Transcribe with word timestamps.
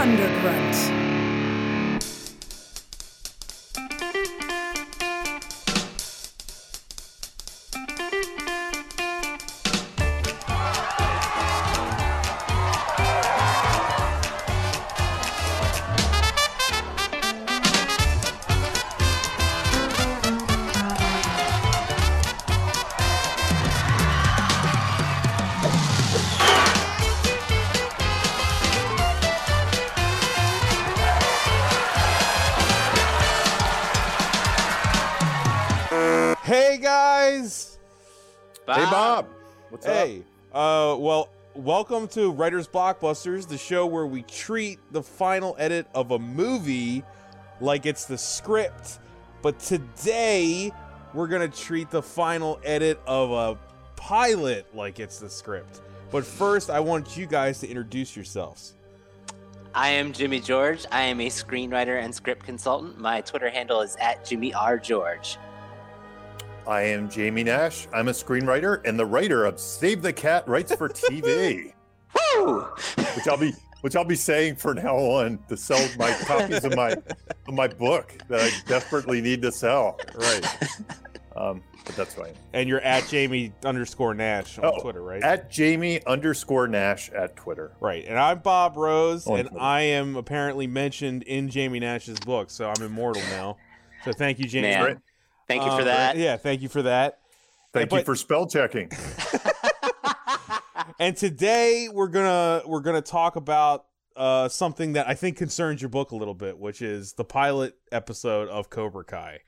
Thundergrunt. 0.00 1.09
To 42.12 42.30
Writers 42.32 42.68
Blockbusters, 42.68 43.46
the 43.46 43.58
show 43.58 43.86
where 43.86 44.06
we 44.06 44.22
treat 44.22 44.78
the 44.92 45.02
final 45.02 45.56
edit 45.58 45.86
of 45.94 46.10
a 46.10 46.18
movie 46.18 47.04
like 47.60 47.86
it's 47.86 48.04
the 48.04 48.18
script. 48.18 48.98
But 49.42 49.58
today, 49.58 50.72
we're 51.14 51.28
gonna 51.28 51.48
treat 51.48 51.90
the 51.90 52.02
final 52.02 52.60
edit 52.64 53.00
of 53.06 53.30
a 53.30 53.58
pilot 53.96 54.66
like 54.74 55.00
it's 55.00 55.18
the 55.18 55.30
script. 55.30 55.82
But 56.10 56.24
first, 56.24 56.70
I 56.70 56.80
want 56.80 57.16
you 57.16 57.26
guys 57.26 57.60
to 57.60 57.68
introduce 57.68 58.16
yourselves. 58.16 58.74
I 59.74 59.90
am 59.90 60.12
Jimmy 60.12 60.40
George. 60.40 60.84
I 60.90 61.02
am 61.02 61.20
a 61.20 61.28
screenwriter 61.28 62.02
and 62.02 62.12
script 62.12 62.44
consultant. 62.44 62.98
My 62.98 63.20
Twitter 63.20 63.48
handle 63.48 63.82
is 63.82 63.96
at 64.00 64.24
Jimmy 64.24 64.52
R. 64.52 64.78
George. 64.78 65.38
I 66.66 66.82
am 66.82 67.08
Jamie 67.08 67.44
Nash. 67.44 67.86
I'm 67.92 68.08
a 68.08 68.12
screenwriter 68.12 68.86
and 68.86 68.98
the 68.98 69.06
writer 69.06 69.44
of 69.44 69.58
Save 69.58 70.02
the 70.02 70.12
Cat 70.12 70.46
Writes 70.48 70.74
for 70.74 70.88
TV, 70.88 71.72
Woo! 72.36 72.60
which 73.16 73.28
I'll 73.28 73.36
be 73.36 73.52
which 73.82 73.96
I'll 73.96 74.04
be 74.04 74.16
saying 74.16 74.56
for 74.56 74.74
now 74.74 74.96
on 74.96 75.38
to 75.48 75.56
sell 75.56 75.80
my 75.98 76.12
copies 76.24 76.64
of 76.64 76.76
my 76.76 76.90
of 76.92 77.54
my 77.54 77.66
book 77.68 78.14
that 78.28 78.40
I 78.40 78.50
desperately 78.68 79.20
need 79.20 79.40
to 79.42 79.50
sell. 79.52 79.98
Right. 80.14 80.46
Um, 81.36 81.62
but 81.86 81.96
that's 81.96 82.12
fine. 82.14 82.34
and 82.52 82.68
you're 82.68 82.80
at 82.82 83.08
Jamie 83.08 83.52
underscore 83.64 84.12
Nash 84.14 84.58
on 84.58 84.66
Oh, 84.66 84.80
Twitter, 84.82 85.00
right? 85.00 85.22
At 85.22 85.50
Jamie 85.50 86.04
underscore 86.06 86.66
Nash 86.68 87.08
at 87.10 87.36
Twitter. 87.36 87.72
Right, 87.80 88.04
and 88.06 88.18
I'm 88.18 88.40
Bob 88.40 88.76
Rose, 88.76 89.26
On 89.26 89.38
and 89.38 89.48
Twitter. 89.48 89.62
I 89.64 89.80
am 89.82 90.16
apparently 90.16 90.66
mentioned 90.66 91.22
in 91.22 91.48
Jamie 91.48 91.80
Nash's 91.80 92.20
book, 92.20 92.50
so 92.50 92.68
I'm 92.70 92.82
immortal 92.84 93.22
now. 93.30 93.56
So 94.04 94.12
thank 94.12 94.38
you, 94.38 94.44
Jamie. 94.46 94.68
Man, 94.68 95.00
thank 95.48 95.62
you 95.62 95.70
for 95.70 95.78
Um, 95.78 95.84
that. 95.86 96.16
Yeah, 96.18 96.36
thank 96.36 96.60
you 96.60 96.68
for 96.68 96.82
that. 96.82 97.20
Thank 97.72 97.90
you 97.92 97.98
But- 97.98 98.06
for 98.06 98.16
spell 98.16 98.46
checking. 98.46 98.90
And 101.00 101.16
today 101.16 101.88
we're 101.90 102.08
gonna 102.08 102.60
we're 102.66 102.80
gonna 102.82 103.00
talk 103.00 103.36
about 103.36 103.86
uh, 104.16 104.50
something 104.50 104.92
that 104.92 105.08
I 105.08 105.14
think 105.14 105.38
concerns 105.38 105.80
your 105.80 105.88
book 105.88 106.10
a 106.10 106.16
little 106.16 106.34
bit, 106.34 106.58
which 106.58 106.82
is 106.82 107.14
the 107.14 107.24
pilot 107.24 107.74
episode 107.90 108.50
of 108.50 108.68
Cobra 108.68 109.02
Kai. 109.02 109.38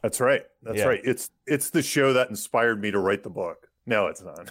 That's 0.00 0.20
right. 0.20 0.42
That's 0.62 0.78
Yeah. 0.78 0.84
right. 0.84 1.00
It's 1.02 1.30
it's 1.48 1.70
the 1.70 1.82
show 1.82 2.12
that 2.12 2.30
inspired 2.30 2.80
me 2.80 2.92
to 2.92 3.00
write 3.00 3.24
the 3.24 3.30
book. 3.30 3.68
No, 3.84 4.06
it's 4.06 4.22
not. 4.22 4.48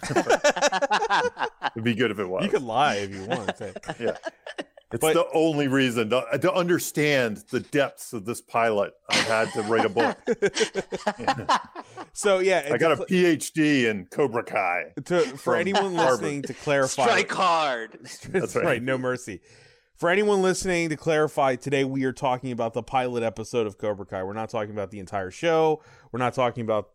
It'd 1.74 1.82
be 1.82 1.94
good 1.94 2.10
if 2.10 2.18
it 2.18 2.26
was. 2.28 2.44
You 2.44 2.50
could 2.50 2.62
lie 2.62 2.96
if 2.96 3.14
you 3.14 3.24
want. 3.24 3.52
Yeah. 3.98 4.16
It's 4.92 5.00
But- 5.00 5.14
the 5.14 5.26
only 5.32 5.68
reason 5.68 6.10
to, 6.10 6.24
to 6.40 6.52
understand 6.52 7.38
the 7.50 7.60
depths 7.60 8.12
of 8.12 8.24
this 8.26 8.40
pilot. 8.40 8.92
I 9.08 9.14
had 9.16 9.52
to 9.52 9.62
write 9.62 9.84
a 9.84 9.88
book. 9.88 10.18
so 12.12 12.38
yeah, 12.40 12.68
I 12.72 12.78
got 12.78 12.92
a 12.92 12.96
to, 12.96 13.04
PhD 13.04 13.84
in 13.88 14.06
Cobra 14.06 14.44
Kai. 14.44 14.92
to 15.04 15.20
for 15.20 15.36
from 15.36 15.54
anyone 15.60 15.94
Harvard. 15.94 16.20
listening 16.22 16.42
to 16.42 16.54
clarify. 16.54 17.04
Strike 17.04 17.32
hard. 17.32 17.98
That's 18.28 18.54
right. 18.56 18.64
right. 18.64 18.82
No 18.82 18.98
mercy. 18.98 19.40
For 19.96 20.10
anyone 20.10 20.42
listening, 20.42 20.88
to 20.88 20.96
clarify, 20.96 21.54
today 21.56 21.84
we 21.84 22.04
are 22.04 22.12
talking 22.12 22.50
about 22.50 22.74
the 22.74 22.82
pilot 22.82 23.22
episode 23.22 23.66
of 23.68 23.78
Cobra 23.78 24.04
Kai. 24.04 24.24
We're 24.24 24.32
not 24.32 24.50
talking 24.50 24.72
about 24.72 24.90
the 24.90 24.98
entire 24.98 25.30
show. 25.30 25.80
We're 26.10 26.18
not 26.18 26.34
talking 26.34 26.64
about 26.64 26.88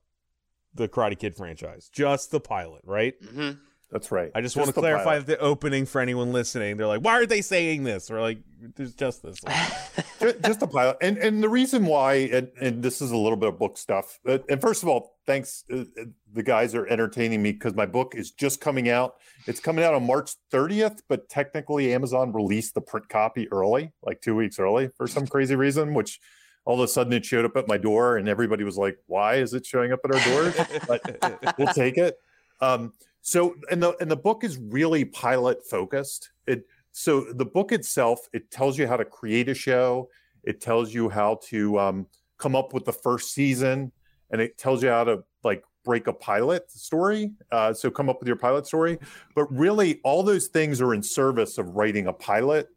the 0.73 0.89
Karate 0.89 1.17
Kid 1.17 1.35
franchise. 1.35 1.89
Just 1.91 2.31
the 2.31 2.39
pilot, 2.41 2.81
right? 2.85 3.13
hmm 3.33 3.51
That's 3.91 4.11
right. 4.11 4.31
I 4.35 4.41
just, 4.41 4.57
want 4.57 4.67
to 4.67 4.73
clarify 4.73 5.03
pilot. 5.11 5.27
the 5.27 5.39
opening 5.39 5.85
for 5.85 6.01
anyone 6.01 6.33
listening. 6.33 6.75
They're 6.75 6.87
like, 6.87 7.01
why 7.01 7.13
aren't 7.13 7.29
they 7.29 7.41
saying 7.41 7.83
this? 7.83 8.11
Or 8.11 8.19
like, 8.19 8.39
there's 8.75 8.93
just 8.93 9.23
this. 9.23 9.39
one. 9.41 9.55
Ju- 10.19 10.39
just 10.43 10.59
the 10.59 10.67
pilot, 10.67 10.97
and 10.99 11.17
and 11.17 11.41
the 11.41 11.47
reason 11.47 11.85
why, 11.85 12.15
and, 12.15 12.49
and 12.59 12.83
this 12.83 13.01
is 13.01 13.11
a 13.11 13.17
little 13.17 13.37
bit 13.37 13.49
of 13.49 13.57
book 13.59 13.77
stuff. 13.77 14.19
And 14.25 14.59
first 14.59 14.83
of 14.83 14.89
all, 14.89 15.15
thanks. 15.25 15.63
Uh, 15.71 15.85
uh, 15.99 16.05
the 16.33 16.43
guys 16.43 16.75
are 16.75 16.85
entertaining 16.87 17.41
me 17.41 17.53
because 17.53 17.75
my 17.75 17.85
book 17.85 18.13
is 18.15 18.31
just 18.31 18.59
coming 18.59 18.89
out. 18.89 19.15
It's 19.45 19.61
coming 19.61 19.85
out 19.85 19.93
on 19.93 20.05
March 20.05 20.31
30th, 20.51 20.99
but 21.07 21.29
technically 21.29 21.93
Amazon 21.93 22.33
released 22.33 22.73
the 22.73 22.81
print 22.81 23.07
copy 23.07 23.47
early, 23.51 23.93
like 24.03 24.21
two 24.21 24.35
weeks 24.35 24.59
early, 24.59 24.89
for 24.97 25.07
some 25.07 25.27
crazy 25.27 25.55
reason. 25.55 25.93
Which 25.93 26.19
all 26.65 26.75
of 26.75 26.81
a 26.81 26.87
sudden 26.89 27.13
it 27.13 27.23
showed 27.23 27.45
up 27.45 27.55
at 27.55 27.69
my 27.69 27.77
door, 27.77 28.17
and 28.17 28.27
everybody 28.27 28.65
was 28.65 28.75
like, 28.77 28.97
"Why 29.05 29.35
is 29.35 29.53
it 29.53 29.65
showing 29.65 29.93
up 29.93 29.99
at 30.03 30.13
our 30.13 30.19
doors?" 30.25 30.55
but 30.87 31.57
we'll 31.57 31.73
take 31.73 31.97
it. 31.97 32.17
Um, 32.59 32.93
so, 33.27 33.55
and 33.69 33.83
the 33.83 33.93
and 33.99 34.09
the 34.09 34.15
book 34.15 34.45
is 34.45 34.57
really 34.57 35.03
pilot 35.03 35.59
focused. 35.69 36.29
It 36.45 36.65
so 36.93 37.25
the 37.33 37.43
book 37.43 37.73
itself 37.73 38.21
it 38.31 38.49
tells 38.51 38.77
you 38.77 38.87
how 38.87 38.95
to 38.95 39.03
create 39.03 39.49
a 39.49 39.53
show. 39.53 40.07
It 40.45 40.61
tells 40.61 40.93
you 40.93 41.09
how 41.09 41.41
to 41.47 41.77
um, 41.77 42.07
come 42.37 42.55
up 42.55 42.73
with 42.73 42.85
the 42.85 42.93
first 42.93 43.33
season, 43.33 43.91
and 44.31 44.39
it 44.39 44.57
tells 44.57 44.81
you 44.81 44.87
how 44.87 45.03
to 45.03 45.25
like 45.43 45.61
break 45.83 46.07
a 46.07 46.13
pilot 46.13 46.71
story. 46.71 47.31
Uh, 47.51 47.73
so 47.73 47.91
come 47.91 48.07
up 48.07 48.21
with 48.21 48.29
your 48.29 48.37
pilot 48.37 48.65
story. 48.65 48.97
But 49.35 49.53
really, 49.53 49.99
all 50.05 50.23
those 50.23 50.47
things 50.47 50.79
are 50.79 50.93
in 50.93 51.03
service 51.03 51.57
of 51.57 51.75
writing 51.75 52.07
a 52.07 52.13
pilot, 52.13 52.69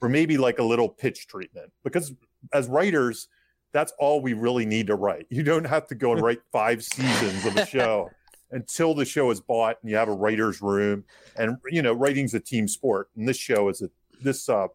or 0.00 0.08
maybe 0.08 0.38
like 0.38 0.60
a 0.60 0.64
little 0.64 0.88
pitch 0.88 1.26
treatment. 1.26 1.72
Because 1.82 2.14
as 2.52 2.68
writers, 2.68 3.26
that's 3.72 3.92
all 3.98 4.20
we 4.20 4.34
really 4.34 4.66
need 4.66 4.86
to 4.86 4.94
write. 4.94 5.26
You 5.30 5.42
don't 5.42 5.66
have 5.66 5.88
to 5.88 5.96
go 5.96 6.12
and 6.12 6.22
write 6.22 6.42
five 6.52 6.84
seasons 6.84 7.44
of 7.44 7.56
a 7.56 7.66
show 7.66 8.08
until 8.52 8.94
the 8.94 9.04
show 9.04 9.30
is 9.30 9.40
bought 9.40 9.78
and 9.82 9.90
you 9.90 9.96
have 9.96 10.08
a 10.08 10.14
writer's 10.14 10.60
room. 10.60 11.04
And 11.36 11.56
you 11.70 11.82
know, 11.82 11.92
writing's 11.92 12.34
a 12.34 12.40
team 12.40 12.68
sport. 12.68 13.08
And 13.16 13.28
this 13.28 13.36
show 13.36 13.68
is 13.68 13.82
a 13.82 13.90
this 14.22 14.48
uh, 14.48 14.68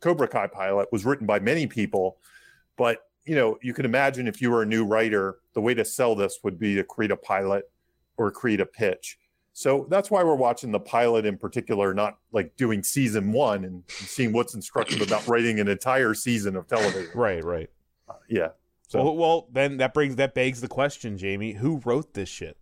Cobra 0.00 0.28
Kai 0.28 0.46
pilot 0.46 0.88
was 0.92 1.04
written 1.04 1.26
by 1.26 1.38
many 1.38 1.66
people, 1.66 2.18
but 2.76 3.06
you 3.24 3.36
know, 3.36 3.56
you 3.62 3.72
can 3.72 3.84
imagine 3.84 4.26
if 4.26 4.42
you 4.42 4.50
were 4.50 4.62
a 4.62 4.66
new 4.66 4.84
writer, 4.84 5.38
the 5.54 5.60
way 5.60 5.74
to 5.74 5.84
sell 5.84 6.14
this 6.14 6.38
would 6.42 6.58
be 6.58 6.74
to 6.74 6.84
create 6.84 7.12
a 7.12 7.16
pilot 7.16 7.70
or 8.16 8.30
create 8.30 8.60
a 8.60 8.66
pitch. 8.66 9.18
So 9.54 9.86
that's 9.90 10.10
why 10.10 10.24
we're 10.24 10.34
watching 10.34 10.72
the 10.72 10.80
pilot 10.80 11.26
in 11.26 11.36
particular, 11.36 11.92
not 11.92 12.18
like 12.32 12.56
doing 12.56 12.82
season 12.82 13.32
one 13.32 13.64
and 13.64 13.84
seeing 13.88 14.32
what's 14.32 14.54
instructive 14.54 15.02
about 15.02 15.26
writing 15.28 15.60
an 15.60 15.68
entire 15.68 16.14
season 16.14 16.56
of 16.56 16.66
television. 16.66 17.10
right, 17.14 17.44
right. 17.44 17.70
Yeah. 18.28 18.48
So 18.88 19.04
well, 19.04 19.16
well, 19.16 19.48
then 19.52 19.78
that 19.78 19.94
brings 19.94 20.16
that 20.16 20.34
begs 20.34 20.60
the 20.60 20.68
question, 20.68 21.16
Jamie. 21.16 21.52
Who 21.52 21.80
wrote 21.84 22.14
this 22.14 22.28
shit? 22.28 22.56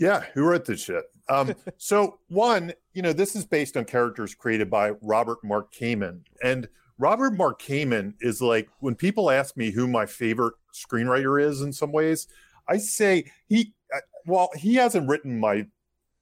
Yeah, 0.00 0.24
who 0.34 0.44
wrote 0.44 0.64
this 0.64 0.82
shit? 0.82 1.04
Um, 1.28 1.54
so 1.76 2.18
one, 2.28 2.72
you 2.94 3.02
know, 3.02 3.12
this 3.12 3.36
is 3.36 3.44
based 3.44 3.76
on 3.76 3.84
characters 3.84 4.34
created 4.34 4.70
by 4.70 4.92
Robert 5.02 5.38
Mark 5.44 5.72
Kamen, 5.72 6.22
and 6.42 6.68
Robert 6.98 7.34
Mark 7.36 7.62
Kamen 7.62 8.14
is 8.20 8.42
like 8.42 8.68
when 8.80 8.94
people 8.94 9.30
ask 9.30 9.56
me 9.56 9.70
who 9.70 9.86
my 9.86 10.06
favorite 10.06 10.54
screenwriter 10.74 11.40
is. 11.42 11.60
In 11.60 11.72
some 11.72 11.92
ways, 11.92 12.26
I 12.68 12.78
say 12.78 13.30
he. 13.48 13.74
uh, 13.94 14.00
Well, 14.26 14.50
he 14.56 14.74
hasn't 14.74 15.08
written 15.08 15.38
my, 15.38 15.66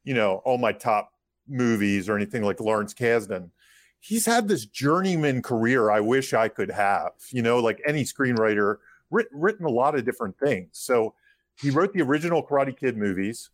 you 0.04 0.14
know, 0.14 0.42
all 0.44 0.58
my 0.58 0.72
top 0.72 1.12
movies 1.48 2.08
or 2.08 2.16
anything 2.16 2.42
like 2.42 2.60
Lawrence 2.60 2.94
Kasdan. 2.94 3.50
He's 4.00 4.26
had 4.26 4.46
this 4.46 4.66
journeyman 4.66 5.42
career. 5.42 5.90
I 5.90 6.00
wish 6.00 6.32
I 6.32 6.48
could 6.48 6.70
have. 6.70 7.12
You 7.30 7.42
know, 7.42 7.58
like 7.58 7.80
any 7.86 8.04
screenwriter, 8.04 8.76
writ- 9.10 9.26
written 9.32 9.66
a 9.66 9.70
lot 9.70 9.96
of 9.96 10.04
different 10.04 10.38
things. 10.38 10.68
So 10.72 11.14
he 11.60 11.70
wrote 11.70 11.92
the 11.92 12.02
original 12.02 12.44
Karate 12.46 12.76
Kid 12.78 12.96
movies. 12.96 13.50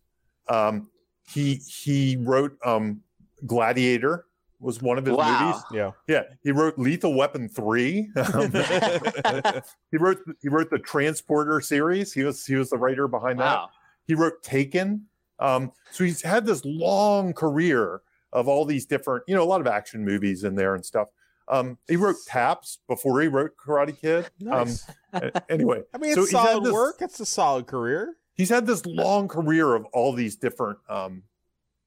Um, 0.49 0.91
he 1.32 1.55
he 1.56 2.17
wrote 2.20 2.56
um, 2.64 3.00
Gladiator 3.46 4.26
was 4.61 4.81
one 4.81 4.96
of 4.99 5.05
his 5.06 5.14
Wow. 5.17 5.46
movies. 5.46 5.62
Yeah. 5.73 5.91
Yeah, 6.06 6.23
he 6.43 6.52
wrote 6.52 6.79
Lethal 6.79 7.14
Weapon 7.14 7.49
three. 7.49 8.08
Um, 8.17 8.50
he 9.91 9.96
wrote 9.99 10.19
he 10.41 10.49
wrote 10.49 10.70
the 10.70 10.79
Transporter 10.79 11.61
series. 11.61 12.12
He 12.12 12.23
was 12.25 12.44
he 12.46 12.55
was 12.55 12.70
the 12.70 12.79
writer 12.79 13.08
behind 13.08 13.41
that. 13.41 13.69
He 14.06 14.14
wrote 14.14 14.43
Taken. 14.43 15.06
Um, 15.38 15.73
so 15.91 16.05
he's 16.05 16.23
had 16.23 16.47
this 16.47 16.64
long 16.64 17.32
career 17.32 18.00
of 18.32 18.49
all 18.49 18.64
these 18.64 18.87
different, 18.87 19.25
you 19.26 19.35
know, 19.35 19.43
a 19.43 19.44
lot 19.44 19.61
of 19.61 19.67
action 19.67 20.05
movies 20.05 20.44
in 20.44 20.55
there 20.55 20.75
and 20.75 20.85
stuff. 20.85 21.08
Um, 21.49 21.76
he 21.88 21.97
wrote 21.97 22.17
Taps 22.26 22.79
before 22.88 23.20
he 23.20 23.29
wrote 23.29 23.52
Karate 23.56 23.99
Kid. 23.99 24.31
Nice. 24.40 24.87
Um, 25.12 25.31
anyway, 25.49 25.82
I 25.94 25.99
mean, 25.99 26.12
it's 26.12 26.31
so 26.31 26.44
solid 26.44 26.64
this- 26.64 26.73
work. 26.73 26.97
It's 27.00 27.20
a 27.20 27.26
solid 27.26 27.67
career. 27.67 28.14
He's 28.34 28.50
had 28.50 28.66
this 28.66 28.84
long 28.84 29.28
career 29.28 29.75
of 29.75 29.84
all 29.92 30.12
these 30.12 30.36
different 30.36 30.78
um 30.88 31.25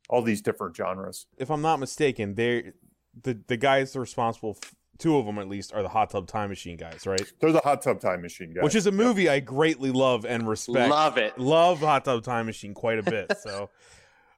all 0.09 0.21
these 0.21 0.41
different 0.41 0.75
genres 0.75 1.27
If 1.38 1.49
I'm 1.51 1.61
not 1.61 1.79
mistaken, 1.79 2.35
there 2.35 2.73
the 3.21 3.39
the 3.47 3.57
guys 3.57 3.95
responsible. 3.95 4.57
F- 4.61 4.73
two 4.97 5.15
of 5.17 5.27
them 5.27 5.38
at 5.38 5.47
least 5.47 5.73
are 5.73 5.83
the 5.83 5.89
Hot 5.89 6.09
Tub 6.09 6.27
Time 6.27 6.49
Machine 6.49 6.75
guys, 6.75 7.05
right? 7.05 7.21
They're 7.39 7.51
the 7.51 7.59
Hot 7.59 7.83
Tub 7.83 7.99
Time 7.99 8.21
Machine 8.21 8.51
guys. 8.51 8.63
Which 8.63 8.73
is 8.73 8.88
a 8.88 8.91
movie 8.91 9.29
I 9.29 9.39
greatly 9.39 9.91
love 9.91 10.25
and 10.25 10.47
respect. 10.47 10.89
Love 10.89 11.17
it. 11.19 11.38
Love 11.38 11.81
Hot 11.81 12.03
Tub 12.03 12.23
Time 12.23 12.47
Machine 12.47 12.73
quite 12.73 12.97
a 12.97 13.03
bit. 13.03 13.38
So 13.39 13.69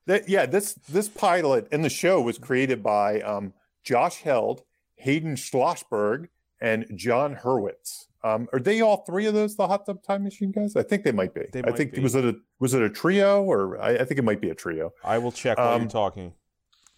That, 0.10 0.28
yeah, 0.28 0.48
this 0.48 0.74
this 0.74 1.08
pilot 1.08 1.68
and 1.72 1.86
the 1.86 1.90
show 1.90 2.20
was 2.20 2.40
created 2.40 2.82
by 2.82 3.22
um, 3.22 3.54
Josh 3.84 4.24
Heald, 4.24 4.64
Hayden 4.96 5.36
Schlossberg, 5.36 6.30
and 6.60 6.88
Jon 6.96 7.36
Hurwitz. 7.36 8.08
Um, 8.24 8.48
are 8.52 8.60
they 8.60 8.82
all 8.82 9.06
three 9.06 9.26
of 9.28 9.34
those 9.34 9.56
the 9.56 9.68
Hot 9.68 9.86
Tub 9.86 10.04
Time 10.04 10.24
Machine 10.24 10.52
guys? 10.52 10.76
I 10.76 10.84
think 10.84 11.04
they 11.04 11.12
might 11.12 11.34
be. 11.34 11.46
They 11.54 11.60
I 11.64 11.68
might 11.68 11.78
think 11.78 11.94
be. 11.94 12.02
was 12.02 12.16
it 12.16 12.26
a 12.26 12.36
was 12.60 12.74
it 12.74 12.82
a 12.82 12.90
trio 12.90 13.44
or 13.44 13.80
I, 13.82 13.96
I 13.96 14.04
think 14.06 14.20
it 14.20 14.24
might 14.24 14.42
be 14.42 14.50
a 14.50 14.56
trio. 14.56 14.92
I 15.04 15.18
will 15.20 15.32
check 15.32 15.58
while 15.58 15.74
Um, 15.74 15.84
you're 15.84 15.90
talking. 15.90 16.34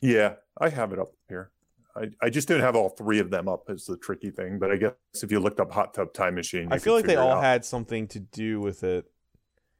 Yeah, 0.01 0.35
I 0.59 0.69
have 0.69 0.93
it 0.93 0.99
up 0.99 1.09
here. 1.29 1.51
I, 1.95 2.07
I 2.23 2.29
just 2.29 2.47
don't 2.47 2.61
have 2.61 2.75
all 2.75 2.89
three 2.89 3.19
of 3.19 3.29
them 3.29 3.47
up 3.47 3.69
is 3.69 3.85
the 3.85 3.97
tricky 3.97 4.31
thing. 4.31 4.57
But 4.57 4.71
I 4.71 4.77
guess 4.77 4.93
if 5.21 5.31
you 5.31 5.39
looked 5.39 5.59
up 5.59 5.71
Hot 5.73 5.93
Tub 5.93 6.13
Time 6.13 6.35
Machine, 6.35 6.69
I 6.71 6.79
feel 6.79 6.93
like 6.93 7.05
they 7.05 7.17
all 7.17 7.39
had 7.39 7.65
something 7.65 8.07
to 8.09 8.19
do 8.19 8.59
with 8.61 8.83
it. 8.83 9.05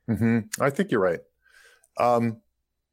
hmm 0.07 0.39
I 0.59 0.69
think 0.69 0.91
you're 0.91 0.99
right. 1.01 1.21
Um, 1.97 2.41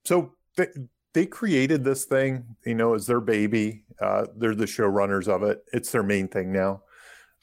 so 0.05 0.35
they, 0.57 0.69
they 1.13 1.27
created 1.27 1.85
this 1.85 2.05
thing, 2.05 2.57
you 2.65 2.75
know, 2.77 2.95
as 2.95 3.07
their 3.07 3.21
baby. 3.21 3.85
Uh, 4.01 4.27
they're 4.37 4.55
the 4.55 4.65
showrunners 4.67 5.29
of 5.29 5.43
it. 5.43 5.65
It's 5.73 5.91
their 5.93 6.03
main 6.05 6.29
thing 6.29 6.53
now. 6.53 6.83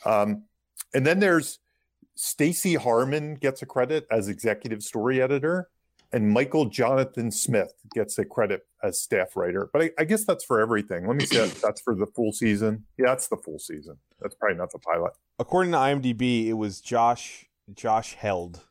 Um, 0.05 0.45
and 0.95 1.05
then 1.05 1.19
there's 1.19 1.59
Stacy 2.15 2.75
Harmon 2.75 3.35
gets 3.35 3.61
a 3.61 3.65
credit 3.65 4.07
as 4.09 4.27
executive 4.29 4.81
story 4.81 5.21
editor, 5.21 5.69
and 6.13 6.31
Michael 6.31 6.65
Jonathan 6.65 7.29
Smith 7.29 7.73
gets 7.93 8.17
a 8.17 8.23
credit 8.25 8.65
as 8.81 8.99
staff 9.01 9.35
writer. 9.35 9.69
But 9.73 9.81
I, 9.81 9.91
I 9.99 10.03
guess 10.05 10.23
that's 10.23 10.45
for 10.45 10.61
everything. 10.61 11.05
Let 11.07 11.17
me 11.17 11.25
see. 11.25 11.45
that's 11.45 11.81
for 11.81 11.93
the 11.93 12.05
full 12.07 12.31
season. 12.31 12.85
Yeah, 12.97 13.07
that's 13.07 13.27
the 13.27 13.37
full 13.37 13.59
season. 13.59 13.97
That's 14.21 14.33
probably 14.35 14.57
not 14.57 14.71
the 14.71 14.79
pilot. 14.79 15.11
According 15.39 15.73
to 15.73 15.77
IMDb, 15.77 16.47
it 16.47 16.53
was 16.53 16.79
Josh 16.79 17.45
Josh 17.73 18.15
Heald. 18.15 18.61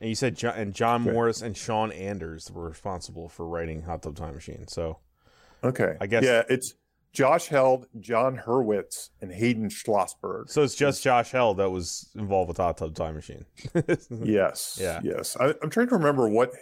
And 0.00 0.08
you 0.10 0.14
said 0.14 0.36
John, 0.36 0.54
and 0.56 0.74
John 0.74 1.02
Okay. 1.02 1.12
Morris 1.12 1.42
and 1.42 1.56
Sean 1.56 1.90
Anders 1.92 2.50
were 2.52 2.68
responsible 2.68 3.28
for 3.28 3.46
writing 3.48 3.82
Hot 3.82 4.02
Tub 4.02 4.16
Time 4.16 4.34
Machine. 4.34 4.68
So 4.68 4.98
Okay. 5.64 5.96
I 6.00 6.06
guess- 6.06 6.22
Yeah, 6.24 6.42
it's 6.48 6.74
Josh 7.12 7.48
Heald, 7.48 7.86
Jon 8.00 8.36
Hurwitz, 8.36 9.08
and 9.20 9.32
Hayden 9.32 9.68
Schlossberg. 9.70 10.48
so 10.50 10.62
it's 10.62 10.74
just 10.74 11.02
Josh 11.02 11.30
Heald 11.32 11.56
that 11.56 11.70
was 11.70 12.10
involved 12.14 12.48
with 12.48 12.58
Hot 12.58 12.76
Tub 12.76 12.94
Time 12.94 13.14
Machine. 13.14 13.44
Yes. 14.22 14.78
Yeah. 14.80 15.00
Yes. 15.02 15.36
I, 15.40 15.54
I'm 15.62 15.70
trying 15.70 15.88
to 15.88 15.94
remember 15.96 16.28
what. 16.28 16.52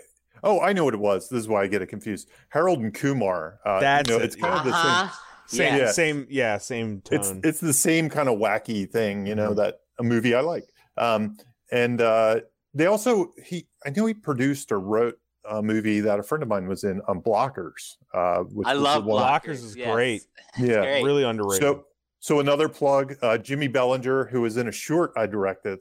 Oh, 0.44 0.60
I 0.60 0.72
know 0.72 0.84
what 0.84 0.94
it 0.94 1.00
was. 1.00 1.28
This 1.28 1.40
is 1.40 1.48
why 1.48 1.62
I 1.62 1.66
get 1.66 1.82
it 1.82 1.86
confused. 1.86 2.28
Harold 2.50 2.78
and 2.80 2.92
Kumar. 2.94 3.58
Uh, 3.64 3.80
That's 3.80 4.08
you 4.08 4.16
know, 4.16 4.22
it, 4.22 4.26
it's 4.26 4.36
kind 4.36 4.54
of 4.54 4.64
the 4.64 4.72
same. 4.72 4.90
Uh-huh. 4.92 5.16
Same, 5.48 5.76
Yeah. 5.78 5.90
same, 5.92 6.26
yeah, 6.28 6.58
same 6.58 7.00
tone. 7.02 7.18
It's 7.20 7.32
it's 7.44 7.60
the 7.60 7.72
same 7.72 8.08
kind 8.08 8.28
of 8.28 8.38
wacky 8.38 8.88
thing, 8.90 9.26
you 9.26 9.34
know, 9.34 9.52
Mhm. 9.52 9.56
that 9.56 9.80
a 9.98 10.02
movie 10.02 10.34
I 10.34 10.40
like. 10.40 10.64
Um, 10.96 11.36
and 11.72 12.00
uh, 12.00 12.40
they 12.74 12.86
also 12.86 13.32
he 13.44 13.66
I 13.84 13.90
know 13.90 14.06
he 14.06 14.14
produced 14.14 14.72
or 14.72 14.80
wrote 14.80 15.18
a 15.48 15.62
movie 15.62 16.00
that 16.00 16.18
a 16.18 16.22
friend 16.22 16.42
of 16.42 16.48
mine 16.48 16.66
was 16.66 16.84
in 16.84 17.00
on 17.08 17.20
Blockers. 17.20 17.96
Uh, 18.12 18.38
which 18.44 18.66
I 18.66 18.72
love 18.72 19.04
one- 19.04 19.22
Blockers 19.22 19.64
is 19.64 19.76
yes. 19.76 19.92
great. 19.92 20.22
Yeah. 20.58 20.80
great. 20.80 21.04
really 21.04 21.24
underrated. 21.24 21.62
So, 21.62 21.84
so 22.20 22.40
another 22.40 22.68
plug, 22.68 23.14
uh, 23.22 23.36
Jimmy 23.38 23.68
Bellinger, 23.68 24.24
who 24.26 24.44
is 24.46 24.56
in 24.56 24.68
a 24.68 24.72
short 24.72 25.12
I 25.16 25.26
directed 25.26 25.80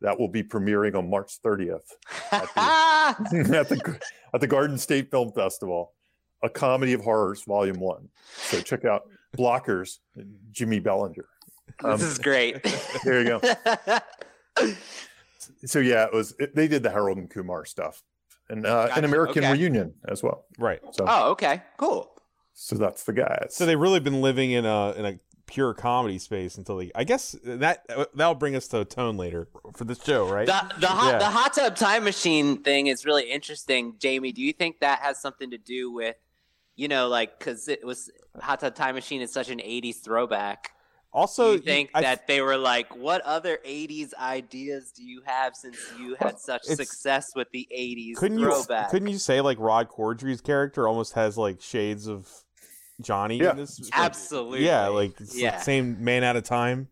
that 0.00 0.18
will 0.18 0.28
be 0.28 0.42
premiering 0.42 0.96
on 0.96 1.08
March 1.10 1.40
30th 1.42 1.82
at 2.32 3.68
the 3.68 4.00
at 4.32 4.40
the 4.40 4.46
Garden 4.46 4.78
State 4.78 5.10
Film 5.10 5.30
Festival, 5.32 5.92
a 6.42 6.48
comedy 6.48 6.94
of 6.94 7.02
horrors, 7.02 7.42
Volume 7.44 7.78
One. 7.80 8.08
So 8.36 8.60
check 8.60 8.84
out 8.84 9.02
Blockers, 9.36 9.98
Jimmy 10.50 10.80
Bellinger. 10.80 11.26
Um, 11.82 11.92
this 11.92 12.02
is 12.02 12.18
great. 12.18 12.62
there 13.04 13.22
you 13.22 13.40
go. 13.40 13.98
So 15.66 15.78
yeah, 15.78 16.04
it 16.04 16.12
was 16.12 16.34
it, 16.38 16.54
they 16.54 16.68
did 16.68 16.82
the 16.82 16.90
Harold 16.90 17.18
and 17.18 17.28
Kumar 17.28 17.64
stuff, 17.64 18.02
and 18.48 18.66
uh, 18.66 18.86
Gotcha, 18.88 18.98
an 18.98 19.04
American 19.04 19.44
okay. 19.44 19.52
reunion 19.52 19.94
as 20.08 20.22
well. 20.22 20.44
right. 20.58 20.80
So 20.92 21.04
oh, 21.08 21.30
okay, 21.32 21.62
cool. 21.78 22.10
so 22.52 22.76
that's 22.76 23.04
the 23.04 23.12
guys. 23.12 23.48
So 23.50 23.66
they've 23.66 23.78
really 23.78 24.00
been 24.00 24.20
living 24.20 24.50
in 24.52 24.64
a 24.64 24.92
in 24.92 25.04
a 25.04 25.18
pure 25.46 25.74
comedy 25.74 26.18
space 26.18 26.56
until 26.56 26.76
they. 26.78 26.90
I 26.94 27.04
guess 27.04 27.36
that 27.44 27.86
that'll 28.14 28.34
bring 28.34 28.56
us 28.56 28.66
to 28.68 28.80
a 28.80 28.84
tone 28.84 29.16
later 29.16 29.48
for 29.76 29.84
this 29.84 30.02
show, 30.02 30.28
right? 30.28 30.46
The 30.46 30.72
the 30.78 30.86
hot 30.88 31.12
Yeah. 31.12 31.18
the 31.18 31.30
hot 31.30 31.52
tub 31.54 31.76
time 31.76 32.04
machine 32.04 32.62
thing 32.62 32.86
is 32.88 33.04
really 33.04 33.30
interesting, 33.30 33.94
Jamie. 33.98 34.32
Do 34.32 34.42
you 34.42 34.52
think 34.52 34.80
that 34.80 35.00
has 35.00 35.20
something 35.20 35.50
to 35.50 35.58
do 35.58 35.92
with, 35.92 36.16
you 36.76 36.88
know, 36.88 37.08
like 37.08 37.38
because 37.38 37.68
it 37.68 37.84
was 37.84 38.10
hot 38.40 38.60
tub 38.60 38.74
time 38.74 38.94
machine 38.94 39.20
is 39.20 39.32
such 39.32 39.50
an 39.50 39.58
'80s 39.58 40.02
throwback. 40.02 40.70
Also, 41.14 41.52
do 41.52 41.56
you 41.58 41.58
think 41.60 41.90
I- 41.94 42.02
that 42.02 42.26
they 42.26 42.40
were 42.40 42.56
like, 42.58 42.94
what 42.96 43.20
other 43.22 43.58
'80s 43.64 44.12
ideas 44.14 44.90
do 44.90 45.04
you 45.04 45.22
have 45.24 45.54
since 45.54 45.78
you 45.98 46.16
had 46.18 46.38
such 46.40 46.64
success 46.64 47.32
with 47.36 47.48
the 47.52 47.68
'80s 47.70 48.16
couldn't 48.16 48.38
you 48.40 48.46
throwback? 48.46 48.90
couldn't 48.90 49.08
you 49.08 49.18
say 49.18 49.40
like 49.40 49.58
Rob 49.60 49.88
Corddry's 49.88 50.40
character 50.40 50.88
almost 50.88 51.12
has 51.14 51.38
like 51.38 51.62
shades 51.62 52.08
of 52.08 52.28
Johnny 53.00 53.38
Yeah. 53.38 53.52
in 53.52 53.58
this? 53.58 53.88
Absolutely. 53.92 54.66
Yeah, 54.66 54.88
like 54.88 55.20
it's 55.20 55.36
Yeah. 55.36 55.52
like 55.52 55.62
same 55.62 56.02
man 56.02 56.24
at 56.24 56.34
a 56.36 56.42
time. 56.42 56.88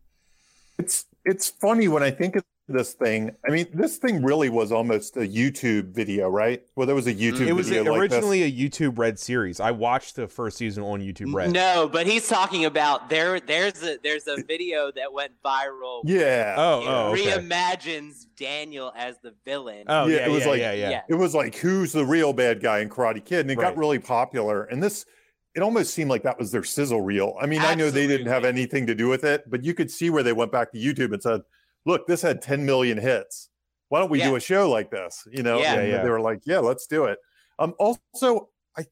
It's 0.79 1.05
it's 1.25 1.49
funny 1.49 1.89
when 1.89 2.03
I 2.05 2.11
think 2.13 2.37
of 2.37 2.45
this 2.69 2.95
thing. 2.95 3.31
I 3.47 3.51
mean, 3.51 3.67
this 3.75 3.97
thing 3.99 4.23
really 4.23 4.49
was 4.49 4.71
almost 4.73 5.17
a 5.17 5.21
YouTube 5.21 5.93
video, 5.95 6.29
right? 6.29 6.63
Well, 6.77 6.87
there 6.87 6.95
was 6.97 7.07
a 7.09 7.15
YouTube. 7.15 7.39
Mm, 7.41 7.49
It 7.49 7.53
was 7.55 7.69
video 7.69 7.93
like 7.93 8.09
this. 8.11 8.17
originally 8.19 8.43
a 8.45 8.51
YouTube 8.53 8.99
Red 8.99 9.19
series. 9.19 9.59
I 9.61 9.73
watched 9.73 10.17
the 10.17 10.29
first 10.29 10.57
season 10.59 10.83
on 10.85 11.01
YouTube 11.01 11.35
Red. 11.35 11.53
No, 11.53 11.89
but 11.93 12.07
he's 12.07 12.29
talking 12.29 12.65
about 12.65 13.11
there. 13.11 13.41
There's 13.41 13.83
a 13.83 13.99
there's 14.03 14.27
a 14.29 14.43
video 14.47 14.91
that 14.93 15.13
went 15.13 15.33
viral. 15.45 16.03
Yeah. 16.05 16.55
Oh, 16.57 16.81
It 16.81 16.87
oh, 16.89 17.13
okay. 17.13 17.43
reimagines 17.43 18.27
Daniel 18.37 18.93
as 18.97 19.17
the 19.23 19.35
villain. 19.45 19.85
Oh, 19.89 20.07
Yeah, 20.07 20.17
yeah, 20.19 20.27
it 20.27 20.31
was 20.31 20.45
yeah, 20.45 20.51
like- 20.51 20.61
yeah, 20.61 20.73
yeah, 20.73 20.91
Yeah. 20.91 21.01
It 21.09 21.15
was 21.15 21.35
like 21.35 21.57
who's 21.57 21.93
the 21.93 22.05
real 22.07 22.33
bad 22.33 22.63
guy 22.63 22.79
in 22.81 22.89
Karate 22.89 23.25
Kid, 23.25 23.41
and 23.41 23.51
it 23.51 23.59
Right. 23.59 23.69
got 23.75 23.77
really 23.77 23.99
popular. 23.99 24.65
And 24.65 24.83
this, 24.83 25.05
it 25.55 25.61
almost 25.63 25.93
seemed 25.93 26.11
like 26.11 26.23
that 26.23 26.39
was 26.39 26.53
their 26.53 26.65
sizzle 26.65 27.01
reel. 27.03 27.37
I 27.41 27.47
mean, 27.47 27.61
I 27.61 27.75
know 27.75 27.91
they 27.91 28.07
didn't 28.07 28.29
have 28.29 28.45
anything 28.45 28.87
to 28.87 28.95
do 28.95 29.09
with 29.09 29.25
it, 29.25 29.45
but 29.51 29.65
you 29.65 29.75
could 29.75 29.91
see 29.91 30.11
where 30.11 30.23
they 30.23 30.33
went 30.33 30.53
back 30.53 30.73
to 30.73 30.79
YouTube 30.79 31.13
and 31.13 31.23
said, 31.23 31.43
"Look, 31.85 32.07
this 32.07 32.23
had 32.23 32.43
10 32.43 32.65
million 32.65 32.99
hits. 32.99 33.51
Why 33.89 34.01
don't 34.01 34.11
we 34.11 34.21
do 34.23 34.37
a 34.37 34.41
show 34.41 34.71
like 34.71 34.91
this?" 34.91 35.27
You 35.31 35.43
know, 35.43 35.59
Yeah. 35.59 35.75
and 35.75 35.89
Yeah, 35.89 35.97
yeah. 35.97 36.03
they 36.03 36.11
were 36.11 36.21
like, 36.21 36.41
"Yeah, 36.45 36.59
let's 36.61 36.87
do 36.87 37.05
it." 37.07 37.19
Um, 37.59 37.75
also, 37.79 38.49
I, 38.77 38.85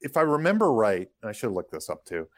if 0.00 0.16
I 0.16 0.22
remember 0.22 0.72
right, 0.72 1.08
and 1.22 1.28
I 1.28 1.32
should 1.32 1.52
look 1.52 1.70
this 1.70 1.88
up 1.90 2.04
too. 2.04 2.28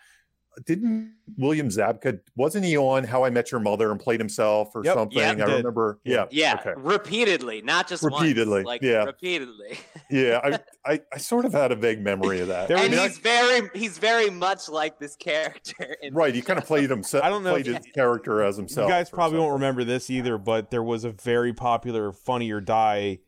Didn't 0.65 1.15
William 1.37 1.69
Zabka 1.69 2.19
wasn't 2.35 2.65
he 2.65 2.79
on 2.79 3.05
How 3.05 3.25
I 3.25 3.31
Met 3.31 3.51
Your 3.53 3.61
Mother 3.61 3.91
and 3.91 4.01
played 4.01 4.21
himself 4.21 4.75
or 4.75 4.83
Yep. 4.85 4.95
something? 4.95 5.19
Yep, 5.19 5.33
I 5.41 5.45
did. 5.45 5.57
remember. 5.59 5.99
Yeah. 6.03 6.27
Yeah. 6.31 6.55
Yeah, 6.55 6.61
Okay. 6.61 6.73
repeatedly, 6.81 7.61
not 7.63 7.89
just 7.89 8.03
Repeatedly, 8.03 8.55
once, 8.61 8.67
like 8.67 8.83
yeah. 8.83 9.05
repeatedly. 9.05 9.79
Yeah. 10.11 10.41
I, 10.87 10.93
I, 10.93 11.01
I 11.13 11.19
sort 11.19 11.45
of 11.45 11.53
had 11.53 11.73
a 11.73 11.77
vague 11.77 12.01
memory 12.01 12.41
of 12.41 12.49
that. 12.49 12.69
There 12.69 12.79
I 12.79 12.85
and 12.85 12.91
mean, 12.93 13.01
I- 13.01 13.09
he's 13.09 13.19
very 13.19 13.69
he's 13.75 13.99
very 13.99 14.31
much 14.31 14.69
like 14.71 14.99
this 14.99 15.15
character. 15.17 15.97
in 16.03 16.15
right. 16.15 16.35
He 16.35 16.41
kind 16.41 16.59
of 16.59 16.65
played 16.65 16.89
himself. 16.89 17.23
I 17.23 17.29
don't 17.29 17.45
know 17.45 17.53
Played 17.53 17.67
if 17.69 17.77
his 17.85 17.87
character 17.95 18.43
as 18.43 18.57
himself. 18.57 18.89
You 18.89 18.95
guys 18.95 19.11
or 19.13 19.17
probably 19.17 19.39
won't 19.39 19.53
remember 19.55 19.85
this 19.85 20.09
either, 20.09 20.39
but 20.39 20.71
there 20.71 20.83
was 20.83 21.05
a 21.05 21.11
very 21.11 21.53
popular 21.53 22.13
Funny 22.13 22.51
or 22.51 22.61
Die 22.63 23.19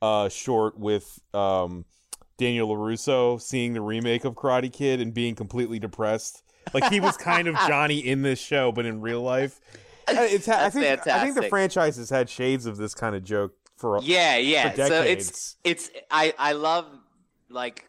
uh, 0.00 0.28
short 0.30 0.78
with 0.78 1.18
um, 1.34 1.84
Daniel 2.38 2.68
LaRusso 2.74 3.38
seeing 3.40 3.74
the 3.74 3.80
remake 3.82 4.24
of 4.24 4.34
Karate 4.34 4.72
Kid 4.72 5.00
and 5.00 5.12
being 5.12 5.34
completely 5.34 5.78
depressed. 5.78 6.42
Like 6.74 6.92
he 6.92 7.00
was 7.00 7.16
kind 7.16 7.48
of 7.48 7.54
Johnny 7.66 7.98
in 7.98 8.22
this 8.22 8.38
show, 8.38 8.72
but 8.72 8.86
in 8.86 9.00
real 9.00 9.22
life. 9.22 9.60
It's, 10.08 10.48
I 10.48 10.68
That's 10.70 10.74
think 10.74 10.86
I 10.86 11.20
think 11.20 11.34
the 11.34 11.42
fantastic. 11.42 11.50
franchise 11.50 11.96
has 11.96 12.10
had 12.10 12.28
shades 12.28 12.66
of 12.66 12.76
this 12.76 12.94
kind 12.94 13.14
of 13.14 13.22
joke 13.24 13.54
for, 13.76 13.96
a- 13.96 14.02
Yeah, 14.02 14.34
for 14.34 14.40
yeah. 14.40 14.74
So 14.74 15.02
it's 15.02 15.56
it's 15.64 15.90
I 16.10 16.34
I 16.38 16.52
love 16.52 16.86
like 17.48 17.88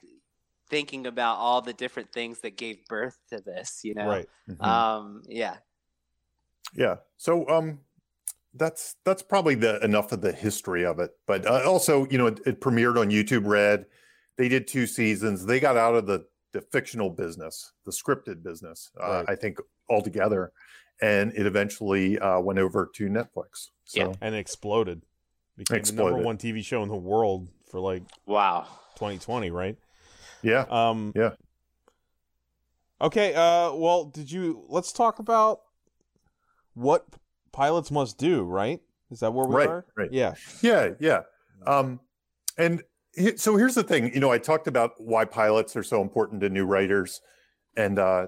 thinking 0.70 1.08
about 1.08 1.38
all 1.38 1.62
the 1.62 1.74
different 1.74 2.12
things 2.14 2.40
that 2.42 2.58
gave 2.58 2.86
birth 2.88 3.18
to 3.30 3.40
this. 3.40 3.82
You 3.84 3.96
know. 3.96 4.08
right. 4.08 4.28
Mhm. 4.50 4.66
Um. 4.66 5.24
Yeah. 5.28 5.58
yeah. 6.76 6.98
So 7.18 7.48
um, 7.50 7.80
that's 8.54 8.96
that's 9.04 9.22
probably 9.24 9.56
the 9.56 9.84
enough 9.84 10.12
of 10.12 10.22
the 10.22 10.32
history 10.32 10.86
of 10.86 11.00
it. 11.00 11.12
But 11.26 11.46
uh, 11.46 11.64
also, 11.66 12.08
you 12.10 12.18
know, 12.18 12.28
it, 12.28 12.40
it 12.46 12.62
premiered 12.62 13.00
on 13.00 13.10
YouTube 13.10 13.46
Red. 13.48 13.86
They 14.38 14.48
did 14.48 14.68
two 14.68 14.88
seasons. 14.88 15.46
They 15.46 15.60
got 15.60 15.78
out 15.78 15.96
of 15.96 16.06
the 16.08 16.26
the 16.54 16.62
fictional 16.62 17.10
business, 17.10 17.72
the 17.86 17.92
scripted 17.92 18.44
business. 18.44 18.92
Uh, 19.00 19.24
I 19.28 19.36
think 19.36 19.58
altogether, 19.90 20.52
and 21.02 21.32
it 21.34 21.46
eventually 21.46 22.20
uh, 22.20 22.40
went 22.40 22.60
over 22.60 22.90
to 22.96 23.08
Netflix. 23.10 23.70
So 23.86 24.00
Yeah. 24.00 24.14
And 24.22 24.36
it 24.36 24.40
exploded. 24.40 25.02
Became 25.58 25.82
the 25.84 25.92
number 25.94 26.02
Exploded. 26.04 26.26
one 26.26 26.38
TV 26.38 26.64
show 26.64 26.82
in 26.84 26.90
the 26.90 26.96
world 26.96 27.48
for 27.70 27.80
like 27.80 28.04
Wow. 28.26 28.68
2020, 28.96 29.50
right? 29.52 29.78
yeah. 30.42 30.66
Um, 30.70 31.12
Yeah. 31.16 31.32
Okay. 33.00 33.34
Uh. 33.34 33.74
Well, 33.74 34.06
did 34.06 34.32
you? 34.32 34.64
Let's 34.70 34.92
talk 34.92 35.20
about 35.20 35.62
what 36.74 37.06
pilots 37.52 37.92
must 37.92 38.18
do. 38.18 38.44
Right? 38.44 38.80
Is 39.10 39.20
that 39.22 39.34
where 39.34 39.46
we 39.48 39.56
Right, 39.56 39.68
are? 39.68 39.86
right. 39.98 40.12
Yeah. 40.12 40.36
Yeah, 40.62 40.92
yeah. 41.00 41.22
Um, 41.66 42.00
and 42.58 42.80
he- 42.80 42.86
so 43.36 43.58
here's 43.58 43.76
the 43.76 43.84
thing. 43.84 44.14
You 44.14 44.20
know, 44.20 44.32
I 44.32 44.38
talked 44.38 44.68
about 44.68 44.92
why 44.98 45.26
pilots 45.26 45.76
are 45.76 45.84
so 45.84 46.02
important 46.02 46.42
to 46.42 46.50
new 46.50 46.66
writers. 46.66 47.22
and 47.78 48.00
uh, 48.00 48.28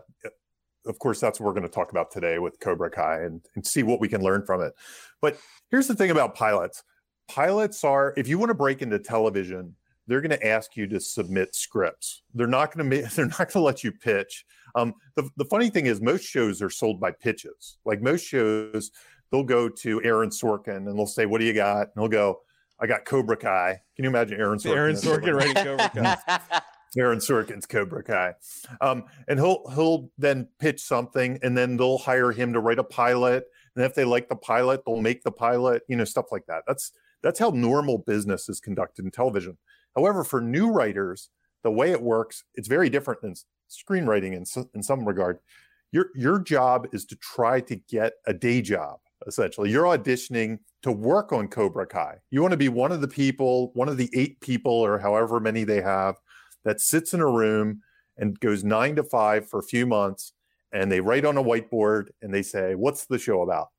of 0.86 1.00
course, 1.00 1.20
that's 1.20 1.40
what 1.40 1.48
we're 1.48 1.54
going 1.54 1.64
to 1.64 1.74
talk 1.74 1.92
about 1.92 2.12
today 2.12 2.40
with 2.40 2.60
Cobra 2.60 2.90
Kai 2.90 3.22
and, 3.22 3.42
and 3.56 3.66
see 3.66 3.84
what 3.84 4.00
we 4.00 4.10
can 4.10 4.22
learn 4.22 4.46
from 4.46 4.62
it. 4.62 4.74
But 5.22 5.38
here's 5.72 5.88
the 5.88 5.96
thing 5.96 6.12
about 6.12 6.36
pilots 6.36 6.84
pilots 7.30 7.84
are, 7.84 8.14
if 8.18 8.28
you 8.28 8.38
want 8.38 8.50
to 8.50 8.56
break 8.56 8.82
into 8.82 9.00
television, 9.00 9.76
they're 10.08 10.22
going 10.22 10.38
to 10.38 10.46
ask 10.46 10.76
you 10.76 10.86
to 10.88 11.00
submit 11.00 11.56
scripts. 11.56 12.24
They're 12.34 12.48
not 12.48 12.76
going 12.76 12.90
to 12.92 13.02
they're 13.16 13.28
not 13.28 13.38
going 13.38 13.52
to 13.52 13.60
let 13.60 13.84
you 13.84 13.92
pitch. 13.92 14.46
Um, 14.76 14.94
the, 15.16 15.30
the 15.38 15.46
funny 15.46 15.70
thing 15.70 15.86
is, 15.86 16.02
most 16.02 16.26
shows 16.26 16.62
are 16.62 16.70
sold 16.70 17.00
by 17.00 17.12
pitches. 17.12 17.78
Like 17.86 18.02
most 18.02 18.26
shows, 18.26 18.92
they'll 19.32 19.44
go 19.44 19.70
to 19.70 20.04
Aaron 20.04 20.30
Sorkin 20.30 20.88
and 20.88 20.98
they'll 20.98 21.06
say, 21.06 21.26
"What 21.26 21.40
do 21.40 21.46
you 21.46 21.54
got?" 21.54 21.88
And 21.88 21.92
he'll 21.96 22.08
go, 22.08 22.40
"I 22.80 22.88
got 22.88 23.06
Cobra 23.06 23.38
Kai." 23.38 23.82
Can 23.96 24.04
you 24.04 24.10
imagine 24.10 24.40
Aaron 24.40 24.60
Sorkin? 24.60 24.76
Aaron 24.76 24.96
Sorkin 24.96 25.36
writing 25.36 25.56
Cobra 25.56 25.90
Kai. 25.90 26.62
Aaron 26.98 27.20
Sorkin's 27.20 27.66
Cobra 27.66 28.04
Kai, 28.04 28.36
um, 28.82 29.06
and 29.28 29.40
he'll 29.40 29.68
he'll 29.74 30.12
then 30.18 30.48
pitch 30.60 30.82
something, 30.82 31.40
and 31.42 31.58
then 31.58 31.78
they'll 31.78 31.98
hire 31.98 32.32
him 32.32 32.54
to 32.54 32.60
write 32.60 32.80
a 32.80 32.84
pilot. 32.84 33.46
And 33.76 33.84
if 33.84 33.96
they 33.96 34.06
like 34.06 34.30
the 34.30 34.36
pilot, 34.36 34.84
they'll 34.86 35.02
make 35.02 35.24
the 35.24 35.32
pilot. 35.32 35.82
You 35.88 35.96
know, 35.96 36.06
stuff 36.06 36.32
like 36.32 36.46
that. 36.48 36.64
That's 36.68 36.92
that's 37.24 37.40
how 37.40 37.50
normal 37.50 38.00
business 38.00 38.50
is 38.50 38.60
conducted 38.60 39.06
in 39.06 39.12
television. 39.12 39.58
However, 39.96 40.24
for 40.24 40.42
new 40.42 40.70
writers, 40.70 41.30
the 41.64 41.72
way 41.72 41.92
it 41.92 42.02
works, 42.02 42.44
it's 42.56 42.68
very 42.68 42.90
different 42.90 43.22
than 43.22 43.36
screenwriting 43.70 44.34
in, 44.34 44.66
in 44.76 44.84
some 44.84 45.08
regard. 45.08 45.40
Your 45.92 46.08
your 46.16 46.40
job 46.40 46.88
is 46.92 47.06
to 47.06 47.16
try 47.16 47.62
to 47.62 47.76
get 47.76 48.14
a 48.28 48.34
day 48.34 48.62
job. 48.62 49.00
Essentially, 49.28 49.70
you're 49.70 49.86
auditioning 49.86 50.60
to 50.82 50.92
work 50.92 51.32
on 51.32 51.48
Cobra 51.48 51.86
Kai. 51.86 52.18
You 52.30 52.42
want 52.42 52.52
to 52.52 52.58
be 52.58 52.70
one 52.70 52.92
of 52.92 53.02
the 53.02 53.08
people, 53.08 53.72
one 53.74 53.90
of 53.90 53.98
the 53.98 54.10
eight 54.14 54.40
people, 54.42 54.72
or 54.72 55.00
however 55.00 55.40
many 55.40 55.64
they 55.64 55.82
have, 55.82 56.16
that 56.66 56.82
sits 56.82 57.14
in 57.14 57.22
a 57.22 57.30
room 57.30 57.82
and 58.18 58.40
goes 58.40 58.64
nine 58.64 58.96
to 58.96 59.04
five 59.04 59.48
for 59.48 59.60
a 59.60 59.64
few 59.64 59.86
months, 59.86 60.34
and 60.72 60.92
they 60.92 61.02
write 61.02 61.26
on 61.26 61.38
a 61.38 61.44
whiteboard 61.44 62.10
and 62.22 62.34
they 62.34 62.42
say, 62.42 62.76
"What's 62.76 63.06
the 63.06 63.18
show 63.18 63.42
about?" 63.42 63.70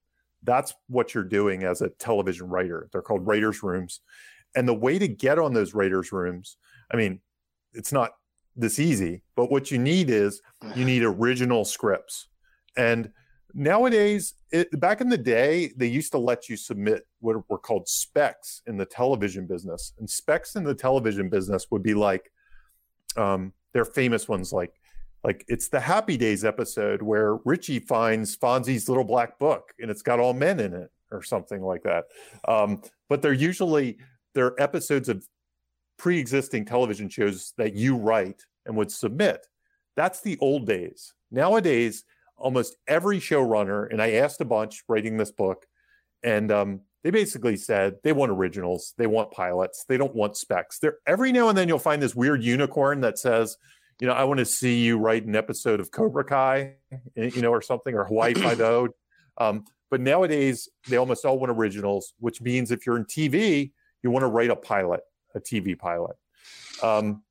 That's 0.42 0.74
what 0.88 1.14
you're 1.14 1.24
doing 1.24 1.62
as 1.62 1.80
a 1.80 1.90
television 1.90 2.48
writer. 2.48 2.88
They're 2.92 3.02
called 3.02 3.26
writers' 3.26 3.62
rooms. 3.62 4.00
And 4.54 4.68
the 4.68 4.74
way 4.74 4.98
to 4.98 5.08
get 5.08 5.38
on 5.38 5.54
those 5.54 5.74
writers' 5.74 6.12
rooms, 6.12 6.56
I 6.92 6.96
mean, 6.96 7.20
it's 7.72 7.92
not 7.92 8.12
this 8.54 8.78
easy, 8.78 9.22
but 9.34 9.50
what 9.50 9.70
you 9.70 9.78
need 9.78 10.10
is 10.10 10.40
you 10.76 10.84
need 10.84 11.02
original 11.02 11.64
scripts. 11.64 12.28
And 12.76 13.10
nowadays, 13.54 14.34
it, 14.50 14.78
back 14.80 15.00
in 15.00 15.08
the 15.08 15.18
day, 15.18 15.73
they 15.76 15.87
used 15.87 16.12
to 16.12 16.18
let 16.18 16.49
you 16.49 16.56
submit 16.56 17.06
what 17.20 17.49
were 17.49 17.58
called 17.58 17.88
specs 17.88 18.62
in 18.66 18.76
the 18.76 18.84
television 18.84 19.46
business. 19.46 19.92
And 19.99 20.08
specs 20.08 20.56
in 20.56 20.64
the 20.64 20.75
television 20.75 21.28
business 21.28 21.66
would 21.70 21.82
be 21.82 21.94
like, 21.94 22.30
um, 23.16 23.52
they're 23.73 23.84
famous 23.84 24.28
ones 24.28 24.52
like 24.52 24.73
like 25.25 25.42
it's 25.49 25.68
the 25.68 25.80
Happy 25.80 26.18
Days 26.18 26.44
episode 26.44 27.00
where 27.00 27.37
Richie 27.46 27.80
finds 27.80 28.37
Fonzie's 28.37 28.88
little 28.88 29.04
black 29.04 29.38
book 29.38 29.73
and 29.80 29.90
it's 29.90 30.02
got 30.02 30.20
all 30.20 30.34
men 30.34 30.61
in 30.61 30.75
it 30.75 30.90
or 31.11 31.23
something 31.23 31.62
like 31.62 31.82
that. 31.84 32.04
Um, 32.46 32.82
but 33.08 33.23
they're 33.23 33.32
usually 33.32 33.96
they're 34.34 34.61
episodes 34.61 35.08
of 35.08 35.26
pre-existing 35.99 36.66
television 36.66 37.08
shows 37.08 37.54
that 37.56 37.75
you 37.75 37.96
write 37.96 38.42
and 38.66 38.76
would 38.76 38.92
submit. 38.92 39.46
That's 39.96 40.20
the 40.20 40.37
old 40.40 40.66
days. 40.66 41.14
Nowadays, 41.30 42.04
almost 42.36 42.76
every 42.86 43.18
showrunner, 43.18 43.90
and 43.90 44.02
I 44.02 44.12
asked 44.12 44.40
a 44.40 44.44
bunch 44.44 44.82
writing 44.88 45.16
this 45.16 45.30
book, 45.30 45.66
and 46.22 46.50
um, 46.50 46.80
they 47.02 47.10
basically 47.10 47.56
said 47.56 47.96
they 48.02 48.12
want 48.12 48.32
originals, 48.32 48.94
they 48.96 49.06
want 49.06 49.30
pilots, 49.30 49.84
they 49.88 49.96
don't 49.96 50.14
want 50.14 50.36
specs. 50.36 50.78
There, 50.78 50.98
every 51.06 51.32
now 51.32 51.48
and 51.48 51.56
then 51.56 51.68
you'll 51.68 51.78
find 51.78 52.02
this 52.02 52.14
weird 52.14 52.42
unicorn 52.42 53.00
that 53.02 53.18
says, 53.18 53.56
you 54.00 54.08
know, 54.08 54.14
I 54.14 54.24
want 54.24 54.38
to 54.38 54.44
see 54.44 54.82
you 54.82 54.98
write 54.98 55.24
an 55.24 55.36
episode 55.36 55.80
of 55.80 55.90
Cobra 55.90 56.24
Kai, 56.24 56.74
eh, 57.16 57.30
you 57.34 57.42
know, 57.42 57.50
or 57.50 57.62
something, 57.62 57.94
or 57.94 58.04
Hawaii 58.04 58.34
Five 58.34 58.60
O. 58.60 58.88
Um, 59.36 59.64
but 59.90 60.00
nowadays, 60.00 60.68
they 60.88 60.96
almost 60.96 61.24
all 61.24 61.40
want 61.40 61.50
originals, 61.50 62.14
which 62.20 62.40
means 62.40 62.70
if 62.70 62.86
you're 62.86 62.96
in 62.96 63.04
TV, 63.04 63.72
you 64.00 64.12
want 64.12 64.22
to 64.22 64.28
write 64.28 64.50
a 64.50 64.54
pilot, 64.54 65.00
a 65.34 65.40
TV 65.40 65.76
pilot. 65.76 66.14
Um, 66.84 67.24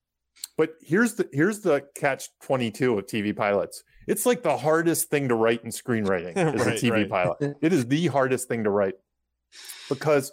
but 0.57 0.75
here's 0.81 1.13
the 1.15 1.29
here's 1.31 1.61
the 1.61 1.85
catch 1.95 2.27
twenty 2.41 2.71
two 2.71 2.97
of 2.97 3.05
TV 3.05 3.33
pilots. 3.35 3.83
It's 4.07 4.25
like 4.25 4.43
the 4.43 4.57
hardest 4.57 5.09
thing 5.09 5.29
to 5.29 5.35
write 5.35 5.63
in 5.63 5.71
screenwriting 5.71 6.37
is 6.55 6.65
right, 6.65 6.77
a 6.77 6.85
TV 6.85 6.91
right. 6.91 7.09
pilot. 7.09 7.57
It 7.61 7.73
is 7.73 7.87
the 7.87 8.07
hardest 8.07 8.47
thing 8.47 8.63
to 8.65 8.69
write 8.69 8.95
because 9.89 10.31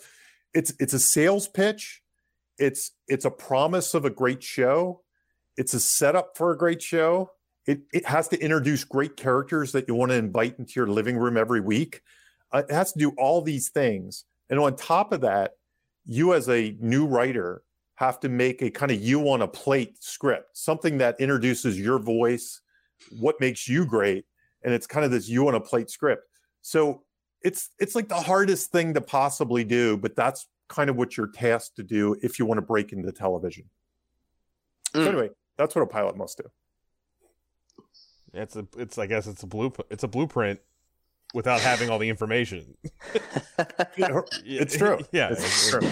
it's 0.54 0.72
it's 0.78 0.92
a 0.92 0.98
sales 0.98 1.48
pitch. 1.48 2.02
It's 2.58 2.92
it's 3.08 3.24
a 3.24 3.30
promise 3.30 3.94
of 3.94 4.04
a 4.04 4.10
great 4.10 4.42
show 4.42 5.02
it's 5.60 5.74
a 5.74 5.80
setup 5.80 6.38
for 6.38 6.52
a 6.52 6.56
great 6.56 6.80
show. 6.80 7.32
It, 7.66 7.82
it 7.92 8.06
has 8.06 8.28
to 8.28 8.42
introduce 8.42 8.82
great 8.82 9.18
characters 9.18 9.72
that 9.72 9.88
you 9.88 9.94
want 9.94 10.10
to 10.10 10.16
invite 10.16 10.58
into 10.58 10.72
your 10.74 10.86
living 10.86 11.18
room 11.18 11.36
every 11.36 11.60
week. 11.60 12.00
Uh, 12.50 12.62
it 12.66 12.72
has 12.72 12.92
to 12.92 12.98
do 12.98 13.12
all 13.18 13.42
these 13.42 13.68
things. 13.68 14.24
And 14.48 14.58
on 14.58 14.74
top 14.74 15.12
of 15.12 15.20
that, 15.20 15.52
you 16.06 16.32
as 16.32 16.48
a 16.48 16.74
new 16.80 17.06
writer 17.06 17.62
have 17.96 18.18
to 18.20 18.30
make 18.30 18.62
a 18.62 18.70
kind 18.70 18.90
of 18.90 19.02
you 19.02 19.28
on 19.28 19.42
a 19.42 19.46
plate 19.46 20.02
script, 20.02 20.56
something 20.56 20.96
that 20.96 21.20
introduces 21.20 21.78
your 21.78 21.98
voice, 21.98 22.62
what 23.19 23.40
makes 23.40 23.69
you 23.69 23.85
great, 23.85 24.25
and 24.62 24.75
it's 24.75 24.87
kind 24.87 25.04
of 25.04 25.11
this 25.11 25.28
you 25.28 25.47
on 25.49 25.54
a 25.54 25.61
plate 25.61 25.90
script. 25.90 26.26
So 26.62 27.02
it's 27.42 27.71
it's 27.78 27.95
like 27.95 28.09
the 28.09 28.21
hardest 28.21 28.71
thing 28.71 28.95
to 28.95 29.00
possibly 29.00 29.64
do, 29.64 29.97
but 29.97 30.14
that's 30.16 30.47
kind 30.69 30.90
of 30.90 30.97
what 30.97 31.16
you're 31.16 31.28
tasked 31.28 31.76
to 31.76 31.83
do 31.83 32.16
if 32.23 32.38
you 32.38 32.47
want 32.47 32.59
to 32.59 32.62
break 32.62 32.92
into 32.92 33.11
television. 33.12 33.64
Mm. 34.95 35.04
So 35.04 35.09
anyway, 35.09 35.30
that's 35.57 35.75
what 35.75 35.83
a 35.83 35.87
pilot 35.87 36.16
must 36.16 36.38
do. 36.38 36.45
It's 38.33 38.57
a, 38.57 38.66
it's 38.76 38.99
I 38.99 39.07
guess 39.07 39.26
it's 39.26 39.42
a 39.42 39.47
blueprint. 39.47 39.90
It's 39.90 40.04
a 40.04 40.09
blueprint 40.09 40.61
without 41.35 41.61
having 41.61 41.90
all 41.90 41.99
the 41.99 42.09
information. 42.09 42.76
it's 43.97 44.76
true. 44.76 44.99
Yeah, 45.12 45.30
it's 45.33 45.71
true. 45.71 45.80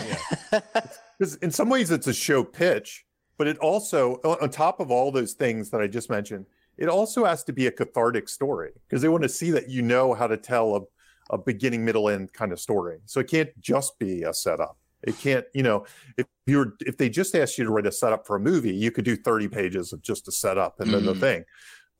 Because 1.18 1.34
in 1.42 1.50
some 1.50 1.68
ways, 1.68 1.90
it's 1.90 2.06
a 2.06 2.14
show 2.14 2.44
pitch, 2.44 3.04
but 3.36 3.46
it 3.46 3.58
also, 3.58 4.14
on 4.24 4.50
top 4.50 4.80
of 4.80 4.90
all 4.90 5.10
those 5.10 5.32
things 5.32 5.70
that 5.70 5.80
I 5.80 5.86
just 5.86 6.10
mentioned, 6.10 6.46
it 6.78 6.88
also 6.88 7.24
has 7.24 7.42
to 7.44 7.52
be 7.52 7.66
a 7.66 7.72
cathartic 7.72 8.28
story 8.28 8.70
because 8.88 9.02
they 9.02 9.08
want 9.08 9.24
to 9.24 9.28
see 9.28 9.50
that 9.50 9.68
you 9.68 9.82
know 9.82 10.14
how 10.14 10.26
to 10.26 10.36
tell 10.36 10.76
a, 10.76 11.34
a 11.34 11.38
beginning, 11.38 11.84
middle, 11.84 12.08
end 12.08 12.32
kind 12.32 12.52
of 12.52 12.60
story. 12.60 12.98
So 13.04 13.20
it 13.20 13.28
can't 13.28 13.50
just 13.60 13.98
be 13.98 14.22
a 14.22 14.32
setup. 14.32 14.78
It 15.02 15.18
can't, 15.18 15.44
you 15.54 15.62
know, 15.62 15.86
if 16.16 16.26
you're 16.46 16.74
if 16.80 16.96
they 16.96 17.08
just 17.08 17.34
asked 17.34 17.58
you 17.58 17.64
to 17.64 17.70
write 17.70 17.86
a 17.86 17.92
setup 17.92 18.26
for 18.26 18.36
a 18.36 18.40
movie, 18.40 18.74
you 18.74 18.90
could 18.90 19.04
do 19.04 19.16
30 19.16 19.48
pages 19.48 19.92
of 19.92 20.02
just 20.02 20.28
a 20.28 20.32
setup 20.32 20.80
and 20.80 20.92
then 20.92 21.02
mm-hmm. 21.02 21.14
the 21.14 21.14
thing. 21.14 21.44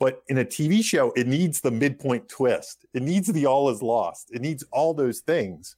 But 0.01 0.23
in 0.29 0.39
a 0.39 0.45
TV 0.45 0.83
show, 0.83 1.13
it 1.17 1.27
needs 1.27 1.61
the 1.61 1.71
midpoint 1.71 2.29
twist. 2.29 2.87
It 2.95 3.03
needs 3.03 3.29
the 3.29 3.47
all 3.47 3.69
is 3.69 3.83
lost. 3.83 4.31
It 4.33 4.41
needs 4.41 4.65
all 4.71 4.95
those 4.95 5.21
things. 5.21 5.77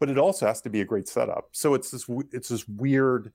But 0.00 0.10
it 0.10 0.18
also 0.18 0.46
has 0.46 0.60
to 0.62 0.70
be 0.70 0.80
a 0.80 0.84
great 0.84 1.08
setup. 1.08 1.48
So 1.52 1.74
it's 1.74 1.90
this 1.90 2.06
it's 2.32 2.48
this 2.48 2.66
weird, 2.68 3.32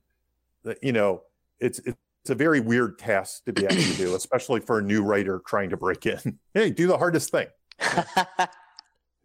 you 0.81 0.91
know, 0.91 1.23
it's 1.59 1.79
it's 1.79 1.97
a 2.29 2.35
very 2.35 2.59
weird 2.59 2.99
task 2.99 3.45
to 3.45 3.53
be 3.53 3.65
able 3.65 3.75
to 3.75 3.93
do, 3.93 4.15
especially 4.15 4.59
for 4.59 4.79
a 4.79 4.81
new 4.81 5.03
writer 5.03 5.41
trying 5.45 5.69
to 5.69 5.77
break 5.77 6.05
in. 6.05 6.39
Hey, 6.53 6.71
do 6.71 6.87
the 6.87 6.97
hardest 6.97 7.31
thing. 7.31 7.47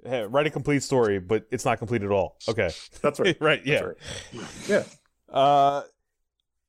Hey, 0.04 0.24
write 0.24 0.46
a 0.46 0.50
complete 0.50 0.82
story, 0.82 1.20
but 1.20 1.46
it's 1.50 1.64
not 1.64 1.78
complete 1.78 2.02
at 2.02 2.10
all. 2.10 2.36
Okay, 2.48 2.70
that's 3.00 3.20
right. 3.20 3.36
right? 3.40 3.64
Yeah, 3.64 3.80
right. 3.80 3.96
yeah. 4.66 4.84
Uh, 5.32 5.82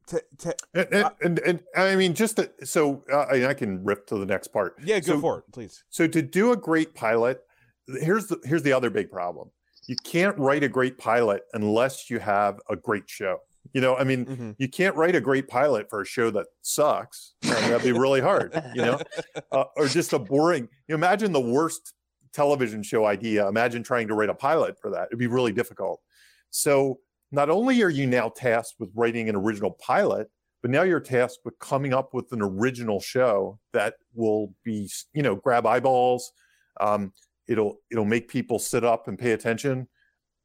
t- 0.07 0.17
t- 0.37 0.51
and, 0.75 0.87
and, 0.91 1.11
and, 1.21 1.39
and, 1.39 1.63
I 1.75 1.95
mean, 1.95 2.13
just 2.13 2.35
to, 2.35 2.51
so 2.63 3.03
uh, 3.11 3.47
I 3.47 3.55
can 3.55 3.83
rip 3.83 4.05
to 4.07 4.17
the 4.17 4.25
next 4.25 4.49
part. 4.49 4.75
Yeah, 4.83 4.99
go 4.99 5.13
so, 5.13 5.19
for 5.19 5.39
it, 5.39 5.45
please. 5.51 5.83
So 5.89 6.05
to 6.07 6.21
do 6.21 6.51
a 6.51 6.57
great 6.57 6.93
pilot, 6.93 7.41
here's 7.87 8.27
the 8.27 8.39
here's 8.43 8.61
the 8.61 8.73
other 8.73 8.91
big 8.91 9.09
problem. 9.09 9.49
You 9.87 9.95
can't 10.03 10.37
write 10.37 10.63
a 10.63 10.69
great 10.69 10.97
pilot 10.97 11.43
unless 11.53 12.09
you 12.09 12.19
have 12.19 12.59
a 12.69 12.75
great 12.75 13.09
show. 13.09 13.39
You 13.71 13.81
know, 13.81 13.95
I 13.95 14.03
mean, 14.03 14.25
mm-hmm. 14.25 14.51
you 14.57 14.67
can't 14.67 14.95
write 14.95 15.15
a 15.15 15.21
great 15.21 15.47
pilot 15.47 15.89
for 15.89 16.01
a 16.01 16.05
show 16.05 16.29
that 16.31 16.47
sucks. 16.61 17.33
that'd 17.41 17.81
be 17.81 17.91
really 17.91 18.21
hard. 18.21 18.53
You 18.75 18.81
know, 18.81 19.01
uh, 19.51 19.65
or 19.77 19.87
just 19.87 20.13
a 20.13 20.19
boring. 20.19 20.67
You 20.87 20.95
imagine 20.95 21.31
the 21.31 21.41
worst 21.41 21.93
television 22.33 22.83
show 22.83 23.05
idea. 23.05 23.47
Imagine 23.47 23.83
trying 23.83 24.07
to 24.09 24.15
write 24.15 24.29
a 24.29 24.35
pilot 24.35 24.79
for 24.81 24.91
that. 24.91 25.07
It'd 25.09 25.19
be 25.19 25.27
really 25.27 25.53
difficult. 25.53 26.01
So 26.49 26.99
not 27.31 27.49
only 27.49 27.81
are 27.81 27.89
you 27.89 28.05
now 28.05 28.29
tasked 28.29 28.75
with 28.79 28.91
writing 28.93 29.29
an 29.29 29.35
original 29.35 29.71
pilot, 29.71 30.29
but 30.61 30.71
now 30.71 30.83
you're 30.83 30.99
tasked 30.99 31.39
with 31.43 31.57
coming 31.59 31.93
up 31.93 32.13
with 32.13 32.31
an 32.31 32.41
original 32.41 32.99
show 32.99 33.59
that 33.73 33.95
will 34.13 34.53
be, 34.63 34.89
you 35.13 35.21
know, 35.21 35.35
grab 35.35 35.65
eyeballs. 35.65 36.31
Um, 36.79 37.11
it'll 37.47 37.77
it'll 37.91 38.05
make 38.05 38.27
people 38.29 38.59
sit 38.59 38.83
up 38.83 39.07
and 39.07 39.19
pay 39.19 39.31
attention. 39.31 39.87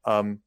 Um, 0.04 0.40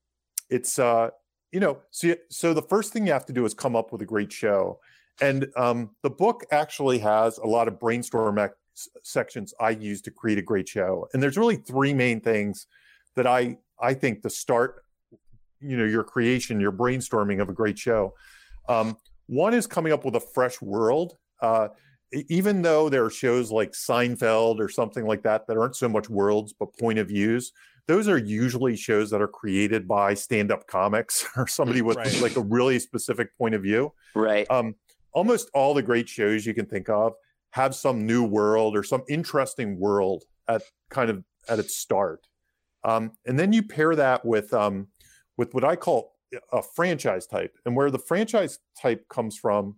it's 0.49 0.77
uh, 0.77 1.11
you 1.51 1.59
know, 1.59 1.79
so 1.91 2.15
so 2.29 2.53
the 2.53 2.61
first 2.61 2.93
thing 2.93 3.05
you 3.05 3.13
have 3.13 3.25
to 3.25 3.33
do 3.33 3.45
is 3.45 3.53
come 3.53 3.75
up 3.75 3.91
with 3.91 4.01
a 4.01 4.05
great 4.05 4.31
show, 4.31 4.79
and 5.21 5.47
um, 5.57 5.91
the 6.01 6.09
book 6.09 6.45
actually 6.51 6.99
has 6.99 7.37
a 7.37 7.45
lot 7.45 7.67
of 7.67 7.79
brainstorm 7.79 8.39
sections 9.03 9.53
I 9.59 9.71
use 9.71 10.01
to 10.03 10.11
create 10.11 10.37
a 10.37 10.41
great 10.41 10.67
show. 10.67 11.07
And 11.13 11.21
there's 11.21 11.37
really 11.37 11.57
three 11.57 11.93
main 11.93 12.21
things 12.21 12.67
that 13.15 13.27
I 13.27 13.57
I 13.79 13.93
think 13.93 14.21
to 14.23 14.29
start, 14.29 14.83
you 15.59 15.77
know, 15.77 15.85
your 15.85 16.03
creation, 16.03 16.59
your 16.59 16.71
brainstorming 16.71 17.41
of 17.41 17.49
a 17.49 17.53
great 17.53 17.77
show. 17.77 18.13
Um, 18.69 18.97
one 19.27 19.53
is 19.53 19.67
coming 19.67 19.91
up 19.91 20.05
with 20.05 20.15
a 20.15 20.19
fresh 20.19 20.61
world. 20.61 21.17
Uh, 21.41 21.69
even 22.27 22.61
though 22.61 22.89
there 22.89 23.05
are 23.05 23.09
shows 23.09 23.51
like 23.51 23.71
Seinfeld 23.71 24.59
or 24.59 24.67
something 24.67 25.05
like 25.05 25.23
that 25.23 25.47
that 25.47 25.57
aren't 25.57 25.77
so 25.77 25.87
much 25.87 26.09
worlds 26.09 26.53
but 26.53 26.77
point 26.77 26.99
of 26.99 27.07
views, 27.07 27.53
those 27.91 28.07
are 28.07 28.17
usually 28.17 28.77
shows 28.77 29.09
that 29.09 29.21
are 29.21 29.27
created 29.27 29.85
by 29.85 30.13
stand-up 30.13 30.65
comics 30.65 31.25
or 31.35 31.45
somebody 31.45 31.81
with 31.81 31.97
Right. 31.97 32.21
like 32.21 32.37
a 32.37 32.41
really 32.41 32.79
specific 32.79 33.37
point 33.37 33.53
of 33.53 33.61
view. 33.61 33.91
Right. 34.15 34.49
Um, 34.49 34.75
almost 35.11 35.49
all 35.53 35.73
the 35.73 35.81
great 35.81 36.07
shows 36.07 36.45
you 36.45 36.53
can 36.53 36.65
think 36.65 36.87
of 36.87 37.13
have 37.51 37.75
some 37.75 38.05
new 38.05 38.23
world 38.23 38.77
or 38.77 38.83
some 38.83 39.03
interesting 39.09 39.77
world 39.77 40.23
at 40.47 40.61
kind 40.89 41.09
of 41.09 41.21
at 41.49 41.59
its 41.59 41.75
start. 41.75 42.25
Um, 42.85 43.11
and 43.25 43.37
then 43.37 43.51
you 43.51 43.61
pair 43.61 43.93
that 43.93 44.23
with 44.25 44.53
um, 44.53 44.87
with 45.37 45.53
what 45.53 45.65
I 45.65 45.75
call 45.75 46.13
a 46.53 46.61
franchise 46.63 47.27
type. 47.27 47.57
And 47.65 47.75
where 47.75 47.91
the 47.91 47.99
franchise 47.99 48.59
type 48.81 49.05
comes 49.09 49.37
from 49.37 49.75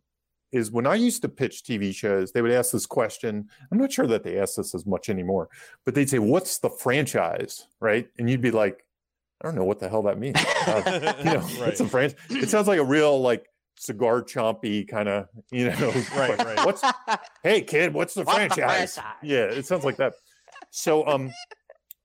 is 0.54 0.72
when 0.72 0.88
I 0.88 0.96
used 0.96 1.22
to 1.24 1.30
pitch 1.30 1.64
TV 1.64 1.94
shows, 1.94 2.32
they 2.32 2.42
would 2.42 2.52
ask 2.52 2.72
this 2.72 2.86
question. 2.86 3.50
I'm 3.72 3.78
not 3.78 3.92
sure 3.92 4.08
that 4.08 4.24
they 4.24 4.40
ask 4.40 4.56
this 4.56 4.74
as 4.74 4.86
much 4.86 5.10
anymore, 5.10 5.50
but 5.84 5.96
they'd 5.96 6.10
say, 6.10 6.20
What's 6.20 6.60
the 6.60 6.70
franchise? 6.70 7.68
Right. 7.82 8.08
And 8.18 8.30
you'd 8.30 8.42
be 8.42 8.52
like, 8.52 8.86
I 9.42 9.48
don't 9.48 9.56
know 9.56 9.66
what 9.66 9.80
the 9.80 9.90
hell 9.90 10.04
that 10.04 10.20
means. 10.20 10.38
Uh, 10.38 11.14
you 11.20 11.26
know, 11.26 11.40
Right. 11.60 11.70
it's 11.70 11.82
a 11.82 11.88
franchise. 11.88 12.20
It 12.30 12.50
sounds 12.50 12.68
like 12.68 12.80
a 12.80 12.84
real 12.86 13.20
like 13.20 13.48
cigar 13.78 14.22
chompy 14.22 14.88
kind 14.88 15.10
of, 15.10 15.28
you 15.52 15.70
know, 15.70 15.92
Right, 16.16 16.38
right. 16.38 16.66
What's 16.66 16.82
hey 17.44 17.62
kid, 17.62 17.94
what's 17.94 18.14
the 18.14 18.22
What's 18.24 18.38
the 18.38 18.48
franchise? 18.56 18.94
franchise? 18.96 19.14
Yeah, 19.24 19.46
it 19.46 19.66
sounds 19.66 19.84
like 19.84 19.98
that. 19.98 20.14
So 20.70 21.06
um 21.08 21.32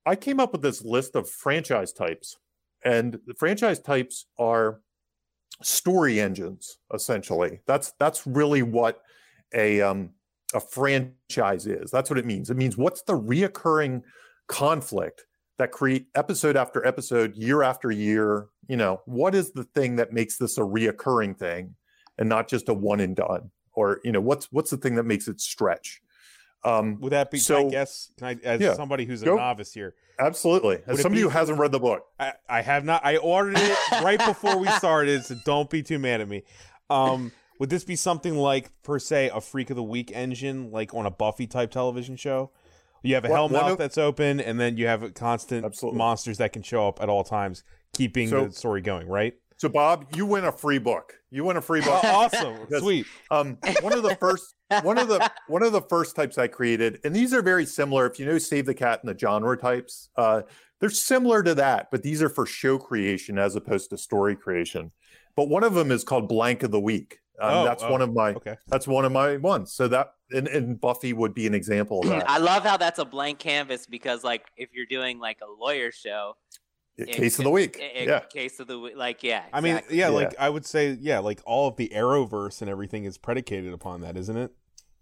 I 0.06 0.16
came 0.16 0.40
up 0.40 0.52
with 0.52 0.62
this 0.62 0.82
list 0.82 1.14
of 1.16 1.28
franchise 1.28 1.92
types. 1.92 2.36
And 2.82 3.18
the 3.26 3.34
franchise 3.34 3.80
types 3.80 4.24
are 4.38 4.80
story 5.62 6.20
engines, 6.20 6.78
essentially. 6.92 7.60
That's 7.66 7.92
that's 7.98 8.26
really 8.26 8.62
what 8.62 9.02
a 9.54 9.80
um 9.80 10.10
a 10.54 10.60
franchise 10.60 11.66
is. 11.66 11.90
That's 11.90 12.10
what 12.10 12.18
it 12.18 12.26
means. 12.26 12.50
It 12.50 12.56
means 12.56 12.76
what's 12.76 13.02
the 13.02 13.18
reoccurring 13.18 14.02
conflict 14.46 15.26
that 15.58 15.72
create 15.72 16.06
episode 16.14 16.56
after 16.56 16.86
episode, 16.86 17.36
year 17.36 17.62
after 17.62 17.90
year. 17.90 18.46
You 18.68 18.76
know, 18.76 19.02
what 19.04 19.34
is 19.34 19.52
the 19.52 19.64
thing 19.64 19.96
that 19.96 20.12
makes 20.12 20.38
this 20.38 20.58
a 20.58 20.62
reoccurring 20.62 21.38
thing 21.38 21.74
and 22.16 22.28
not 22.28 22.48
just 22.48 22.68
a 22.68 22.74
one 22.74 23.00
and 23.00 23.14
done? 23.14 23.50
Or, 23.72 24.00
you 24.04 24.12
know, 24.12 24.20
what's 24.20 24.50
what's 24.50 24.70
the 24.70 24.76
thing 24.76 24.94
that 24.96 25.04
makes 25.04 25.28
it 25.28 25.40
stretch? 25.40 26.00
Um, 26.64 27.00
Would 27.00 27.12
that 27.12 27.30
be? 27.30 27.40
can 27.40 27.56
I 27.56 27.68
guess? 27.70 28.10
Can 28.18 28.26
I, 28.28 28.36
as 28.44 28.60
Yeah. 28.60 28.74
somebody 28.74 29.04
who's 29.04 29.22
a 29.22 29.26
Go. 29.26 29.36
novice 29.36 29.72
here, 29.72 29.94
absolutely. 30.18 30.78
As 30.86 31.00
somebody 31.00 31.20
be- 31.20 31.22
who 31.22 31.28
hasn't 31.28 31.58
read 31.58 31.70
the 31.72 31.78
book, 31.78 32.02
I, 32.18 32.32
I 32.48 32.62
have 32.62 32.84
not. 32.84 33.04
I 33.04 33.16
ordered 33.18 33.56
it 33.58 33.78
right 34.02 34.18
before 34.18 34.56
we 34.58 34.68
started, 34.70 35.24
so 35.24 35.36
don't 35.44 35.70
be 35.70 35.82
too 35.82 35.98
mad 35.98 36.20
at 36.20 36.28
me. 36.28 36.42
Um, 36.90 37.32
would 37.60 37.70
this 37.70 37.84
be 37.84 37.96
something 37.96 38.34
like, 38.36 38.70
per 38.82 38.98
se, 38.98 39.30
a 39.32 39.40
Freak 39.40 39.70
of 39.70 39.76
the 39.76 39.82
Week 39.82 40.10
engine, 40.14 40.70
like 40.72 40.94
on 40.94 41.06
a 41.06 41.10
Buffy 41.10 41.46
type 41.46 41.70
television 41.70 42.16
show? 42.16 42.50
You 43.02 43.14
have 43.14 43.24
a 43.24 43.28
One- 43.28 43.52
one 43.52 43.62
Hellmouth 43.62 43.72
of- 43.72 43.78
that's 43.78 43.98
open, 43.98 44.40
and 44.40 44.58
then 44.58 44.76
you 44.76 44.88
have 44.88 45.14
constant 45.14 45.64
Absolutely. 45.64 45.98
monsters 45.98 46.38
that 46.38 46.52
can 46.52 46.62
show 46.62 46.88
up 46.88 47.00
at 47.00 47.08
all 47.08 47.22
times, 47.22 47.62
keeping 47.94 48.28
So- 48.28 48.46
the 48.46 48.52
story 48.52 48.80
going. 48.80 49.06
Right? 49.08 49.34
So 49.56 49.68
Bob, 49.68 50.06
you 50.16 50.24
win 50.26 50.44
a 50.44 50.52
free 50.52 50.78
book. 50.78 51.14
You 51.30 51.44
win 51.44 51.56
a 51.56 51.60
free 51.60 51.80
book. 51.84 52.00
Oh, 52.02 52.08
awesome, 52.24 52.58
Because- 52.60 52.82
sweet. 52.82 53.06
Um, 53.30 53.58
one 53.80 53.92
of 53.92 54.02
the 54.02 54.14
first, 54.20 54.54
one 54.82 54.98
of 54.98 55.08
the 55.08 55.30
one 55.48 55.62
of 55.62 55.72
the 55.72 55.82
first 55.82 56.16
types 56.16 56.38
I 56.38 56.46
created, 56.46 57.00
and 57.04 57.14
these 57.14 57.32
are 57.32 57.42
very 57.42 57.66
similar. 57.66 58.06
If 58.06 58.18
you 58.18 58.26
know 58.26 58.38
Save 58.38 58.66
the 58.66 58.74
Cat 58.74 59.00
and 59.02 59.12
the 59.12 59.18
genre 59.18 59.56
types, 59.56 60.10
uh, 60.16 60.42
they're 60.80 60.90
similar 60.90 61.42
to 61.42 61.54
that, 61.56 61.90
but 61.90 62.02
these 62.02 62.22
are 62.22 62.28
for 62.28 62.46
show 62.46 62.78
creation 62.78 63.38
as 63.38 63.56
opposed 63.56 63.90
to 63.90 63.98
story 63.98 64.36
creation. 64.36 64.92
But 65.36 65.48
one 65.48 65.64
of 65.64 65.74
them 65.74 65.90
is 65.90 66.04
called 66.04 66.28
Blank 66.28 66.62
of 66.62 66.70
the 66.70 66.80
Week. 66.80 67.18
Um, 67.40 67.58
Oh, 67.58 67.64
that's 67.64 67.84
oh, 67.84 67.92
one 67.92 68.02
of 68.02 68.12
my 68.12 68.30
Okay. 68.34 68.56
that's 68.66 68.88
one 68.88 69.04
of 69.04 69.12
my 69.12 69.36
ones. 69.36 69.72
So 69.72 69.86
that 69.88 70.14
and, 70.30 70.48
and 70.48 70.80
Buffy 70.80 71.12
would 71.12 71.34
be 71.34 71.46
an 71.46 71.54
example 71.54 72.00
of 72.00 72.08
that. 72.08 72.28
I 72.28 72.38
love 72.38 72.64
how 72.64 72.76
that's 72.76 72.98
a 72.98 73.04
blank 73.04 73.38
canvas 73.38 73.86
because, 73.86 74.24
like, 74.24 74.46
if 74.56 74.70
you're 74.74 74.86
doing 74.86 75.18
like 75.18 75.38
a 75.42 75.50
lawyer 75.64 75.90
show, 75.92 76.36
it- 76.98 77.08
Case 77.12 77.38
of 77.38 77.44
the 77.44 77.50
week. 77.50 77.78
i- 77.80 78.00
i- 78.00 78.04
yeah. 78.04 78.20
case 78.20 78.58
of 78.60 78.66
the 78.66 78.78
week, 78.78 78.96
like, 78.96 79.22
yeah. 79.22 79.44
I 79.52 79.60
mean, 79.60 79.74
yeah, 79.90 80.08
Yeah. 80.08 80.08
like 80.08 80.34
I 80.38 80.50
would 80.50 80.66
say, 80.66 80.96
yeah, 81.00 81.18
like 81.20 81.40
all 81.46 81.68
of 81.68 81.76
the 81.76 81.88
Arrowverse 81.94 82.60
and 82.60 82.68
everything 82.70 83.04
is 83.04 83.16
predicated 83.18 83.72
upon 83.72 84.00
that, 84.02 84.16
isn't 84.16 84.36
it? 84.36 84.50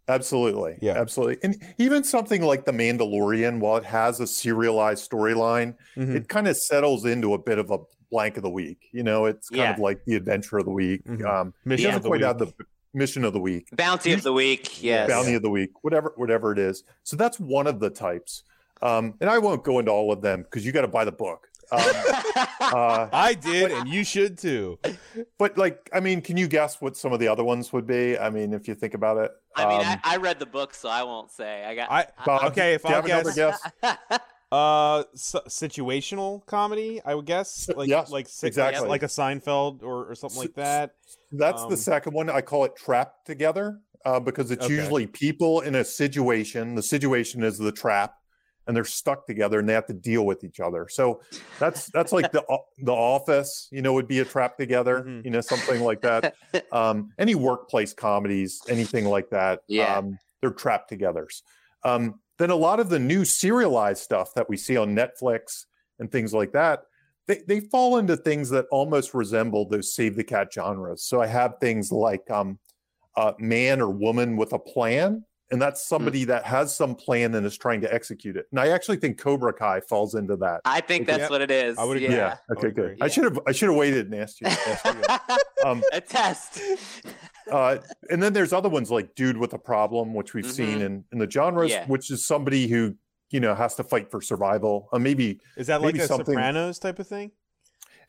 Absolutely. 0.08 0.78
Yeah. 0.80 0.92
Absolutely. 0.92 1.38
And 1.42 1.56
even 1.78 2.04
something 2.04 2.42
like 2.42 2.64
The 2.64 2.72
Mandalorian, 2.72 3.58
while 3.58 3.76
it 3.76 3.84
has 3.84 4.20
a 4.20 4.26
serialized 4.26 5.10
storyline, 5.10 5.74
Mhm. 5.96 6.14
it 6.14 6.28
kind 6.28 6.46
of 6.46 6.56
settles 6.56 7.04
into 7.04 7.34
a 7.34 7.38
bit 7.38 7.58
of 7.58 7.70
a 7.70 7.78
blank 8.10 8.36
of 8.36 8.44
the 8.44 8.50
week. 8.50 8.88
You 8.92 9.02
know, 9.02 9.24
it's 9.26 9.48
kind 9.50 9.72
of 9.74 9.80
like 9.80 10.04
the 10.04 10.14
adventure 10.14 10.58
of 10.58 10.64
the 10.64 10.70
week. 10.70 11.04
Mhm. 11.04 11.24
Um, 11.26 11.54
Mission 11.64 11.90
it 11.90 11.96
of 11.96 12.02
the 12.04 12.10
week. 12.10 12.22
have 12.22 12.38
the 12.38 12.52
mission 12.94 13.24
of 13.24 13.32
the 13.32 13.40
week, 13.40 13.68
bounty 13.72 14.12
of 14.12 14.22
the 14.22 14.32
week. 14.32 14.80
Yes. 14.82 15.08
bounty 15.10 15.34
of 15.34 15.42
the 15.42 15.50
week, 15.50 15.70
whatever, 15.82 16.12
whatever 16.16 16.52
it 16.52 16.58
is. 16.58 16.84
So 17.02 17.16
that's 17.16 17.40
one 17.40 17.66
of 17.66 17.80
the 17.80 17.90
types. 17.90 18.44
Um, 18.82 19.14
and 19.20 19.28
I 19.28 19.38
won't 19.38 19.64
go 19.64 19.78
into 19.80 19.90
all 19.90 20.12
of 20.12 20.20
them 20.22 20.42
because 20.42 20.64
you 20.64 20.70
got 20.70 20.82
to 20.82 20.88
buy 20.88 21.04
the 21.04 21.10
book. 21.12 21.48
Um, 21.72 21.80
uh, 22.60 23.08
I 23.12 23.34
did, 23.34 23.72
and 23.72 23.88
you 23.88 24.04
should 24.04 24.38
too. 24.38 24.78
but 25.38 25.56
like, 25.58 25.88
I 25.92 26.00
mean, 26.00 26.20
can 26.22 26.36
you 26.36 26.46
guess 26.48 26.80
what 26.80 26.96
some 26.96 27.12
of 27.12 27.20
the 27.20 27.28
other 27.28 27.44
ones 27.44 27.72
would 27.72 27.86
be? 27.86 28.16
I 28.18 28.30
mean, 28.30 28.52
if 28.52 28.68
you 28.68 28.74
think 28.74 28.94
about 28.94 29.18
it. 29.18 29.30
I 29.56 29.66
mean, 29.68 29.80
Um, 29.80 30.00
I, 30.04 30.14
I 30.14 30.16
read 30.18 30.38
the 30.38 30.46
book, 30.46 30.74
so 30.74 30.88
I 30.88 31.02
won't 31.02 31.30
say. 31.30 31.64
I 31.64 31.74
got. 31.74 31.90
I 31.90 32.06
Bob, 32.24 32.44
okay. 32.52 32.74
If 32.74 32.84
I 32.86 33.00
guess, 33.06 33.34
guess? 33.34 33.60
uh, 34.52 35.04
s- 35.14 35.34
situational 35.48 36.44
comedy, 36.46 37.00
I 37.04 37.14
would 37.14 37.26
guess, 37.26 37.68
like 37.74 37.88
yes, 37.88 38.10
like 38.10 38.28
exactly. 38.42 38.88
like 38.88 39.02
a 39.02 39.06
Seinfeld 39.06 39.82
or, 39.82 40.10
or 40.10 40.14
something 40.14 40.38
like 40.38 40.54
that. 40.54 40.94
That's 41.32 41.62
Um, 41.62 41.70
the 41.70 41.76
second 41.76 42.12
one. 42.12 42.30
I 42.30 42.40
call 42.42 42.64
it 42.64 42.76
trapped 42.76 43.26
together 43.26 43.80
uh, 44.04 44.20
because 44.20 44.50
it's 44.50 44.64
Okay. 44.64 44.74
usually 44.74 45.06
people 45.06 45.60
in 45.62 45.74
a 45.74 45.84
situation. 45.84 46.74
The 46.74 46.82
situation 46.82 47.42
is 47.42 47.58
the 47.58 47.72
trap, 47.72 48.14
and 48.66 48.76
they're 48.76 48.84
stuck 48.84 49.26
together 49.26 49.58
and 49.58 49.68
they 49.68 49.72
have 49.72 49.86
to 49.86 49.94
deal 49.94 50.26
with 50.26 50.44
each 50.44 50.60
other. 50.60 50.88
So 50.88 51.20
that's 51.58 51.86
that's 51.90 52.12
like 52.12 52.32
the 52.32 52.44
the 52.78 52.92
office. 52.92 53.68
You 53.70 53.82
know, 53.82 53.92
would 53.92 54.08
be 54.08 54.20
a 54.20 54.24
trap 54.24 54.56
together. 54.56 55.04
Mhm. 55.06 55.24
You 55.24 55.30
know, 55.30 55.40
something 55.40 55.82
like 55.82 56.02
that. 56.02 56.34
Um, 56.72 57.10
any 57.18 57.34
workplace 57.34 57.92
comedies, 57.92 58.60
anything 58.68 59.04
like 59.04 59.30
that. 59.30 59.60
Yeah. 59.68 59.96
Um, 59.96 60.18
they're 60.40 60.50
trapped 60.50 60.90
togethers. 60.90 61.42
Um, 61.84 62.20
then 62.38 62.50
a 62.50 62.56
lot 62.56 62.80
of 62.80 62.88
the 62.88 62.98
new 62.98 63.24
serialized 63.24 64.02
stuff 64.02 64.34
that 64.34 64.48
we 64.48 64.56
see 64.56 64.76
on 64.76 64.94
Netflix 64.94 65.64
and 65.98 66.10
things 66.10 66.34
like 66.34 66.52
that, 66.52 66.82
they, 67.26 67.42
they 67.46 67.60
fall 67.60 67.96
into 67.96 68.16
things 68.16 68.50
that 68.50 68.66
almost 68.70 69.14
resemble 69.14 69.68
those 69.68 69.94
save 69.94 70.16
the 70.16 70.24
cat 70.24 70.52
genres. 70.52 71.02
So 71.02 71.22
I 71.22 71.26
have 71.26 71.54
things 71.60 71.90
like 71.90 72.30
um, 72.30 72.58
uh, 73.16 73.32
man 73.38 73.80
or 73.80 73.90
woman 73.90 74.36
with 74.36 74.52
a 74.52 74.58
plan, 74.58 75.24
and 75.50 75.62
that's 75.62 75.86
somebody 75.86 76.24
that 76.24 76.44
has 76.44 76.74
some 76.74 76.94
plan 76.94 77.34
and 77.34 77.46
is 77.46 77.56
trying 77.56 77.80
to 77.82 77.92
execute 77.94 78.36
it. 78.36 78.46
And 78.50 78.58
I 78.58 78.68
actually 78.68 78.96
think 78.96 79.18
Cobra 79.18 79.52
Kai 79.52 79.80
falls 79.80 80.14
into 80.14 80.36
that. 80.36 80.60
I 80.64 80.80
think 80.80 81.06
that's 81.06 81.20
Yeah, 81.20 81.28
what 81.28 81.40
it 81.40 81.50
is. 81.50 81.78
I 81.78 81.84
would 81.84 81.96
agree. 81.98 82.14
Yeah. 82.16 82.34
I 82.34 82.38
would 82.48 82.58
Okay. 82.58 82.70
Good. 82.74 82.84
agree. 82.92 82.96
I 83.00 83.08
should 83.08 83.24
have. 83.24 83.38
I 83.46 83.52
should 83.52 83.68
have 83.68 83.78
waited 83.78 84.06
and 84.06 84.14
asked 84.16 84.40
you. 84.40 84.46
asked 84.48 84.84
you. 84.84 84.92
Um, 85.64 85.82
a 85.92 86.00
test. 86.00 86.60
uh, 87.50 87.78
and 88.10 88.22
then 88.22 88.32
there's 88.32 88.52
other 88.52 88.68
ones 88.68 88.90
like 88.90 89.14
Dude 89.14 89.36
with 89.36 89.52
a 89.52 89.58
Problem, 89.58 90.14
which 90.14 90.34
we've 90.34 90.50
seen 90.50 90.80
in 90.80 91.04
in 91.12 91.18
the 91.18 91.30
genres, 91.30 91.70
Yeah. 91.70 91.86
which 91.86 92.10
is 92.10 92.26
somebody 92.26 92.66
who 92.68 92.94
you 93.30 93.40
know 93.40 93.54
has 93.54 93.74
to 93.76 93.84
fight 93.84 94.10
for 94.10 94.20
survival. 94.20 94.88
Uh, 94.92 94.98
maybe 94.98 95.40
Is 95.56 95.66
that 95.68 95.82
like 95.82 95.96
a 95.96 96.06
something- 96.06 96.34
Sopranos 96.34 96.78
type 96.78 96.98
of 96.98 97.06
thing? 97.06 97.30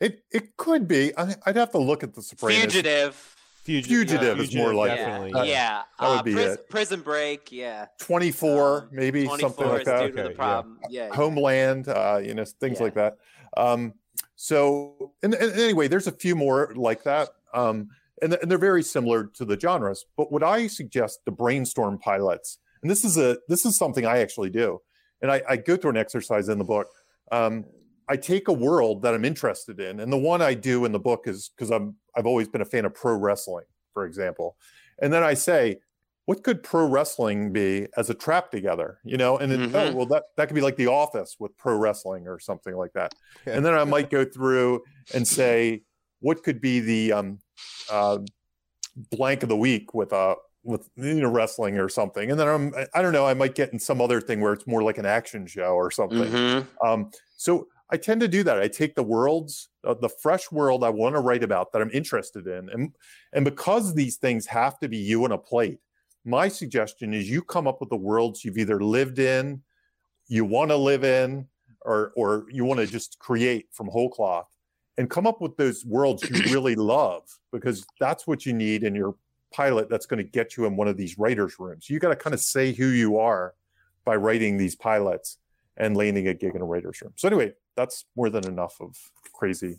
it 0.00 0.22
it 0.32 0.56
could 0.56 0.86
be. 0.86 1.16
I, 1.16 1.34
I'd 1.46 1.56
have 1.56 1.70
to 1.72 1.78
look 1.78 2.02
at 2.02 2.14
the 2.14 2.22
Sopranos. 2.22 2.56
Fugitive. 2.60 3.36
Fugitive, 3.68 4.08
Fugitive 4.20 4.40
is 4.40 4.54
more 4.54 4.72
like 4.72 4.92
it. 4.92 4.96
definitely. 4.96 5.32
Uh, 5.34 5.42
yeah. 5.44 5.82
that 6.00 6.08
would 6.08 6.18
Uh, 6.20 6.22
be 6.22 6.32
pris- 6.32 6.54
it. 6.54 6.70
Prison 6.70 7.00
Break. 7.02 7.52
Yeah. 7.52 7.86
24, 8.00 8.82
Um, 8.84 8.88
maybe 8.92 9.24
24 9.26 9.38
something 9.50 9.68
like 9.68 9.84
that. 9.84 10.00
Dude 10.06 10.12
Okay, 10.18 10.28
a 10.28 10.30
yeah. 10.30 10.36
problem. 10.36 10.80
Yeah. 10.88 11.14
Homeland, 11.14 11.88
uh, 11.88 12.20
you 12.24 12.32
know, 12.34 12.44
things 12.60 12.78
Yeah. 12.78 12.82
like 12.84 12.94
that. 12.94 13.16
Um, 13.58 13.92
so, 14.36 15.12
and, 15.22 15.34
and 15.34 15.52
anyway, 15.52 15.88
there's 15.88 16.06
a 16.06 16.12
few 16.12 16.34
more 16.34 16.72
like 16.76 17.02
that. 17.02 17.28
Um, 17.52 17.88
and, 18.22 18.34
and 18.34 18.50
they're 18.50 18.58
very 18.58 18.82
similar 18.82 19.24
to 19.34 19.44
the 19.44 19.58
genres. 19.60 20.06
But 20.16 20.32
what 20.32 20.42
I 20.42 20.66
suggest 20.66 21.20
the 21.26 21.30
brainstorm 21.32 21.98
pilots, 21.98 22.58
and 22.82 22.90
this 22.90 23.04
is 23.04 23.16
a 23.18 23.38
this 23.48 23.64
is 23.66 23.76
something 23.76 24.06
I 24.06 24.18
actually 24.18 24.50
do, 24.50 24.80
and 25.22 25.30
I, 25.30 25.42
I 25.48 25.56
go 25.56 25.76
through 25.76 25.90
an 25.90 25.96
exercise 25.98 26.48
in 26.48 26.58
the 26.58 26.64
book. 26.64 26.88
Um, 27.30 27.64
I 28.08 28.16
take 28.16 28.48
a 28.48 28.52
world 28.52 29.02
that 29.02 29.14
I'm 29.14 29.24
interested 29.24 29.80
in, 29.80 30.00
and 30.00 30.12
the 30.12 30.18
one 30.18 30.40
I 30.42 30.54
do 30.54 30.84
in 30.84 30.92
the 30.92 30.98
book 30.98 31.26
is 31.26 31.50
because 31.50 31.70
I'm 31.70 31.96
I've 32.16 32.26
always 32.26 32.48
been 32.48 32.60
a 32.60 32.64
fan 32.66 32.84
of 32.84 32.94
pro 32.94 33.14
wrestling, 33.16 33.66
for 33.92 34.06
example, 34.06 34.56
and 35.00 35.12
then 35.12 35.22
I 35.22 35.34
say, 35.34 35.78
what 36.24 36.42
could 36.42 36.62
pro 36.62 36.86
wrestling 36.86 37.52
be 37.52 37.86
as 37.96 38.10
a 38.10 38.14
trap 38.14 38.50
together? 38.50 38.98
You 39.04 39.16
know, 39.16 39.38
and 39.38 39.50
then, 39.52 39.70
oh 39.74 39.90
Mhm. 39.90 39.94
well, 39.94 40.06
that 40.06 40.24
that 40.36 40.46
could 40.48 40.54
be 40.54 40.60
like 40.60 40.76
The 40.76 40.86
Office 40.88 41.36
with 41.38 41.56
pro 41.56 41.76
wrestling 41.76 42.26
or 42.28 42.38
something 42.38 42.74
like 42.76 42.92
that, 42.94 43.12
and 43.46 43.64
then 43.64 43.74
I 43.74 43.84
might 43.84 44.10
go 44.18 44.24
through 44.24 44.82
and 45.14 45.26
say, 45.26 45.82
what 46.20 46.42
could 46.42 46.60
be 46.60 46.80
the 46.80 47.12
um, 47.12 47.38
uh, 47.90 48.18
blank 49.10 49.42
of 49.42 49.48
the 49.48 49.56
week 49.56 49.94
with 49.94 50.12
uh 50.12 50.34
with 50.64 50.88
you 50.96 51.14
know 51.14 51.30
wrestling 51.30 51.78
or 51.78 51.88
something, 51.88 52.30
and 52.30 52.38
then 52.38 52.48
I'm 52.48 52.74
I 52.94 53.00
don't 53.02 53.12
know, 53.12 53.26
I 53.26 53.34
might 53.34 53.54
get 53.54 53.72
in 53.72 53.78
some 53.78 54.00
other 54.00 54.20
thing 54.20 54.40
where 54.40 54.52
it's 54.52 54.66
more 54.66 54.82
like 54.82 54.98
an 54.98 55.06
action 55.06 55.46
show 55.46 55.74
or 55.74 55.90
something. 55.90 56.18
Mhm. 56.18 56.66
Um, 56.84 57.10
so 57.36 57.68
I 57.90 57.96
tend 57.96 58.20
to 58.20 58.28
do 58.28 58.42
that. 58.42 58.58
I 58.58 58.68
take 58.68 58.94
the 58.94 59.02
worlds, 59.02 59.68
uh, 59.84 59.94
the 59.94 60.08
fresh 60.08 60.52
world 60.52 60.84
I 60.84 60.90
want 60.90 61.14
to 61.14 61.20
write 61.20 61.42
about 61.42 61.72
that 61.72 61.80
I'm 61.80 61.90
interested 61.90 62.46
in, 62.46 62.68
and 62.68 62.94
and 63.32 63.44
because 63.44 63.94
these 63.94 64.16
things 64.16 64.46
have 64.46 64.78
to 64.80 64.88
be 64.88 64.98
you 64.98 65.24
on 65.24 65.32
a 65.32 65.38
plate, 65.38 65.78
my 66.24 66.48
suggestion 66.48 67.14
is 67.14 67.30
you 67.30 67.42
come 67.42 67.66
up 67.66 67.80
with 67.80 67.88
the 67.88 67.96
worlds 67.96 68.44
you've 68.44 68.58
either 68.58 68.82
lived 68.82 69.18
in, 69.18 69.62
you 70.26 70.44
want 70.44 70.70
to 70.70 70.76
live 70.76 71.04
in, 71.04 71.46
or 71.82 72.12
or 72.16 72.46
you 72.50 72.64
want 72.64 72.80
to 72.80 72.86
just 72.86 73.18
create 73.18 73.68
from 73.72 73.88
whole 73.88 74.10
cloth, 74.10 74.48
and 74.98 75.08
come 75.08 75.26
up 75.26 75.40
with 75.40 75.56
those 75.56 75.84
worlds 75.86 76.28
you 76.28 76.42
really 76.52 76.74
love 76.74 77.22
because 77.52 77.86
that's 77.98 78.26
what 78.26 78.44
you 78.44 78.52
need 78.52 78.82
in 78.82 78.94
your 78.94 79.16
pilot. 79.50 79.88
That's 79.88 80.06
going 80.06 80.22
to 80.22 80.30
get 80.30 80.56
you 80.56 80.66
in 80.66 80.76
one 80.76 80.88
of 80.88 80.96
these 80.98 81.18
writers' 81.18 81.58
rooms. 81.58 81.88
You 81.88 81.98
got 81.98 82.10
to 82.10 82.16
kind 82.16 82.34
of 82.34 82.40
say 82.40 82.72
who 82.72 82.88
you 82.88 83.18
are 83.18 83.54
by 84.04 84.16
writing 84.16 84.58
these 84.58 84.76
pilots 84.76 85.38
and 85.78 85.96
landing 85.96 86.28
a 86.28 86.34
gig 86.34 86.54
in 86.54 86.60
a 86.60 86.64
writer's 86.64 87.00
room. 87.00 87.12
So 87.16 87.28
anyway, 87.28 87.54
that's 87.78 88.04
more 88.16 88.28
than 88.28 88.44
enough 88.46 88.80
of 88.80 88.96
crazy. 89.32 89.78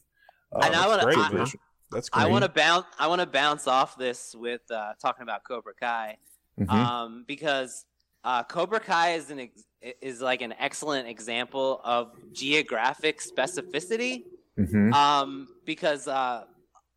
Uh, 0.56 0.62
and 0.64 0.76
I 0.76 0.88
want 0.88 1.02
to. 1.02 1.58
That's 1.92 2.08
great. 2.08 2.24
I 2.24 2.28
want 2.28 2.44
to 2.44 2.50
bounce. 2.50 2.86
I 2.98 3.08
want 3.08 3.20
to 3.20 3.28
bounce 3.28 3.68
off 3.68 3.98
this 3.98 4.34
with 4.36 4.62
uh, 4.72 4.94
talking 5.02 5.24
about 5.24 5.44
Cobra 5.44 5.74
Kai, 5.80 6.18
mm-hmm. 6.60 6.70
um, 6.70 7.26
because 7.28 7.86
uh, 8.24 8.44
Cobra 8.44 8.80
Kai 8.80 9.14
is 9.14 9.32
an 9.32 9.40
ex- 9.40 9.66
is 10.02 10.22
like 10.22 10.42
an 10.42 10.54
excellent 10.60 11.08
example 11.08 11.82
of 11.84 12.14
geographic 12.32 13.20
specificity. 13.22 14.24
Mm-hmm. 14.58 14.94
Um, 14.94 15.48
because 15.66 16.08
uh, 16.08 16.44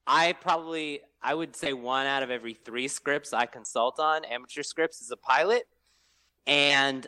I 0.07 0.35
probably 0.35 1.01
I 1.23 1.35
would 1.35 1.57
say 1.57 1.73
one 1.73 2.07
out 2.07 2.23
of 2.23 2.31
every 2.31 2.55
three 2.55 2.89
scripts 2.89 3.33
I 3.33 3.47
consult 3.47 3.99
on 3.99 4.25
amateur 4.25 4.63
scripts 4.63 5.01
is 5.01 5.11
a 5.11 5.17
pilot, 5.17 5.65
and 6.47 7.07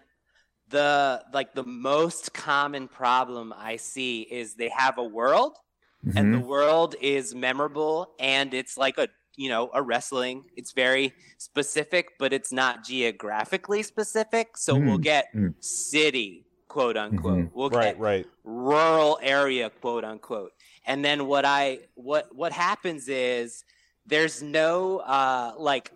the 0.75 1.23
like 1.33 1.55
the 1.55 1.63
most 1.63 2.35
common 2.35 2.89
problem 2.89 3.55
I 3.57 3.77
see 3.77 4.23
is 4.23 4.55
they 4.55 4.71
have 4.71 4.99
a 4.99 5.05
world 5.05 5.57
mm-hmm. 6.05 6.19
and 6.19 6.35
the 6.35 6.39
mm-hmm. 6.39 6.49
world 6.49 6.97
is 7.01 7.33
memorable 7.33 8.11
and 8.19 8.53
it's 8.53 8.77
like 8.77 8.99
a 8.99 9.07
you 9.37 9.49
know 9.49 9.71
a 9.73 9.81
wrestling 9.81 10.43
it's 10.57 10.73
very 10.73 11.13
specific 11.39 12.19
but 12.19 12.33
it's 12.33 12.53
not 12.53 12.85
geographically 12.85 13.85
specific 13.85 14.57
so 14.57 14.75
mm-hmm. 14.75 14.89
we'll 14.89 14.99
get 14.99 15.27
mm-hmm. 15.33 15.49
city 15.61 16.45
quote 16.67 16.97
unquote 16.97 17.45
mm-hmm. 17.45 17.57
we'll 17.57 17.71
right, 17.71 17.95
get 17.95 18.01
right. 18.01 18.27
rural 18.43 19.17
area 19.23 19.71
quote 19.81 20.03
unquote 20.03 20.51
and 20.87 21.05
then 21.05 21.27
what 21.29 21.45
i 21.45 21.79
what 21.95 22.35
what 22.35 22.51
happens 22.51 23.09
is 23.09 23.63
there's 24.07 24.43
no 24.43 24.99
uh 24.99 25.53
like 25.57 25.93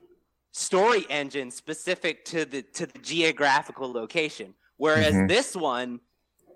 story 0.53 1.05
engine 1.11 1.51
specific 1.51 2.25
to 2.25 2.45
the 2.45 2.63
to 2.63 2.87
the 2.87 2.99
geographical 3.01 3.93
location 3.93 4.55
whereas 4.79 5.15
mm-hmm. 5.15 5.27
this 5.27 5.55
one 5.55 6.01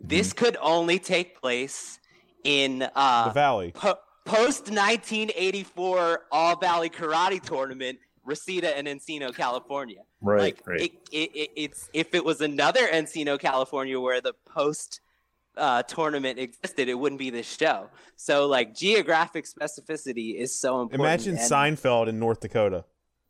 this 0.03 0.33
could 0.33 0.57
only 0.61 0.99
take 0.99 1.41
place 1.41 1.99
in 2.45 2.89
uh, 2.95 3.29
the 3.29 3.35
Valley. 3.35 3.73
Po- 3.73 3.99
Post 4.25 4.69
1984 4.69 6.23
All 6.31 6.57
Valley 6.57 6.91
Karate 6.91 7.41
Tournament, 7.41 7.99
Reseda 8.25 8.77
and 8.77 8.87
Encino, 8.87 9.35
California. 9.35 10.01
Right. 10.21 10.41
Like 10.41 10.63
right. 10.67 10.81
It, 10.81 10.93
it, 11.11 11.31
it, 11.35 11.51
it's 11.57 11.91
if 11.93 12.15
it 12.15 12.25
was 12.25 12.41
another 12.41 12.87
Encino, 12.89 13.39
California, 13.39 13.99
where 13.99 14.21
the 14.21 14.35
post 14.45 15.01
uh, 15.57 15.83
tournament 15.83 16.39
existed, 16.39 16.89
it 16.89 16.95
wouldn't 16.95 17.19
be 17.19 17.31
this 17.31 17.57
show. 17.57 17.89
So 18.17 18.47
like 18.47 18.75
geographic 18.75 19.47
specificity 19.47 20.37
is 20.37 20.55
so 20.55 20.83
important. 20.83 21.01
Imagine 21.01 21.37
and... 21.37 21.51
Seinfeld 21.51 22.09
in 22.09 22.19
North 22.19 22.41
Dakota. 22.41 22.85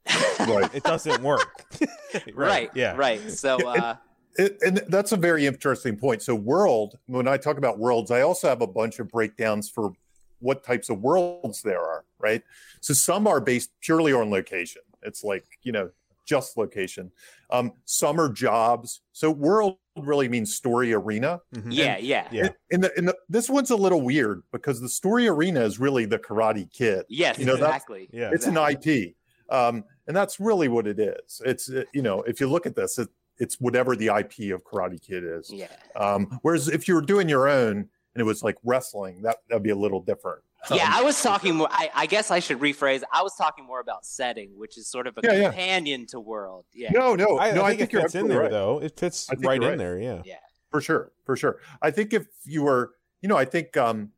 right. 0.40 0.70
It 0.74 0.82
doesn't 0.82 1.22
work. 1.22 1.64
right, 1.80 2.24
right. 2.34 2.70
Yeah. 2.74 2.94
Right. 2.96 3.30
So. 3.30 3.58
Uh, 3.66 3.96
it, 4.36 4.58
and 4.62 4.78
that's 4.88 5.12
a 5.12 5.16
very 5.16 5.46
interesting 5.46 5.96
point. 5.96 6.22
So, 6.22 6.34
world, 6.34 6.98
when 7.06 7.28
I 7.28 7.36
talk 7.36 7.58
about 7.58 7.78
worlds, 7.78 8.10
I 8.10 8.22
also 8.22 8.48
have 8.48 8.62
a 8.62 8.66
bunch 8.66 8.98
of 8.98 9.08
breakdowns 9.08 9.68
for 9.68 9.92
what 10.40 10.64
types 10.64 10.90
of 10.90 11.00
worlds 11.00 11.62
there 11.62 11.80
are, 11.80 12.04
right? 12.18 12.42
So, 12.80 12.94
some 12.94 13.26
are 13.26 13.40
based 13.40 13.70
purely 13.80 14.12
on 14.12 14.30
location. 14.30 14.82
It's 15.02 15.22
like, 15.22 15.44
you 15.62 15.72
know, 15.72 15.90
just 16.24 16.56
location. 16.56 17.10
Um, 17.50 17.72
some 17.84 18.20
are 18.20 18.30
jobs. 18.30 19.02
So, 19.12 19.30
world 19.30 19.76
really 19.96 20.28
means 20.28 20.54
story 20.54 20.92
arena. 20.92 21.40
Mm-hmm. 21.54 21.70
Yeah, 21.70 21.96
and, 21.96 22.04
yeah, 22.04 22.28
yeah. 22.32 22.48
In 22.70 22.80
the, 22.80 22.98
in 22.98 23.04
the, 23.06 23.16
this 23.28 23.50
one's 23.50 23.70
a 23.70 23.76
little 23.76 24.00
weird 24.00 24.42
because 24.52 24.80
the 24.80 24.88
story 24.88 25.28
arena 25.28 25.60
is 25.60 25.78
really 25.78 26.06
the 26.06 26.18
Karate 26.18 26.70
Kid. 26.72 27.04
Yes, 27.08 27.38
you 27.38 27.44
know, 27.44 27.54
exactly. 27.54 28.08
Yeah, 28.12 28.30
it's 28.32 28.46
exactly. 28.46 28.94
an 28.94 29.08
IP. 29.08 29.14
Um, 29.50 29.84
and 30.06 30.16
that's 30.16 30.40
really 30.40 30.68
what 30.68 30.86
it 30.86 30.98
is. 30.98 31.42
It's, 31.44 31.68
you 31.92 32.00
know, 32.00 32.22
if 32.22 32.40
you 32.40 32.48
look 32.48 32.64
at 32.64 32.74
this, 32.74 32.98
it, 32.98 33.08
it's 33.42 33.60
whatever 33.60 33.96
the 33.96 34.06
IP 34.06 34.54
of 34.54 34.62
Karate 34.64 35.04
Kid 35.04 35.24
is. 35.24 35.52
Yeah. 35.52 35.66
Um, 35.96 36.38
whereas 36.42 36.68
if 36.68 36.86
you 36.86 36.94
were 36.94 37.02
doing 37.02 37.28
your 37.28 37.48
own 37.48 37.76
and 37.76 38.20
it 38.20 38.22
was 38.22 38.44
like 38.44 38.56
wrestling, 38.62 39.22
that 39.22 39.38
that'd 39.48 39.64
be 39.64 39.70
a 39.70 39.76
little 39.76 40.00
different. 40.00 40.42
Yeah, 40.70 40.84
um, 40.84 40.92
I 40.92 41.02
was 41.02 41.20
talking 41.20 41.56
more. 41.56 41.68
I, 41.68 41.90
I, 41.92 42.06
guess 42.06 42.30
I 42.30 42.38
should 42.38 42.60
rephrase. 42.60 43.02
I 43.12 43.20
was 43.24 43.34
talking 43.34 43.66
more 43.66 43.80
about 43.80 44.06
setting, 44.06 44.50
which 44.56 44.78
is 44.78 44.86
sort 44.86 45.08
of 45.08 45.18
a 45.18 45.22
yeah, 45.24 45.46
companion 45.46 46.02
yeah. 46.02 46.06
to 46.10 46.20
world. 46.20 46.66
Yeah. 46.72 46.90
No, 46.92 47.16
no, 47.16 47.36
I, 47.36 47.50
no. 47.50 47.62
I, 47.62 47.64
I 47.64 47.68
think, 47.70 47.90
think 47.90 47.94
it 47.94 48.02
fits 48.02 48.14
in 48.14 48.28
there 48.28 48.42
right. 48.42 48.50
though. 48.50 48.80
It 48.80 48.96
fits 48.96 49.28
right 49.38 49.60
in 49.60 49.76
there. 49.76 49.98
Yeah. 49.98 50.22
Yeah. 50.24 50.36
For 50.70 50.80
sure, 50.80 51.10
for 51.26 51.36
sure. 51.36 51.58
I 51.82 51.90
think 51.90 52.14
if 52.14 52.28
you 52.44 52.62
were, 52.62 52.92
you 53.22 53.28
know, 53.28 53.36
I 53.36 53.44
think 53.44 53.76
um, 53.76 54.10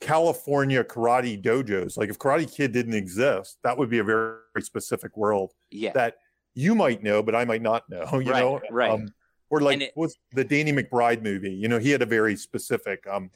California 0.00 0.82
karate 0.82 1.40
dojos, 1.40 1.96
like 1.96 2.10
if 2.10 2.18
Karate 2.18 2.52
Kid 2.52 2.72
didn't 2.72 2.94
exist, 2.94 3.58
that 3.62 3.78
would 3.78 3.88
be 3.88 4.00
a 4.00 4.04
very, 4.04 4.38
very 4.54 4.64
specific 4.64 5.16
world. 5.16 5.52
Yeah. 5.70 5.92
That 5.92 6.16
you 6.56 6.74
might 6.74 7.02
know, 7.02 7.22
but 7.22 7.36
I 7.36 7.44
might 7.44 7.62
not 7.62 7.88
know. 7.88 8.08
You 8.26 8.32
right, 8.32 8.40
know, 8.40 8.60
right. 8.70 8.90
Um, 8.90 9.08
or 9.50 9.60
like 9.60 9.80
it, 9.80 9.92
was 9.94 10.16
the 10.32 10.42
Danny 10.42 10.72
McBride 10.72 11.22
movie? 11.22 11.52
You 11.52 11.68
know, 11.68 11.78
he 11.78 11.90
had 11.90 12.02
a 12.02 12.06
very 12.06 12.34
specific 12.34 13.06
um 13.06 13.30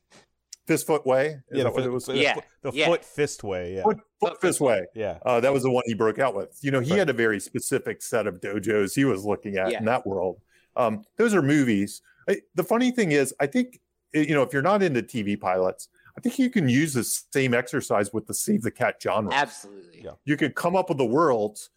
fist 0.66 0.86
foot 0.86 1.06
way. 1.06 1.40
Is 1.50 1.58
yeah, 1.58 1.64
the, 1.64 1.70
foot, 1.70 1.84
it 1.84 1.90
was, 1.90 2.08
yeah, 2.08 2.34
the 2.62 2.72
yeah. 2.72 2.86
foot 2.86 3.04
fist 3.04 3.44
way. 3.44 3.76
Yeah, 3.76 3.82
foot, 3.82 4.00
foot 4.18 4.40
fist 4.40 4.60
way. 4.60 4.86
Yeah, 4.94 5.18
uh, 5.24 5.38
that 5.40 5.52
was 5.52 5.62
the 5.62 5.70
one 5.70 5.84
he 5.86 5.94
broke 5.94 6.18
out 6.18 6.34
with. 6.34 6.58
You 6.62 6.70
know, 6.70 6.80
he 6.80 6.90
right. 6.90 7.00
had 7.00 7.10
a 7.10 7.12
very 7.12 7.38
specific 7.38 8.02
set 8.02 8.26
of 8.26 8.40
dojos 8.40 8.94
he 8.94 9.04
was 9.04 9.24
looking 9.24 9.56
at 9.56 9.70
yeah. 9.70 9.78
in 9.78 9.84
that 9.84 10.06
world. 10.06 10.40
Um, 10.74 11.04
those 11.16 11.34
are 11.34 11.42
movies. 11.42 12.02
I, 12.28 12.40
the 12.54 12.64
funny 12.64 12.90
thing 12.90 13.12
is, 13.12 13.34
I 13.38 13.46
think 13.46 13.80
eh, 14.14 14.22
you 14.22 14.34
know 14.34 14.42
if 14.42 14.52
you're 14.52 14.62
not 14.62 14.82
into 14.82 15.02
TV 15.02 15.38
pilots, 15.38 15.88
I 16.16 16.20
think 16.20 16.38
you 16.38 16.50
can 16.50 16.68
use 16.68 16.94
the 16.94 17.04
same 17.04 17.54
exercise 17.54 18.12
with 18.12 18.26
the 18.26 18.34
Save 18.34 18.62
the 18.62 18.70
Cat 18.70 18.96
genre. 19.00 19.32
Absolutely. 19.32 20.02
Yeah. 20.04 20.12
You 20.24 20.36
could 20.36 20.54
come 20.54 20.74
up 20.74 20.88
with 20.88 20.98
the 20.98 21.04
worlds, 21.04 21.70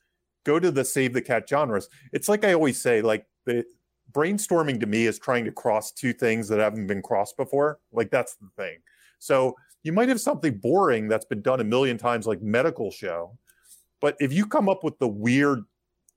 go 0.44 0.60
to 0.60 0.72
the 0.72 0.86
Save 0.86 1.14
the 1.14 1.22
Cat 1.22 1.48
genres. 1.48 1.90
It's 2.12 2.30
like 2.30 2.44
I 2.44 2.54
always 2.54 2.82
say, 2.82 3.02
like 3.02 3.26
the 3.46 3.64
brainstorming 4.12 4.80
to 4.80 4.86
me 4.86 5.06
is 5.06 5.20
trying 5.20 5.46
to 5.46 5.52
cross 5.52 5.92
two 5.92 6.14
things 6.14 6.48
that 6.50 6.60
haven't 6.60 6.88
been 6.88 7.02
crossed 7.02 7.38
before. 7.38 7.80
Like 7.92 8.12
that's 8.12 8.36
the 8.36 8.50
thing. 8.58 8.78
So 9.20 9.56
you 9.84 9.94
might 9.94 10.10
have 10.10 10.22
something 10.22 10.58
boring 10.58 11.08
that's 11.08 11.26
been 11.26 11.42
done 11.42 11.60
a 11.60 11.64
million 11.64 11.98
times, 11.98 12.28
like 12.28 12.42
medical 12.42 12.92
show. 12.92 13.38
But 14.02 14.16
if 14.20 14.34
you 14.34 14.46
come 14.46 14.70
up 14.70 14.84
with 14.84 15.00
the 15.00 15.08
weird 15.08 15.64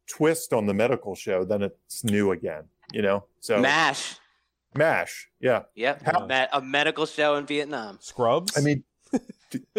twist 0.09 0.53
on 0.53 0.67
the 0.67 0.75
medical 0.75 1.15
show, 1.15 1.45
then 1.45 1.63
it's 1.63 2.05
new 2.05 2.33
again, 2.33 2.65
you 2.93 3.03
know? 3.03 3.25
So 3.41 3.61
MASH. 3.61 4.17
MASH. 4.75 5.31
Yeah. 5.41 5.63
Yep. 5.75 6.03
How, 6.03 6.49
a 6.53 6.61
medical 6.61 7.07
show 7.07 7.37
in 7.37 7.47
Vietnam. 7.47 7.99
Scrubs. 8.01 8.59
I 8.59 8.61
mean, 8.61 8.85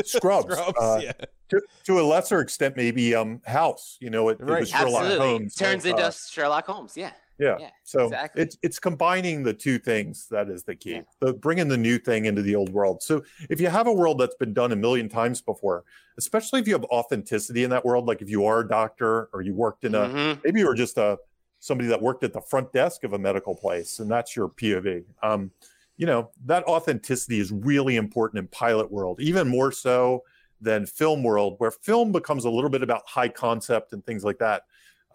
Scrubs. 0.03 0.53
Scrubs 0.55 0.79
uh, 0.79 0.99
yeah. 1.01 1.13
To, 1.49 1.61
to, 1.85 1.99
a 1.99 2.03
lesser 2.03 2.41
extent, 2.41 2.75
maybe 2.75 3.15
um 3.15 3.41
House. 3.45 3.97
You 3.99 4.09
know, 4.09 4.29
it, 4.29 4.37
right. 4.39 4.57
it 4.57 4.59
was 4.61 4.69
Sherlock 4.69 5.03
Absolutely. 5.03 5.27
Holmes. 5.27 5.55
Turns 5.55 5.83
so, 5.83 5.89
into 5.89 6.03
uh, 6.03 6.11
Sherlock 6.11 6.65
Holmes. 6.65 6.97
Yeah. 6.97 7.11
Yeah. 7.39 7.57
yeah 7.59 7.69
so 7.83 8.05
exactly. 8.05 8.41
it's 8.41 8.57
it's 8.63 8.79
combining 8.79 9.43
the 9.43 9.53
two 9.53 9.77
things 9.77 10.27
that 10.31 10.49
is 10.49 10.63
the 10.63 10.75
key. 10.75 10.91
Yeah. 10.91 11.01
The 11.19 11.33
bringing 11.33 11.67
the 11.67 11.77
new 11.77 11.99
thing 11.99 12.25
into 12.25 12.41
the 12.41 12.55
old 12.55 12.69
world. 12.69 13.03
So 13.03 13.23
if 13.49 13.61
you 13.61 13.67
have 13.67 13.87
a 13.87 13.93
world 13.93 14.19
that's 14.19 14.35
been 14.35 14.53
done 14.53 14.71
a 14.71 14.75
million 14.75 15.07
times 15.07 15.41
before, 15.41 15.83
especially 16.17 16.59
if 16.61 16.67
you 16.67 16.73
have 16.73 16.85
authenticity 16.85 17.63
in 17.63 17.69
that 17.69 17.85
world, 17.85 18.07
like 18.07 18.21
if 18.21 18.29
you 18.29 18.45
are 18.45 18.61
a 18.61 18.67
doctor 18.67 19.29
or 19.33 19.41
you 19.41 19.53
worked 19.53 19.83
in 19.83 19.95
a 19.95 19.99
mm-hmm. 19.99 20.41
maybe 20.43 20.61
you 20.61 20.67
were 20.67 20.75
just 20.75 20.97
a 20.97 21.17
somebody 21.59 21.89
that 21.89 22.01
worked 22.01 22.23
at 22.23 22.33
the 22.33 22.41
front 22.41 22.71
desk 22.71 23.03
of 23.03 23.13
a 23.13 23.19
medical 23.19 23.55
place 23.55 23.99
and 23.99 24.09
that's 24.09 24.35
your 24.35 24.49
POV. 24.49 25.03
Um, 25.21 25.51
you 25.97 26.05
know, 26.05 26.31
that 26.45 26.63
authenticity 26.65 27.39
is 27.39 27.51
really 27.51 27.95
important 27.95 28.39
in 28.39 28.47
pilot 28.47 28.91
world, 28.91 29.19
even 29.19 29.47
more 29.47 29.71
so 29.71 30.23
than 30.61 30.85
film 30.85 31.23
world, 31.23 31.55
where 31.57 31.71
film 31.71 32.11
becomes 32.11 32.45
a 32.45 32.49
little 32.49 32.69
bit 32.69 32.81
about 32.83 33.01
high 33.07 33.29
concept 33.29 33.93
and 33.93 34.05
things 34.05 34.23
like 34.23 34.37
that. 34.39 34.63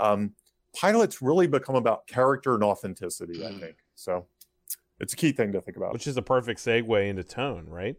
Um, 0.00 0.34
pilots 0.74 1.20
really 1.22 1.46
become 1.46 1.74
about 1.76 2.06
character 2.06 2.54
and 2.54 2.62
authenticity, 2.64 3.44
I 3.44 3.48
Mm. 3.50 3.60
think. 3.60 3.76
So 3.94 4.26
it's 5.00 5.12
a 5.12 5.16
key 5.16 5.32
thing 5.32 5.52
to 5.52 5.60
think 5.60 5.76
about. 5.76 5.92
which 5.92 6.06
is 6.06 6.16
a 6.16 6.22
perfect 6.22 6.60
segue 6.60 7.08
into 7.08 7.24
tone, 7.24 7.66
right? 7.68 7.96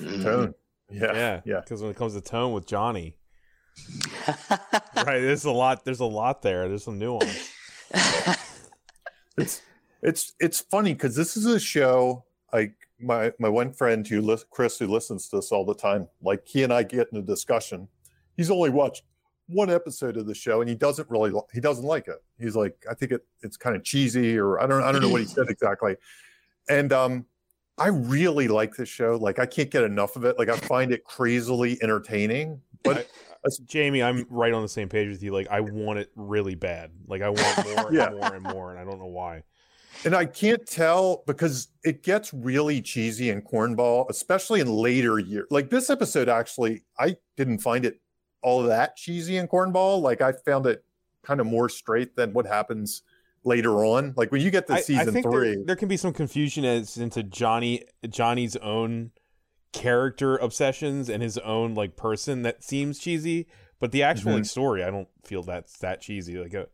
Tone. 0.00 0.54
Yeah. 0.90 1.12
Yeah, 1.14 1.40
Yeah. 1.44 1.60
Because 1.60 1.82
when 1.82 1.90
it 1.90 1.96
comes 1.96 2.14
to 2.14 2.20
tone 2.20 2.52
with 2.52 2.66
Johnny, 2.66 3.16
right? 4.28 5.20
There's 5.20 5.44
a 5.44 5.50
lot. 5.50 5.84
There's 5.84 6.00
a 6.00 6.04
lot 6.06 6.42
there. 6.42 6.68
There's 6.68 6.84
some 6.84 6.98
nuance. 6.98 7.50
It's 9.36 9.60
it's 10.06 10.34
it's 10.40 10.60
funny 10.60 10.94
because 10.94 11.14
this 11.14 11.36
is 11.36 11.44
a 11.46 11.60
show 11.60 12.24
like 12.52 12.74
my 12.98 13.32
my 13.38 13.48
one 13.48 13.72
friend 13.72 14.06
who 14.06 14.22
lis- 14.22 14.44
Chris 14.50 14.78
who 14.78 14.86
listens 14.86 15.28
to 15.28 15.36
this 15.36 15.52
all 15.52 15.64
the 15.66 15.74
time. 15.74 16.08
Like 16.22 16.46
he 16.46 16.62
and 16.62 16.72
I 16.72 16.82
get 16.84 17.08
in 17.12 17.18
a 17.18 17.22
discussion. 17.22 17.88
He's 18.36 18.50
only 18.50 18.70
watched 18.70 19.02
one 19.48 19.68
episode 19.68 20.16
of 20.16 20.26
the 20.26 20.34
show 20.34 20.60
and 20.60 20.68
he 20.70 20.74
doesn't 20.74 21.10
really 21.10 21.30
li- 21.30 21.40
he 21.52 21.60
doesn't 21.60 21.84
like 21.84 22.08
it. 22.08 22.22
He's 22.38 22.56
like 22.56 22.74
I 22.90 22.94
think 22.94 23.12
it 23.12 23.26
it's 23.42 23.56
kind 23.58 23.76
of 23.76 23.84
cheesy 23.84 24.38
or 24.38 24.60
I 24.60 24.66
don't 24.66 24.82
I 24.82 24.92
don't 24.92 25.02
know 25.02 25.10
what 25.10 25.20
he 25.20 25.26
said 25.26 25.48
exactly. 25.50 25.96
And 26.70 26.92
um 26.92 27.26
I 27.78 27.88
really 27.88 28.48
like 28.48 28.74
this 28.74 28.88
show. 28.88 29.16
Like 29.20 29.38
I 29.38 29.44
can't 29.44 29.70
get 29.70 29.84
enough 29.84 30.16
of 30.16 30.24
it. 30.24 30.38
Like 30.38 30.48
I 30.48 30.56
find 30.56 30.92
it 30.92 31.04
crazily 31.04 31.78
entertaining. 31.82 32.62
But 32.84 33.08
Jamie, 33.66 34.02
I'm 34.02 34.26
right 34.30 34.52
on 34.52 34.62
the 34.62 34.68
same 34.68 34.88
page 34.88 35.08
with 35.08 35.22
you. 35.22 35.32
Like, 35.32 35.48
I 35.48 35.60
want 35.60 35.98
it 35.98 36.10
really 36.16 36.54
bad. 36.54 36.90
Like, 37.06 37.22
I 37.22 37.28
want 37.28 37.64
more 37.76 37.92
Yeah. 37.92 38.08
and 38.08 38.18
more 38.18 38.34
and 38.34 38.42
more, 38.42 38.70
and 38.72 38.80
I 38.80 38.84
don't 38.84 38.98
know 38.98 39.06
why. 39.06 39.42
And 40.04 40.14
I 40.14 40.24
can't 40.24 40.64
tell 40.66 41.24
because 41.26 41.68
it 41.84 42.02
gets 42.02 42.32
really 42.32 42.80
cheesy 42.80 43.30
and 43.30 43.44
cornball, 43.44 44.08
especially 44.08 44.60
in 44.60 44.68
later 44.68 45.18
years. 45.18 45.46
Like 45.50 45.70
this 45.70 45.90
episode, 45.90 46.28
actually, 46.28 46.82
I 46.98 47.16
didn't 47.36 47.58
find 47.58 47.84
it 47.84 48.00
all 48.42 48.62
that 48.62 48.96
cheesy 48.96 49.36
and 49.36 49.48
cornball. 49.48 50.00
Like 50.00 50.20
I 50.20 50.32
found 50.32 50.66
it 50.66 50.84
kind 51.22 51.40
of 51.40 51.46
more 51.46 51.68
straight 51.68 52.14
than 52.14 52.32
what 52.32 52.46
happens 52.46 53.02
later 53.42 53.84
on. 53.84 54.14
Like 54.16 54.30
when 54.30 54.40
you 54.42 54.50
get 54.52 54.68
to 54.68 54.74
I, 54.74 54.76
I 54.76 54.80
season 54.80 55.12
think 55.12 55.26
three, 55.26 55.56
there, 55.56 55.64
there 55.64 55.76
can 55.76 55.88
be 55.88 55.96
some 55.96 56.12
confusion 56.12 56.64
as 56.64 56.96
into 56.96 57.24
Johnny 57.24 57.84
Johnny's 58.08 58.54
own 58.56 59.10
character 59.72 60.36
obsessions 60.36 61.08
and 61.08 61.22
his 61.22 61.36
own 61.38 61.74
like 61.74 61.96
person 61.96 62.42
that 62.42 62.62
seems 62.62 62.98
cheesy, 63.00 63.46
but 63.80 63.90
the 63.90 64.02
actual 64.04 64.32
Mhm. 64.32 64.36
like 64.36 64.44
story, 64.44 64.84
I 64.84 64.90
don't 64.90 65.08
feel 65.24 65.42
that's 65.42 65.78
that 65.78 66.00
cheesy. 66.00 66.38
Like, 66.38 66.54
a, 66.54 66.68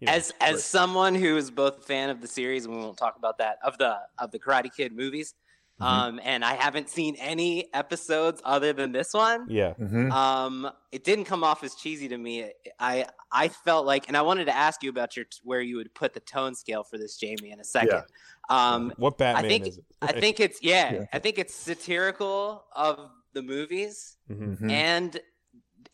you 0.00 0.06
know, 0.06 0.12
as 0.12 0.32
as 0.40 0.64
someone 0.64 1.14
who 1.14 1.36
is 1.36 1.50
both 1.50 1.78
a 1.78 1.82
fan 1.82 2.10
of 2.10 2.20
the 2.20 2.28
series, 2.28 2.64
and 2.66 2.74
we 2.76 2.80
won't 2.82 2.98
talk 2.98 3.16
about 3.16 3.38
that 3.38 3.58
of 3.62 3.78
the 3.78 3.96
of 4.18 4.30
the 4.30 4.38
Karate 4.38 4.74
Kid 4.74 4.92
movies, 4.94 5.34
Mhm. 5.80 5.84
um, 5.86 6.20
and 6.22 6.44
I 6.44 6.54
haven't 6.54 6.88
seen 6.88 7.16
any 7.16 7.72
episodes 7.74 8.40
other 8.44 8.72
than 8.72 8.92
this 8.92 9.12
one. 9.12 9.46
yeah, 9.48 9.74
Mhm. 9.78 10.10
Um, 10.12 10.70
it 10.92 11.04
didn't 11.04 11.24
come 11.26 11.44
off 11.44 11.62
as 11.64 11.74
cheesy 11.74 12.08
to 12.08 12.16
me. 12.18 12.50
I 12.78 13.06
I 13.32 13.48
felt 13.48 13.84
like, 13.86 14.08
and 14.08 14.16
I 14.16 14.22
wanted 14.22 14.46
to 14.46 14.56
ask 14.56 14.82
you 14.82 14.90
about 14.90 15.16
your 15.16 15.26
where 15.42 15.60
you 15.60 15.76
would 15.76 15.94
put 15.94 16.14
the 16.14 16.20
tone 16.20 16.54
scale 16.54 16.82
for 16.84 16.96
this, 16.98 17.16
Jamie, 17.18 17.50
in 17.50 17.60
a 17.60 17.64
second. 17.64 18.04
Um, 18.48 18.92
what 18.96 19.18
Batman 19.18 19.44
I 19.44 19.48
think- 19.48 19.66
is 19.66 19.78
it? 19.78 19.84
I 20.00 20.12
think 20.20 20.40
it's 20.40 20.62
yeah, 20.62 20.92
Yeah. 20.92 21.04
I 21.12 21.18
think 21.18 21.38
it's 21.38 21.54
satirical 21.54 22.64
of 22.74 23.10
the 23.32 23.42
movies 23.42 24.16
Mhm. 24.30 24.58
Mhm. 24.60 24.70
and 24.70 25.20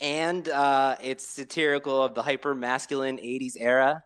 and 0.03 0.49
uh, 0.49 0.97
it's 1.03 1.27
satirical 1.27 2.03
of 2.03 2.15
the 2.15 2.23
hyper 2.23 2.55
masculine 2.55 3.17
80s 3.19 3.55
era 3.59 4.03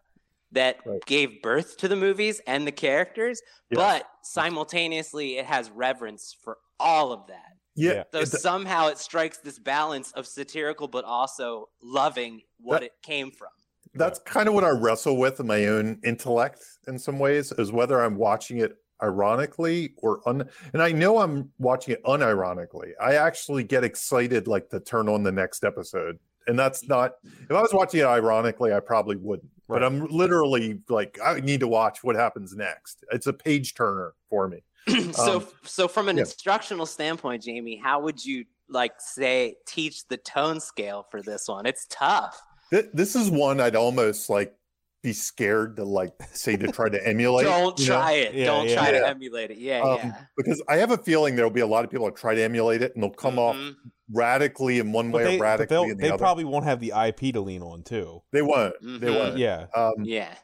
that 0.53 0.77
Right. 0.87 1.05
gave 1.07 1.43
birth 1.43 1.77
to 1.79 1.89
the 1.89 1.97
movies 1.97 2.41
and 2.47 2.65
the 2.67 2.73
characters 2.73 3.41
Yes. 3.71 3.79
but 3.79 4.07
simultaneously 4.23 5.39
it 5.39 5.47
has 5.47 5.71
reverence 5.71 6.37
for 6.45 6.59
all 6.79 7.13
of 7.13 7.27
that 7.27 7.53
yeah, 7.75 7.93
Yeah. 7.93 8.03
so 8.13 8.19
it- 8.21 8.27
somehow 8.29 8.87
it 8.89 8.99
strikes 8.99 9.39
this 9.39 9.59
balance 9.59 10.13
of 10.13 10.27
satirical 10.27 10.87
but 10.89 11.05
also 11.05 11.69
loving 11.83 12.43
what 12.61 12.81
That- 12.81 12.87
it 12.87 12.93
came 13.03 13.31
from 13.33 13.49
that's 13.95 14.19
kind 14.21 14.47
of 14.47 14.53
what 14.55 14.63
I 14.63 14.69
wrestle 14.71 15.17
with 15.17 15.41
in 15.41 15.47
my 15.47 15.67
own 15.67 15.99
intellect 16.05 16.61
in 16.87 16.99
some 16.99 17.19
ways 17.19 17.51
is 17.53 17.73
whether 17.73 18.01
I'm 18.03 18.17
watching 18.17 18.59
it 18.59 18.77
ironically 19.03 19.95
or 19.99 20.21
un 20.27 20.49
and 20.73 20.83
I 20.83 20.93
know 20.93 21.19
I'm 21.19 21.51
watching 21.59 21.95
it 21.95 22.05
unironically. 22.05 22.93
I 23.01 23.15
actually 23.17 23.65
get 23.65 23.85
excited 23.85 24.47
like 24.49 24.69
to 24.71 24.81
turn 24.81 25.09
on 25.09 25.23
the 25.23 25.33
next 25.33 25.65
episode. 25.65 26.19
And 26.49 26.59
that's 26.59 26.87
not 26.89 27.15
if 27.25 27.51
I 27.51 27.61
was 27.61 27.75
watching 27.75 28.01
it 28.01 28.07
ironically, 28.07 28.73
I 28.73 28.81
probably 28.81 29.17
wouldn't. 29.17 29.51
But 29.69 29.83
I'm 29.83 30.07
literally 30.07 30.81
like 30.89 31.19
I 31.25 31.41
need 31.41 31.61
to 31.61 31.69
watch 31.69 32.05
what 32.05 32.15
happens 32.17 32.55
next. 32.55 33.05
It's 33.11 33.27
a 33.27 33.33
page 33.33 33.75
turner 33.75 34.15
for 34.31 34.49
me. 34.49 34.63
so 35.13 35.39
Um, 35.39 35.47
so 35.65 35.89
from 35.89 36.09
an 36.09 36.17
yeah. 36.17 36.21
instructional 36.23 36.87
standpoint 36.87 37.43
jamie 37.43 37.75
how 37.83 37.99
would 38.01 38.25
you 38.25 38.45
like 38.69 38.93
say 38.99 39.57
teach 39.67 40.07
the 40.07 40.17
tone 40.17 40.61
scale 40.61 41.05
for 41.11 41.23
this 41.23 41.49
one 41.49 41.67
it's 41.67 41.87
tough 41.91 42.41
Th- 42.71 42.87
This 42.95 43.17
is 43.17 43.29
one 43.31 43.61
I'd 43.61 43.75
almost 43.77 44.31
like 44.31 44.55
be 45.03 45.13
scared 45.13 45.77
to 45.77 45.85
like 45.85 46.13
say 46.33 46.57
to 46.57 46.67
try 46.73 46.89
to 46.89 47.07
emulate. 47.07 47.45
don't 47.47 47.79
you 47.79 47.87
know? 47.89 47.93
try 48.01 48.13
it 48.13 48.35
Yeah, 48.35 48.47
don't 48.47 48.69
yeah. 48.69 48.75
try 48.75 48.91
to 48.91 49.09
emulate 49.09 49.51
it 49.53 49.59
yeah 49.59 49.81
Um, 49.83 49.99
yeah 50.03 50.17
because 50.37 50.63
I 50.69 50.77
have 50.77 50.91
a 50.91 50.99
feeling 50.99 51.37
there'll 51.37 51.51
be 51.51 51.61
a 51.61 51.67
lot 51.67 51.85
of 51.85 51.91
people 51.91 52.07
that 52.07 52.17
try 52.17 52.35
to 52.35 52.43
emulate 52.43 52.83
it 52.83 52.93
and 52.95 53.03
they'll 53.03 53.11
come 53.11 53.39
off 53.39 53.55
Mhm. 53.57 53.75
radically 54.13 54.79
in 54.79 54.93
one 54.93 55.11
But 55.13 55.19
way 55.19 55.25
they, 55.25 55.39
or 55.39 55.43
radically 55.43 55.75
they'll, 55.75 55.83
in 55.85 55.89
the 55.91 55.95
they 55.97 56.09
other. 56.09 56.19
probably 56.19 56.45
won't 56.45 56.65
have 56.65 56.81
the 56.81 56.93
IP 56.97 57.33
to 57.35 57.41
lean 57.41 57.63
on 57.63 57.83
too. 57.85 58.23
they 58.33 58.43
won't. 58.43 58.75
They 58.83 58.89
Mhm. 59.09 59.19
won't. 59.19 59.39
Yeah, 59.39 59.67
Um, 59.75 59.93
yeah 60.03 60.35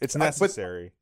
it's 0.00 0.16
I- 0.16 0.20
necessary. 0.20 0.92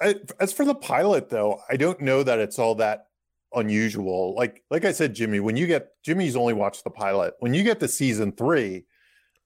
I, 0.00 0.16
as 0.40 0.52
for 0.52 0.64
the 0.64 0.74
pilot, 0.76 1.28
though, 1.28 1.60
I 1.68 1.76
don't 1.76 2.00
know 2.00 2.22
that 2.22 2.38
it's 2.38 2.58
all 2.58 2.76
that 2.76 3.06
unusual. 3.54 4.34
Like 4.34 4.62
like 4.70 4.84
I 4.84 4.92
said, 4.92 5.14
Jimmy, 5.14 5.40
when 5.40 5.56
you 5.56 5.66
get 5.66 5.88
Jimmy's 6.04 6.36
only 6.36 6.52
watched 6.54 6.84
the 6.84 6.90
pilot. 6.90 7.34
When 7.40 7.54
you 7.54 7.62
get 7.62 7.80
to 7.80 7.88
season 7.88 8.32
three, 8.32 8.84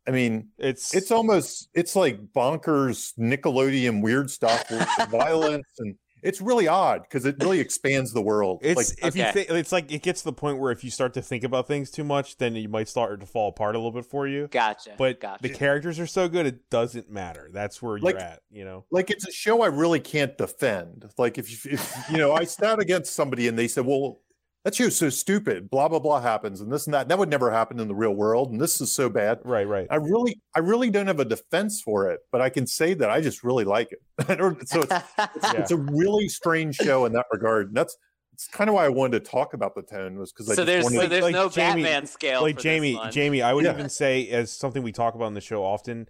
I 0.07 0.11
mean, 0.11 0.49
It's 0.59 0.95
it's 0.95 1.11
almost 1.11 1.69
it's 1.75 1.95
like 1.97 2.19
bonkers 2.35 3.13
Nickelodeon 3.19 4.03
weird 4.03 4.31
stuff 4.31 4.71
with 4.71 4.87
violence 5.11 5.67
and 5.79 5.97
it's 6.25 6.41
really 6.41 6.69
odd 6.69 7.03
because 7.03 7.25
it 7.27 7.35
really 7.41 7.59
expands 7.59 8.13
the 8.13 8.23
world. 8.23 8.61
It's 8.63 8.77
like 9.01 9.09
if 9.09 9.17
you 9.17 9.23
Okay. 9.25 9.33
think 9.45 9.51
it's 9.51 9.73
like 9.73 9.91
it 9.91 10.03
gets 10.03 10.21
to 10.21 10.27
the 10.27 10.33
point 10.33 10.59
where 10.59 10.71
if 10.71 10.85
you 10.85 10.91
start 10.91 11.15
to 11.15 11.23
think 11.23 11.43
about 11.43 11.67
things 11.67 11.91
too 11.91 12.05
much, 12.05 12.37
then 12.37 12.55
you 12.55 12.69
might 12.69 12.87
start 12.89 13.19
to 13.19 13.27
fall 13.27 13.49
apart 13.49 13.75
a 13.75 13.79
little 13.79 13.91
bit 13.91 14.07
for 14.07 14.29
you. 14.29 14.47
gotcha 14.49 14.95
But 14.97 15.19
gotcha 15.21 15.43
the 15.43 15.49
characters 15.49 15.99
are 15.99 16.07
so 16.07 16.29
good, 16.29 16.47
it 16.47 16.71
doesn't 16.71 17.11
matter. 17.11 17.49
That's 17.53 17.83
where 17.83 17.99
Like- 17.99 18.15
you're 18.15 18.23
at. 18.23 18.41
You 18.53 18.65
know. 18.65 18.85
like 18.93 19.11
it's 19.11 19.27
a 19.27 19.33
show 19.33 19.63
I 19.63 19.67
really 19.67 19.99
can't 20.01 20.39
defend. 20.39 21.09
Like 21.19 21.39
if 21.39 21.51
you- 21.65 21.73
if 21.73 21.93
you 22.11 22.19
know 22.19 22.33
I 22.33 22.45
stand 22.45 22.81
against 22.81 23.15
somebody 23.17 23.49
and 23.49 23.59
they 23.59 23.67
said, 23.67 23.85
"Well, 23.85 24.21
that 24.65 24.75
show's 24.75 24.97
so 24.97 25.09
stupid," 25.11 25.71
blah 25.71 25.89
blah 25.89 25.99
blah 25.99 26.21
happens, 26.21 26.61
and 26.61 26.73
this 26.73 26.87
and 26.87 26.95
that. 26.95 27.09
That 27.09 27.19
would 27.19 27.29
never 27.31 27.51
happen 27.51 27.81
in 27.81 27.89
the 27.89 27.95
real 27.95 28.15
world, 28.15 28.51
and 28.51 28.61
this 28.61 28.81
is 28.81 28.93
so 28.93 29.09
bad. 29.09 29.41
Right. 29.45 29.67
Right. 29.67 29.87
I 29.91 29.97
really, 29.97 30.41
I 30.55 30.61
really 30.61 30.91
don't 30.91 31.07
have 31.07 31.21
a 31.21 31.25
defense 31.25 31.81
for 31.81 32.11
it, 32.11 32.21
but 32.31 32.41
I 32.41 32.49
can 32.49 32.67
say 32.67 32.95
that 32.95 33.11
I 33.11 33.21
just 33.21 33.43
really 33.43 33.65
like 33.65 33.93
it. 33.93 34.01
So 34.67 34.83
it's, 34.83 34.93
it's, 35.19 35.55
it's 35.55 35.71
a 35.71 35.77
really 35.77 36.29
strange 36.29 36.77
show 36.77 37.05
in 37.05 37.13
that 37.13 37.27
regard. 37.33 37.69
And 37.69 37.77
that's 37.77 37.97
it's 38.33 38.49
kind 38.49 38.69
of 38.69 38.75
why 38.75 38.87
I 38.87 38.89
wanted 38.89 39.25
to 39.25 39.31
talk 39.31 39.55
about 39.55 39.75
the 39.75 39.83
tone 39.83 40.19
was 40.19 40.33
because 40.33 40.49
I 40.49 40.55
so 40.55 40.65
just 40.65 40.67
there's 40.67 40.85
wanted 40.85 41.01
so 41.01 41.09
there's 41.09 41.23
like 41.23 41.33
no 41.33 41.49
Jamie- 41.49 41.83
Batman 41.83 42.07
scale 42.07 42.43
like 42.43 42.57
for 42.57 42.63
Jamie, 42.63 42.93
this 42.93 42.99
one. 42.99 43.13
Jamie, 43.13 43.43
I 43.43 43.53
would 43.53 43.65
Yeah. 43.65 43.75
even 43.75 43.89
say 43.89 44.29
as 44.31 44.51
something 44.51 44.83
we 44.83 44.93
talk 44.93 45.15
about 45.15 45.27
in 45.27 45.35
the 45.35 45.41
show 45.41 45.65
often. 45.65 46.09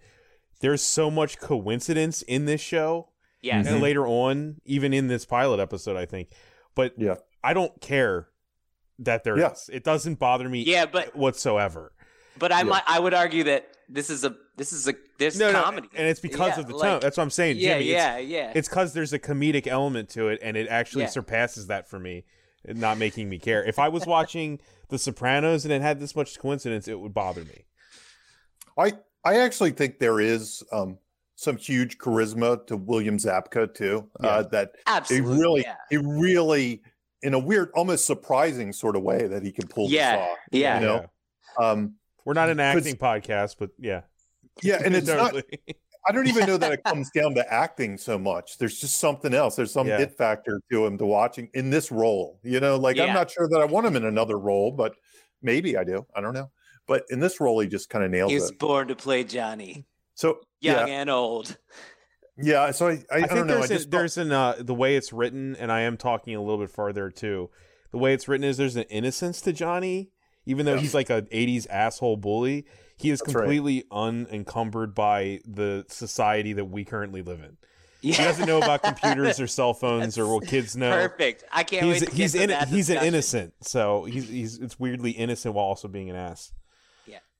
There's 0.59 0.81
so 0.81 1.11
much 1.11 1.39
coincidence 1.39 2.21
in 2.21 2.45
this 2.45 2.61
show, 2.61 3.09
yes 3.41 3.65
and 3.65 3.75
mm-hmm. 3.75 3.83
later 3.83 4.07
on, 4.07 4.61
even 4.65 4.93
in 4.93 5.07
this 5.07 5.25
pilot 5.25 5.59
episode, 5.59 5.97
I 5.97 6.05
think. 6.05 6.29
But 6.75 6.93
Yeah. 6.97 7.15
I 7.43 7.53
don't 7.53 7.81
care 7.81 8.29
that 8.99 9.23
there 9.23 9.35
is. 9.37 9.67
Yeah. 9.69 9.75
It 9.75 9.83
doesn't 9.83 10.19
bother 10.19 10.47
me 10.49 10.63
yeah 10.63 10.85
but 10.85 11.15
whatsoever. 11.15 11.91
but 12.37 12.51
i 12.51 12.59
Yeah. 12.59 12.63
might 12.63 12.83
i 12.87 12.99
would 12.99 13.13
argue 13.13 13.43
that 13.45 13.67
this 13.89 14.09
is 14.09 14.23
a 14.23 14.35
this 14.55 14.71
is 14.71 14.87
a 14.87 14.93
this 15.17 15.37
No, 15.37 15.51
no, 15.51 15.61
comedy 15.63 15.89
and 15.95 16.07
it's 16.07 16.19
because 16.19 16.53
Yeah, 16.55 16.59
of 16.61 16.67
the 16.67 16.75
like- 16.75 16.89
tone. 16.89 16.99
That's 17.01 17.17
what 17.17 17.23
I'm 17.23 17.29
saying, 17.29 17.57
yeah 17.57 17.73
Jimmy. 17.79 17.91
yeah 17.91 18.17
yeah 18.17 18.51
It's 18.55 18.69
because 18.69 18.93
there's 18.93 19.13
a 19.13 19.19
comedic 19.19 19.67
element 19.67 20.09
to 20.09 20.29
it, 20.29 20.39
and 20.43 20.55
it 20.57 20.67
actually 20.69 21.03
Yeah. 21.03 21.09
surpasses 21.09 21.67
that 21.67 21.89
for 21.89 21.99
me, 21.99 22.23
not 22.65 22.97
making 22.97 23.29
me 23.29 23.39
care. 23.39 23.63
If 23.63 23.77
I 23.79 23.89
was 23.89 24.05
watching 24.05 24.59
The 24.89 24.99
Sopranos 24.99 25.65
and 25.65 25.73
it 25.73 25.81
had 25.81 25.99
this 25.99 26.15
much 26.15 26.37
coincidence, 26.39 26.87
it 26.87 26.99
would 26.99 27.13
bother 27.13 27.43
me. 27.43 27.65
I 28.77 28.93
I 29.25 29.37
actually 29.39 29.71
think 29.71 29.99
there 29.99 30.19
is 30.19 30.63
um, 30.71 30.97
some 31.35 31.57
huge 31.57 31.97
charisma 31.97 32.65
to 32.67 32.77
William 32.77 33.17
Zabka 33.17 33.73
too. 33.73 34.09
Uh, 34.19 34.43
that 34.43 34.71
he 34.75 34.81
absolutely 34.87 35.39
really, 35.39 35.61
yeah 35.61 35.75
he 35.89 35.97
really, 35.97 36.83
in 37.23 37.33
a 37.33 37.39
weird, 37.39 37.71
almost 37.73 38.05
surprising 38.05 38.71
sort 38.73 38.95
of 38.95 39.01
way, 39.03 39.27
that 39.27 39.43
he 39.43 39.51
can 39.51 39.67
pull 39.67 39.89
Yeah, 39.89 40.17
this 40.17 40.25
off. 40.31 40.37
yeah. 40.51 40.79
You 40.79 40.85
know, 40.85 41.05
um, 41.59 41.95
We're 42.25 42.33
not 42.33 42.49
an 42.49 42.59
acting 42.59 42.95
podcast, 42.95 43.55
but 43.59 43.71
yeah. 43.79 44.01
yeah, 44.61 44.79
and 44.83 44.95
it's 44.95 45.07
not, 45.07 45.35
I 46.07 46.11
don't 46.11 46.27
even 46.27 46.45
know 46.45 46.57
that 46.57 46.71
it 46.73 46.83
comes 46.83 47.09
down 47.11 47.33
to 47.35 47.53
acting 47.53 47.97
so 47.97 48.19
much. 48.19 48.57
There's 48.57 48.79
just 48.79 48.97
something 48.99 49.33
else. 49.33 49.55
There's 49.55 49.71
some 49.71 49.87
Yeah. 49.87 50.01
it 50.01 50.17
factor 50.17 50.61
to 50.71 50.85
him 50.85 50.97
to 50.97 51.05
watching 51.05 51.49
in 51.53 51.69
this 51.69 51.91
role. 51.91 52.39
You 52.43 52.59
know, 52.59 52.75
like 52.75 52.97
Yeah. 52.97 53.05
I'm 53.05 53.13
not 53.13 53.31
sure 53.31 53.47
that 53.49 53.61
I 53.61 53.65
want 53.65 53.87
him 53.87 53.95
in 53.95 54.05
another 54.05 54.37
role, 54.37 54.71
but 54.71 54.93
maybe 55.41 55.77
I 55.77 55.83
do. 55.83 56.05
I 56.15 56.21
don't 56.21 56.33
know. 56.33 56.51
But 56.87 57.05
in 57.09 57.19
this 57.21 57.39
role, 57.39 57.59
he 57.61 57.67
just 57.69 57.89
kind 57.89 58.03
of 58.03 58.11
nails 58.11 58.31
he 58.31 58.35
was 58.39 58.51
it. 58.51 58.59
born 58.59 58.89
to 58.89 58.95
play 58.97 59.23
johnny 59.23 59.85
So 60.15 60.41
young 60.59 60.87
yeah, 60.89 60.93
and 61.01 61.09
old 61.09 61.57
yeah. 62.37 62.71
So 62.71 62.87
I, 62.87 62.91
I, 62.91 62.93
I, 62.93 62.97
I, 63.15 63.19
think 63.19 63.29
don't 63.31 63.47
know. 63.47 63.53
I 63.55 63.57
there's 63.57 63.71
an, 63.71 63.77
just 63.77 63.91
there's 63.91 64.17
an 64.17 64.31
uh, 64.31 64.55
the 64.59 64.73
way 64.73 64.95
it's 64.95 65.13
written, 65.13 65.55
and 65.57 65.71
I 65.71 65.81
am 65.81 65.97
talking 65.97 66.35
a 66.35 66.41
little 66.41 66.59
bit 66.59 66.69
farther 66.69 67.09
too. 67.09 67.49
The 67.91 67.97
way 67.97 68.13
it's 68.13 68.27
written 68.27 68.43
is 68.43 68.57
there's 68.57 68.75
an 68.75 68.83
innocence 68.89 69.39
to 69.41 69.53
Johnny, 69.53 70.09
even 70.45 70.65
though 70.65 70.73
Yeah. 70.75 70.79
he's 70.81 70.93
like 70.93 71.09
a 71.09 71.21
'80s 71.23 71.67
asshole 71.69 72.17
bully. 72.17 72.65
He 72.97 73.09
is 73.09 73.19
That's 73.19 73.33
right. 73.35 73.41
completely 73.43 73.83
unencumbered 73.91 74.93
by 74.95 75.39
the 75.45 75.85
society 75.89 76.53
that 76.53 76.65
we 76.65 76.85
currently 76.85 77.21
live 77.23 77.39
in. 77.41 77.57
yeah 78.01 78.15
He 78.15 78.23
doesn't 78.23 78.45
know 78.45 78.57
about 78.59 78.83
computers 78.83 79.39
or 79.39 79.47
cell 79.47 79.73
phones 79.83 80.17
or 80.17 80.27
what 80.31 80.47
kids 80.47 80.77
know. 80.77 80.91
perfect 80.91 81.43
i 81.51 81.63
can't 81.63 81.85
He's 81.85 82.01
wait 82.01 82.09
to 82.09 82.15
he's 82.15 82.33
get 82.33 82.37
to 82.39 82.43
in, 82.43 82.49
that 82.51 82.67
he's 82.67 82.89
an 82.91 83.03
innocent, 83.03 83.53
so 83.61 84.05
he's 84.05 84.29
he's 84.29 84.57
it's 84.59 84.79
weirdly 84.79 85.11
innocent 85.11 85.53
while 85.55 85.65
also 85.65 85.87
being 85.87 86.09
an 86.09 86.15
ass. 86.15 86.53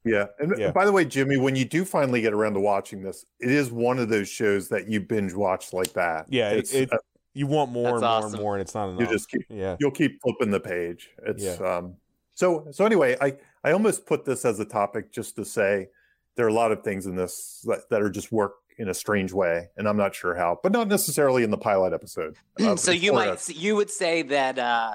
Yeah. 0.06 0.26
And 0.40 0.54
Yeah. 0.58 0.72
by 0.72 0.86
the 0.86 0.92
way, 0.92 1.06
Jimmy, 1.06 1.38
when 1.38 1.56
you 1.56 1.66
do 1.66 1.86
finally 1.86 2.22
get 2.22 2.34
around 2.34 2.54
to 2.56 2.60
watching 2.60 3.02
this, 3.04 3.26
it 3.40 3.50
is 3.50 3.72
one 3.72 4.00
of 4.00 4.10
those 4.10 4.28
shows 4.28 4.70
that 4.70 4.88
you 4.90 5.00
binge 5.00 5.34
watch 5.34 5.74
like 5.74 5.94
that. 5.94 6.26
Yeah, 6.30 6.52
It's, 6.52 6.74
it- 6.74 6.92
uh, 6.92 6.98
You 7.36 7.48
want 7.48 7.72
more 7.72 7.86
That's 7.86 7.94
and 7.94 8.02
more 8.04 8.10
awesome. 8.12 8.34
and 8.34 8.42
more, 8.44 8.54
and 8.56 8.62
it's 8.62 8.76
not 8.76 8.90
enough. 8.90 9.00
you 9.02 9.08
just 9.08 9.28
keep 9.30 9.42
yeah, 9.50 9.76
you'll 9.80 9.90
keep 9.90 10.22
flipping 10.22 10.52
the 10.52 10.60
page. 10.60 11.10
It's 11.26 11.44
Yeah. 11.44 11.54
um 11.78 11.96
so 12.36 12.68
so 12.72 12.86
anyway, 12.86 13.18
I 13.20 13.38
I 13.64 13.72
almost 13.72 14.06
put 14.06 14.24
this 14.24 14.46
as 14.46 14.60
a 14.60 14.66
topic 14.66 15.12
just 15.12 15.36
to 15.38 15.46
say 15.46 15.88
there 16.36 16.46
are 16.46 16.50
a 16.50 16.54
lot 16.54 16.72
of 16.72 16.84
things 16.84 17.08
in 17.08 17.16
this 17.16 17.62
that, 17.68 17.90
that 17.90 18.04
are 18.04 18.10
just 18.12 18.32
work 18.32 18.54
in 18.78 18.90
a 18.90 18.94
strange 18.94 19.34
way, 19.34 19.70
and 19.78 19.88
I'm 19.90 19.98
not 19.98 20.14
sure 20.14 20.36
how, 20.36 20.60
but 20.62 20.72
not 20.72 20.88
necessarily 20.88 21.44
in 21.44 21.50
the 21.50 21.58
pilot 21.58 21.92
episode. 21.94 22.36
Uh, 22.60 22.76
so 22.76 22.92
you 22.92 23.14
might 23.14 23.30
us. 23.30 23.50
you 23.50 23.76
would 23.78 23.90
say 23.90 24.22
that 24.22 24.60
uh 24.60 24.94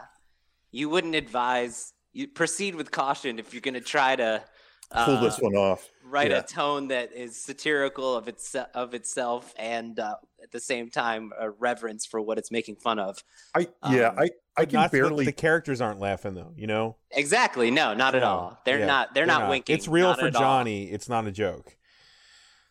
you 0.71 0.89
wouldn't 0.89 1.17
advise 1.17 1.93
you 2.13 2.29
proceed 2.29 2.77
with 2.77 2.93
caution 2.93 3.41
if 3.41 3.53
you're 3.53 3.61
going 3.63 3.75
to 3.75 3.81
try 3.81 4.15
to 4.15 4.45
pull 4.91 5.17
uh, 5.17 5.21
this 5.21 5.39
one 5.39 5.55
off. 5.55 5.89
write 6.05 6.31
Yeah. 6.31 6.39
a 6.39 6.43
tone 6.43 6.89
that 6.89 7.13
is 7.13 7.37
satirical 7.37 8.15
of 8.17 8.29
its 8.29 8.55
of 8.75 8.95
itself 8.95 9.53
and 9.59 9.99
uh, 9.99 10.17
at 10.43 10.51
the 10.51 10.61
same 10.61 10.89
time 10.91 11.33
a 11.39 11.51
reverence 11.51 12.07
for 12.07 12.21
what 12.21 12.39
it's 12.39 12.51
making 12.51 12.77
fun 12.77 12.99
of. 12.99 13.23
I 13.55 13.69
yeah, 13.91 14.09
Um, 14.09 14.19
I 14.21 14.31
I 14.57 14.65
can 14.65 14.75
not 14.81 14.91
the- 14.91 14.99
barely 14.99 15.25
The, 15.27 15.33
characters 15.33 15.81
aren't 15.81 16.01
laughing 16.01 16.35
though. 16.35 16.53
You 16.57 16.67
know. 16.67 16.97
Exactly. 17.11 17.71
No, 17.71 17.95
not 17.95 18.15
at 18.15 18.23
No, 18.23 18.29
all. 18.29 18.59
They're 18.65 18.81
yeah, 18.81 18.87
not. 18.87 19.15
They're, 19.15 19.27
not, 19.27 19.49
winking. 19.49 19.77
It's 19.77 19.87
real 19.89 20.09
Not 20.09 20.21
for 20.21 20.27
at 20.27 20.35
all. 20.37 20.41
Johnny. 20.43 20.85
It's 20.91 21.09
not 21.09 21.27
a 21.27 21.31
joke. 21.33 21.77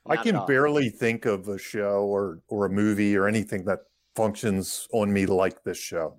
I 0.10 0.16
can 0.18 0.46
barely 0.46 0.90
think 0.90 1.26
of 1.26 1.48
a 1.50 1.58
show 1.58 2.04
or 2.06 2.40
or 2.48 2.66
a 2.66 2.70
movie 2.70 3.16
or 3.18 3.28
anything 3.28 3.66
that 3.66 3.80
functions 4.16 4.88
on 4.94 5.12
me 5.14 5.26
like 5.26 5.64
this 5.64 5.78
show, 5.78 6.16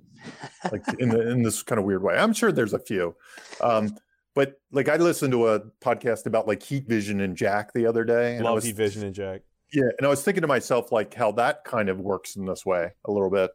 like 0.71 0.83
in 1.01 1.09
the, 1.09 1.31
in 1.31 1.43
this 1.43 1.63
kind 1.63 1.79
of 1.79 1.85
weird 1.85 2.03
way. 2.03 2.17
I'm 2.17 2.33
sure 2.33 2.53
there's 2.53 2.75
a 2.75 2.79
few, 2.79 3.17
um, 3.63 3.97
but 4.39 4.61
like 4.71 4.89
I 4.89 4.95
listened 4.99 5.33
to 5.33 5.49
a 5.49 5.61
podcast 5.81 6.27
about 6.27 6.47
like 6.47 6.63
heat 6.63 6.87
vision 6.87 7.21
and 7.23 7.37
Jack 7.37 7.73
the 7.73 7.87
other 7.87 8.05
day, 8.05 8.37
and 8.37 8.43
I 8.43 8.51
Love 8.51 8.55
was 8.55 8.65
Heat 8.67 8.77
Vision 8.77 9.03
and 9.05 9.13
Jack. 9.13 9.41
yeah, 9.73 9.89
and 9.99 10.07
I 10.07 10.09
was 10.09 10.23
thinking 10.23 10.43
to 10.43 10.47
myself 10.47 10.93
like 10.93 11.13
how 11.13 11.33
that 11.33 11.65
kind 11.65 11.89
of 11.89 11.99
works 11.99 12.37
in 12.37 12.45
this 12.47 12.65
way 12.65 12.93
a 13.05 13.11
little 13.11 13.31
bit, 13.31 13.51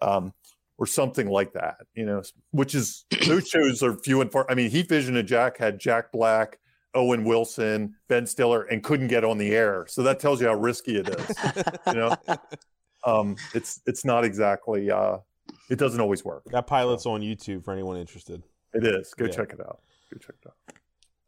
um, 0.00 0.32
or 0.78 0.86
something 0.86 1.28
like 1.28 1.52
that, 1.52 1.76
you 1.94 2.06
know, 2.06 2.22
which 2.50 2.74
is 2.74 3.04
those 3.26 3.46
shows 3.46 3.82
are 3.82 3.94
few 3.98 4.22
and 4.22 4.32
far. 4.32 4.46
I 4.50 4.54
mean, 4.54 4.70
Heat 4.70 4.88
Vision 4.88 5.16
and 5.16 5.28
Jack 5.28 5.58
had 5.58 5.78
Jack 5.78 6.10
Black, 6.12 6.58
Owen 6.94 7.24
Wilson, 7.24 7.94
Ben 8.08 8.26
Stiller, 8.26 8.62
and 8.62 8.82
couldn't 8.82 9.08
get 9.08 9.24
on 9.24 9.36
the 9.36 9.54
air, 9.54 9.84
so 9.86 10.02
that 10.02 10.18
tells 10.18 10.40
you 10.40 10.46
how 10.48 10.54
risky 10.54 10.96
it 10.96 11.10
is. 11.10 11.36
you 11.88 11.92
know, 11.92 12.16
um, 13.04 13.36
it's 13.52 13.82
it's 13.84 14.06
not 14.06 14.24
exactly. 14.24 14.90
Uh, 14.90 15.18
it 15.68 15.78
doesn't 15.78 16.00
always 16.00 16.24
work. 16.24 16.44
That 16.46 16.66
pilot's 16.66 17.04
on 17.04 17.20
YouTube 17.20 17.66
for 17.66 17.74
anyone 17.74 17.98
interested. 17.98 18.42
It 18.72 18.86
is. 18.86 19.12
Go 19.12 19.26
Yeah. 19.26 19.30
check 19.32 19.52
it 19.52 19.60
out. 19.60 19.80
Go 20.12 20.18
check 20.18 20.36
it 20.44 20.48
out. 20.48 20.74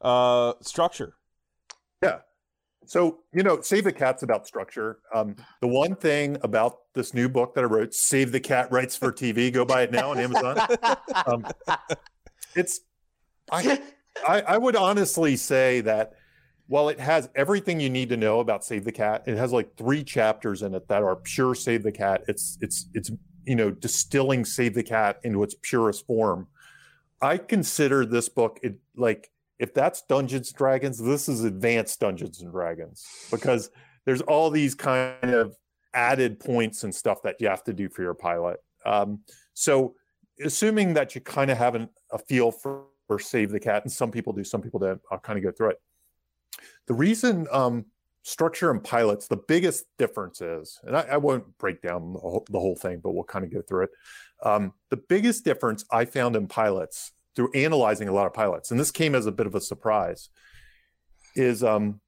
Uh, 0.01 0.53
structure. 0.61 1.15
Yeah. 2.03 2.19
So, 2.87 3.21
you 3.33 3.43
know, 3.43 3.61
Save 3.63 3.85
the 3.85 3.93
Cat's 3.93 4.23
about 4.23 4.47
structure. 4.47 4.99
Um, 5.15 5.37
the 5.63 5.69
one 5.69 5.97
thing 5.97 6.37
about 6.43 6.93
this 6.95 7.15
new 7.15 7.31
book 7.31 7.55
that 7.55 7.65
I 7.65 7.67
wrote, 7.67 7.95
Save 7.95 8.31
the 8.31 8.41
Cat 8.41 8.71
Writes 8.71 8.95
for 8.95 9.11
TV, 9.11 9.51
go 9.51 9.65
buy 9.65 9.83
it 9.83 9.93
now 9.93 10.11
on 10.11 10.19
Amazon. 10.19 10.59
Um, 11.27 11.47
it's, 12.55 12.81
I, 13.51 13.81
I, 14.27 14.41
I 14.43 14.59
would 14.59 14.77
honestly 14.77 15.37
say 15.37 15.81
that 15.83 16.13
while 16.67 16.91
it 16.91 17.01
has 17.01 17.31
everything 17.35 17.81
you 17.81 17.89
need 17.89 18.11
to 18.11 18.17
know 18.17 18.41
about 18.41 18.65
Save 18.65 18.85
the 18.85 18.93
Cat, 18.93 19.23
it 19.27 19.39
has 19.39 19.53
like 19.53 19.77
three 19.77 20.05
chapters 20.05 20.61
in 20.63 20.75
it 20.75 20.87
that 20.89 21.03
are 21.03 21.17
pure 21.17 21.55
Save 21.55 21.83
the 21.83 21.93
Cat. 21.93 22.25
It's, 22.29 22.59
it's, 22.61 22.89
it's, 22.93 23.11
you 23.45 23.55
know, 23.55 23.71
distilling 23.71 24.45
Save 24.45 24.75
the 24.75 24.83
Cat 24.83 25.21
into 25.25 25.43
its 25.43 25.55
purest 25.63 26.07
form. 26.07 26.49
I 27.21 27.39
consider 27.39 28.05
this 28.05 28.29
book 28.29 28.59
it 28.63 28.77
like 28.97 29.31
if 29.59 29.73
that's 29.73 30.03
Dungeons 30.03 30.49
and 30.49 30.57
Dragons, 30.57 30.99
this 30.99 31.29
is 31.29 31.45
advanced 31.45 32.01
Dungeons 32.01 32.41
and 32.43 32.51
Dragons 32.51 33.05
because 33.31 33.71
there's 34.05 34.21
all 34.23 34.51
these 34.51 34.75
kind 34.75 35.33
of 35.33 35.57
added 35.95 36.41
points 36.41 36.85
and 36.85 36.95
stuff 36.95 37.23
that 37.23 37.37
you 37.41 37.49
have 37.49 37.65
to 37.65 37.73
do 37.73 37.89
for 37.89 38.03
your 38.03 38.15
pilot. 38.15 38.59
Um, 38.85 39.21
so, 39.55 39.95
assuming 40.45 40.95
that 40.95 41.15
you 41.15 41.21
kind 41.21 41.51
of 41.51 41.59
have 41.59 41.75
an, 41.75 41.89
a 42.13 42.19
feel 42.19 42.51
for, 42.51 42.85
for 43.07 43.19
Save 43.19 43.51
the 43.51 43.61
Cat, 43.61 43.85
and 43.85 43.93
some 43.93 44.11
people 44.11 44.33
do, 44.33 44.45
some 44.45 44.61
people 44.61 44.81
don't, 44.81 45.01
I'll 45.11 45.19
kind 45.19 45.39
of 45.39 45.45
go 45.45 45.53
through 45.53 45.71
it. 45.71 45.81
The 46.87 46.95
reason 46.95 47.47
um, 47.51 47.87
structure 48.25 48.71
and 48.71 48.83
pilots, 48.83 49.29
the 49.29 49.37
biggest 49.37 49.85
difference 49.99 50.41
is, 50.41 50.81
and 50.83 50.97
I, 50.97 51.03
I 51.03 51.17
won't 51.19 51.57
break 51.59 51.83
down 51.83 52.15
the 52.15 52.19
whole, 52.19 52.47
the 52.51 52.59
whole 52.59 52.75
thing, 52.75 53.01
but 53.03 53.13
we'll 53.13 53.25
kind 53.25 53.45
of 53.45 53.53
go 53.53 53.63
through 53.63 53.85
it. 53.85 53.91
Um, 54.43 54.73
the 54.91 54.97
biggest 54.97 55.45
difference 55.45 55.85
I 55.93 56.07
found 56.07 56.35
in 56.35 56.49
pilots 56.49 57.13
through 57.37 57.53
analyzing 57.55 58.09
a 58.09 58.13
lot 58.13 58.27
of 58.27 58.33
pilots, 58.33 58.71
and 58.71 58.81
this 58.81 58.91
came 58.91 59.15
as 59.15 59.27
a 59.27 59.33
bit 59.33 59.47
of 59.47 59.55
a 59.55 59.61
surprise, 59.61 60.31
is 61.37 61.63
um, 61.63 62.01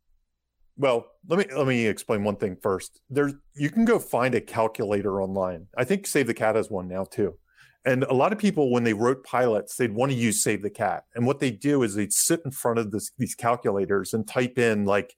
well, 0.78 1.06
let 1.28 1.38
me 1.38 1.54
let 1.54 1.66
me 1.66 1.86
explain 1.86 2.24
one 2.24 2.36
thing 2.36 2.56
first. 2.62 3.00
There's 3.10 3.34
you 3.54 3.70
can 3.70 3.84
go 3.84 3.98
find 3.98 4.34
a 4.34 4.40
calculator 4.40 5.20
online. 5.20 5.68
I 5.76 5.84
think 5.84 6.06
Save 6.06 6.26
the 6.26 6.34
Cat 6.34 6.56
has 6.56 6.70
one 6.70 6.88
now 6.88 7.04
too. 7.04 7.38
And 7.84 8.02
a 8.02 8.14
lot 8.14 8.32
of 8.32 8.38
people, 8.38 8.72
when 8.72 8.82
they 8.82 8.94
wrote 8.94 9.22
pilots, 9.22 9.76
they'd 9.76 9.94
want 9.94 10.10
to 10.10 10.18
use 10.18 10.42
Save 10.42 10.62
the 10.62 10.70
Cat. 10.70 11.04
And 11.14 11.24
what 11.24 11.38
they 11.38 11.52
do 11.52 11.84
is 11.84 11.94
they'd 11.94 12.12
sit 12.12 12.40
in 12.44 12.50
front 12.50 12.80
of 12.80 12.90
this, 12.90 13.12
these 13.16 13.36
calculators 13.36 14.12
and 14.12 14.26
type 14.26 14.58
in 14.58 14.86
like 14.86 15.14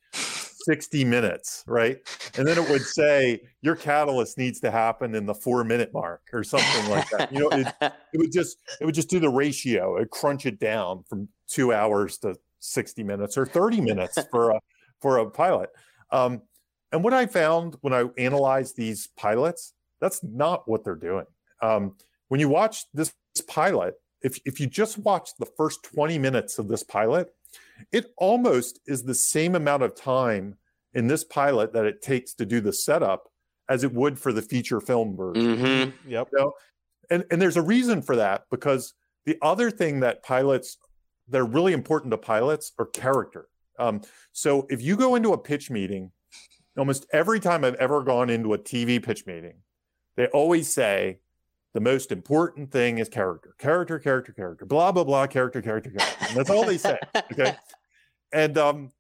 60 0.69 1.05
minutes, 1.05 1.65
right? 1.67 1.97
And 2.37 2.47
then 2.47 2.59
it 2.59 2.69
would 2.69 2.83
say 2.83 3.41
your 3.63 3.75
catalyst 3.75 4.37
needs 4.37 4.61
to 4.61 4.71
happen 4.71 5.15
in 5.15 5.25
the 5.25 5.35
four 5.35 5.65
minute 5.65 5.95
mark 5.95 6.21
or 6.33 6.45
something 6.45 6.91
like 6.91 7.09
that. 7.11 7.33
You 7.33 7.41
know, 7.41 7.49
it, 7.49 7.69
it 8.13 8.19
would 8.19 8.33
just 8.33 8.59
it 8.81 8.85
would 8.85 8.95
just 8.95 9.09
do 9.09 9.19
the 9.19 9.29
ratio 9.29 9.97
it 9.97 10.11
crunch 10.11 10.47
it 10.47 10.59
down 10.59 11.05
from 11.09 11.29
two 11.47 11.73
hours 11.73 12.19
to 12.19 12.35
60 12.61 13.03
minutes 13.03 13.37
or 13.37 13.47
30 13.47 13.81
minutes 13.81 14.19
for 14.31 14.51
a 14.51 14.61
for 15.01 15.19
a 15.19 15.31
pilot 15.31 15.71
um, 16.11 16.43
and 16.93 17.05
what 17.05 17.15
i 17.15 17.27
found 17.27 17.77
when 17.81 17.93
i 17.93 18.05
analyzed 18.19 18.77
these 18.77 19.09
pilots 19.17 19.75
that's 20.01 20.23
not 20.23 20.69
what 20.69 20.85
they're 20.85 20.95
doing 20.95 21.27
um, 21.63 21.95
when 22.29 22.41
you 22.41 22.49
watch 22.49 22.85
this 22.93 23.13
pilot 23.47 23.95
if, 24.23 24.41
if 24.45 24.59
you 24.59 24.67
just 24.67 24.99
watch 24.99 25.31
the 25.39 25.47
first 25.47 25.85
20 25.85 26.19
minutes 26.19 26.59
of 26.59 26.67
this 26.67 26.83
pilot 26.83 27.33
it 27.93 28.07
almost 28.17 28.81
is 28.87 29.03
the 29.03 29.15
same 29.15 29.55
amount 29.55 29.83
of 29.83 29.95
time 29.95 30.57
in 30.95 31.07
this 31.07 31.25
pilot 31.25 31.73
that 31.73 31.85
it 31.85 32.03
takes 32.03 32.35
to 32.35 32.47
do 32.47 32.61
the 32.61 32.73
setup 32.73 33.29
as 33.69 33.85
it 33.85 33.93
would 33.93 34.19
for 34.19 34.33
the 34.33 34.43
feature 34.43 34.81
film 34.81 35.17
version 35.17 35.93
hmm 36.03 36.09
Yep. 36.11 36.29
and 37.11 37.25
and 37.31 37.41
there's 37.43 37.57
a 37.57 37.63
reason 37.63 38.03
for 38.03 38.17
that 38.17 38.45
because 38.51 38.95
the 39.27 39.37
other 39.43 39.71
thing 39.71 40.01
that 40.01 40.23
pilots 40.23 40.79
that 41.29 41.39
are 41.41 41.45
really 41.45 41.75
important 41.75 42.11
to 42.11 42.17
pilots 42.19 42.73
are 42.79 42.87
character. 42.87 43.49
Um, 43.79 44.01
so 44.33 44.67
if 44.71 44.81
you 44.83 44.97
go 44.97 45.15
into 45.15 45.35
a 45.35 45.39
pitch 45.39 45.71
meeting, 45.71 46.11
almost 46.77 47.07
every 47.13 47.39
time 47.39 47.65
I've 47.65 47.75
ever 47.75 48.03
gone 48.03 48.31
into 48.31 48.55
a 48.55 48.59
TV 48.59 49.03
pitch 49.03 49.27
meeting, 49.27 49.59
they 50.17 50.27
always 50.29 50.73
say 50.73 51.19
the 51.75 51.81
most 51.81 52.13
important 52.13 52.71
thing 52.71 52.99
is 52.99 53.09
character, 53.09 53.55
character, 53.59 53.99
character, 53.99 54.33
character, 54.33 54.67
blah 54.67 54.93
blah 54.93 55.05
blah, 55.05 55.27
character, 55.27 55.61
character, 55.61 55.91
character. 55.91 56.27
And 56.27 56.37
that's 56.37 56.51
all 56.51 56.65
they 56.65 56.79
say. 56.79 56.99
Okay, 57.33 57.55
and 58.33 58.57
um, 58.59 58.91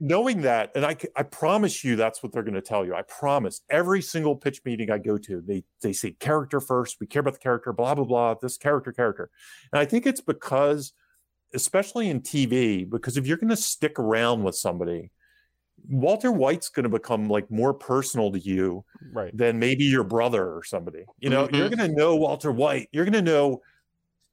knowing 0.00 0.42
that, 0.42 0.72
and 0.74 0.84
I, 0.84 0.96
I 1.16 1.22
promise 1.22 1.84
you 1.84 1.96
that's 1.96 2.22
what 2.22 2.32
they're 2.32 2.42
going 2.42 2.54
to 2.54 2.60
tell 2.60 2.84
you. 2.84 2.94
I 2.94 3.02
promise. 3.02 3.62
Every 3.70 4.02
single 4.02 4.36
pitch 4.36 4.60
meeting 4.64 4.90
I 4.90 4.98
go 4.98 5.18
to, 5.18 5.40
they 5.40 5.64
they 5.82 5.92
say 5.92 6.12
character 6.12 6.60
first. 6.60 6.98
We 7.00 7.06
care 7.06 7.20
about 7.20 7.34
the 7.34 7.40
character. 7.40 7.72
Blah 7.72 7.94
blah 7.94 8.04
blah. 8.04 8.34
This 8.34 8.56
character, 8.56 8.92
character, 8.92 9.30
and 9.72 9.80
I 9.80 9.84
think 9.84 10.06
it's 10.06 10.20
because, 10.20 10.92
especially 11.54 12.10
in 12.10 12.20
TV, 12.20 12.88
because 12.88 13.16
if 13.16 13.26
you're 13.26 13.38
going 13.38 13.50
to 13.50 13.56
stick 13.56 13.98
around 13.98 14.42
with 14.42 14.54
somebody, 14.54 15.10
Walter 15.88 16.32
White's 16.32 16.68
going 16.68 16.84
to 16.84 16.88
become 16.88 17.28
like 17.28 17.50
more 17.50 17.72
personal 17.74 18.32
to 18.32 18.38
you 18.38 18.84
Right. 19.12 19.36
than 19.36 19.58
maybe 19.58 19.84
your 19.84 20.04
brother 20.04 20.44
or 20.54 20.62
somebody. 20.64 21.04
You 21.20 21.30
know, 21.30 21.48
you're 21.52 21.68
Mhm. 21.68 21.76
going 21.76 21.90
to 21.90 21.96
know 21.96 22.16
Walter 22.16 22.50
White. 22.50 22.88
You're 22.92 23.04
going 23.04 23.12
to 23.12 23.22
know, 23.22 23.62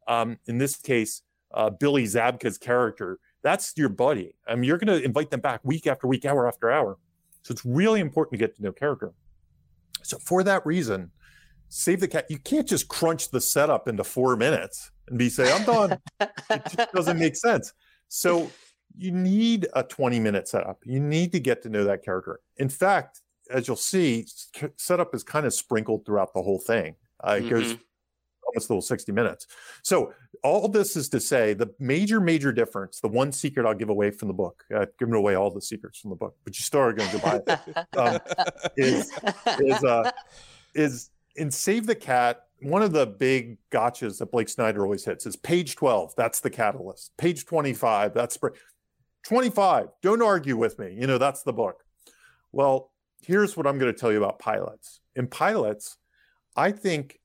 um, 0.07 0.39
in 0.47 0.57
this 0.57 0.75
case, 0.77 1.21
uh, 1.53 1.69
Billy 1.69 2.05
Zabka's 2.05 2.57
character. 2.57 3.19
That's 3.43 3.73
your 3.77 3.89
buddy. 3.89 4.35
I 4.47 4.55
mean, 4.55 4.63
you're 4.63 4.77
going 4.77 4.97
to 4.99 5.03
invite 5.05 5.29
them 5.29 5.41
back 5.41 5.61
week 5.63 5.85
after 5.85 6.07
week, 6.07 6.25
hour 6.25 6.47
after 6.47 6.71
hour. 6.71 6.97
So 7.43 7.51
it's 7.51 7.65
really 7.65 7.99
important 7.99 8.31
to 8.33 8.37
get 8.37 8.55
to 8.55 8.63
know 8.63 8.71
character. 8.71 9.13
So 10.01 10.17
for 10.17 10.43
that 10.43 10.65
reason, 10.65 11.11
Save 11.69 11.99
the 12.01 12.07
Cat. 12.07 12.25
You 12.29 12.37
can't 12.37 12.67
just 12.67 12.87
crunch 12.87 13.29
the 13.31 13.41
setup 13.41 13.87
into 13.87 14.03
four 14.03 14.35
minutes 14.35 14.91
and 15.07 15.17
be 15.17 15.27
say, 15.29 15.51
"I'm 15.51 15.65
done." 15.65 15.97
it 16.19 16.61
just 16.71 16.91
doesn't 16.93 17.17
make 17.17 17.35
sense. 17.35 17.73
So 18.09 18.49
you 18.97 19.11
need 19.11 19.67
a 19.73 19.83
20 19.83 20.19
minute 20.19 20.47
setup. 20.47 20.79
You 20.85 20.99
need 20.99 21.31
to 21.31 21.39
get 21.39 21.61
to 21.63 21.69
know 21.69 21.83
that 21.85 22.03
character. 22.03 22.39
In 22.57 22.69
fact, 22.69 23.21
as 23.49 23.67
you'll 23.67 23.75
see, 23.75 24.25
setup 24.77 25.13
is 25.13 25.23
kind 25.23 25.45
of 25.45 25.53
sprinkled 25.53 26.05
throughout 26.05 26.33
the 26.33 26.41
whole 26.41 26.59
thing. 26.59 26.95
Uh, 27.25 27.39
it 27.41 27.49
goes 27.49 27.77
almost 28.45 28.69
a 28.69 28.73
little 28.73 28.81
60 28.81 29.11
minutes. 29.11 29.47
So 29.83 30.13
all 30.43 30.67
this 30.67 30.95
is 30.95 31.09
to 31.09 31.19
say 31.19 31.53
the 31.53 31.73
major, 31.79 32.19
major 32.19 32.51
difference, 32.51 32.99
the 32.99 33.07
one 33.07 33.31
secret 33.31 33.65
I'll 33.65 33.73
give 33.73 33.89
away 33.89 34.11
from 34.11 34.27
the 34.27 34.33
book, 34.33 34.63
uh, 34.75 34.85
giving 34.99 35.13
away 35.13 35.35
all 35.35 35.51
the 35.51 35.61
secrets 35.61 35.99
from 35.99 36.09
the 36.09 36.15
book, 36.15 36.35
but 36.43 36.57
you 36.57 36.63
still 36.63 36.81
are 36.81 36.93
going 36.93 37.09
to 37.09 37.17
buy 37.19 37.41
it, 37.47 37.97
um, 37.97 38.19
is 38.77 39.11
is 39.59 39.83
uh 39.83 40.11
is 40.75 41.09
in 41.35 41.49
Save 41.49 41.87
the 41.87 41.95
Cat, 41.95 42.43
one 42.61 42.81
of 42.81 42.93
the 42.93 43.05
big 43.05 43.57
gotchas 43.71 44.19
that 44.19 44.31
Blake 44.31 44.49
Snyder 44.49 44.83
always 44.83 45.03
hits 45.03 45.25
is 45.25 45.35
page 45.35 45.75
12, 45.75 46.13
that's 46.15 46.39
the 46.39 46.49
catalyst. 46.49 47.11
Page 47.17 47.45
25, 47.45 48.13
that's 48.13 48.37
25, 49.23 49.87
don't 50.01 50.21
argue 50.21 50.57
with 50.57 50.77
me. 50.79 50.95
You 50.99 51.07
know, 51.07 51.17
that's 51.17 51.43
the 51.43 51.53
book. 51.53 51.83
Well, 52.51 52.91
here's 53.21 53.55
what 53.55 53.65
I'm 53.65 53.79
going 53.79 53.93
to 53.93 53.97
tell 53.97 54.11
you 54.11 54.17
about 54.17 54.39
pilots. 54.39 54.99
In 55.15 55.27
pilots, 55.27 55.97
I 56.55 56.71
think 56.71 57.19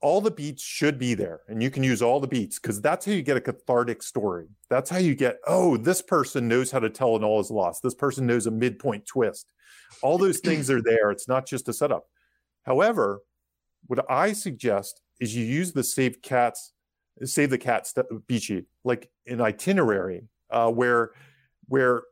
all 0.00 0.20
the 0.20 0.30
beats 0.30 0.62
should 0.62 0.98
be 0.98 1.14
there 1.14 1.40
and 1.48 1.62
you 1.62 1.70
can 1.70 1.82
use 1.82 2.00
all 2.00 2.20
the 2.20 2.26
beats 2.26 2.58
because 2.58 2.80
that's 2.80 3.04
how 3.04 3.12
you 3.12 3.22
get 3.22 3.36
a 3.36 3.40
cathartic 3.40 4.02
story. 4.02 4.46
That's 4.70 4.88
how 4.88 4.98
you 4.98 5.14
get, 5.14 5.38
oh, 5.46 5.76
this 5.76 6.00
person 6.00 6.48
knows 6.48 6.70
how 6.70 6.78
to 6.78 6.88
tell 6.88 7.16
an 7.16 7.24
all 7.24 7.40
is 7.40 7.50
lost. 7.50 7.82
This 7.82 7.94
person 7.94 8.26
knows 8.26 8.46
a 8.46 8.50
midpoint 8.50 9.06
twist. 9.06 9.46
All 10.02 10.16
those 10.16 10.38
things 10.44 10.70
are 10.70 10.82
there. 10.82 11.10
It's 11.10 11.28
not 11.28 11.46
just 11.46 11.68
a 11.68 11.72
setup. 11.72 12.06
However, 12.64 13.20
what 13.86 14.10
I 14.10 14.32
suggest 14.32 15.02
is 15.20 15.36
you 15.36 15.44
use 15.44 15.72
the 15.72 15.84
save 15.84 16.22
cats, 16.22 16.72
save 17.24 17.50
the 17.50 17.58
cat 17.58 17.86
st- 17.86 18.26
beat 18.26 18.42
sheet, 18.42 18.64
like 18.84 19.10
an 19.26 19.40
itinerary, 19.40 20.28
uh, 20.50 20.70
where 20.70 21.10
where 21.70 22.02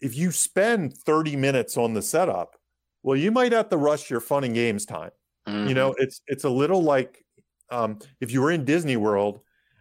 if 0.00 0.16
you 0.16 0.30
spend 0.30 0.96
30 0.96 1.36
minutes 1.36 1.76
on 1.76 1.94
the 1.94 2.00
setup, 2.00 2.56
well, 3.02 3.16
you 3.16 3.32
might 3.32 3.52
have 3.52 3.68
to 3.70 3.76
rush 3.76 4.08
your 4.08 4.20
fun 4.20 4.44
and 4.44 4.54
games 4.54 4.86
time. 4.86 5.10
Mm-hmm. 5.48 5.68
You 5.68 5.74
know, 5.74 5.94
it's 5.98 6.20
it's 6.28 6.44
a 6.44 6.48
little 6.48 6.82
like 6.82 7.24
um, 7.70 7.98
if 8.20 8.30
you 8.30 8.40
were 8.40 8.52
in 8.52 8.64
Disney 8.64 8.96
World 8.96 9.40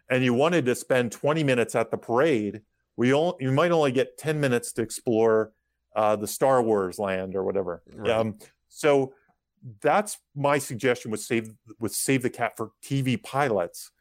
and 0.09 0.23
you 0.23 0.33
wanted 0.33 0.65
to 0.65 0.75
spend 0.75 1.11
20 1.11 1.43
minutes 1.43 1.75
at 1.75 1.91
the 1.91 1.97
parade, 1.97 2.61
we 2.97 3.13
all 3.13 3.37
you 3.39 3.51
might 3.51 3.71
only 3.71 3.91
get 3.91 4.17
10 4.17 4.39
minutes 4.39 4.73
to 4.73 4.81
explore 4.81 5.51
uh, 5.95 6.15
the 6.15 6.27
Star 6.27 6.63
Wars 6.63 6.97
land 6.97 7.35
or 7.35 7.43
whatever. 7.43 7.83
Right. 7.93 8.09
Um, 8.09 8.39
so 8.67 9.13
that's 9.81 10.17
my 10.35 10.57
suggestion 10.57 11.11
with 11.11 11.21
save 11.21 11.51
with 11.79 11.93
save 11.93 12.23
the 12.23 12.29
cat 12.31 12.53
for 12.57 12.71
TV 12.83 13.21
pilots 13.21 13.91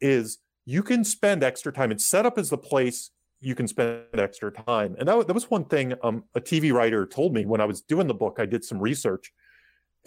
is 0.00 0.38
you 0.64 0.82
can 0.82 1.04
spend 1.04 1.44
extra 1.44 1.72
time 1.72 1.92
and 1.92 2.00
setup 2.00 2.38
is 2.38 2.50
the 2.50 2.58
place 2.58 3.10
you 3.44 3.54
can 3.54 3.68
spend 3.68 4.02
extra 4.14 4.50
time. 4.50 4.96
And 4.98 5.08
that, 5.08 5.26
that 5.26 5.34
was 5.34 5.50
one 5.50 5.64
thing 5.64 5.94
um, 6.02 6.24
a 6.34 6.40
TV 6.40 6.72
writer 6.72 7.06
told 7.06 7.34
me 7.34 7.44
when 7.46 7.60
I 7.60 7.64
was 7.64 7.80
doing 7.80 8.06
the 8.06 8.14
book. 8.14 8.36
I 8.38 8.46
did 8.46 8.64
some 8.64 8.78
research 8.78 9.32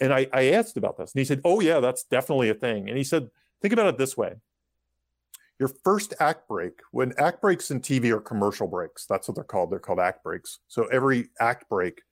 and 0.00 0.12
I, 0.12 0.26
I 0.32 0.50
asked 0.50 0.76
about 0.76 0.96
this 0.96 1.12
and 1.12 1.20
he 1.20 1.24
said, 1.24 1.40
Oh, 1.44 1.60
yeah, 1.60 1.80
that's 1.80 2.04
definitely 2.04 2.50
a 2.50 2.54
thing. 2.54 2.88
And 2.88 2.98
he 2.98 3.04
said, 3.04 3.28
Think 3.60 3.72
about 3.72 3.88
it 3.88 3.98
this 3.98 4.16
way 4.16 4.34
your 5.58 5.68
first 5.68 6.14
act 6.20 6.48
break, 6.48 6.80
when 6.92 7.12
act 7.18 7.40
breaks 7.40 7.70
in 7.70 7.80
TV 7.80 8.10
are 8.10 8.20
commercial 8.20 8.68
breaks, 8.68 9.06
that's 9.06 9.26
what 9.26 9.34
they're 9.34 9.44
called. 9.44 9.70
They're 9.70 9.80
called 9.80 9.98
act 9.98 10.22
breaks. 10.22 10.60
So 10.68 10.84
every 10.86 11.30
act 11.40 11.68
break 11.68 12.02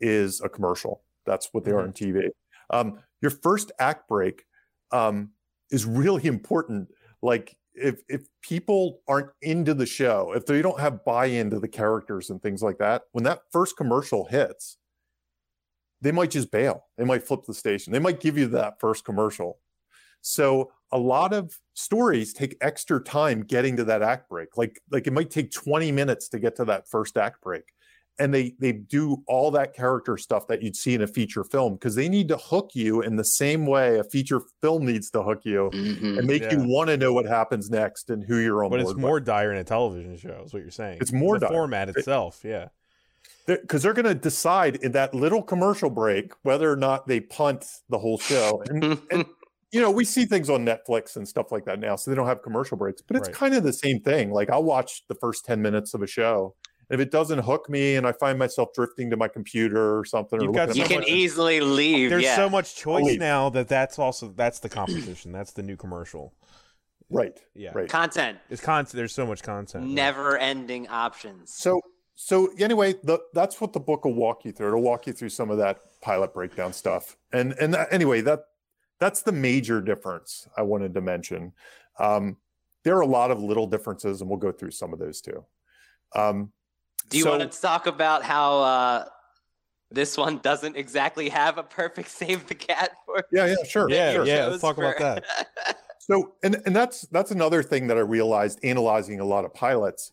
is 0.00 0.40
a 0.42 0.48
commercial. 0.48 1.02
That's 1.24 1.48
what 1.52 1.64
they 1.64 1.70
are 1.70 1.84
in 1.84 1.92
TV. 1.92 2.28
Um, 2.68 3.00
your 3.22 3.30
first 3.30 3.72
act 3.78 4.08
break 4.08 4.44
um, 4.92 5.30
is 5.70 5.86
really 5.86 6.26
important. 6.26 6.88
Like 7.22 7.56
if 7.80 8.02
if 8.08 8.26
people 8.42 9.00
aren't 9.08 9.30
into 9.42 9.74
the 9.74 9.86
show, 9.86 10.32
if 10.34 10.46
they 10.46 10.62
don't 10.62 10.80
have 10.80 11.04
buy-in 11.04 11.50
to 11.50 11.58
the 11.58 11.68
characters 11.68 12.30
and 12.30 12.42
things 12.42 12.62
like 12.62 12.78
that, 12.78 13.02
when 13.12 13.24
that 13.24 13.42
first 13.50 13.76
commercial 13.76 14.26
hits, 14.26 14.76
they 16.00 16.12
might 16.12 16.30
just 16.30 16.50
bail. 16.50 16.86
They 16.96 17.04
might 17.04 17.22
flip 17.22 17.44
the 17.46 17.54
station. 17.54 17.92
They 17.92 17.98
might 17.98 18.20
give 18.20 18.38
you 18.38 18.46
that 18.48 18.80
first 18.80 19.04
commercial. 19.04 19.58
So 20.22 20.72
a 20.92 20.98
lot 20.98 21.32
of 21.32 21.58
stories 21.74 22.32
take 22.32 22.56
extra 22.60 23.02
time 23.02 23.42
getting 23.42 23.76
to 23.76 23.84
that 23.84 24.02
act 24.02 24.28
break. 24.28 24.56
Like 24.56 24.80
like 24.90 25.06
it 25.06 25.12
might 25.12 25.30
take 25.30 25.50
20 25.50 25.92
minutes 25.92 26.28
to 26.30 26.38
get 26.38 26.56
to 26.56 26.64
that 26.66 26.88
first 26.88 27.16
act 27.16 27.42
break. 27.42 27.64
And 28.18 28.34
they 28.34 28.54
they 28.58 28.72
do 28.72 29.22
all 29.26 29.50
that 29.52 29.74
character 29.74 30.18
stuff 30.18 30.46
that 30.48 30.62
you'd 30.62 30.76
see 30.76 30.94
in 30.94 31.00
a 31.00 31.06
feature 31.06 31.42
film 31.42 31.74
because 31.74 31.94
they 31.94 32.06
need 32.08 32.28
to 32.28 32.36
hook 32.36 32.72
you 32.74 33.00
in 33.00 33.16
the 33.16 33.24
same 33.24 33.64
way 33.64 33.98
a 33.98 34.04
feature 34.04 34.40
film 34.60 34.84
needs 34.84 35.10
to 35.12 35.22
hook 35.22 35.40
you 35.44 35.70
Mhm. 35.72 36.18
and 36.18 36.26
make 36.26 36.42
you 36.52 36.58
want 36.68 36.88
to 36.90 36.98
know 36.98 37.14
what 37.14 37.24
happens 37.24 37.70
next 37.70 38.10
and 38.10 38.22
who 38.22 38.36
you're 38.36 38.62
on 38.62 38.68
But 38.70 38.76
board 38.76 38.80
it's 38.82 38.88
with. 38.94 38.98
more 38.98 39.20
dire 39.20 39.52
in 39.52 39.58
a 39.58 39.64
television 39.64 40.16
show, 40.18 40.42
is 40.44 40.52
what 40.52 40.60
you're 40.60 40.70
saying. 40.70 40.98
It's 41.00 41.12
more 41.12 41.38
the 41.38 41.46
dire. 41.46 41.54
format 41.54 41.88
itself. 41.88 42.40
Yeah. 42.44 42.68
because 43.46 43.82
they're 43.82 43.94
going 43.94 44.04
to 44.06 44.14
decide 44.14 44.76
in 44.76 44.92
that 44.92 45.12
little 45.14 45.42
commercial 45.42 45.90
break 45.90 46.32
whether 46.42 46.70
or 46.70 46.76
not 46.76 47.08
they 47.08 47.20
punt 47.20 47.64
the 47.88 47.98
whole 47.98 48.18
show. 48.18 48.62
And, 48.68 48.84
and 49.10 49.24
you 49.72 49.80
know, 49.80 49.90
we 49.90 50.04
see 50.04 50.24
things 50.24 50.48
on 50.50 50.64
Netflix 50.64 51.16
and 51.16 51.26
stuff 51.26 51.50
like 51.50 51.64
that 51.64 51.80
now, 51.80 51.96
so 51.96 52.10
they 52.10 52.14
don't 52.14 52.26
have 52.28 52.42
commercial 52.42 52.76
breaks. 52.76 53.02
But 53.02 53.16
it's 53.16 53.28
Right. 53.28 53.34
kind 53.36 53.54
of 53.54 53.62
the 53.64 53.72
same 53.72 54.00
thing. 54.00 54.30
Like 54.30 54.50
I'll 54.50 54.62
watch 54.62 55.04
the 55.08 55.14
first 55.16 55.44
ten 55.46 55.62
minutes 55.62 55.94
of 55.94 56.02
a 56.02 56.06
show. 56.06 56.54
And 56.90 57.00
If 57.00 57.06
it 57.06 57.10
doesn't 57.12 57.38
hook 57.38 57.68
me, 57.70 57.96
and 57.96 58.06
I 58.06 58.12
find 58.12 58.38
myself 58.38 58.70
drifting 58.74 59.10
to 59.10 59.16
my 59.16 59.28
computer 59.28 59.98
or 59.98 60.04
something, 60.04 60.40
or 60.40 60.44
You've 60.44 60.54
got 60.54 60.68
looking 60.68 60.82
you 60.82 60.88
can 60.88 61.00
my- 61.00 61.06
easily 61.06 61.60
leave. 61.60 62.10
There's 62.10 62.24
yeah. 62.24 62.36
so 62.36 62.50
much 62.50 62.74
choice 62.76 63.04
leave. 63.04 63.20
now 63.20 63.48
that 63.50 63.68
that's 63.68 63.98
also 63.98 64.32
that's 64.36 64.58
the 64.58 64.68
competition. 64.68 65.32
that's 65.32 65.52
the 65.52 65.62
new 65.62 65.76
commercial. 65.76 66.34
right, 67.08 67.38
Yeah. 67.54 67.70
right. 67.74 67.88
content, 67.88 68.38
It's 68.50 68.60
content. 68.62 68.92
There's 68.96 69.14
so 69.14 69.26
much 69.26 69.42
content. 69.42 69.84
right? 69.84 69.92
never-ending 69.92 70.88
options. 70.88 71.52
So, 71.54 71.80
so 72.14 72.52
anyway, 72.58 72.94
the, 73.02 73.18
that's 73.34 73.60
what 73.60 73.72
the 73.72 73.80
book 73.80 74.04
will 74.04 74.14
walk 74.14 74.44
you 74.44 74.52
through. 74.52 74.68
It'll 74.68 74.82
walk 74.82 75.06
you 75.06 75.12
through 75.12 75.30
some 75.30 75.50
of 75.50 75.58
that 75.58 75.78
pilot 76.02 76.34
breakdown 76.34 76.72
stuff. 76.72 77.16
And 77.32 77.52
and 77.54 77.72
that, 77.74 77.88
anyway, 77.92 78.20
that 78.22 78.44
that's 78.98 79.22
the 79.22 79.32
major 79.32 79.80
difference 79.80 80.46
I 80.56 80.62
wanted 80.62 80.92
to 80.94 81.00
mention. 81.00 81.52
Um, 81.98 82.36
there 82.84 82.96
are 82.96 83.00
a 83.00 83.06
lot 83.06 83.30
of 83.30 83.42
little 83.42 83.66
differences, 83.66 84.20
and 84.20 84.28
we'll 84.30 84.38
go 84.38 84.52
through 84.52 84.70
some 84.72 84.92
of 84.92 84.98
those 84.98 85.20
too. 85.20 85.44
Um, 86.14 86.52
Do 87.10 87.18
you 87.18 87.24
so- 87.24 87.36
want 87.36 87.52
to 87.52 87.60
talk 87.60 87.86
about 87.86 88.22
how 88.22 88.60
uh, 88.60 89.04
this 89.90 90.16
one 90.16 90.38
doesn't 90.38 90.76
exactly 90.76 91.28
have 91.28 91.58
a 91.58 91.62
perfect 91.62 92.08
save 92.20 92.46
the 92.46 92.54
cat 92.54 92.92
for? 93.04 93.24
Yeah, 93.30 93.46
yeah, 93.46 93.56
sure. 93.68 93.90
Yeah, 93.90 94.14
sure. 94.14 94.26
yeah. 94.26 94.46
let's 94.46 94.54
shows 94.54 94.60
talk 94.62 94.78
about 94.78 94.98
that. 94.98 95.24
So, 96.02 96.32
and 96.42 96.60
and 96.66 96.74
that's 96.74 97.02
that's 97.12 97.30
another 97.30 97.62
thing 97.62 97.86
that 97.86 97.96
I 97.96 98.00
realized 98.00 98.58
analyzing 98.64 99.20
a 99.20 99.24
lot 99.24 99.44
of 99.44 99.54
pilots 99.54 100.10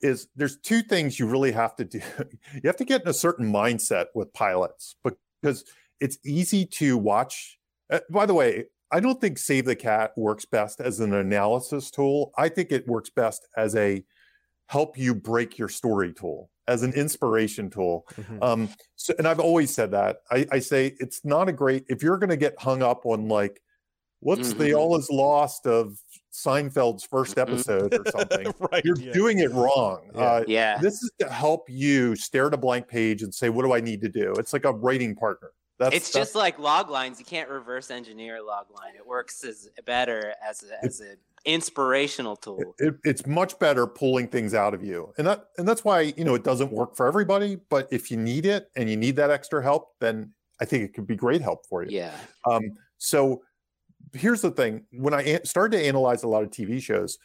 is 0.00 0.26
there's 0.34 0.56
two 0.56 0.82
things 0.82 1.20
you 1.20 1.26
really 1.26 1.52
have 1.52 1.76
to 1.76 1.84
do. 1.84 2.00
You 2.54 2.62
have 2.64 2.76
to 2.76 2.84
get 2.84 3.02
in 3.02 3.08
a 3.08 3.14
certain 3.14 3.52
mindset 3.52 4.06
with 4.12 4.32
pilots 4.32 4.96
because 5.40 5.64
it's 6.00 6.18
easy 6.24 6.66
to 6.66 6.98
watch. 6.98 7.58
Uh, 7.88 8.00
by 8.10 8.26
the 8.26 8.34
way, 8.34 8.64
I 8.90 8.98
don't 8.98 9.20
think 9.20 9.38
Save 9.38 9.66
the 9.66 9.76
Cat 9.76 10.12
works 10.16 10.46
best 10.46 10.80
as 10.80 10.98
an 10.98 11.12
analysis 11.12 11.92
tool. 11.92 12.32
I 12.36 12.48
think 12.48 12.72
it 12.72 12.88
works 12.88 13.10
best 13.10 13.46
as 13.56 13.76
a 13.76 14.04
help 14.66 14.98
you 14.98 15.14
break 15.14 15.58
your 15.58 15.68
story 15.68 16.12
tool, 16.12 16.50
as 16.68 16.82
an 16.82 16.92
inspiration 16.94 17.70
tool. 17.70 18.04
Mhm. 18.14 18.42
Um, 18.42 18.68
so, 18.96 19.14
and 19.18 19.26
I've 19.28 19.40
always 19.40 19.72
said 19.72 19.90
that. 19.92 20.18
I, 20.30 20.46
I 20.50 20.58
say 20.58 20.94
it's 20.98 21.24
not 21.24 21.48
a 21.48 21.52
great 21.52 21.84
if 21.88 22.02
you're 22.02 22.18
going 22.18 22.30
to 22.30 22.36
get 22.36 22.60
hung 22.60 22.82
up 22.82 23.06
on 23.06 23.28
like, 23.28 23.60
what's 24.20 24.54
the 24.54 24.70
Mhm. 24.70 24.78
all 24.78 24.96
is 24.98 25.08
lost 25.10 25.66
of 25.66 25.98
Seinfeld's 26.32 27.04
first 27.04 27.36
Mhm. 27.36 27.42
episode 27.42 27.94
or 27.94 28.04
something. 28.10 28.52
right. 28.72 28.84
You're 28.84 28.98
yeah. 28.98 29.12
doing 29.12 29.38
it 29.38 29.52
wrong. 29.52 30.10
Yeah. 30.14 30.20
Uh, 30.20 30.44
yeah. 30.48 30.78
this 30.78 30.94
is 31.02 31.10
to 31.20 31.28
help 31.30 31.68
you 31.70 32.16
stare 32.16 32.46
at 32.48 32.54
a 32.54 32.56
blank 32.56 32.88
page 32.88 33.22
and 33.22 33.32
say, 33.34 33.48
what 33.48 33.64
do 33.64 33.72
I 33.72 33.80
need 33.80 34.00
to 34.02 34.08
do? 34.08 34.32
It's 34.38 34.52
like 34.52 34.64
a 34.64 34.72
writing 34.72 35.14
partner. 35.14 35.50
That's 35.78 35.94
It's 35.94 36.10
that's- 36.10 36.28
just 36.28 36.34
like 36.34 36.58
log 36.58 36.88
lines. 36.90 37.18
You 37.20 37.26
can't 37.26 37.48
reverse 37.50 37.90
engineer 37.90 38.36
a 38.36 38.42
log 38.42 38.66
line. 38.70 38.94
It 38.96 39.06
works 39.06 39.44
as 39.44 39.68
better 39.84 40.34
as 40.42 40.64
a, 40.64 40.84
as 40.84 41.00
an 41.00 41.18
inspirational 41.46 42.36
tool. 42.36 42.74
it, 42.78 42.94
it's 43.04 43.26
much 43.26 43.58
better 43.58 43.86
pulling 43.86 44.26
things 44.28 44.52
out 44.52 44.74
of 44.74 44.82
you 44.84 45.12
and 45.16 45.26
that 45.26 45.46
and 45.58 45.66
that's 45.66 45.84
why 45.84 46.00
you 46.16 46.24
know 46.24 46.34
it 46.34 46.42
doesn't 46.44 46.72
work 46.72 46.96
for 46.96 47.06
everybody 47.06 47.56
but 47.70 47.86
if 47.92 48.10
you 48.10 48.16
need 48.16 48.44
it 48.44 48.68
and 48.76 48.90
you 48.90 48.96
need 48.96 49.14
that 49.16 49.30
extra 49.30 49.62
help 49.62 49.90
then 50.00 50.32
i 50.60 50.64
think 50.64 50.82
it 50.82 50.92
could 50.92 51.06
be 51.06 51.14
great 51.16 51.40
help 51.40 51.64
for 51.68 51.84
you 51.84 51.96
Yeah. 51.96 52.12
um 52.50 52.62
so 52.98 53.42
here's 54.12 54.40
the 54.40 54.50
thing 54.50 54.84
when 54.92 55.14
i 55.14 55.40
started 55.44 55.78
to 55.78 55.84
analyze 55.86 56.24
a 56.24 56.28
lot 56.28 56.42
of 56.42 56.50
tv 56.50 56.82
shows 56.82 57.16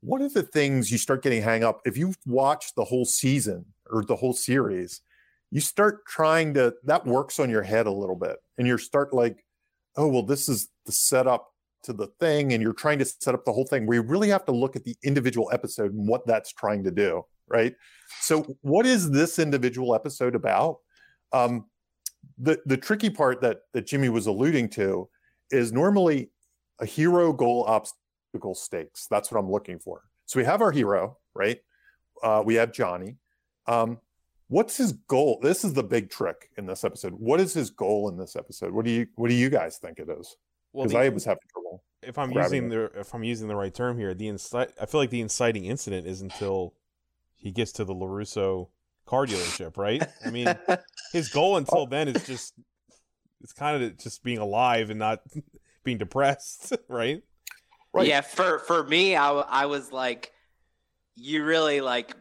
one 0.00 0.22
of 0.22 0.32
the 0.34 0.42
things 0.42 0.90
you 0.90 0.98
start 0.98 1.22
getting 1.22 1.42
hang 1.42 1.62
up 1.64 1.80
if 1.84 1.96
you've 1.96 2.18
watched 2.26 2.74
the 2.76 2.84
whole 2.84 3.04
season 3.04 3.64
or 3.90 4.04
the 4.04 4.16
whole 4.16 4.32
series 4.32 5.00
you 5.50 5.60
start 5.60 6.04
trying 6.06 6.52
to 6.54 6.74
that 6.84 7.06
works 7.06 7.38
on 7.38 7.48
your 7.48 7.62
head 7.62 7.86
a 7.86 7.92
little 7.92 8.16
bit 8.16 8.36
and 8.58 8.66
you 8.66 8.76
start 8.76 9.14
like 9.14 9.44
oh 9.96 10.08
well 10.08 10.22
this 10.24 10.48
is 10.48 10.68
the 10.86 10.92
setup 10.92 11.48
to 11.82 11.92
the 11.92 12.08
thing 12.18 12.52
and 12.52 12.62
you're 12.62 12.72
trying 12.72 12.98
to 12.98 13.04
set 13.04 13.34
up 13.34 13.44
the 13.44 13.52
whole 13.52 13.66
thing 13.66 13.90
you 13.92 14.02
really 14.02 14.28
have 14.28 14.44
to 14.44 14.52
look 14.52 14.76
at 14.76 14.84
the 14.84 14.96
individual 15.02 15.48
episode 15.52 15.92
and 15.92 16.08
what 16.08 16.26
that's 16.26 16.52
trying 16.52 16.82
to 16.84 16.90
do 16.90 17.24
right? 17.48 17.74
So 18.20 18.46
what 18.62 18.86
is 18.86 19.10
this 19.10 19.38
individual 19.38 19.94
episode 19.94 20.34
about? 20.34 20.78
Um 21.32 21.66
the 22.38 22.60
the 22.66 22.76
tricky 22.76 23.10
part 23.10 23.40
that 23.40 23.58
that 23.72 23.86
jimmy 23.86 24.08
was 24.08 24.26
alluding 24.26 24.68
to 24.68 25.08
is 25.50 25.72
normally 25.72 26.30
a 26.80 26.86
hero 26.86 27.32
goal 27.32 27.64
obstacle 27.66 28.54
stakes. 28.54 29.06
That's 29.08 29.30
what 29.30 29.38
i'm 29.38 29.50
looking 29.50 29.78
for. 29.78 30.02
So 30.26 30.38
we 30.38 30.44
have 30.44 30.62
our 30.62 30.72
hero 30.72 31.18
right? 31.34 31.58
Uh 32.22 32.42
we 32.44 32.54
have 32.54 32.72
johnny. 32.72 33.16
Um 33.66 33.98
what's 34.48 34.76
his 34.76 34.92
goal? 34.92 35.38
This 35.42 35.64
is 35.64 35.74
the 35.74 35.82
big 35.82 36.10
trick 36.10 36.50
in 36.56 36.66
this 36.66 36.84
episode. 36.84 37.12
What 37.12 37.40
is 37.40 37.52
his 37.52 37.70
goal 37.70 38.08
in 38.08 38.16
this 38.16 38.34
episode? 38.34 38.72
What 38.72 38.84
do 38.84 38.90
you 38.90 39.06
what 39.16 39.28
do 39.28 39.34
you 39.34 39.50
guys 39.50 39.78
think 39.78 39.98
it 39.98 40.08
is 40.08 40.36
because 40.84 40.92
the- 40.92 40.98
i 40.98 41.08
was 41.08 41.24
having 41.24 41.40
trouble 41.52 41.82
if 42.02 42.16
I'm 42.16 42.32
grabbing 42.32 42.64
using 42.64 42.68
the 42.70 43.00
if 43.00 43.14
I'm 43.14 43.24
using 43.24 43.48
the 43.48 43.56
right 43.56 43.74
term 43.74 43.98
here, 43.98 44.14
the 44.14 44.28
incite 44.28 44.70
I 44.80 44.86
feel 44.86 45.00
like 45.00 45.10
the 45.10 45.20
inciting 45.20 45.64
incident 45.64 46.06
is 46.06 46.20
until 46.22 46.74
he 47.36 47.50
gets 47.50 47.72
to 47.72 47.84
the 47.84 47.94
Larusso 47.94 48.68
car 49.06 49.26
dealership, 49.26 49.76
right? 49.76 50.06
I 50.24 50.30
mean, 50.30 50.56
his 51.12 51.28
goal 51.28 51.56
until 51.56 51.86
then 51.86 52.08
is 52.08 52.24
just 52.26 52.54
it's 53.42 53.52
kind 53.52 53.82
of 53.82 53.98
just 53.98 54.22
being 54.22 54.38
alive 54.38 54.90
and 54.90 54.98
not 54.98 55.22
being 55.84 55.98
depressed, 55.98 56.72
right? 56.88 57.22
Right. 57.92 58.06
Yeah, 58.06 58.20
for 58.20 58.58
for 58.60 58.84
me, 58.84 59.16
I, 59.16 59.30
I 59.32 59.66
was 59.66 59.92
like, 59.92 60.32
you 61.16 61.44
really 61.44 61.80
like 61.80 62.14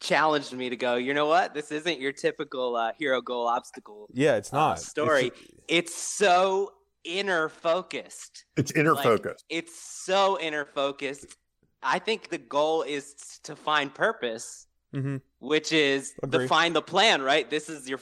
challenged 0.00 0.52
me 0.52 0.70
to 0.70 0.76
go. 0.76 0.96
You 0.96 1.12
know 1.12 1.26
what? 1.26 1.54
This 1.54 1.70
isn't 1.70 2.00
your 2.00 2.12
typical 2.12 2.76
uh, 2.76 2.92
hero 2.98 3.20
goal 3.20 3.46
obstacle. 3.46 4.08
Yeah, 4.12 4.36
it's 4.36 4.52
Uh, 4.52 4.56
not 4.56 4.78
It's 4.78 4.88
story. 4.88 5.32
It's 5.68 5.94
so 5.94 6.72
inner 7.04 7.48
focused. 7.48 8.44
it's 8.56 8.70
inner 8.72 8.94
Like, 8.94 9.02
focus 9.04 9.42
It's 9.48 9.78
so 9.80 10.38
inner 10.40 10.64
focused. 10.64 11.26
I 11.82 11.98
think 11.98 12.28
the 12.28 12.38
goal 12.38 12.82
is 12.82 13.14
to 13.44 13.56
find 13.56 13.92
purpose, 13.92 14.66
Mhm. 14.94 15.20
which 15.40 15.72
is 15.72 16.14
Agree. 16.22 16.44
to 16.44 16.48
find 16.48 16.76
the 16.76 16.82
plan. 16.82 17.22
Right. 17.22 17.48
This 17.48 17.68
is 17.68 17.88
your 17.88 18.00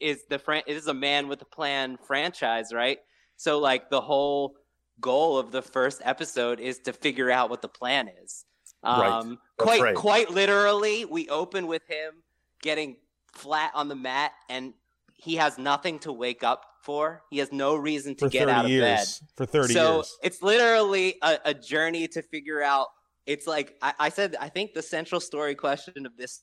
is 0.00 0.24
the 0.28 0.38
fran- 0.38 0.62
it 0.66 0.76
is 0.76 0.86
a 0.86 0.94
man 0.94 1.28
with 1.28 1.42
a 1.42 1.46
plan 1.46 1.96
franchise. 1.96 2.72
Right. 2.72 2.98
So 3.36 3.58
like 3.58 3.90
the 3.90 4.00
whole 4.00 4.56
goal 5.00 5.38
of 5.38 5.50
the 5.50 5.62
first 5.62 6.00
episode 6.04 6.60
is 6.60 6.78
to 6.80 6.92
figure 6.92 7.30
out 7.30 7.50
what 7.50 7.62
the 7.62 7.68
plan 7.68 8.08
is. 8.22 8.44
Right. 8.84 9.10
Um, 9.10 9.38
That's 9.58 9.66
quite 9.68 9.80
right. 9.80 9.94
quite 9.96 10.30
literally, 10.30 11.04
we 11.04 11.28
open 11.28 11.66
with 11.66 11.82
him 11.88 12.22
getting 12.60 12.96
flat 13.32 13.70
on 13.74 13.88
the 13.88 13.94
mat 13.96 14.32
and 14.48 14.74
he 15.14 15.36
has 15.36 15.56
nothing 15.58 15.98
to 16.00 16.12
wake 16.12 16.42
up 16.44 16.64
for. 16.82 17.22
He 17.30 17.38
has 17.38 17.52
no 17.52 17.74
reason 17.76 18.14
to 18.16 18.26
for 18.26 18.28
get 18.30 18.48
out 18.48 18.64
of 18.66 18.70
years. 18.70 19.20
bed. 19.20 19.28
For 19.36 19.46
30 19.46 19.74
so 19.74 19.94
years. 19.96 20.16
it's 20.22 20.42
literally 20.42 21.16
a, 21.22 21.38
a 21.46 21.54
journey 21.54 22.08
to 22.08 22.22
figure 22.22 22.62
out. 22.62 22.88
It's 23.26 23.46
like 23.46 23.76
I, 23.80 23.94
I 23.98 24.08
said. 24.08 24.36
I 24.40 24.48
think 24.48 24.74
the 24.74 24.82
central 24.82 25.20
story 25.20 25.54
question 25.54 26.06
of 26.06 26.16
this 26.16 26.42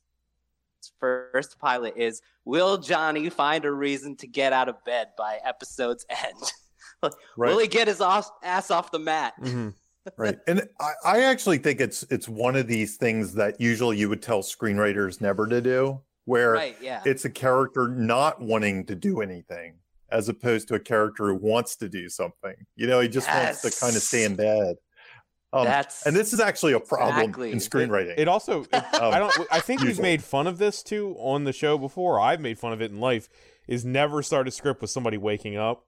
first 1.00 1.60
pilot 1.60 1.94
is: 1.98 2.22
Will 2.46 2.78
Johnny 2.78 3.30
find 3.30 3.66
a 3.66 3.72
reason 3.72 4.16
to 4.18 4.28
get 4.28 4.54
out 4.54 4.70
of 4.70 4.84
bed 4.86 5.10
by 5.18 5.40
episode's 5.44 6.06
end? 6.10 6.52
Right. 7.38 7.52
Will 7.52 7.60
he 7.60 7.68
get 7.68 7.88
his 7.88 8.02
off, 8.02 8.30
ass 8.44 8.72
off 8.72 8.92
the 8.92 9.00
mat? 9.00 9.34
Mhm. 9.42 9.74
right 10.18 10.38
and 10.48 10.68
I, 10.80 10.92
I 11.06 11.20
actually 11.24 11.58
think 11.58 11.82
it's 11.82 12.04
it's 12.10 12.28
one 12.28 12.56
of 12.56 12.68
these 12.68 12.96
things 12.96 13.34
that 13.34 13.60
usually 13.60 13.98
you 13.98 14.08
would 14.10 14.22
tell 14.22 14.42
screenwriters 14.42 15.20
never 15.22 15.46
to 15.46 15.60
do 15.62 16.02
where 16.26 16.54
Right. 16.54 16.78
Yeah. 16.82 17.02
it's 17.06 17.26
a 17.26 17.30
character 17.30 17.90
not 17.90 18.42
wanting 18.42 18.86
to 18.86 18.96
do 18.96 19.22
anything 19.22 19.74
as 20.12 20.30
opposed 20.30 20.68
to 20.68 20.76
a 20.76 20.80
character 20.80 21.28
who 21.28 21.36
wants 21.36 21.76
to 21.76 21.88
do 21.90 22.10
something 22.10 22.56
you 22.76 22.88
know 22.88 23.00
he 23.00 23.08
just 23.08 23.28
wants 23.28 23.62
to 23.62 23.72
kind 23.80 23.96
of 23.96 24.02
stay 24.02 24.24
in 24.24 24.36
bed 24.36 24.76
um, 25.52 25.66
That's 25.66 26.06
and 26.06 26.16
this 26.16 26.32
is 26.32 26.40
actually 26.40 26.74
a 26.74 26.80
problem 26.80 27.18
Exactly. 27.22 27.52
in 27.52 27.58
screenwriting 27.58 28.14
It 28.18 28.28
also, 28.28 28.64
it, 28.64 28.74
Um, 28.76 29.14
I 29.14 29.18
don't. 29.18 29.34
I 29.52 29.60
think 29.60 29.82
we've 29.82 30.00
made 30.00 30.24
fun 30.24 30.46
of 30.46 30.60
this 30.60 30.84
too 30.84 31.16
on 31.18 31.44
the 31.44 31.52
show 31.54 31.76
before. 31.80 32.20
I've 32.20 32.40
made 32.40 32.60
fun 32.60 32.72
of 32.72 32.84
it 32.84 32.92
in 32.92 33.00
life. 33.00 33.30
Is 33.68 33.84
never 33.84 34.22
start 34.22 34.48
a 34.48 34.52
script 34.52 34.80
with 34.80 34.92
somebody 34.92 35.18
waking 35.18 35.58
up. 35.58 35.86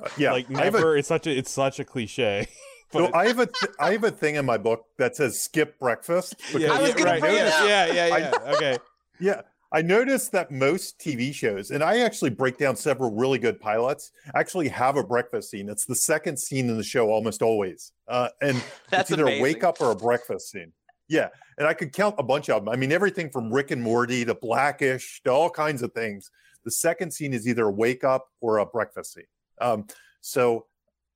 Uh, 0.00 0.08
yeah 0.16 0.30
like 0.30 0.46
I 0.54 0.66
have 0.66 0.76
a 0.76 0.78
never. 0.78 0.96
it's 0.96 1.08
such 1.08 1.26
a. 1.26 1.36
It's 1.36 1.50
such 1.50 1.80
a 1.80 1.84
cliche. 1.84 2.46
So 2.92 3.00
but 3.00 3.14
I 3.16 3.26
have 3.26 3.38
a 3.40 3.46
th- 3.46 3.72
I 3.78 3.92
have 3.92 4.04
a 4.04 4.10
thing 4.10 4.36
in 4.36 4.46
my 4.46 4.56
book 4.56 4.86
that 4.96 5.14
says 5.16 5.38
skip 5.38 5.78
breakfast. 5.80 6.36
yeah, 6.56 6.72
I 6.72 6.80
was 6.80 6.94
yeah, 6.96 7.04
right, 7.04 7.20
bring 7.20 7.34
it 7.34 7.38
yeah, 7.38 7.48
up. 7.48 7.68
yeah, 7.68 7.86
yeah, 7.92 8.14
I- 8.14 8.18
yeah. 8.18 8.52
Okay. 8.54 8.78
Yeah, 9.20 9.40
I 9.70 9.82
noticed 9.82 10.32
that 10.32 10.50
most 10.50 10.98
TV 10.98 11.32
shows, 11.34 11.70
and 11.70 11.82
I 11.84 11.98
actually 12.00 12.30
break 12.30 12.56
down 12.56 12.74
several 12.74 13.14
really 13.14 13.38
good 13.38 13.60
pilots, 13.60 14.12
actually 14.34 14.68
have 14.68 14.96
a 14.96 15.02
breakfast 15.04 15.50
scene. 15.50 15.68
It's 15.68 15.84
the 15.84 15.94
second 15.94 16.38
scene 16.38 16.70
in 16.70 16.76
the 16.78 16.82
show 16.82 17.10
almost 17.10 17.42
always, 17.42 17.92
uh, 18.08 18.30
and 18.40 18.56
That's 18.90 19.10
it's 19.10 19.18
either 19.18 19.24
amazing. 19.24 19.40
a 19.40 19.42
wake 19.42 19.64
up 19.64 19.80
or 19.80 19.90
a 19.90 19.96
breakfast 19.96 20.50
scene. 20.50 20.72
Yeah, 21.08 21.28
and 21.58 21.66
I 21.66 21.74
could 21.74 21.92
count 21.92 22.14
a 22.18 22.22
bunch 22.22 22.48
of 22.50 22.64
them. 22.64 22.72
I 22.72 22.76
mean, 22.76 22.92
everything 22.92 23.30
from 23.30 23.52
Rick 23.52 23.70
and 23.70 23.82
Morty 23.82 24.24
to 24.24 24.34
Blackish 24.34 25.20
to 25.24 25.30
all 25.30 25.50
kinds 25.50 25.82
of 25.82 25.92
things. 25.92 26.30
The 26.64 26.70
second 26.70 27.12
scene 27.12 27.32
is 27.34 27.46
either 27.48 27.64
a 27.66 27.70
wake 27.70 28.04
up 28.04 28.26
or 28.40 28.58
a 28.58 28.66
breakfast 28.66 29.14
scene. 29.14 29.24
Um, 29.60 29.86
so 30.20 30.66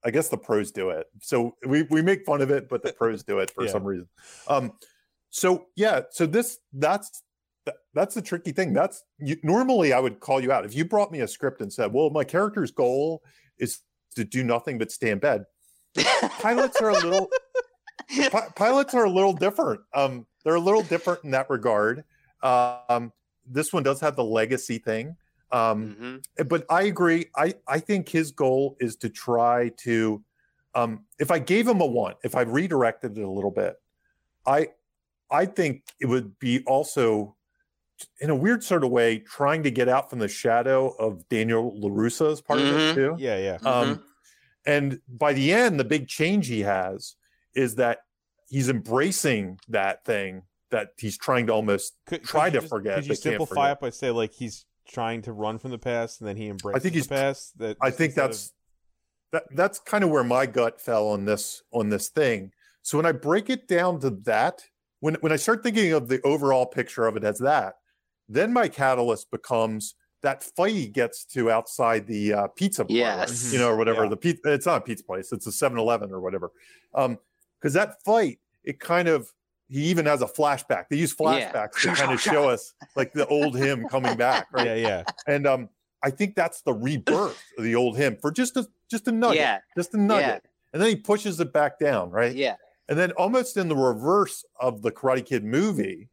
I 0.05 0.11
guess 0.11 0.29
the 0.29 0.39
pros 0.39 0.73
do 0.73 0.91
it. 0.91 1.07
So 1.21 1.57
we 1.67 1.83
we 1.85 2.03
make 2.03 2.25
fun 2.27 2.41
of 2.43 2.51
it, 2.51 2.69
but 2.69 2.83
the 2.83 2.93
pros 2.99 3.23
do 3.23 3.39
it 3.39 3.51
for 3.51 3.65
Yeah. 3.65 3.71
some 3.73 3.85
reason. 3.85 4.09
Um, 4.49 4.73
so 5.31 5.67
yeah, 5.77 6.03
so 6.11 6.27
this 6.27 6.59
that's 6.75 7.23
that, 7.65 7.77
that's 7.95 8.15
the 8.15 8.23
tricky 8.23 8.53
thing. 8.53 8.73
That's 8.73 9.05
you, 9.19 9.37
normally 9.43 9.93
I 9.93 10.01
would 10.01 10.21
call 10.21 10.41
you 10.41 10.53
out 10.53 10.65
if 10.65 10.75
you 10.75 10.85
brought 10.85 11.13
me 11.13 11.21
a 11.21 11.29
script 11.29 11.61
and 11.61 11.73
said, 11.73 11.93
"Well, 11.93 12.11
my 12.11 12.25
character's 12.25 12.71
goal 12.71 13.23
is 13.59 13.81
to 14.17 14.25
do 14.25 14.43
nothing 14.45 14.79
but 14.79 14.91
stay 14.93 15.11
in 15.11 15.19
bed." 15.19 15.45
Pilots 16.41 16.81
are 16.81 16.91
a 16.91 16.95
little 16.95 17.29
pi- 18.31 18.49
pilots 18.57 18.95
are 18.95 19.05
a 19.05 19.11
little 19.11 19.33
different. 19.33 19.81
Um, 19.95 20.27
they're 20.45 20.55
a 20.55 20.61
little 20.61 20.83
different 20.83 21.25
in 21.25 21.31
that 21.33 21.49
regard. 21.51 22.05
Um, 22.43 23.13
this 23.47 23.73
one 23.73 23.83
does 23.83 24.01
have 24.01 24.17
the 24.17 24.25
legacy 24.25 24.79
thing. 24.79 25.17
Um, 25.53 26.23
Mhm. 26.37 26.49
but 26.49 26.65
I 26.71 26.85
agree. 26.85 27.27
I 27.37 27.55
I 27.69 27.79
think 27.79 28.09
his 28.09 28.33
goal 28.33 28.77
is 28.81 28.97
to 28.97 29.11
try 29.11 29.69
to, 29.81 30.25
um, 30.75 31.05
if 31.19 31.31
I 31.31 31.39
gave 31.39 31.69
him 31.69 31.81
a 31.83 31.87
one, 31.87 32.15
if 32.25 32.35
I 32.35 32.43
redirected 32.43 33.19
it 33.19 33.23
a 33.23 33.31
little 33.31 33.51
bit, 33.51 33.77
I 34.47 34.71
I 35.31 35.47
think 35.47 35.85
it 36.01 36.07
would 36.07 36.39
be 36.39 36.63
also, 36.67 37.37
in 38.21 38.31
a 38.31 38.35
weird 38.35 38.63
sort 38.65 38.85
of 38.85 38.91
way, 38.91 39.19
trying 39.19 39.63
to 39.65 39.71
get 39.71 39.89
out 39.89 40.11
from 40.11 40.19
the 40.19 40.29
shadow 40.29 40.89
of 40.99 41.29
Daniel 41.29 41.73
Larusso 41.81 42.33
as 42.33 42.41
part 42.41 42.61
of 42.61 42.67
Mhm. 42.67 42.91
it 42.91 42.95
too. 42.95 43.17
Yeah, 43.19 43.39
yeah. 43.39 43.59
Um, 43.69 44.05
and 44.65 45.01
by 45.09 45.33
the 45.33 45.53
end, 45.53 45.79
the 45.81 45.85
big 45.85 46.09
change 46.09 46.47
he 46.49 46.61
has 46.61 47.17
is 47.55 47.75
that 47.77 48.01
he's 48.49 48.69
embracing 48.69 49.59
that 49.69 50.05
thing 50.05 50.43
that 50.71 50.91
he's 50.99 51.19
trying 51.19 51.47
to 51.49 51.53
almost 51.53 51.95
Could, 52.07 52.23
try 52.25 52.47
could 52.49 52.55
to 52.55 52.61
just- 52.61 52.71
forget, 52.71 52.97
Could 52.97 53.07
you 53.09 53.15
simplify 53.15 53.73
it 53.73 53.81
by 53.81 53.91
say 53.91 54.11
like 54.11 54.33
he's 54.33 54.65
trying 54.89 55.23
to 55.23 55.33
run 55.33 55.59
from 55.59 55.71
the 55.71 55.79
past 55.79 56.21
and 56.21 56.29
then 56.29 56.37
he 56.37 56.49
embraces 56.49 56.77
I 56.77 56.81
think 56.83 56.95
he's- 56.95 57.07
the 57.07 57.15
past? 57.15 57.59
That 57.59 57.77
I 57.81 57.91
think 57.91 58.11
instead 58.11 58.25
of- 58.25 58.31
that's 58.31 58.53
that 59.33 59.45
that's 59.55 59.79
kind 59.79 60.05
of 60.05 60.11
where 60.11 60.25
my 60.25 60.45
gut 60.47 60.81
fell 60.81 61.09
on 61.09 61.25
this 61.25 61.63
on 61.73 61.89
this 61.89 62.09
thing. 62.09 62.53
So 62.83 62.99
when 62.99 63.07
I 63.07 63.13
break 63.13 63.49
it 63.49 63.67
down 63.69 64.01
to 64.01 64.11
that, 64.25 64.65
when 65.01 65.15
when 65.17 65.33
I 65.33 65.37
start 65.37 65.63
thinking 65.63 65.93
of 65.93 66.09
the 66.09 66.21
overall 66.23 66.67
picture 66.67 67.07
of 67.07 67.17
it 67.17 67.25
as 67.25 67.39
that, 67.39 67.77
then 68.35 68.53
my 68.53 68.69
catalyst 68.69 69.31
becomes 69.31 69.95
that 70.23 70.43
fight 70.45 70.75
he 70.75 70.87
gets 70.87 71.25
to 71.25 71.51
outside 71.51 72.07
the 72.07 72.33
uh, 72.33 72.47
pizza 72.49 72.85
place, 72.85 72.97
Yes. 72.97 73.53
you 73.53 73.59
know, 73.59 73.69
or 73.71 73.77
whatever 73.77 74.05
Yeah. 74.05 74.11
the 74.11 74.17
pizza. 74.17 74.53
It's 74.53 74.67
not 74.67 74.79
a 74.79 74.85
pizza 74.85 75.05
place; 75.05 75.33
it's 75.33 75.47
a 75.47 75.51
7-Eleven 75.51 76.13
or 76.13 76.21
whatever. 76.21 76.53
Um, 76.95 77.19
because 77.61 77.75
that 77.75 78.03
fight, 78.05 78.39
it 78.65 78.79
kind 78.81 79.09
of 79.09 79.33
he 79.69 79.85
even 79.85 80.05
has 80.07 80.21
a 80.23 80.27
flashback. 80.27 80.85
They 80.91 80.97
use 80.97 81.15
Yeah. 81.19 81.51
flashbacks 81.51 81.81
to 81.83 81.95
kind 82.01 82.13
of 82.13 82.21
show 82.21 82.49
us 82.51 82.75
like 82.95 83.13
the 83.15 83.27
old 83.27 83.57
him 83.57 83.87
coming 83.89 84.17
back, 84.17 84.47
right? 84.53 84.67
Yeah, 84.67 84.75
yeah. 84.77 85.03
and 85.27 85.47
um 85.47 85.69
i 86.05 86.11
think 86.11 86.35
that's 86.35 86.63
the 86.63 86.73
rebirth 86.75 87.41
of 87.59 87.63
the 87.65 87.77
old 87.77 87.97
him 87.97 88.17
for 88.21 88.33
just 88.33 88.57
a 88.57 88.67
just 88.91 89.07
a 89.07 89.13
nugget 89.13 89.37
Yeah. 89.39 89.59
just 89.77 89.95
a 89.95 89.97
nugget 89.97 90.45
and 90.73 90.83
then 90.83 90.89
he 90.89 90.97
pushes 90.97 91.39
it 91.39 91.53
back 91.53 91.79
down 91.79 92.11
right 92.11 92.35
Yeah. 92.35 92.57
and 92.89 92.99
then 92.99 93.13
almost 93.13 93.57
in 93.57 93.69
the 93.69 93.77
reverse 93.77 94.45
of 94.61 94.83
the 94.83 94.91
karate 94.91 95.25
kid 95.25 95.45
movie 95.45 96.09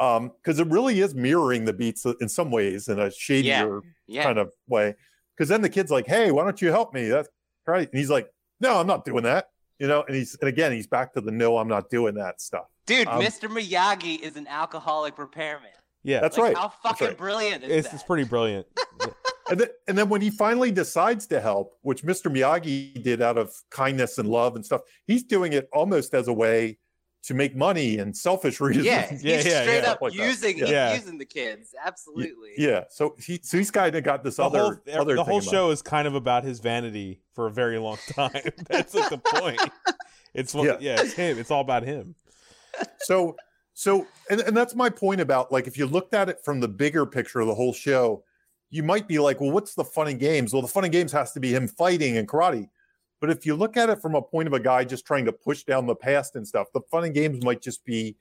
um 0.00 0.32
because 0.42 0.58
it 0.58 0.66
really 0.68 1.00
is 1.00 1.14
mirroring 1.14 1.64
the 1.64 1.72
beats 1.72 2.04
in 2.20 2.28
some 2.28 2.50
ways 2.50 2.88
in 2.88 2.98
a 2.98 3.10
shadier 3.10 3.80
Yeah. 4.06 4.24
kind 4.24 4.38
of 4.38 4.52
way 4.66 4.94
because 5.36 5.48
then 5.48 5.62
the 5.62 5.68
kid's 5.68 5.90
like 5.90 6.06
hey 6.06 6.30
why 6.32 6.42
don't 6.44 6.60
you 6.60 6.70
help 6.70 6.92
me 6.94 7.08
that's 7.08 7.28
right 7.66 7.88
and 7.90 7.98
he's 7.98 8.10
like 8.10 8.28
no 8.60 8.78
i'm 8.80 8.86
not 8.86 9.04
doing 9.04 9.22
that 9.24 9.46
you 9.78 9.86
know 9.86 10.02
and 10.06 10.16
he's 10.16 10.36
and 10.40 10.48
again 10.48 10.72
he's 10.72 10.86
back 10.88 11.12
to 11.14 11.20
the 11.20 11.30
no 11.30 11.58
i'm 11.58 11.68
not 11.68 11.88
doing 11.90 12.14
that 12.14 12.40
stuff 12.40 12.64
Dude, 12.86 13.06
Um, 13.08 13.22
Mr. 13.22 13.48
Miyagi 13.48 14.20
is 14.20 14.36
an 14.36 14.46
alcoholic 14.46 15.16
repairman. 15.16 15.70
Yeah. 16.02 16.20
that's 16.20 16.36
Like, 16.36 16.54
right 16.54 16.56
How 16.58 16.68
fucking 16.82 17.06
right. 17.08 17.16
brilliant 17.16 17.64
is 17.64 17.70
it's, 17.70 17.88
that? 17.88 17.94
it's 17.94 18.04
pretty 18.04 18.24
brilliant. 18.24 18.66
And 19.50 19.60
then, 19.60 19.68
and 19.88 19.98
then 19.98 20.08
when 20.08 20.22
he 20.22 20.30
finally 20.30 20.70
decides 20.70 21.26
to 21.26 21.38
help, 21.38 21.74
which 21.82 22.02
Mr. 22.02 22.32
Miyagi 22.34 23.02
did 23.02 23.20
out 23.20 23.36
of 23.36 23.52
kindness 23.70 24.16
and 24.16 24.26
love 24.26 24.56
and 24.56 24.64
stuff, 24.64 24.80
he's 25.06 25.22
doing 25.22 25.52
it 25.52 25.68
almost 25.70 26.14
as 26.14 26.28
a 26.28 26.32
way 26.32 26.78
to 27.24 27.34
make 27.34 27.56
money 27.56 27.98
and 27.98 28.16
selfish 28.16 28.60
reasons. 28.60 28.86
yeah, 28.86 29.06
Yeah, 29.22 29.36
he's 29.36 29.46
yeah, 29.46 29.62
straight 29.62 29.82
yeah. 29.82 29.90
up 29.92 30.02
Like 30.02 30.14
using 30.14 30.58
Yeah. 30.58 30.94
using 30.94 31.18
the 31.18 31.24
kids. 31.24 31.74
Absolutely. 31.84 32.52
Yeah. 32.56 32.84
So 32.90 33.16
he 33.18 33.40
so 33.42 33.56
he's 33.58 33.70
kind 33.70 33.94
of 33.94 34.04
got 34.04 34.22
this 34.22 34.36
The 34.36 34.44
other 34.44 34.58
whole, 34.60 34.76
other 35.00 35.16
the 35.16 35.24
thing 35.24 35.30
whole 35.32 35.38
about 35.38 35.50
show 35.50 35.70
is 35.70 35.82
kind 35.82 36.06
of 36.06 36.14
about 36.14 36.44
his 36.44 36.60
vanity 36.60 37.20
for 37.34 37.46
a 37.46 37.50
very 37.50 37.78
long 37.78 37.98
time. 38.12 38.30
That's 38.68 38.94
like 38.94 39.10
the 39.10 39.18
point. 39.18 39.60
It's 40.34 40.52
what, 40.54 40.64
Yeah. 40.64 40.76
yeah. 40.96 41.00
it's 41.02 41.14
him. 41.14 41.38
It's 41.38 41.50
all 41.50 41.60
about 41.62 41.82
him. 41.84 42.14
So 43.00 43.36
so 43.72 44.06
and, 44.30 44.40
and 44.40 44.56
that's 44.56 44.74
my 44.74 44.90
point 44.90 45.20
about 45.20 45.50
like 45.50 45.66
if 45.66 45.78
you 45.78 45.86
looked 45.86 46.14
at 46.14 46.28
it 46.28 46.40
from 46.44 46.60
the 46.60 46.68
bigger 46.68 47.06
picture 47.06 47.40
of 47.40 47.46
the 47.46 47.54
whole 47.54 47.72
show, 47.72 48.22
you 48.70 48.82
might 48.82 49.08
be 49.08 49.18
like, 49.18 49.40
well, 49.40 49.50
what's 49.50 49.74
the 49.74 49.84
fun 49.84 50.08
and 50.08 50.18
games? 50.20 50.52
Well, 50.52 50.62
the 50.62 50.68
fun 50.68 50.84
and 50.84 50.92
games 50.92 51.12
has 51.12 51.32
to 51.32 51.40
be 51.40 51.54
him 51.54 51.68
fighting 51.68 52.16
and 52.18 52.28
karate. 52.28 52.68
But 53.24 53.30
if 53.34 53.46
you 53.46 53.54
look 53.56 53.78
at 53.78 53.88
it 53.88 54.02
from 54.02 54.14
a 54.14 54.20
point 54.20 54.48
of 54.48 54.52
a 54.52 54.60
guy 54.60 54.84
just 54.84 55.06
trying 55.06 55.24
to 55.24 55.32
push 55.32 55.62
down 55.62 55.86
the 55.86 55.94
past 55.96 56.36
and 56.36 56.46
stuff, 56.46 56.66
the 56.74 56.82
fun 56.90 57.04
and 57.04 57.14
games 57.14 57.42
might 57.42 57.62
just 57.62 57.82
be 57.82 58.16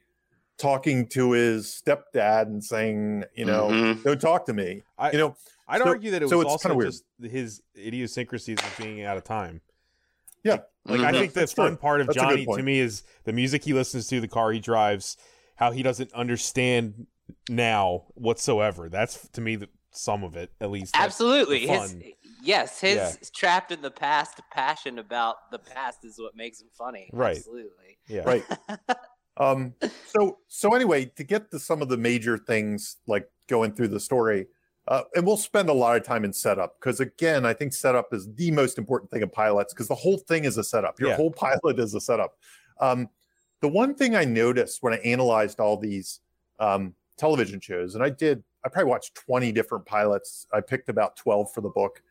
talking 0.57 1.05
to 1.07 1.31
his 1.33 1.65
stepdad 1.85 2.43
and 2.43 2.63
saying, 2.63 3.25
you 3.35 3.43
know, 3.43 3.67
Mhm. 3.67 4.01
don't 4.01 4.21
talk 4.21 4.45
to 4.45 4.53
me. 4.53 4.81
I, 4.97 5.11
You 5.11 5.17
know, 5.17 5.35
I'd 5.67 5.81
so- 5.81 5.87
argue 5.89 6.09
that 6.11 6.23
it 6.23 6.29
so 6.29 6.37
was 6.37 6.45
it's 6.45 6.51
also 6.51 6.69
kinda 6.69 6.77
weird. 6.77 6.91
just 6.93 7.03
his 7.21 7.61
idiosyncrasies 7.77 8.59
of 8.59 8.77
being 8.77 9.01
out 9.03 9.17
of 9.17 9.25
time. 9.25 9.59
Yeah. 10.41 10.59
Like 10.85 11.01
I 11.01 11.11
Mhm. 11.11 11.19
think 11.19 11.33
the 11.33 11.41
That's 11.41 11.51
fun 11.51 11.71
true. 11.71 11.77
part 11.77 11.99
of 11.99 12.07
That's 12.07 12.15
Johnny 12.17 12.45
to 12.45 12.63
me 12.63 12.79
is 12.79 13.03
the 13.25 13.33
music 13.33 13.65
he 13.65 13.73
listens 13.73 14.07
to, 14.07 14.21
the 14.21 14.29
car 14.29 14.53
he 14.53 14.61
drives, 14.61 15.17
how 15.57 15.71
he 15.71 15.83
doesn't 15.83 16.13
understand 16.13 17.07
now 17.49 18.05
whatsoever. 18.13 18.87
That's 18.87 19.27
to 19.33 19.41
me 19.41 19.57
the 19.57 19.67
some 19.91 20.23
of 20.23 20.37
it 20.37 20.51
at 20.61 20.71
least. 20.71 20.95
Absolutely. 20.97 21.65
the 21.67 21.73
His 21.73 21.91
fun. 21.91 22.03
Yes, 22.43 22.79
his 22.81 22.95
Yeah. 22.97 23.11
trapped 23.33 23.71
in 23.71 23.81
the 23.81 23.91
past 23.91 24.39
passion 24.51 24.99
about 24.99 25.49
the 25.51 25.59
past 25.59 25.99
is 26.03 26.19
what 26.19 26.35
makes 26.35 26.61
him 26.61 26.67
funny. 26.77 27.09
Right. 27.13 27.37
Absolutely. 27.37 27.97
yeah. 28.07 28.23
Right. 28.23 28.43
um 29.37 29.73
so 30.03 30.37
so 30.47 30.75
anyway 30.75 31.05
to 31.05 31.23
get 31.23 31.49
to 31.49 31.57
some 31.59 31.81
of 31.81 31.89
the 31.89 31.97
major 31.97 32.37
things 32.37 32.97
like 33.07 33.27
going 33.47 33.73
through 33.73 33.87
the 33.87 33.99
story 33.99 34.45
uh, 34.87 35.01
and 35.15 35.25
we'll 35.25 35.37
spend 35.37 35.69
a 35.69 35.73
lot 35.73 35.97
of 35.97 36.03
time 36.03 36.23
in 36.23 36.31
setup 36.31 36.75
because 36.79 36.99
again 36.99 37.43
i 37.43 37.51
think 37.51 37.73
setup 37.73 38.13
is 38.13 38.31
the 38.35 38.51
most 38.51 38.77
important 38.77 39.09
thing 39.09 39.23
in 39.23 39.29
pilots 39.29 39.73
because 39.73 39.87
the 39.87 39.95
whole 39.95 40.19
thing 40.19 40.43
is 40.43 40.59
a 40.59 40.63
setup 40.63 40.99
your 40.99 41.09
Yeah. 41.09 41.15
whole 41.15 41.31
pilot 41.31 41.79
is 41.79 41.95
a 41.95 41.99
setup 41.99 42.37
um, 42.79 43.09
the 43.61 43.67
one 43.67 43.95
thing 43.95 44.15
i 44.15 44.23
noticed 44.23 44.83
when 44.83 44.93
i 44.93 44.97
analyzed 44.97 45.59
all 45.59 45.77
these 45.77 46.19
um, 46.59 46.93
television 47.17 47.59
shows 47.59 47.95
and 47.95 48.03
i 48.03 48.11
did 48.11 48.43
i 48.63 48.69
probably 48.69 48.91
watched 48.91 49.15
20 49.15 49.51
different 49.51 49.83
pilots 49.87 50.45
i 50.53 50.61
picked 50.61 50.89
about 50.89 51.15
12 51.17 51.51
for 51.51 51.61
the 51.61 51.69
book 51.69 52.03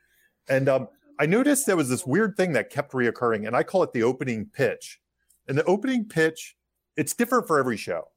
and 0.48 0.68
um, 0.68 0.88
i 1.18 1.26
noticed 1.26 1.66
there 1.66 1.76
was 1.76 1.88
this 1.88 2.06
weird 2.06 2.36
thing 2.36 2.52
that 2.52 2.70
kept 2.70 2.92
reoccurring 2.92 3.46
and 3.46 3.56
i 3.56 3.62
call 3.62 3.82
it 3.82 3.92
the 3.92 4.02
opening 4.02 4.46
pitch 4.52 5.00
and 5.48 5.56
the 5.58 5.64
opening 5.64 6.04
pitch 6.04 6.56
it's 6.96 7.14
different 7.14 7.46
for 7.46 7.58
every 7.58 7.76
show 7.76 8.08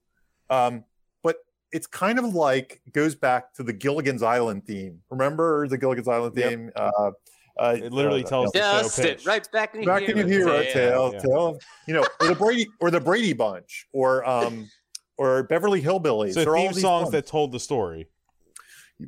um, 0.49 0.83
but 1.23 1.37
it's 1.71 1.87
kind 1.87 2.19
of 2.19 2.35
like 2.35 2.81
goes 2.93 3.15
back 3.15 3.51
to 3.55 3.63
the 3.63 3.73
Gilligan's 3.73 4.21
Island 4.21 4.67
theme. 4.67 4.99
Remember 5.09 5.67
the 5.67 5.77
Gilligan's 5.77 6.07
Island 6.07 6.35
Yep. 6.37 6.49
theme? 6.49 6.71
Uh, 6.75 7.11
uh, 7.57 7.77
It 7.81 7.91
literally 7.91 8.23
uh, 8.23 8.27
tells 8.27 8.51
the 8.51 8.59
show 8.59 8.81
Just 8.83 8.99
pitch. 9.01 9.21
it 9.21 9.25
right 9.25 9.51
back 9.51 9.73
in 9.73 9.83
back 9.85 10.03
in 10.03 10.15
your 10.17 10.27
hero 10.27 10.61
tale. 10.61 10.71
tale, 10.73 11.11
yeah. 11.13 11.19
tale, 11.19 11.59
you 11.87 11.93
know, 11.95 12.05
or 12.21 12.27
the 12.27 12.35
Brady 12.35 12.67
or 12.79 12.91
the 12.91 12.99
Brady 12.99 13.33
Bunch, 13.33 13.87
or 13.91 14.23
um, 14.29 14.69
or 15.17 15.43
Beverly 15.43 15.81
Hillbillies, 15.81 16.33
So 16.35 16.43
or 16.43 16.55
all 16.57 16.65
theme 16.65 16.73
these 16.73 16.81
songs 16.83 17.05
ones. 17.05 17.11
that 17.13 17.25
told 17.25 17.51
the 17.51 17.59
story. 17.59 18.07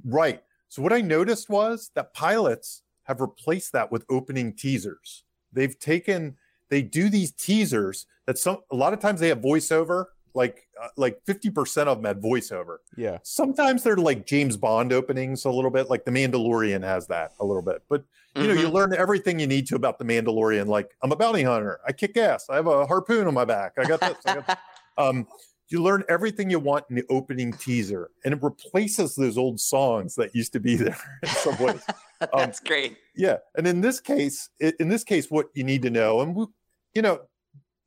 Right. 0.03 0.41
So 0.70 0.82
what 0.82 0.93
I 0.93 1.01
noticed 1.01 1.49
was 1.49 1.91
that 1.95 2.13
pilots 2.15 2.82
have 3.08 3.22
replaced 3.22 3.72
that 3.74 3.91
with 3.91 4.05
opening 4.10 4.53
teasers. 4.53 5.24
They've 5.51 5.78
taken 5.80 6.36
they 6.70 6.82
do 6.82 7.10
these 7.10 7.32
teasers 7.32 8.05
that 8.26 8.38
some 8.38 8.58
a 8.72 8.76
lot 8.76 8.93
of 8.93 8.99
times 8.99 9.20
they 9.22 9.30
have 9.30 9.39
voiceover, 9.39 10.05
like 10.34 10.68
uh, 10.82 10.89
like 10.97 11.20
50% 11.26 11.88
of 11.88 11.97
them 11.97 12.05
had 12.05 12.22
voiceover. 12.22 12.78
Yeah. 12.97 13.20
Sometimes 13.24 13.84
they're 13.84 13.95
like 13.95 14.26
James 14.28 14.58
Bond 14.58 14.91
openings 14.91 15.45
a 15.45 15.49
little 15.49 15.72
bit, 15.72 15.89
like 15.89 16.03
The 16.05 16.12
Mandalorian 16.12 16.84
has 16.84 17.08
that 17.08 17.32
a 17.39 17.45
little 17.45 17.62
bit. 17.64 17.82
But 17.89 18.03
you 18.36 18.47
know, 18.47 18.53
you 18.53 18.68
Mhm. 18.68 18.74
learn 18.74 18.93
everything 18.93 19.39
you 19.39 19.47
need 19.47 19.66
to 19.68 19.76
about 19.76 19.97
The 19.97 20.05
Mandalorian 20.05 20.68
like 20.68 20.91
I'm 21.01 21.12
a 21.12 21.16
bounty 21.16 21.43
hunter, 21.43 21.80
I 21.88 21.93
kick 21.93 22.18
ass, 22.18 22.49
I 22.49 22.55
have 22.55 22.68
a 22.68 22.86
harpoon 22.86 23.26
on 23.28 23.34
my 23.34 23.45
back. 23.45 23.74
I 23.78 23.86
got 23.86 24.01
this. 24.01 24.18
I 24.26 24.36
got 24.41 24.60
um, 24.97 25.26
you 25.70 25.82
learn 25.82 26.03
everything 26.07 26.49
you 26.49 26.59
want 26.59 26.86
in 26.89 26.95
the 26.95 27.03
opening 27.09 27.51
teaser, 27.51 28.09
and 28.24 28.34
it 28.34 28.43
replaces 28.43 29.15
those 29.15 29.38
old 29.38 29.59
songs 29.59 30.15
that 30.15 30.34
used 30.36 30.53
to 30.53 30.59
be 30.59 30.76
there 30.78 30.97
in 31.24 31.30
some 31.30 31.57
ways. 31.59 31.82
Um, 32.20 32.30
That's 32.34 32.59
great. 32.59 32.97
yeah, 33.15 33.38
and 33.55 33.68
in 33.68 33.80
this 33.80 33.99
case, 33.99 34.49
in 34.59 34.89
this 34.89 35.03
case, 35.03 35.30
what 35.30 35.49
you 35.53 35.63
need 35.63 35.84
to 35.84 35.91
know, 35.91 36.22
and 36.22 36.34
we, 36.34 36.47
you 36.95 37.03
know, 37.03 37.20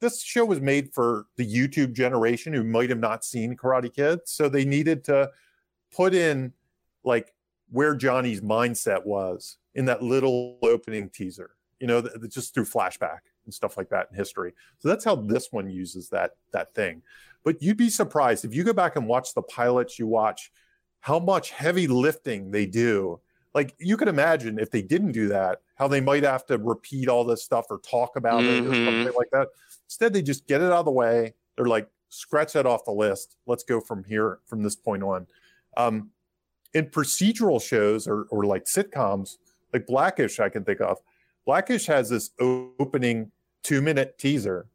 this 0.00 0.22
show 0.22 0.44
was 0.44 0.60
made 0.60 0.94
for 0.94 1.26
the 1.36 1.44
YouTube 1.44 1.94
generation 1.94 2.52
who 2.52 2.62
might 2.62 2.90
have 2.90 3.00
not 3.00 3.24
seen 3.24 3.56
Karate 3.56 3.92
Kid, 3.92 4.20
so 4.26 4.48
they 4.48 4.64
needed 4.64 5.02
to 5.06 5.32
put 5.92 6.14
in 6.14 6.52
like 7.02 7.34
where 7.70 7.96
Johnny's 7.96 8.40
mindset 8.40 9.04
was 9.04 9.56
in 9.74 9.86
that 9.86 10.00
little 10.00 10.58
opening 10.62 11.10
teaser. 11.10 11.56
You 11.80 11.88
know, 11.88 12.02
th- 12.02 12.32
just 12.32 12.54
through 12.54 12.66
flashback 12.66 13.20
and 13.44 13.54
stuff 13.54 13.76
like 13.76 13.88
that 13.90 14.08
in 14.10 14.16
history. 14.16 14.52
So 14.78 14.88
that's 14.88 15.04
how 15.04 15.16
this 15.16 15.48
one 15.50 15.70
uses 15.70 16.08
that 16.10 16.32
that 16.52 16.74
thing. 16.74 17.02
But 17.44 17.62
you'd 17.62 17.76
be 17.76 17.88
surprised 17.90 18.44
if 18.44 18.54
you 18.54 18.64
go 18.64 18.72
back 18.72 18.96
and 18.96 19.06
watch 19.06 19.34
the 19.34 19.42
pilots 19.42 19.98
you 19.98 20.06
watch, 20.06 20.52
how 21.00 21.18
much 21.18 21.50
heavy 21.50 21.86
lifting 21.86 22.50
they 22.50 22.66
do. 22.66 23.20
Like 23.54 23.74
you 23.78 23.96
could 23.96 24.08
imagine 24.08 24.58
if 24.58 24.70
they 24.70 24.82
didn't 24.82 25.12
do 25.12 25.28
that, 25.28 25.62
how 25.76 25.88
they 25.88 26.00
might 26.00 26.22
have 26.22 26.46
to 26.46 26.58
repeat 26.58 27.08
all 27.08 27.24
this 27.24 27.42
stuff 27.42 27.66
or 27.70 27.78
talk 27.78 28.16
about 28.16 28.44
it 28.44 28.60
or 28.66 28.70
Mhm. 28.70 28.84
something 28.84 29.14
like 29.16 29.30
that. 29.32 29.48
Instead, 29.86 30.12
they 30.12 30.22
just 30.22 30.46
get 30.46 30.60
it 30.60 30.66
out 30.66 30.80
of 30.80 30.84
the 30.84 30.90
way. 30.92 31.34
They're 31.56 31.66
like, 31.66 31.88
scratch 32.10 32.52
that 32.52 32.66
off 32.66 32.84
the 32.84 32.92
list. 32.92 33.36
Let's 33.46 33.64
go 33.64 33.80
from 33.80 34.04
here 34.04 34.40
from 34.46 34.62
this 34.62 34.76
point 34.76 35.02
on. 35.02 35.26
Um, 35.76 36.10
in 36.74 36.86
procedural 36.86 37.60
shows 37.60 38.06
or, 38.06 38.24
or 38.30 38.44
like 38.44 38.64
sitcoms, 38.64 39.38
like 39.72 39.86
Blackish, 39.86 40.38
I 40.38 40.48
can 40.48 40.64
think 40.64 40.80
of. 40.80 40.98
Blackish 41.46 41.86
has 41.86 42.10
this 42.10 42.30
opening 42.38 43.30
two 43.62 43.80
minute 43.82 44.18
teaser 44.18 44.66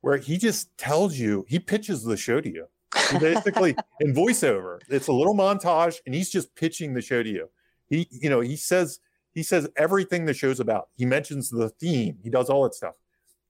where 0.00 0.16
he 0.16 0.38
just 0.38 0.76
tells 0.78 1.18
you, 1.18 1.44
he 1.48 1.58
pitches 1.58 2.04
the 2.04 2.16
show 2.16 2.40
to 2.40 2.48
you. 2.48 2.66
He 3.10 3.18
basically 3.18 3.76
in 4.00 4.14
voiceover, 4.14 4.78
it's 4.88 5.08
a 5.08 5.12
little 5.12 5.34
montage 5.34 5.96
and 6.06 6.14
he's 6.14 6.30
just 6.30 6.54
pitching 6.54 6.94
the 6.94 7.02
show 7.02 7.22
to 7.22 7.28
you. 7.28 7.48
He, 7.88 8.08
you 8.10 8.30
know, 8.30 8.40
he 8.40 8.56
says, 8.56 9.00
he 9.32 9.42
says 9.42 9.68
everything 9.76 10.24
the 10.24 10.34
show's 10.34 10.60
about. 10.60 10.88
He 10.96 11.04
mentions 11.04 11.50
the 11.50 11.68
theme, 11.68 12.18
he 12.22 12.30
does 12.30 12.48
all 12.48 12.64
that 12.64 12.74
stuff. 12.74 12.94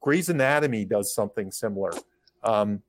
Grey's 0.01 0.29
Anatomy 0.29 0.85
does 0.85 1.15
something 1.15 1.51
similar. 1.51 1.93
Um, 2.43 2.83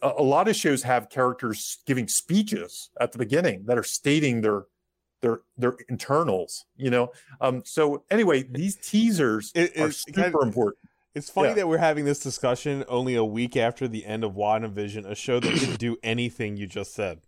a, 0.00 0.12
a 0.18 0.22
lot 0.22 0.48
of 0.48 0.56
shows 0.56 0.82
have 0.82 1.08
characters 1.08 1.78
giving 1.86 2.08
speeches 2.08 2.90
at 3.00 3.12
the 3.12 3.18
beginning 3.18 3.64
that 3.66 3.78
are 3.78 3.82
stating 3.82 4.40
their 4.40 4.64
their 5.22 5.40
their 5.56 5.74
internals. 5.88 6.66
You 6.76 6.90
know, 6.90 7.12
um, 7.40 7.62
so 7.64 8.04
anyway, 8.10 8.42
these 8.42 8.76
teasers 8.76 9.50
It- 9.54 9.78
are 9.78 9.90
super 9.90 10.20
kind 10.22 10.34
of- 10.34 10.42
important. 10.46 10.78
It's 11.14 11.28
funny 11.28 11.48
Yeah. 11.48 11.54
that 11.56 11.68
we're 11.68 11.76
having 11.78 12.06
this 12.06 12.20
discussion 12.20 12.84
only 12.88 13.14
a 13.16 13.24
week 13.24 13.54
after 13.56 13.86
the 13.86 14.06
end 14.06 14.24
of 14.24 14.32
WandaVision, 14.32 15.06
a 15.06 15.14
show 15.14 15.40
that 15.40 15.50
didn't 15.54 15.78
do 15.78 15.98
anything 16.02 16.56
you 16.56 16.66
just 16.66 16.94
said. 16.94 17.20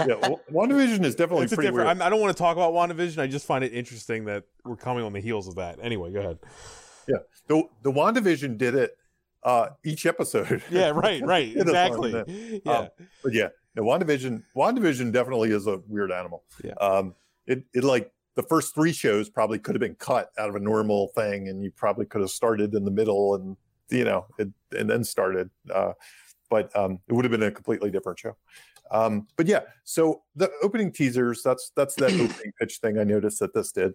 Yeah, 0.00 0.16
Wa- 0.28 0.38
WandaVision 0.50 1.04
is 1.04 1.14
definitely 1.14 1.44
It's 1.44 1.54
pretty 1.54 1.68
different. 1.68 1.86
weird. 1.86 2.02
I'm, 2.02 2.10
don't 2.10 2.20
want 2.20 2.36
to 2.36 2.42
talk 2.42 2.56
about 2.56 2.72
WandaVision. 2.74 3.18
I 3.18 3.28
just 3.28 3.46
find 3.46 3.62
it 3.64 3.72
interesting 3.72 4.24
that 4.24 4.42
we're 4.64 4.74
coming 4.76 5.04
on 5.04 5.12
the 5.12 5.20
heels 5.20 5.46
of 5.48 5.54
that. 5.54 5.78
Anyway, 5.80 6.12
go 6.12 6.18
ahead. 6.20 6.38
Yeah, 7.08 7.18
the 7.46 7.62
the 7.82 7.92
WandaVision 7.92 8.58
did 8.58 8.74
it 8.74 8.96
uh, 9.44 9.68
each 9.84 10.04
episode. 10.04 10.62
Yeah, 10.70 10.88
right, 10.90 11.24
right, 11.24 11.46
Yeah, 11.56 11.62
that's 11.62 11.96
fine, 11.96 12.04
exactly. 12.04 12.34
yeah. 12.52 12.58
Yeah, 12.64 12.78
Um, 12.78 12.88
but 13.22 13.32
yeah, 13.32 13.48
no, 13.76 13.82
WandaVision, 13.82 14.42
WandaVision 14.56 15.12
definitely 15.12 15.50
is 15.50 15.66
a 15.66 15.80
weird 15.86 16.10
animal. 16.10 16.44
Yeah. 16.64 16.72
Um, 16.74 17.14
it 17.46 17.64
it 17.74 17.84
like 17.84 18.10
the 18.34 18.42
first 18.42 18.74
three 18.74 18.92
shows 18.92 19.28
probably 19.28 19.58
could 19.58 19.74
have 19.74 19.80
been 19.80 19.94
cut 19.94 20.30
out 20.38 20.48
of 20.48 20.56
a 20.56 20.60
normal 20.60 21.08
thing, 21.08 21.48
and 21.48 21.62
you 21.62 21.70
probably 21.70 22.06
could 22.06 22.20
have 22.22 22.30
started 22.30 22.74
in 22.74 22.84
the 22.84 22.90
middle 22.90 23.34
and 23.34 23.56
you 23.90 24.04
know, 24.04 24.26
it, 24.38 24.48
and 24.72 24.90
then 24.90 25.04
started. 25.04 25.50
Uh, 25.72 25.92
but 26.50 26.74
um, 26.76 27.00
it 27.08 27.12
would 27.12 27.24
have 27.24 27.32
been 27.32 27.42
a 27.42 27.50
completely 27.50 27.90
different 27.90 28.18
show. 28.18 28.36
Um, 28.90 29.26
but 29.36 29.46
yeah, 29.46 29.60
so 29.84 30.22
the 30.36 30.50
opening 30.62 30.92
teasers, 30.92 31.42
that's 31.42 31.72
that's 31.76 31.94
that 31.96 32.12
opening 32.14 32.52
pitch 32.58 32.78
thing 32.78 32.98
I 32.98 33.04
noticed 33.04 33.40
that 33.40 33.54
this 33.54 33.72
did. 33.72 33.94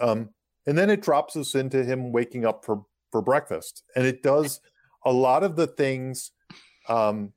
Um, 0.00 0.30
and 0.66 0.76
then 0.76 0.90
it 0.90 1.02
drops 1.02 1.36
us 1.36 1.54
into 1.54 1.84
him 1.84 2.12
waking 2.12 2.44
up 2.44 2.64
for 2.64 2.84
for 3.10 3.22
breakfast, 3.22 3.84
and 3.94 4.06
it 4.06 4.22
does 4.22 4.60
a 5.04 5.12
lot 5.12 5.42
of 5.42 5.56
the 5.56 5.66
things 5.66 6.30
um, 6.88 7.32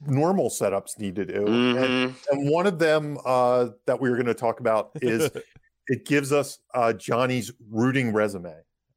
normal 0.00 0.48
setups 0.50 0.98
need 0.98 1.14
to 1.16 1.24
do. 1.24 1.46
And, 1.46 1.76
Mhm. 1.76 2.14
and 2.30 2.50
one 2.50 2.66
of 2.66 2.78
them 2.78 3.18
uh, 3.24 3.68
that 3.86 4.00
we 4.00 4.10
were 4.10 4.16
going 4.16 4.26
to 4.26 4.34
talk 4.34 4.60
about 4.60 4.90
is 4.96 5.30
it 5.88 6.04
gives 6.06 6.32
us 6.32 6.58
uh, 6.74 6.92
Johnny's 6.92 7.52
rooting 7.70 8.12
resume. 8.12 8.54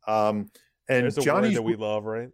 Um, 0.07 0.51
and 0.89 1.03
There's 1.03 1.17
a 1.17 1.21
word 1.21 1.25
Johnny's 1.25 1.53
that 1.55 1.61
we 1.61 1.75
love, 1.75 2.05
right? 2.05 2.29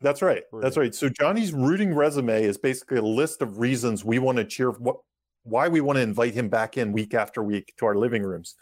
that's 0.00 0.20
right. 0.20 0.42
That's 0.60 0.76
right. 0.76 0.94
So 0.94 1.08
Johnny's 1.08 1.52
rooting 1.54 1.94
resume 1.94 2.44
is 2.44 2.58
basically 2.58 2.98
a 2.98 3.02
list 3.02 3.40
of 3.40 3.58
reasons 3.58 4.04
we 4.04 4.18
want 4.18 4.36
to 4.38 4.44
cheer 4.44 4.70
what 4.70 4.96
why 5.44 5.68
we 5.68 5.80
want 5.80 5.96
to 5.96 6.02
invite 6.02 6.34
him 6.34 6.48
back 6.48 6.76
in 6.76 6.92
week 6.92 7.14
after 7.14 7.42
week 7.42 7.72
to 7.78 7.86
our 7.86 7.94
living 7.94 8.22
rooms. 8.22 8.54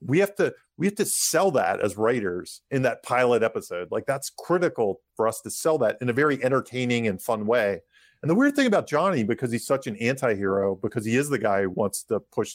We 0.00 0.20
have 0.20 0.36
to 0.36 0.54
we 0.76 0.86
have 0.86 0.94
to 0.96 1.04
sell 1.04 1.50
that 1.52 1.80
as 1.80 1.96
writers 1.96 2.60
in 2.70 2.82
that 2.82 3.02
pilot 3.02 3.42
episode. 3.42 3.88
Like 3.90 4.06
that's 4.06 4.30
critical 4.38 5.00
for 5.16 5.26
us 5.26 5.40
to 5.42 5.50
sell 5.50 5.78
that 5.78 5.96
in 6.00 6.08
a 6.08 6.12
very 6.12 6.42
entertaining 6.44 7.08
and 7.08 7.20
fun 7.20 7.46
way. 7.46 7.80
And 8.24 8.30
the 8.30 8.34
weird 8.34 8.56
thing 8.56 8.66
about 8.66 8.86
Johnny, 8.88 9.22
because 9.22 9.52
he's 9.52 9.66
such 9.66 9.86
an 9.86 9.96
anti-hero, 9.96 10.76
because 10.76 11.04
he 11.04 11.14
is 11.14 11.28
the 11.28 11.36
guy 11.38 11.60
who 11.64 11.68
wants 11.70 12.04
to 12.04 12.20
push, 12.20 12.54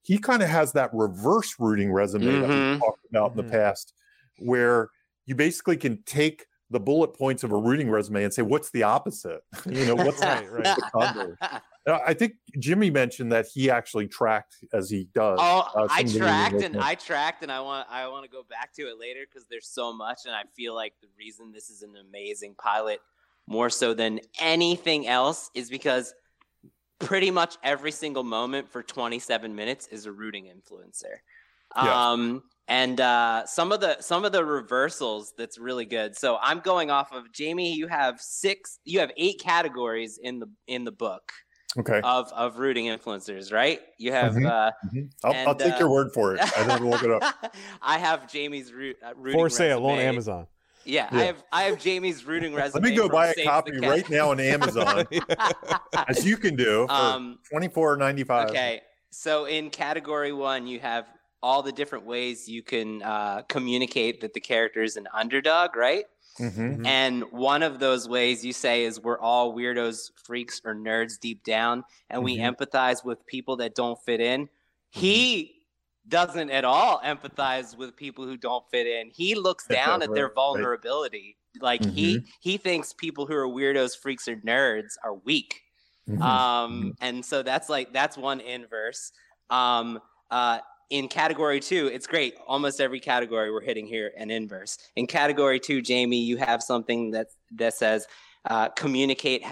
he 0.00 0.16
kind 0.16 0.42
of 0.42 0.48
has 0.48 0.72
that 0.72 0.88
reverse 0.94 1.56
rooting 1.58 1.92
resume 1.92 2.40
that 2.40 2.48
Mhm. 2.48 2.72
we 2.72 2.78
talked 2.78 3.04
about 3.10 3.32
in 3.32 3.36
Mhm. 3.36 3.46
the 3.46 3.52
past, 3.52 3.92
where 4.38 4.88
you 5.26 5.34
basically 5.34 5.76
can 5.76 6.02
take 6.04 6.46
the 6.70 6.80
bullet 6.80 7.08
points 7.08 7.44
of 7.44 7.52
a 7.52 7.56
rooting 7.58 7.90
resume 7.90 8.24
and 8.24 8.32
say, 8.32 8.40
what's 8.40 8.70
the 8.70 8.84
opposite? 8.84 9.42
you 9.66 9.84
know, 9.84 9.94
what's 9.94 10.22
Right, 10.22 10.50
right. 10.50 10.76
the 10.76 10.90
converse? 10.90 11.36
I 11.86 12.14
think 12.14 12.36
Jimmy 12.58 12.90
mentioned 12.90 13.32
that 13.32 13.48
he 13.52 13.68
actually 13.70 14.08
tracked 14.08 14.54
as 14.72 14.88
he 14.88 15.04
does. 15.12 15.38
Oh, 15.42 15.68
uh, 15.74 15.88
I 15.90 15.98
some 15.98 16.06
of 16.06 16.12
the 16.14 16.18
tracked 16.20 16.54
and. 16.62 16.76
I 16.78 16.94
tracked 16.94 17.42
and 17.42 17.52
I 17.52 17.60
want 17.60 17.86
I 17.90 18.08
want 18.08 18.24
to 18.24 18.30
go 18.30 18.44
back 18.44 18.72
to 18.76 18.88
it 18.88 18.98
later 18.98 19.26
because 19.28 19.44
there's 19.50 19.66
so 19.68 19.92
much 19.92 20.20
and 20.24 20.34
I 20.34 20.44
feel 20.56 20.74
like 20.74 20.94
the 21.02 21.08
reason 21.18 21.52
this 21.52 21.68
is 21.68 21.82
an 21.82 21.96
amazing 21.96 22.54
pilot 22.54 23.00
more 23.52 23.68
so 23.70 23.92
than 23.94 24.18
anything 24.40 25.06
else 25.06 25.50
is 25.54 25.68
because 25.68 26.14
pretty 26.98 27.30
much 27.30 27.56
every 27.62 27.92
single 27.92 28.24
moment 28.24 28.70
for 28.72 28.82
27 28.82 29.54
minutes 29.54 29.86
is 29.88 30.06
a 30.06 30.12
rooting 30.12 30.46
influencer. 30.46 31.16
Yeah. 31.76 32.10
Um 32.12 32.42
and 32.68 33.00
uh, 33.00 33.44
some 33.44 33.72
of 33.72 33.80
the 33.80 34.00
some 34.00 34.24
of 34.24 34.30
the 34.32 34.44
reversals 34.44 35.34
that's 35.36 35.58
really 35.58 35.84
good. 35.84 36.16
So 36.16 36.38
I'm 36.40 36.60
going 36.60 36.90
off 36.90 37.12
of 37.12 37.30
Jamie. 37.32 37.74
You 37.74 37.88
have 37.88 38.20
six. 38.20 38.78
You 38.84 39.00
have 39.00 39.10
eight 39.16 39.40
categories 39.40 40.18
in 40.22 40.38
the 40.38 40.46
in 40.68 40.84
the 40.84 40.92
book 40.92 41.32
Okay. 41.76 42.00
of 42.04 42.32
of 42.32 42.58
rooting 42.58 42.86
influencers, 42.86 43.52
right? 43.52 43.80
You 43.98 44.12
have 44.12 44.34
Mhm. 44.34 44.46
uh, 44.46 44.70
Mhm. 44.86 45.10
I'll, 45.24 45.48
I'll 45.48 45.54
take 45.56 45.74
uh, 45.74 45.78
your 45.80 45.90
word 45.90 46.12
for 46.14 46.34
it. 46.36 46.40
I 46.56 46.62
didn't 46.64 46.88
look 46.88 47.02
it 47.02 47.10
up. 47.10 47.24
I 47.82 47.98
have 47.98 48.30
Jamie's 48.30 48.72
root, 48.72 48.96
uh, 49.04 49.12
rooting 49.16 49.40
For 49.40 49.50
sale 49.50 49.84
on. 49.84 49.98
Amazon. 49.98 50.46
Yeah, 50.84 51.08
I 51.10 51.24
have 51.24 51.44
I 51.52 51.62
have 51.64 51.78
Jamie's 51.80 52.24
rooting 52.24 52.54
resume. 52.54 52.82
Let 52.82 52.90
me 52.90 52.96
go 52.96 53.08
buy 53.08 53.28
a 53.28 53.34
Save 53.34 53.46
copy 53.46 53.78
right 53.78 54.08
now 54.10 54.30
on 54.30 54.40
Amazon, 54.40 55.06
as 56.08 56.24
you 56.26 56.36
can 56.36 56.56
do 56.56 56.86
for 56.88 56.92
um, 56.94 57.38
twenty 57.48 57.68
four 57.68 57.96
ninety 57.96 58.24
five. 58.24 58.50
okay, 58.50 58.82
so 59.10 59.44
in 59.44 59.70
category 59.70 60.32
one, 60.32 60.66
you 60.66 60.80
have 60.80 61.06
all 61.42 61.62
the 61.62 61.72
different 61.72 62.04
ways 62.06 62.48
you 62.48 62.62
can 62.62 63.02
uh, 63.02 63.42
communicate 63.48 64.20
that 64.20 64.32
the 64.32 64.40
character 64.40 64.82
is 64.82 64.96
an 64.96 65.08
underdog, 65.12 65.74
right? 65.76 66.04
Mm-hmm. 66.38 66.86
And 66.86 67.24
one 67.30 67.62
of 67.62 67.78
those 67.78 68.08
ways 68.08 68.44
you 68.44 68.52
say 68.52 68.84
is 68.84 69.00
we're 69.00 69.18
all 69.18 69.54
weirdos, 69.54 70.10
freaks, 70.24 70.62
or 70.64 70.74
nerds 70.74 71.18
deep 71.20 71.44
down, 71.44 71.84
and 72.08 72.22
we 72.24 72.38
Mhm. 72.38 72.56
empathize 72.56 73.04
with 73.04 73.26
people 73.26 73.56
that 73.56 73.74
don't 73.74 73.98
fit 74.02 74.20
in. 74.20 74.48
He 74.88 75.61
doesn't 76.08 76.50
at 76.50 76.64
all 76.64 77.00
empathize 77.00 77.76
with 77.76 77.96
people 77.96 78.24
who 78.24 78.36
don't 78.36 78.64
fit 78.70 78.86
in. 78.86 79.10
He 79.10 79.34
looks 79.34 79.66
down 79.66 80.02
at 80.02 80.12
their 80.12 80.24
Right, 80.24 80.30
right. 80.30 80.34
vulnerability. 80.34 81.36
Like 81.60 81.84
he 81.84 82.24
he 82.40 82.56
thinks 82.56 82.92
people 82.92 83.26
who 83.26 83.34
are 83.34 83.46
weirdos, 83.46 83.96
freaks, 83.96 84.26
or 84.26 84.36
nerds 84.36 84.94
are 85.04 85.14
weak. 85.14 85.60
Mhm. 86.08 86.20
Um, 86.20 86.94
and 87.00 87.24
so 87.24 87.42
that's 87.42 87.68
like 87.68 87.92
that's 87.92 88.16
one 88.16 88.40
inverse. 88.40 89.12
Um, 89.50 90.00
uh, 90.30 90.58
in 90.90 91.08
category 91.08 91.60
two, 91.60 91.86
it's 91.86 92.06
great. 92.06 92.34
Almost 92.46 92.80
every 92.80 93.00
category 93.00 93.50
we're 93.50 93.60
hitting 93.62 93.86
here 93.86 94.12
an 94.16 94.30
inverse. 94.30 94.78
In 94.96 95.06
category 95.06 95.60
two, 95.60 95.82
Jamie, 95.82 96.22
you 96.22 96.36
have 96.38 96.62
something 96.62 97.10
that 97.12 97.28
that 97.52 97.74
says 97.74 98.06
uh, 98.48 98.70
communicate 98.70 99.44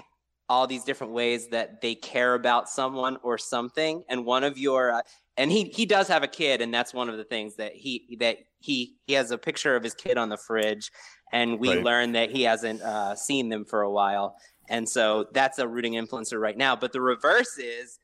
all 0.49 0.67
these 0.67 0.83
different 0.83 1.13
ways 1.13 1.47
that 1.47 1.79
they 1.81 1.95
care 1.95 2.33
about 2.33 2.67
someone 2.67 3.17
or 3.23 3.37
something. 3.37 4.03
And 4.09 4.25
one 4.25 4.43
of 4.43 4.57
your 4.57 4.91
uh, 4.91 5.01
and 5.37 5.51
he 5.51 5.65
he 5.65 5.85
does 5.85 6.07
have 6.07 6.23
a 6.23 6.27
kid, 6.27 6.61
and 6.61 6.73
that's 6.73 6.93
one 6.93 7.09
of 7.09 7.17
the 7.17 7.23
things 7.23 7.55
that 7.55 7.73
he 7.75 8.17
that 8.19 8.37
he 8.59 8.95
he 9.07 9.13
has 9.13 9.31
a 9.31 9.37
picture 9.37 9.75
of 9.75 9.83
his 9.83 9.93
kid 9.93 10.17
on 10.17 10.29
the 10.29 10.37
fridge, 10.37 10.91
and 11.31 11.59
we 11.59 11.69
Right. 11.75 11.83
learn 11.83 12.11
that 12.13 12.31
he 12.31 12.43
hasn't 12.43 12.81
uh, 12.81 13.15
seen 13.15 13.49
them 13.49 13.65
for 13.65 13.81
a 13.81 13.91
while. 13.91 14.35
And 14.69 14.87
so 14.87 15.25
that's 15.33 15.59
a 15.59 15.67
rooting 15.67 15.93
influencer 15.93 16.39
right 16.39 16.57
now. 16.57 16.75
But 16.75 16.93
the 16.93 17.01
reverse 17.01 17.57
is 17.57 17.99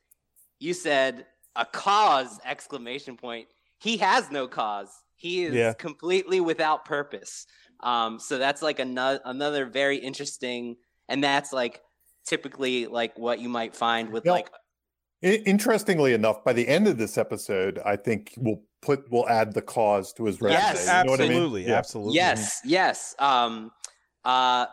you 0.58 0.74
said 0.74 1.26
a 1.56 1.64
cause 1.64 2.38
exclamation 2.44 3.16
point. 3.16 3.48
He 3.80 3.96
has 3.98 4.30
no 4.30 4.48
cause. 4.48 4.88
He 5.16 5.44
is 5.44 5.54
Yeah. 5.54 5.72
completely 5.74 6.40
without 6.40 6.84
purpose. 6.84 7.46
Um, 7.80 8.18
so 8.18 8.38
that's 8.38 8.60
like 8.60 8.80
another 8.80 9.20
another 9.24 9.66
very 9.66 9.96
interesting 9.98 10.76
and 11.08 11.22
that's 11.22 11.52
like 11.52 11.80
typically 12.26 12.86
like 12.86 13.16
what 13.18 13.38
you 13.40 13.48
might 13.48 13.74
find 13.74 14.10
with 14.12 14.24
Yeah. 14.26 14.32
like 14.32 14.48
I- 14.52 14.58
Interestingly 15.20 16.12
enough, 16.14 16.44
by 16.44 16.52
the 16.52 16.68
end 16.68 16.86
of 16.86 16.96
this 16.96 17.18
episode, 17.18 17.80
I 17.84 17.96
think 17.96 18.34
we'll 18.36 18.62
put 18.82 19.10
we'll 19.10 19.28
add 19.28 19.52
the 19.52 19.62
cause 19.62 20.12
to 20.14 20.24
his 20.26 20.40
resume. 20.40 20.60
Yes, 20.60 20.86
You 20.86 21.04
know 21.04 21.10
what 21.10 21.20
I 21.20 21.24
mean? 21.24 21.32
absolutely, 21.32 21.66
Yeah. 21.66 21.74
absolutely. 21.76 22.14
Yes, 22.14 22.60
yes. 22.64 23.14
Um, 23.18 23.72
uh, 24.24 24.66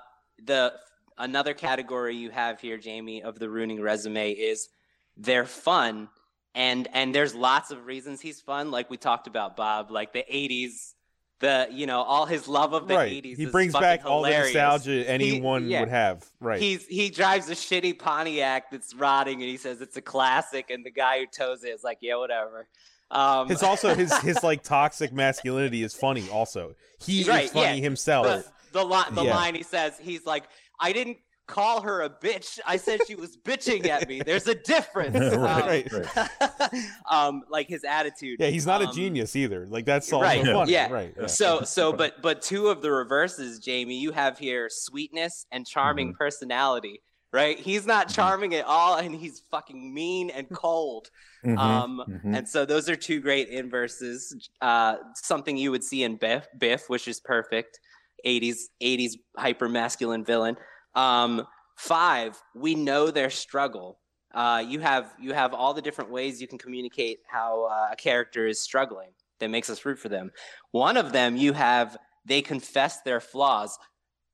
the 0.46 0.74
another 1.18 1.54
category 1.54 2.16
you 2.16 2.30
have 2.30 2.60
here, 2.60 2.78
Jamie, 2.78 3.24
of 3.24 3.40
the 3.40 3.50
rooting 3.50 3.82
resume 3.82 4.32
is 4.32 4.70
they're 5.18 5.46
fun, 5.46 6.10
and 6.54 6.88
and 6.94 7.16
there's 7.16 7.34
lots 7.34 7.72
of 7.72 7.86
reasons 7.86 8.22
he's 8.22 8.42
fun. 8.42 8.70
Like 8.70 8.90
we 8.90 8.98
talked 8.98 9.28
about, 9.28 9.56
Bob, 9.58 9.90
like 9.90 10.14
the 10.14 10.26
'80s, 10.32 10.94
the 11.40 11.68
you 11.72 11.86
know 11.86 12.02
all 12.02 12.26
his 12.26 12.48
love 12.48 12.74
of 12.74 12.88
the 12.88 12.96
right. 12.96 13.24
'80s. 13.24 13.38
He 13.38 13.46
brings 13.46 13.74
back 13.74 14.06
all 14.06 14.22
the 14.24 14.30
nostalgia 14.30 15.08
anyone 15.10 15.68
yeah. 15.68 15.82
would 15.82 15.90
have. 15.90 16.26
Right. 16.40 16.60
He's 16.60 16.86
he 16.88 17.10
drives 17.10 17.50
a 17.50 17.54
shitty 17.56 18.00
Pontiac 18.00 18.72
that's 18.72 18.94
rotting, 18.96 19.42
and 19.42 19.50
he 19.50 19.58
says 19.58 19.82
it's 19.82 19.98
a 19.98 20.02
classic, 20.02 20.70
and 20.70 20.86
the 20.86 20.92
guy 20.92 21.20
who 21.20 21.26
tows 21.28 21.64
it 21.64 21.70
is 21.70 21.84
like, 21.84 21.98
yeah, 22.02 22.16
whatever. 22.16 22.68
Um, 23.12 23.48
his 23.50 23.62
also 23.64 23.94
his 23.94 24.16
his 24.22 24.44
like 24.44 24.64
toxic 24.64 25.14
masculinity 25.14 25.84
is 25.84 25.94
funny. 25.94 26.28
Also, 26.30 26.76
he 27.00 27.24
Right, 27.24 27.46
is 27.46 27.52
funny 27.52 27.78
yeah. 27.78 27.84
himself. 27.84 28.26
the, 28.26 28.46
the 28.72 28.84
line 28.84 29.14
the 29.14 29.24
Yeah. 29.24 29.36
line 29.36 29.56
he 29.56 29.64
says 29.64 29.98
he's 30.02 30.26
like 30.26 30.44
i 30.82 30.92
didn't 30.92 31.18
call 31.48 31.82
her 31.82 32.02
a 32.02 32.10
bitch 32.10 32.60
i 32.66 32.76
said 32.76 33.00
she 33.08 33.14
was 33.16 33.38
bitching 33.38 33.88
at 33.88 34.08
me 34.10 34.22
there's 34.26 34.48
a 34.48 34.56
difference 34.56 35.16
Right, 35.36 35.88
um, 35.94 36.02
right. 36.16 36.82
um, 37.12 37.44
like 37.50 37.68
his 37.68 37.84
attitude 37.84 38.40
yeah, 38.40 38.48
he's 38.48 38.66
not 38.66 38.82
a 38.82 38.88
um, 38.88 38.94
genius 38.96 39.36
either. 39.36 39.68
Like 39.68 39.86
that's 39.86 40.12
also 40.12 40.24
right, 40.26 40.68
yeah. 40.70 40.92
Right. 40.92 41.14
Yeah. 41.20 41.28
so 41.28 41.62
so 41.62 41.94
but 41.94 42.22
but 42.22 42.42
two 42.42 42.68
of 42.70 42.82
the 42.82 42.92
reverses 42.92 43.60
jamie 43.60 44.00
you 44.00 44.12
have 44.12 44.40
here 44.40 44.68
sweetness 44.70 45.46
and 45.52 45.66
charming 45.68 46.10
Mm-hmm. 46.10 46.18
personality 46.18 47.02
right 47.32 47.60
he's 47.60 47.86
not 47.86 48.10
charming 48.10 48.56
at 48.56 48.66
all 48.66 48.98
and 48.98 49.14
he's 49.16 49.42
fucking 49.52 49.94
mean 49.94 50.30
and 50.32 50.50
cold 50.52 51.10
Mhm, 51.46 51.58
um, 51.60 52.02
mhm. 52.10 52.36
and 52.38 52.50
so 52.50 52.66
those 52.66 52.90
are 52.90 52.96
two 52.96 53.20
great 53.22 53.50
inverses. 53.50 54.50
Uh, 54.62 54.96
something 55.14 55.56
you 55.58 55.70
would 55.70 55.84
see 55.84 56.02
in 56.02 56.16
Biff, 56.18 56.48
Biff, 56.58 56.90
which 56.90 57.08
is 57.08 57.20
perfect. 57.20 57.78
80s, 58.26 58.62
80s 58.82 59.12
hyper 59.38 59.70
masculine 59.70 60.26
villain. 60.26 60.58
Um, 60.96 61.46
five, 61.76 62.42
we 62.54 62.76
know 62.76 63.12
their 63.12 63.30
struggle. 63.30 64.00
Uh, 64.34 64.64
you 64.68 64.80
have 64.80 65.14
you 65.20 65.34
have 65.34 65.54
all 65.54 65.74
the 65.74 65.82
different 65.82 66.12
ways 66.12 66.42
you 66.42 66.48
can 66.48 66.58
communicate 66.58 67.20
how 67.30 67.66
uh, 67.66 67.90
a 67.94 67.96
character 67.96 68.48
is 68.48 68.60
struggling 68.60 69.10
that 69.40 69.50
makes 69.50 69.70
us 69.70 69.86
root 69.86 70.00
for 70.00 70.10
them. 70.10 70.32
One 70.72 70.98
of 70.98 71.12
them, 71.12 71.38
you 71.38 71.54
have 71.54 71.98
they 72.26 72.42
confess 72.42 73.02
their 73.02 73.20
flaws. 73.20 73.78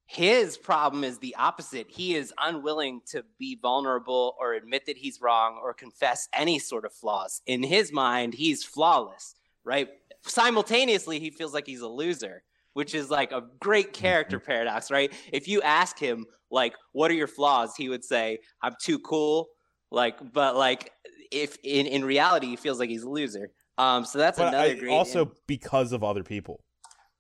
His 0.06 0.58
problem 0.58 1.04
is 1.04 1.20
the 1.20 1.36
opposite. 1.36 1.88
He 1.90 2.16
is 2.16 2.34
unwilling 2.38 3.02
to 3.12 3.24
be 3.40 3.58
vulnerable 3.62 4.36
or 4.40 4.54
admit 4.54 4.86
that 4.88 4.98
he's 4.98 5.22
wrong 5.22 5.60
or 5.64 5.74
confess 5.74 6.28
any 6.34 6.60
sort 6.60 6.84
of 6.84 6.94
flaws. 6.94 7.42
In 7.46 7.64
his 7.64 7.94
mind, 7.94 8.34
he's 8.34 8.64
flawless, 8.64 9.36
right? 9.64 9.88
Simultaneously, 10.24 11.20
he 11.20 11.30
feels 11.30 11.54
like 11.54 11.66
he's 11.66 11.82
a 11.82 11.88
loser, 11.88 12.44
which 12.74 12.94
is 12.94 13.10
like 13.10 13.32
a 13.32 13.44
great 13.60 13.94
character 13.94 14.38
paradox, 14.40 14.92
right? 14.92 15.14
If 15.32 15.48
you 15.48 15.62
ask 15.62 15.98
him, 15.98 16.26
like, 16.52 16.74
what 16.92 17.10
are 17.10 17.16
your 17.16 17.28
flaws? 17.28 17.76
He 17.76 17.90
would 17.90 18.04
say, 18.04 18.40
I'm 18.62 18.76
too 18.82 19.00
cool. 19.00 19.48
Like, 19.90 20.18
but 20.34 20.56
like, 20.56 20.92
if 21.32 21.58
in, 21.64 21.88
in 21.88 22.04
reality, 22.06 22.48
he 22.48 22.56
feels 22.56 22.80
like 22.80 22.90
he's 22.90 23.04
a 23.04 23.10
loser. 23.10 23.50
Um, 23.78 24.06
so 24.06 24.20
that's 24.20 24.38
But 24.38 24.50
another 24.50 24.72
I- 24.74 24.76
great. 24.76 24.92
also 24.92 25.32
because 25.48 25.92
of 25.94 26.04
other 26.04 26.24
people. 26.24 26.64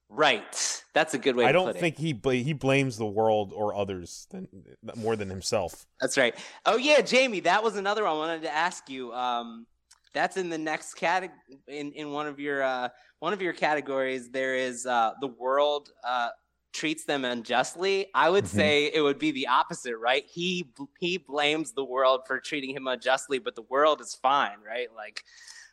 right. 0.09 0.77
That's 0.93 1.13
a 1.13 1.17
good 1.17 1.37
way 1.37 1.45
I 1.45 1.47
to 1.47 1.53
don't 1.53 1.67
put 1.67 1.77
it. 1.77 1.79
think 1.79 1.97
he 1.97 2.11
bla- 2.11 2.33
he 2.35 2.51
blames 2.51 2.97
the 2.97 3.05
world 3.05 3.53
or 3.55 3.73
others 3.73 4.27
than 4.31 4.49
more 4.97 5.15
than 5.15 5.29
himself. 5.29 5.85
That's 6.01 6.17
right. 6.17 6.35
Oh 6.65 6.75
yeah, 6.75 6.99
Jamie, 6.99 7.39
that 7.41 7.63
was 7.63 7.77
another 7.77 8.03
one 8.03 8.11
I 8.11 8.15
wanted 8.15 8.41
to 8.41 8.53
ask 8.53 8.89
you. 8.89 9.13
Um, 9.13 9.65
that's 10.13 10.35
in 10.35 10.49
the 10.49 10.57
next 10.57 10.95
category. 10.95 11.37
In 11.69 11.93
in 11.93 12.11
one 12.11 12.27
of 12.27 12.41
your 12.41 12.61
uh, 12.61 12.89
one 13.19 13.31
of 13.31 13.41
your 13.41 13.53
categories, 13.53 14.29
there 14.29 14.55
is 14.57 14.85
uh, 14.85 15.11
the 15.21 15.27
world 15.27 15.89
uh, 16.05 16.27
treats 16.73 17.05
them 17.05 17.25
unjustly. 17.25 18.07
I 18.13 18.29
would 18.29 18.45
Mhm. 18.45 18.47
say 18.47 18.91
it 18.93 19.01
would 19.01 19.19
be 19.19 19.31
the 19.31 19.47
opposite, 19.47 19.97
right? 19.97 20.25
He 20.25 20.71
he 20.99 21.17
blames 21.17 21.73
the 21.73 21.83
world 21.85 22.21
for 22.27 22.39
treating 22.39 22.75
him 22.75 22.87
unjustly, 22.87 23.39
but 23.39 23.55
the 23.55 23.61
world 23.63 24.01
is 24.01 24.15
fine, 24.15 24.59
right? 24.65 24.93
Like, 24.93 25.23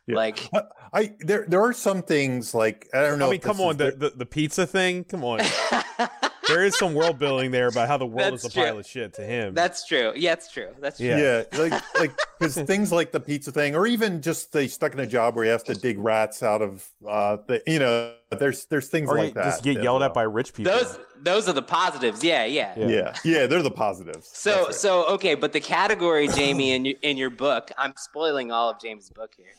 Yeah. 0.09 0.15
like 0.15 0.49
I 0.91 1.13
there 1.19 1.45
there 1.47 1.61
are 1.61 1.73
some 1.73 2.01
things 2.01 2.55
like 2.55 2.89
I 2.93 3.01
don't 3.01 3.19
know. 3.19 3.27
I 3.27 3.31
mean, 3.31 3.41
come 3.41 3.61
on, 3.61 3.77
the, 3.77 3.91
the 3.91 4.09
the 4.09 4.25
pizza 4.25 4.65
thing. 4.65 5.03
Come 5.03 5.23
on, 5.23 5.39
there 6.47 6.65
is 6.65 6.75
some 6.77 6.95
world 6.95 7.19
building 7.19 7.51
there 7.51 7.67
about 7.67 7.87
how 7.87 7.97
the 7.97 8.07
world 8.07 8.33
is 8.33 8.45
a 8.45 8.49
true. 8.49 8.63
pile 8.63 8.79
of 8.79 8.87
shit 8.87 9.13
to 9.13 9.21
him. 9.21 9.53
that's 9.53 9.85
true. 9.85 10.13
Yeah, 10.15 10.33
it's 10.33 10.51
true. 10.51 10.69
That's 10.79 10.97
true. 10.97 11.07
Yeah. 11.07 11.43
yeah, 11.51 11.59
like 11.59 11.99
like 11.99 12.19
because 12.39 12.55
things 12.65 12.91
like 12.91 13.11
the 13.11 13.19
pizza 13.19 13.51
thing, 13.51 13.75
or 13.75 13.85
even 13.85 14.21
just 14.21 14.51
they 14.51 14.67
stuck 14.67 14.93
in 14.93 14.99
a 14.99 15.05
job 15.05 15.35
where 15.35 15.45
he 15.45 15.51
has 15.51 15.61
to 15.63 15.75
dig 15.75 15.99
rats 15.99 16.41
out 16.41 16.63
of 16.63 16.87
uh 17.07 17.37
the 17.45 17.61
you 17.67 17.77
know 17.77 18.13
there's 18.31 18.65
there's 18.65 18.87
things 18.87 19.09
or 19.09 19.17
like 19.17 19.35
that. 19.35 19.43
just 19.43 19.63
get 19.63 19.77
as 19.77 19.83
yelled 19.83 20.01
at 20.01 20.13
by 20.15 20.23
rich 20.23 20.53
people. 20.53 20.73
Those 20.73 20.99
those 21.21 21.47
are 21.47 21.53
the 21.53 21.61
positives. 21.61 22.23
Yeah, 22.23 22.45
yeah. 22.45 22.73
Yeah. 22.75 22.87
Yeah, 22.87 23.13
yeah, 23.23 23.47
they're 23.47 23.61
the 23.61 23.69
positives. 23.69 24.27
So 24.33 24.65
right. 24.65 24.73
so 24.73 25.05
okay, 25.09 25.35
but 25.35 25.53
the 25.53 25.59
category, 25.59 26.27
Jamie, 26.29 26.71
in 26.71 26.85
your 26.85 26.95
in 27.03 27.17
your 27.17 27.29
book, 27.29 27.71
I'm 27.77 27.93
spoiling 27.95 28.51
all 28.51 28.71
of 28.71 28.81
James' 28.81 29.11
book 29.11 29.33
here. 29.37 29.53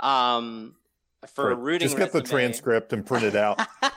Um, 0.00 0.74
for 1.34 1.48
Right. 1.48 1.58
rooting, 1.58 1.86
just 1.88 1.96
get 1.98 2.12
the 2.12 2.22
transcript 2.22 2.92
and 2.92 3.04
print 3.04 3.24
it 3.24 3.36
out. 3.36 3.60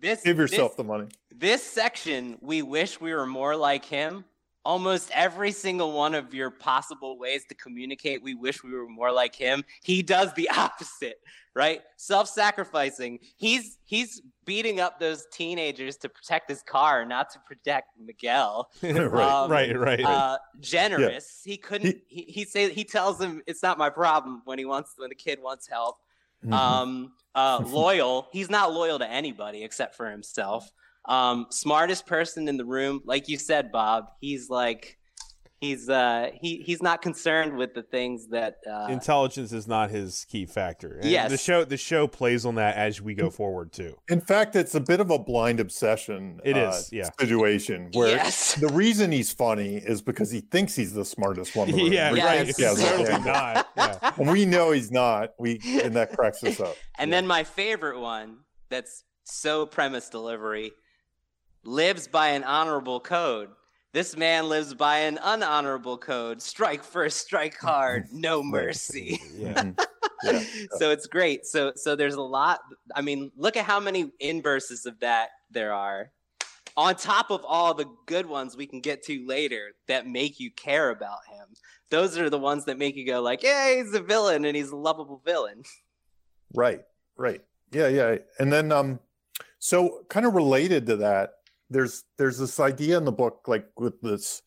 This 0.00 0.22
Give 0.22 0.36
yourself 0.36 0.72
this, 0.72 0.76
the 0.78 0.84
money. 0.84 1.06
this 1.32 1.62
section. 1.62 2.36
We 2.40 2.60
wish 2.62 3.00
we 3.00 3.14
were 3.14 3.24
more 3.26 3.54
like 3.54 3.84
him. 3.84 4.24
Almost 4.64 5.10
every 5.12 5.50
single 5.50 5.92
one 5.92 6.14
of 6.14 6.32
your 6.32 6.50
possible 6.50 7.18
ways 7.18 7.44
to 7.48 7.54
communicate, 7.54 8.22
we 8.22 8.34
wish 8.34 8.62
we 8.62 8.72
were 8.72 8.88
more 8.88 9.10
like 9.10 9.34
him. 9.34 9.64
He 9.82 10.02
does 10.02 10.32
the 10.34 10.48
opposite, 10.56 11.20
right? 11.54 11.82
Self-sacrificing. 11.96 13.18
He's 13.36 13.78
he's 13.84 14.22
beating 14.44 14.78
up 14.78 15.00
those 15.00 15.26
teenagers 15.32 15.96
to 15.98 16.08
protect 16.08 16.48
his 16.48 16.62
car, 16.62 17.04
not 17.04 17.30
to 17.30 17.40
protect 17.40 17.88
Miguel. 17.98 18.70
Right. 18.82 19.28
Um, 19.28 19.50
right, 19.50 19.78
right. 19.78 20.04
uh, 20.04 20.38
generous. 20.60 21.42
He 21.44 21.56
couldn't. 21.56 21.96
He, 22.08 22.22
he 22.22 22.44
say 22.44 22.72
he 22.72 22.84
tells 22.84 23.20
him 23.20 23.42
it's 23.46 23.62
not 23.62 23.78
my 23.78 23.90
problem 23.90 24.42
when 24.44 24.58
he 24.58 24.64
wants 24.64 24.92
when 24.96 25.08
the 25.08 25.14
kid 25.14 25.40
wants 25.42 25.66
help. 25.66 25.96
Mhm. 26.44 26.52
Um, 26.52 27.12
uh, 27.34 27.62
loyal. 27.66 28.28
He's 28.32 28.50
not 28.50 28.72
loyal 28.72 28.98
to 28.98 29.08
anybody 29.08 29.64
except 29.64 29.96
for 29.96 30.10
himself. 30.10 30.70
Um, 31.06 31.46
smartest 31.50 32.06
person 32.06 32.48
in 32.48 32.56
the 32.56 32.64
room, 32.64 33.00
like 33.04 33.28
you 33.28 33.38
said, 33.38 33.72
Bob. 33.72 34.04
He's 34.20 34.48
like, 34.48 34.98
he's 35.60 35.88
uh, 35.88 36.30
he 36.40 36.58
he's 36.64 36.80
not 36.80 37.02
concerned 37.02 37.56
with 37.56 37.74
the 37.74 37.82
things 37.82 38.28
that. 38.28 38.58
Uh, 38.70 38.86
Intelligence 38.88 39.52
is 39.52 39.66
not 39.66 39.90
his 39.90 40.24
key 40.30 40.46
factor. 40.46 40.98
And 41.02 41.10
Yes. 41.10 41.30
the 41.30 41.38
show 41.38 41.64
the 41.64 41.76
show 41.76 42.06
plays 42.06 42.44
on 42.46 42.54
that 42.56 42.76
as 42.76 43.00
we 43.02 43.14
go 43.14 43.30
forward 43.30 43.72
too. 43.72 43.96
In 44.08 44.20
fact, 44.20 44.54
it's 44.54 44.76
a 44.76 44.80
bit 44.80 45.00
of 45.00 45.10
a 45.10 45.18
blind 45.18 45.58
obsession. 45.58 46.38
It 46.44 46.56
uh, 46.56 46.70
is, 46.70 46.90
yeah. 46.92 47.08
Situation 47.18 47.90
where 47.94 48.08
yes. 48.10 48.54
the 48.54 48.68
reason 48.68 49.10
he's 49.10 49.32
funny 49.32 49.76
is 49.76 50.02
because 50.02 50.30
he 50.30 50.40
thinks 50.40 50.76
he's 50.76 50.92
the 50.92 51.04
smartest 51.04 51.56
one. 51.56 51.68
the 51.70 51.76
yeah, 51.90 52.12
We 52.12 52.18
Yeah, 52.18 52.26
right. 52.26 52.36
think 52.38 52.48
It's 52.50 52.58
he 52.58 52.64
has 52.64 52.80
totally 52.80 53.24
not. 53.24 53.68
Yeah. 53.76 54.12
And 54.18 54.30
we 54.30 54.44
know 54.46 54.70
he's 54.70 54.92
not. 54.92 55.30
We 55.38 55.58
and 55.82 55.94
that 55.96 56.12
cracks 56.12 56.44
us 56.44 56.60
up. 56.60 56.76
And 56.96 57.10
Yeah. 57.10 57.16
then 57.16 57.26
my 57.26 57.42
favorite 57.42 57.98
one 57.98 58.38
that's 58.68 59.02
so 59.24 59.66
premise 59.66 60.08
delivery 60.08 60.72
lives 61.64 62.08
by 62.08 62.28
an 62.28 62.44
honorable 62.44 63.00
code. 63.00 63.50
This 63.92 64.16
man 64.16 64.48
lives 64.48 64.72
by 64.74 64.98
an 65.00 65.18
unhonorable 65.22 66.00
code. 66.00 66.40
Strike 66.40 66.82
first, 66.82 67.18
strike 67.18 67.58
hard, 67.58 68.06
no 68.12 68.42
mercy. 68.42 69.20
Yeah. 69.36 69.72
Mhm. 69.82 69.86
Yeah. 70.24 70.44
so 70.78 70.90
it's 70.92 71.06
great. 71.08 71.44
So 71.46 71.72
so 71.74 71.96
there's 71.96 72.14
a 72.14 72.22
lot. 72.22 72.60
I 72.94 73.00
mean, 73.02 73.32
look 73.36 73.56
at 73.56 73.64
how 73.64 73.80
many 73.80 74.12
inverses 74.20 74.86
of 74.86 75.00
that 75.00 75.30
there 75.50 75.72
are. 75.72 76.12
on 76.76 76.94
top 76.94 77.30
of 77.30 77.44
all 77.44 77.74
the 77.74 77.86
good 78.06 78.26
ones 78.26 78.56
we 78.56 78.66
can 78.66 78.80
get 78.80 79.02
to 79.04 79.26
later 79.26 79.72
that 79.88 80.06
make 80.06 80.38
you 80.38 80.50
care 80.52 80.90
about 80.90 81.18
him. 81.28 81.48
Those 81.90 82.16
are 82.18 82.30
the 82.30 82.38
ones 82.38 82.64
that 82.66 82.78
make 82.78 82.94
you 82.96 83.04
go 83.04 83.20
like, 83.20 83.42
"Yeah, 83.42 83.74
he's 83.74 83.92
a 83.94 84.00
villain 84.00 84.44
and 84.44 84.56
he's 84.56 84.70
a 84.70 84.76
lovable 84.76 85.20
villain." 85.24 85.64
Right. 86.54 86.82
Right. 87.16 87.42
Yeah, 87.72 87.88
yeah. 87.88 88.16
And 88.38 88.52
then 88.52 88.70
um 88.70 89.00
so 89.58 90.04
kind 90.08 90.24
of 90.24 90.34
related 90.34 90.86
to 90.86 90.96
that, 90.98 91.30
there's 91.72 92.04
there's 92.18 92.38
this 92.38 92.60
idea 92.60 92.96
in 92.98 93.04
the 93.04 93.12
book 93.12 93.42
like 93.46 93.66
with 93.76 94.00
this 94.00 94.42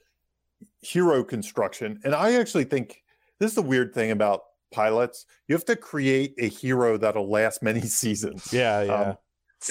hero 0.82 1.24
construction. 1.24 2.00
And 2.04 2.14
I 2.16 2.34
actually 2.36 2.66
think 2.66 3.02
this 3.40 3.52
is 3.52 3.56
the 3.56 3.62
weird 3.62 3.94
thing 3.94 4.12
about 4.12 4.42
pilots. 4.72 5.26
You 5.48 5.56
have 5.56 5.66
to 5.66 5.76
create 5.76 6.34
a 6.38 6.48
hero 6.48 6.98
that'll 6.98 7.30
last 7.30 7.62
many 7.64 7.82
seasons. 8.02 8.52
Yeah, 8.54 8.84
yeah. 8.84 8.94
Um, 8.94 9.18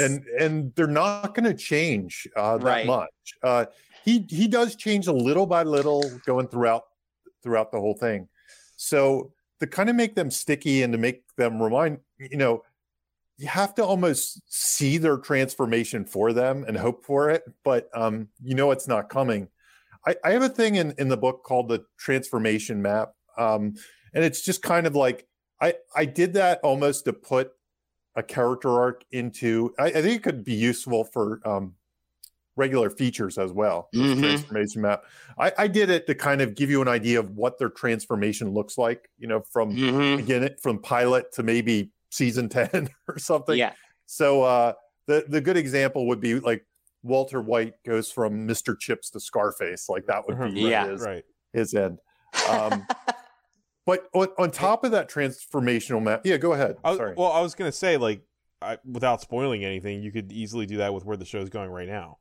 and 0.00 0.24
and 0.40 0.74
they're 0.74 0.86
not 0.86 1.34
going 1.34 1.44
to 1.44 1.54
change 1.54 2.26
uh, 2.36 2.58
that 2.58 2.64
Right. 2.64 2.86
much. 2.86 3.10
Uh, 3.42 3.66
he 4.04 4.26
he 4.28 4.48
does 4.48 4.76
change 4.76 5.06
a 5.06 5.12
little 5.12 5.46
by 5.46 5.62
little 5.62 6.02
going 6.26 6.48
throughout 6.48 6.82
throughout 7.42 7.70
the 7.70 7.78
whole 7.78 7.94
thing. 7.94 8.28
So 8.76 9.32
to 9.60 9.66
kind 9.66 9.88
of 9.88 9.96
make 9.96 10.14
them 10.14 10.30
sticky 10.30 10.82
and 10.82 10.92
to 10.92 10.98
make 10.98 11.22
them 11.36 11.62
remind 11.62 11.98
you 12.18 12.36
know 12.36 12.62
you 13.36 13.48
have 13.48 13.74
to 13.76 13.84
almost 13.84 14.40
see 14.46 14.98
their 14.98 15.16
transformation 15.18 16.04
for 16.04 16.32
them 16.32 16.64
and 16.66 16.76
hope 16.76 17.04
for 17.04 17.30
it, 17.30 17.44
but 17.64 17.88
um, 17.94 18.28
you 18.42 18.54
know 18.54 18.70
it's 18.70 18.88
not 18.88 19.08
coming. 19.08 19.48
I, 20.06 20.16
I 20.24 20.32
have 20.32 20.42
a 20.42 20.48
thing 20.48 20.76
in 20.76 20.94
in 20.98 21.08
the 21.08 21.16
book 21.16 21.44
called 21.44 21.68
the 21.68 21.84
transformation 21.98 22.82
map, 22.82 23.14
um, 23.38 23.74
and 24.14 24.24
it's 24.24 24.42
just 24.44 24.62
kind 24.62 24.86
of 24.86 24.94
like 24.96 25.28
I 25.60 25.74
I 25.96 26.04
did 26.06 26.34
that 26.34 26.60
almost 26.62 27.06
to 27.06 27.12
put 27.12 27.52
a 28.16 28.22
character 28.22 28.70
arc 28.70 29.04
into. 29.12 29.74
I, 29.78 29.86
I 29.86 29.92
think 30.02 30.16
it 30.16 30.22
could 30.24 30.44
be 30.44 30.54
useful 30.54 31.04
for 31.04 31.40
um, 31.48 31.76
regular 32.56 32.90
features 32.90 33.36
as 33.38 33.52
well. 33.52 33.88
Mhm. 33.94 34.20
Transformation 34.20 34.82
map. 34.82 35.04
I, 35.38 35.52
I 35.58 35.68
did 35.68 35.90
it 35.90 36.06
to 36.06 36.14
kind 36.14 36.40
of 36.40 36.54
give 36.54 36.70
you 36.70 36.82
an 36.82 36.88
idea 36.88 37.18
of 37.18 37.30
what 37.36 37.58
their 37.58 37.68
transformation 37.70 38.52
looks 38.52 38.78
like. 38.78 39.08
You 39.18 39.26
know, 39.28 39.42
from 39.52 39.76
Mhm. 39.76 40.18
again 40.20 40.44
it 40.44 40.60
from 40.60 40.80
pilot 40.80 41.32
to 41.32 41.42
maybe 41.42 41.92
season 42.14 42.48
10 42.50 42.88
or 43.08 43.18
something 43.18 43.58
Yeah. 43.58 43.72
so 44.06 44.42
uh 44.42 44.72
the 45.06 45.24
the 45.28 45.40
good 45.40 45.56
example 45.56 46.06
would 46.08 46.20
be 46.20 46.38
like 46.40 46.64
walter 47.02 47.40
white 47.42 47.74
goes 47.84 48.10
from 48.10 48.46
mr 48.48 48.78
chips 48.78 49.10
to 49.10 49.20
scarface 49.20 49.88
like 49.88 50.06
that 50.06 50.26
would 50.26 50.38
be 50.38 50.42
Mhm. 50.42 50.64
right, 50.64 50.70
Yeah. 50.70 50.86
his, 50.88 51.00
right. 51.02 51.24
his 51.52 51.74
end 51.74 51.98
um 52.48 52.86
but 53.86 54.08
on, 54.14 54.28
on 54.38 54.50
top 54.50 54.84
of 54.84 54.92
that 54.92 55.10
transformational 55.10 56.02
map 56.02 56.22
yeah 56.24 56.36
go 56.36 56.52
ahead 56.52 56.76
I 56.84 56.96
sorry 56.96 57.14
well, 57.16 57.32
I 57.32 57.40
was 57.40 57.54
gonna 57.54 57.72
say 57.72 57.96
like, 57.96 58.22
I, 58.62 58.78
without 58.90 59.20
spoiling 59.20 59.64
anything, 59.64 60.02
you 60.02 60.10
could 60.10 60.32
easily 60.32 60.64
do 60.66 60.78
that 60.78 60.94
with 60.94 61.04
where 61.04 61.16
the 61.18 61.26
show's 61.26 61.50
going 61.50 61.68
right 61.70 61.88
now. 61.88 62.18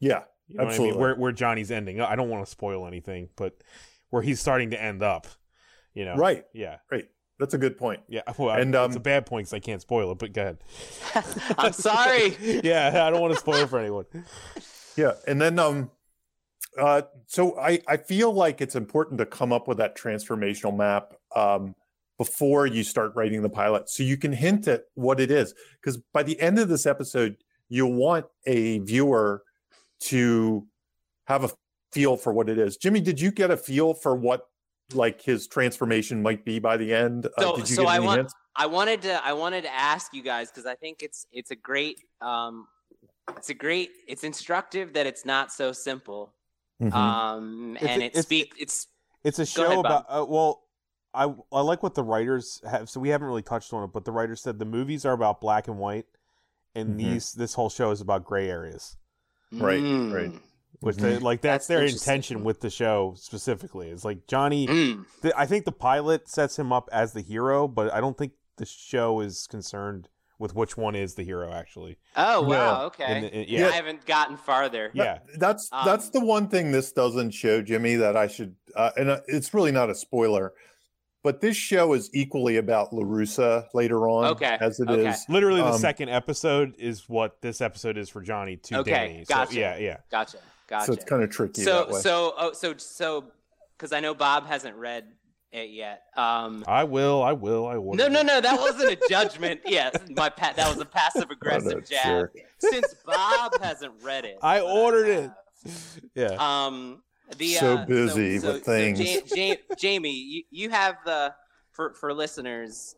yeah 0.00 0.22
You 0.48 0.56
know 0.56 0.64
what 0.64 0.68
I 0.68 0.70
Absolutely. 0.70 0.92
mean? 0.92 1.00
Where 1.00 1.14
where 1.14 1.32
Johnny's 1.32 1.70
ending. 1.70 2.00
I 2.00 2.16
don't 2.16 2.30
want 2.30 2.44
to 2.44 2.50
spoil 2.50 2.86
anything, 2.86 3.28
but 3.36 3.52
where 4.10 4.22
he's 4.22 4.40
starting 4.40 4.70
to 4.70 4.82
end 4.82 5.02
up. 5.02 5.26
You 5.94 6.04
know. 6.06 6.16
right 6.16 6.44
Yeah. 6.52 6.78
That's 7.38 7.54
a 7.54 7.58
good 7.58 7.78
point 7.78 8.00
Yeah. 8.08 8.22
Well, 8.36 8.50
And, 8.50 8.74
it's 8.74 8.94
a 8.94 8.98
um, 8.98 9.02
bad 9.02 9.26
point 9.26 9.46
because 9.46 9.54
I 9.54 9.60
can't 9.60 9.80
spoil 9.80 10.10
it. 10.12 10.18
But 10.18 10.32
go 10.32 10.42
ahead. 10.42 10.58
I'm 11.58 11.72
sorry. 11.72 12.36
yeah, 12.64 13.06
I 13.06 13.10
don't 13.10 13.20
want 13.20 13.34
to 13.34 13.40
spoil 13.40 13.62
it 13.62 13.68
for 13.68 13.78
anyone. 13.78 14.04
yeah 14.96 15.12
and 15.26 15.40
then 15.40 15.58
um 15.58 15.90
uh 16.76 17.02
so 17.26 17.58
i 17.58 17.80
i 17.86 17.96
feel 17.96 18.32
like 18.32 18.60
it's 18.60 18.74
important 18.74 19.18
to 19.18 19.24
come 19.26 19.52
up 19.52 19.68
with 19.68 19.78
that 19.78 19.96
transformational 19.96 20.76
map 20.76 21.14
um 21.36 21.74
before 22.18 22.66
you 22.66 22.82
start 22.82 23.12
writing 23.14 23.42
the 23.42 23.48
pilot 23.48 23.88
so 23.88 24.02
you 24.02 24.16
can 24.16 24.32
hint 24.32 24.66
at 24.66 24.82
what 24.94 25.20
it 25.20 25.30
is 25.30 25.54
because 25.80 25.96
by 26.12 26.22
the 26.22 26.38
end 26.40 26.58
of 26.58 26.68
this 26.68 26.84
episode 26.84 27.36
you'll 27.68 27.92
want 27.94 28.26
a 28.46 28.80
viewer 28.80 29.42
to 30.00 30.66
have 31.26 31.44
a 31.44 31.50
feel 31.92 32.16
for 32.16 32.32
what 32.32 32.48
it 32.48 32.58
is 32.58 32.76
jimmy 32.76 33.00
did 33.00 33.20
you 33.20 33.30
get 33.30 33.50
a 33.52 33.56
feel 33.56 33.94
for 33.94 34.14
what 34.16 34.48
like 34.94 35.20
his 35.22 35.46
transformation 35.46 36.22
might 36.22 36.44
be 36.44 36.58
by 36.58 36.76
the 36.76 36.92
end 36.94 37.26
Uh, 37.26 37.30
So- 37.42 37.56
did 37.56 37.68
you 37.70 37.76
so 37.76 37.82
get 37.82 37.90
I 37.92 37.98
want- 38.00 38.18
hints? 38.18 38.34
I 38.56 38.66
wanted 38.66 39.02
to 39.02 39.24
I 39.24 39.32
wanted 39.34 39.62
to 39.62 39.72
ask 39.72 40.12
you 40.12 40.22
guys 40.22 40.50
because 40.50 40.66
I 40.66 40.74
think 40.74 41.02
it's 41.02 41.26
it's 41.30 41.50
a 41.50 41.56
great 41.56 42.00
um 42.20 42.66
it's 43.36 43.50
a 43.50 43.54
great 43.54 43.90
it's 44.08 44.24
instructive 44.24 44.94
that 44.94 45.06
it's 45.06 45.24
not 45.24 45.52
so 45.52 45.72
simple. 45.72 46.32
Mhm. 46.80 46.92
Um 46.92 47.76
It's- 47.76 47.90
and 47.90 48.02
it 48.02 48.06
it's- 48.06 48.24
speak 48.24 48.54
it's 48.58 48.88
It's 49.24 49.38
a 49.38 49.46
show 49.46 49.66
ahead, 49.66 49.78
about. 49.80 50.06
Uh, 50.08 50.24
well, 50.26 50.64
I 51.12 51.34
I 51.52 51.60
like 51.60 51.82
what 51.82 51.94
the 51.94 52.02
writers 52.04 52.60
have. 52.68 52.88
So 52.88 52.98
we 53.00 53.10
haven't 53.10 53.26
really 53.28 53.42
touched 53.42 53.72
on 53.72 53.84
it, 53.84 53.88
but 53.92 54.04
the 54.04 54.12
writers 54.12 54.40
said 54.40 54.58
the 54.58 54.64
movies 54.64 55.04
are 55.04 55.12
about 55.12 55.40
black 55.40 55.68
and 55.68 55.78
white, 55.78 56.06
and 56.74 56.90
Mhm. 56.90 56.96
these 56.98 57.32
this 57.32 57.54
whole 57.54 57.68
show 57.68 57.90
is 57.90 58.00
about 58.00 58.24
gray 58.24 58.48
areas. 58.48 58.96
Right, 59.52 59.80
Mm, 59.82 60.12
right. 60.14 60.42
Which 60.80 60.96
they, 60.96 61.18
like 61.18 61.40
that's, 61.40 61.66
That's 61.66 61.66
their 61.66 61.82
intention 61.84 62.44
with 62.44 62.60
the 62.60 62.70
show 62.70 63.14
specifically. 63.16 63.88
It's 63.90 64.04
like 64.04 64.26
Johnny. 64.28 64.66
mm. 64.68 65.04
The, 65.22 65.36
I 65.38 65.44
think 65.46 65.64
the 65.64 65.72
pilot 65.72 66.28
sets 66.28 66.58
him 66.58 66.72
up 66.72 66.88
as 66.92 67.12
the 67.14 67.20
hero, 67.20 67.66
but 67.66 67.92
I 67.92 68.00
don't 68.00 68.16
think 68.16 68.32
the 68.58 68.66
show 68.66 69.20
is 69.20 69.46
concerned 69.48 70.08
with 70.38 70.54
which 70.54 70.76
one 70.76 70.94
is 70.94 71.14
the 71.14 71.24
hero. 71.24 71.52
Actually, 71.52 71.98
Oh 72.16 72.42
No. 72.42 72.48
wow, 72.48 72.80
In 72.80 72.86
okay. 72.86 73.20
the- 73.22 73.32
in- 73.34 73.40
I 73.40 73.44
yeah, 73.66 73.70
haven't 73.72 74.06
gotten 74.06 74.36
farther. 74.36 74.92
yeah. 74.94 75.18
that's 75.36 75.68
Um, 75.72 75.84
that's 75.84 76.10
the 76.10 76.20
one 76.24 76.46
thing 76.48 76.70
this 76.70 76.92
doesn't 76.92 77.32
show 77.32 77.60
jimmy 77.60 77.96
that 77.96 78.16
i 78.16 78.28
should 78.28 78.54
uh, 78.76 78.90
and 78.96 79.10
uh, 79.10 79.20
it's 79.26 79.52
really 79.52 79.72
not 79.72 79.90
a 79.90 79.96
spoiler 79.96 80.52
but 81.24 81.40
this 81.40 81.56
show 81.56 81.92
is 81.94 82.08
equally 82.14 82.56
about 82.56 82.92
Larusso 82.92 83.66
later 83.74 84.08
on 84.08 84.26
Okay, 84.26 84.56
as 84.60 84.78
it 84.78 84.88
is. 84.88 84.98
okay. 85.06 85.16
Literally, 85.28 85.60
the 85.60 85.66
Um, 85.72 85.78
second 85.80 86.08
episode 86.10 86.76
is 86.78 87.08
what 87.08 87.42
this 87.42 87.60
episode 87.60 87.98
is 87.98 88.08
for 88.08 88.20
Johnny 88.22 88.56
to 88.56 88.78
Okay, 88.78 88.90
Danny. 88.92 89.24
So, 89.24 89.34
gotcha. 89.34 89.58
yeah, 89.58 89.76
yeah. 89.78 89.96
Gotcha. 90.12 90.38
Gotcha. 90.68 90.86
so 90.86 90.92
it's 90.92 91.04
kind 91.04 91.22
of 91.22 91.30
tricky 91.30 91.62
so 91.62 91.84
that 91.86 91.90
way 91.90 92.00
so 92.00 92.34
oh 92.38 92.52
so 92.52 92.74
so 92.76 93.24
because 93.76 93.92
I 93.92 94.00
know 94.00 94.12
Bob 94.14 94.46
hasn't 94.46 94.76
read 94.76 95.04
it 95.50 95.70
yet. 95.70 96.02
Um 96.16 96.62
I 96.68 96.84
will. 96.84 97.22
I 97.22 97.32
will. 97.32 97.66
I 97.66 97.76
will. 97.78 97.94
no, 97.94 98.06
no, 98.08 98.20
no, 98.22 98.40
that 98.40 98.60
wasn't 98.60 98.90
a 98.92 98.98
judgment. 99.08 99.60
yes, 99.66 99.94
my 100.14 100.28
pat. 100.28 100.56
That 100.56 100.68
was 100.68 100.78
a 100.78 100.84
passive 100.84 101.30
aggressive 101.30 101.72
What 101.72 101.84
a 101.84 101.86
jab. 101.86 102.04
jerk. 102.04 102.36
Since 102.58 102.94
Bob 103.06 103.58
hasn't 103.62 103.94
read 104.02 104.24
it, 104.26 104.36
I 104.42 104.60
but 104.60 104.66
ordered 104.66 105.08
it. 105.08 105.30
Yeah. 106.14 106.36
Um, 106.38 107.02
the 107.38 107.54
So 107.54 107.76
uh, 107.78 107.86
busy 107.86 108.38
with 108.38 108.62
things. 108.64 109.00
Ja- 109.00 109.20
Ja- 109.34 109.74
Jamie, 109.78 110.12
you, 110.12 110.42
you 110.50 110.70
have 110.70 110.96
the 111.06 111.34
for 111.72 111.94
for 111.94 112.12
listeners. 112.12 112.94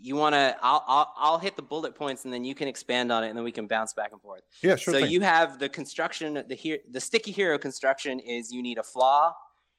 You 0.00 0.16
want 0.16 0.34
to? 0.34 0.56
I'll, 0.62 0.84
I'll 0.86 1.12
I'll 1.16 1.38
hit 1.38 1.56
the 1.56 1.62
bullet 1.62 1.94
points 1.94 2.24
and 2.24 2.32
then 2.34 2.44
you 2.44 2.54
can 2.54 2.68
expand 2.68 3.10
on 3.10 3.24
it 3.24 3.28
and 3.28 3.36
then 3.36 3.44
we 3.44 3.52
can 3.52 3.66
bounce 3.66 3.92
back 3.94 4.12
and 4.12 4.20
forth. 4.20 4.42
yeah 4.62 4.76
sure 4.76 4.94
so 4.94 5.00
thing. 5.00 5.10
you 5.10 5.20
have 5.22 5.58
the 5.58 5.68
construction. 5.68 6.42
The 6.48 6.54
here 6.54 6.78
the 6.90 7.00
sticky 7.00 7.32
hero 7.32 7.58
construction 7.58 8.20
is 8.20 8.52
you 8.52 8.62
need 8.62 8.78
a 8.78 8.82
flaw, 8.82 9.32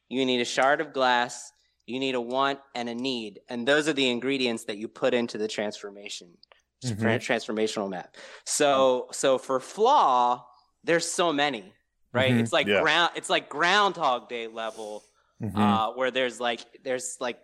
you 0.09 0.25
need 0.25 0.41
a 0.41 0.45
shard 0.45 0.81
of 0.81 0.91
glass, 0.93 1.51
you 1.85 1.99
need 1.99 2.15
a 2.15 2.21
want 2.21 2.59
and 2.75 2.89
a 2.89 2.95
need, 2.95 3.39
and 3.49 3.67
those 3.67 3.87
are 3.87 3.93
the 3.93 4.09
ingredients 4.09 4.63
that 4.65 4.77
you 4.77 4.87
put 4.87 5.13
into 5.13 5.37
the 5.37 5.47
transformation 5.47 6.29
Mhm. 6.85 7.17
transformational 7.19 7.89
map. 7.89 8.15
So 8.45 9.07
so 9.11 9.37
for 9.37 9.59
flaw, 9.59 10.45
there's 10.83 11.09
so 11.09 11.33
many, 11.33 11.73
right? 12.11 12.31
Mhm, 12.33 12.39
It's 12.41 12.53
like 12.53 12.67
yeah. 12.67 12.81
ground. 12.81 13.11
It's 13.15 13.29
like 13.29 13.49
Groundhog 13.49 14.29
Day 14.29 14.47
level, 14.47 15.03
Mhm. 15.41 15.57
uh, 15.57 15.93
where 15.93 16.11
there's 16.11 16.39
like 16.39 16.61
there's 16.83 17.17
like 17.19 17.39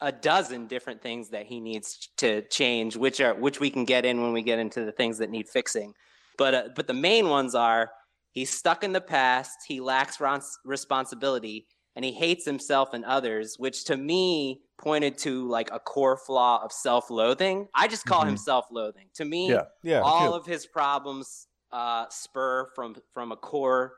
a 0.00 0.12
dozen 0.12 0.66
different 0.66 1.02
things 1.02 1.30
that 1.30 1.46
he 1.46 1.60
needs 1.60 2.08
to 2.18 2.42
change, 2.48 2.96
which 2.96 3.20
are 3.20 3.34
which 3.34 3.60
we 3.60 3.70
can 3.70 3.84
get 3.84 4.04
in 4.04 4.22
when 4.22 4.32
we 4.32 4.42
get 4.42 4.58
into 4.58 4.84
the 4.84 4.92
things 4.92 5.18
that 5.18 5.30
need 5.30 5.48
fixing. 5.48 5.94
But 6.36 6.54
uh, 6.54 6.68
but 6.76 6.86
the 6.86 6.94
main 6.94 7.28
ones 7.28 7.54
are 7.54 7.90
he's 8.32 8.50
stuck 8.50 8.84
in 8.84 8.92
the 8.92 9.00
past, 9.00 9.58
he 9.66 9.80
lacks 9.80 10.20
rons- 10.20 10.58
responsibility, 10.64 11.66
and 11.96 12.04
he 12.04 12.12
hates 12.12 12.44
himself 12.44 12.90
and 12.92 13.04
others, 13.04 13.56
which 13.58 13.84
to 13.86 13.96
me 13.96 14.60
pointed 14.78 15.18
to 15.18 15.48
like 15.48 15.70
a 15.72 15.80
core 15.80 16.16
flaw 16.16 16.62
of 16.64 16.70
self-loathing. 16.72 17.66
I 17.74 17.88
just 17.88 18.04
call 18.06 18.24
him 18.24 18.36
Mhm. 18.36 18.38
self-loathing. 18.38 19.08
To 19.14 19.24
me, 19.24 19.50
Yeah. 19.50 19.64
yeah. 19.82 20.00
all 20.00 20.34
of 20.34 20.46
his 20.46 20.66
problems 20.66 21.46
uh, 21.72 22.06
spur 22.08 22.70
from 22.74 22.96
from 23.12 23.32
a 23.32 23.36
core 23.36 23.97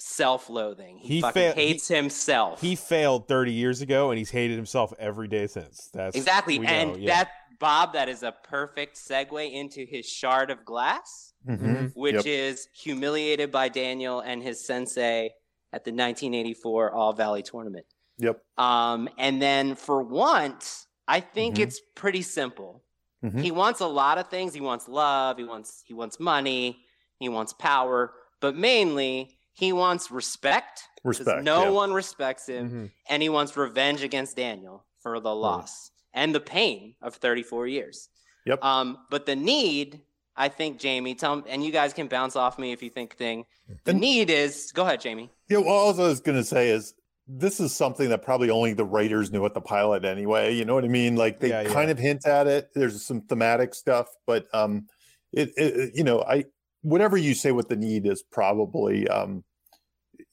self-loathing. 0.00 0.98
He, 0.98 1.16
He 1.16 1.20
fucking 1.20 1.52
fa- 1.52 1.60
he- 1.60 1.68
hates 1.68 1.88
himself. 1.88 2.60
He 2.60 2.76
failed 2.76 3.28
30 3.28 3.52
years 3.52 3.80
ago, 3.82 4.10
and 4.10 4.18
he's 4.18 4.30
hated 4.30 4.56
himself 4.56 4.92
every 4.98 5.28
day 5.28 5.46
since. 5.46 5.88
That's 5.92 6.16
exactly, 6.16 6.58
we 6.58 6.66
and 6.66 6.92
know, 6.92 6.98
yeah. 6.98 7.06
that 7.24 7.30
Bob, 7.58 7.92
that 7.92 8.08
is 8.08 8.22
a 8.22 8.32
perfect 8.44 8.96
segue 8.96 9.52
into 9.52 9.84
his 9.84 10.06
shard 10.06 10.50
of 10.50 10.64
glass, 10.64 11.34
Mhm. 11.46 11.92
which 11.94 12.14
Yep. 12.14 12.26
is 12.26 12.68
humiliated 12.74 13.52
by 13.52 13.68
Daniel 13.68 14.20
and 14.20 14.42
his 14.42 14.64
sensei 14.64 15.30
at 15.72 15.84
the 15.84 15.92
1984 15.92 16.90
All 16.92 17.12
Valley 17.12 17.42
tournament. 17.42 17.84
Yep. 18.18 18.40
Um, 18.56 19.08
and 19.18 19.42
then 19.42 19.74
for 19.74 20.02
once, 20.02 20.86
I 21.06 21.20
think 21.20 21.56
Mhm. 21.56 21.60
it's 21.64 21.80
pretty 21.94 22.22
simple. 22.22 22.82
Mhm. 23.22 23.42
He 23.42 23.50
wants 23.50 23.80
a 23.80 23.86
lot 23.86 24.16
of 24.16 24.28
things. 24.28 24.54
He 24.54 24.60
wants 24.62 24.88
love. 24.88 25.36
He 25.36 25.44
wants 25.44 25.82
he 25.86 25.92
wants 25.92 26.18
money. 26.18 26.82
He 27.18 27.28
wants 27.28 27.52
power. 27.52 28.14
But 28.40 28.56
mainly, 28.56 29.36
he 29.52 29.72
wants 29.72 30.10
respect. 30.10 30.82
'cause 31.02 31.18
Respect. 31.20 31.42
No 31.42 31.64
yeah. 31.64 31.70
one 31.70 31.92
respects 31.92 32.46
him, 32.48 32.70
Mhm. 32.70 32.90
and 33.08 33.22
he 33.22 33.28
wants 33.28 33.56
revenge 33.56 34.02
against 34.02 34.36
Daniel 34.36 34.84
for 35.00 35.18
the 35.20 35.34
loss 35.34 35.90
and 36.12 36.34
the 36.34 36.40
pain 36.40 36.94
of 37.00 37.14
34 37.16 37.66
years. 37.66 38.08
Yep. 38.46 38.62
Um, 38.64 38.98
but 39.10 39.24
the 39.26 39.36
need, 39.36 40.00
I 40.36 40.48
think 40.48 40.78
Jamie, 40.78 41.14
tell 41.14 41.34
him, 41.34 41.44
and 41.48 41.64
you 41.64 41.72
guys 41.72 41.92
can 41.94 42.06
bounce 42.08 42.36
off 42.36 42.58
me 42.58 42.72
if 42.72 42.82
you 42.82 42.90
think 42.90 43.16
thing. 43.16 43.44
The 43.84 43.92
And- 43.92 44.00
need 44.00 44.28
is 44.30 44.72
go 44.72 44.82
ahead, 44.82 45.00
Jamie. 45.00 45.30
Yeah, 45.48 45.58
well, 45.58 45.68
all 45.74 46.00
I 46.00 46.06
was 46.08 46.20
going 46.20 46.36
to 46.38 46.44
say 46.44 46.70
is 46.70 46.94
this 47.26 47.60
is 47.60 47.72
something 47.74 48.08
that 48.08 48.22
probably 48.22 48.50
only 48.50 48.72
the 48.72 48.84
writers 48.84 49.30
knew 49.30 49.44
at 49.46 49.54
the 49.54 49.60
pilot 49.60 50.04
anyway. 50.04 50.52
You 50.54 50.64
know 50.64 50.74
what 50.74 50.84
I 50.84 50.88
mean? 50.88 51.16
Like 51.16 51.38
they 51.40 51.50
Yeah, 51.50 51.62
yeah. 51.62 51.72
kind 51.72 51.90
of 51.90 51.98
hint 51.98 52.26
at 52.26 52.46
it. 52.46 52.70
There's 52.74 53.04
some 53.06 53.20
thematic 53.22 53.74
stuff, 53.74 54.08
but 54.26 54.46
um, 54.52 54.86
it, 55.32 55.52
it 55.56 55.92
you 55.94 56.02
know, 56.04 56.22
I 56.22 56.44
whatever 56.82 57.16
you 57.16 57.34
say 57.34 57.52
what 57.52 57.68
the 57.68 57.76
need 57.76 58.06
is, 58.06 58.22
probably 58.22 59.08
um, 59.08 59.44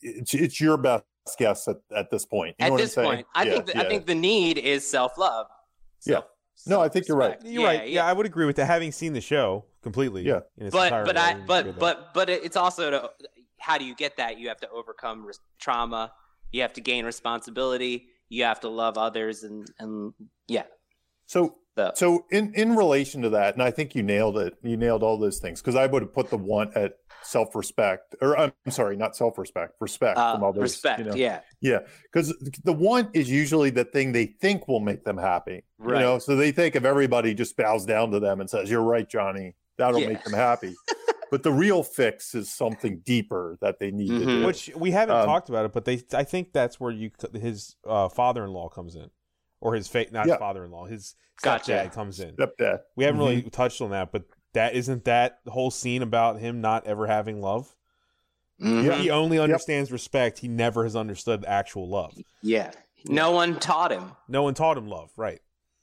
it's 0.01 0.33
it's 0.33 0.61
your 0.61 0.77
best 0.77 1.03
guess 1.37 1.67
at, 1.67 1.77
at 1.95 2.09
this 2.09 2.25
point. 2.25 2.55
You 2.59 2.65
know 2.65 2.67
At 2.67 2.71
what 2.71 2.77
I'm 2.79 2.83
this 2.85 2.93
saying? 2.93 3.07
point, 3.07 3.27
I 3.35 3.43
Yeah, 3.43 3.51
think 3.51 3.65
the, 3.65 3.77
I 3.77 3.89
think 3.89 4.05
the 4.05 4.15
need 4.15 4.57
is 4.57 4.89
self 4.89 5.17
love. 5.17 5.47
Yeah. 6.05 6.21
No, 6.65 6.81
I 6.81 6.89
think 6.89 7.07
you're 7.07 7.17
right. 7.17 7.37
You're 7.43 7.63
right. 7.63 7.87
Yeah, 7.87 8.05
I 8.05 8.13
would 8.13 8.25
agree 8.25 8.45
with 8.45 8.55
that. 8.55 8.65
Having 8.65 8.91
seen 8.91 9.13
the 9.13 9.21
show 9.21 9.65
completely. 9.83 10.23
Yeah. 10.23 10.41
in 10.57 10.67
its 10.67 10.73
but 10.73 10.85
entirety, 10.85 11.07
but 11.13 11.17
I 11.17 11.33
but 11.45 11.79
but 11.79 12.13
but 12.13 12.29
it's 12.29 12.57
also 12.57 12.89
to 12.91 13.09
how 13.59 13.77
do 13.77 13.85
you 13.85 13.95
get 13.95 14.17
that? 14.17 14.39
You 14.39 14.47
have 14.47 14.59
to 14.61 14.69
overcome 14.69 15.25
res- 15.25 15.39
trauma. 15.59 16.13
You 16.51 16.61
have 16.61 16.73
to 16.73 16.81
gain 16.81 17.05
responsibility. 17.05 18.07
You 18.29 18.43
have 18.45 18.59
to 18.61 18.69
love 18.69 18.97
others, 18.97 19.43
and 19.43 19.69
and 19.79 20.13
yeah. 20.47 20.63
So 21.27 21.57
So, 21.77 21.91
So 21.95 22.25
in 22.31 22.53
in 22.55 22.75
relation 22.75 23.21
to 23.21 23.29
that, 23.29 23.53
and 23.53 23.61
I 23.63 23.71
think 23.71 23.95
you 23.95 24.03
nailed 24.03 24.37
it. 24.37 24.55
You 24.63 24.75
nailed 24.77 25.03
all 25.03 25.17
those 25.17 25.39
things 25.39 25.61
because 25.61 25.75
I 25.75 25.85
would 25.85 26.01
have 26.01 26.13
put 26.13 26.29
the 26.29 26.37
want 26.37 26.75
at 26.75 26.93
self 27.23 27.55
respect, 27.55 28.15
or 28.21 28.37
I'm 28.37 28.51
sorry, 28.69 28.95
not 28.97 29.15
self 29.15 29.37
respect, 29.37 29.73
respect 29.79 30.17
uh, 30.17 30.33
from 30.35 30.43
others. 30.43 30.61
respect. 30.61 30.99
you 30.99 31.05
know? 31.05 31.15
Yeah. 31.15 31.41
yeah, 31.61 31.79
because 32.03 32.33
the 32.63 32.73
want 32.73 33.09
is 33.15 33.29
usually 33.29 33.69
the 33.69 33.83
thing 33.85 34.11
they 34.11 34.25
think 34.25 34.67
will 34.67 34.79
make 34.79 35.03
them 35.03 35.17
happy. 35.17 35.63
Right. 35.77 35.99
You 35.99 36.05
know, 36.05 36.19
so 36.19 36.35
they 36.35 36.51
think 36.51 36.75
if 36.75 36.83
everybody 36.85 37.33
just 37.33 37.55
bows 37.57 37.85
down 37.85 38.11
to 38.11 38.19
them 38.19 38.39
and 38.41 38.49
says, 38.49 38.69
"You're 38.71 38.81
right, 38.83 39.07
Johnny," 39.07 39.55
that'll 39.77 39.99
Yeah. 40.01 40.07
make 40.09 40.23
them 40.23 40.33
happy. 40.33 40.73
but 41.31 41.43
the 41.43 41.51
real 41.51 41.83
fix 41.83 42.33
is 42.33 42.49
something 42.49 42.99
deeper 43.05 43.57
that 43.61 43.79
they 43.79 43.91
need 43.91 44.07
to 44.07 44.13
Mhm. 44.13 44.25
do. 44.25 44.45
which 44.45 44.71
we 44.75 44.91
haven't 44.91 45.15
Um, 45.17 45.25
talked 45.25 45.49
about 45.49 45.65
it, 45.65 45.73
but 45.73 45.83
they 45.85 46.01
I 46.13 46.23
think 46.23 46.53
that's 46.53 46.79
where 46.79 46.91
you 46.91 47.11
his 47.33 47.75
uh, 47.85 48.07
father-in-law 48.09 48.69
comes 48.69 48.95
in, 48.95 49.09
or 49.61 49.73
his 49.75 49.87
fa- 49.87 50.05
not 50.11 50.27
Yeah. 50.27 50.37
father-in-law, 50.37 50.85
his 50.85 51.15
Gotcha. 51.41 51.71
stepdad 51.71 51.93
comes 51.93 52.19
in. 52.19 52.35
Stepdad. 52.35 52.79
We 52.95 53.03
haven't 53.03 53.19
really 53.19 53.37
Mm-hmm. 53.41 53.49
touched 53.49 53.81
on 53.81 53.91
that, 53.91 54.11
but 54.11 54.23
that 54.53 54.75
isn't 54.75 55.05
that 55.05 55.39
whole 55.47 55.71
scene 55.71 56.01
about 56.01 56.39
him 56.39 56.61
not 56.61 56.85
ever 56.87 57.07
having 57.07 57.41
love. 57.41 57.75
Mhm. 58.61 58.95
He 59.01 59.09
only 59.11 59.37
understands 59.37 59.91
respect. 59.91 60.39
He 60.39 60.47
never 60.47 60.83
has 60.83 60.95
understood 60.95 61.45
actual 61.45 61.87
love. 61.87 62.15
Yeah. 62.41 62.71
No 63.05 63.31
one 63.31 63.59
taught 63.59 63.91
him. 63.91 64.13
No 64.27 64.41
one 64.43 64.55
taught 64.55 64.77
him 64.77 64.87
love. 64.87 65.11
Right. 65.15 65.41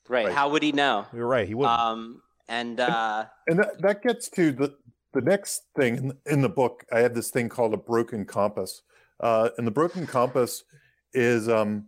Right. 0.09 0.27
Right. 0.27 0.35
How 0.35 0.51
would 0.51 0.63
he 0.63 0.73
know? 0.73 1.07
You're 1.13 1.27
right. 1.27 1.47
He 1.47 1.55
wouldn't. 1.55 1.79
Um. 1.79 2.23
And 2.49 2.81
uh. 2.81 3.27
And 3.47 3.61
that, 3.61 3.81
that 3.81 4.03
gets 4.03 4.29
to 4.31 4.51
the 4.53 4.75
the 5.13 5.21
next 5.21 5.63
thing 5.77 5.97
in, 5.97 6.13
in 6.27 6.43
the 6.43 6.49
book. 6.49 6.85
I 6.93 6.99
have 7.01 7.15
this 7.15 7.31
thing 7.31 7.49
called 7.49 7.73
a 7.73 7.77
broken 7.79 8.25
compass, 8.25 8.83
uh, 9.21 9.51
and 9.57 9.65
the 9.67 9.71
broken 9.71 10.07
compass 10.09 10.65
is, 11.13 11.49
um, 11.49 11.87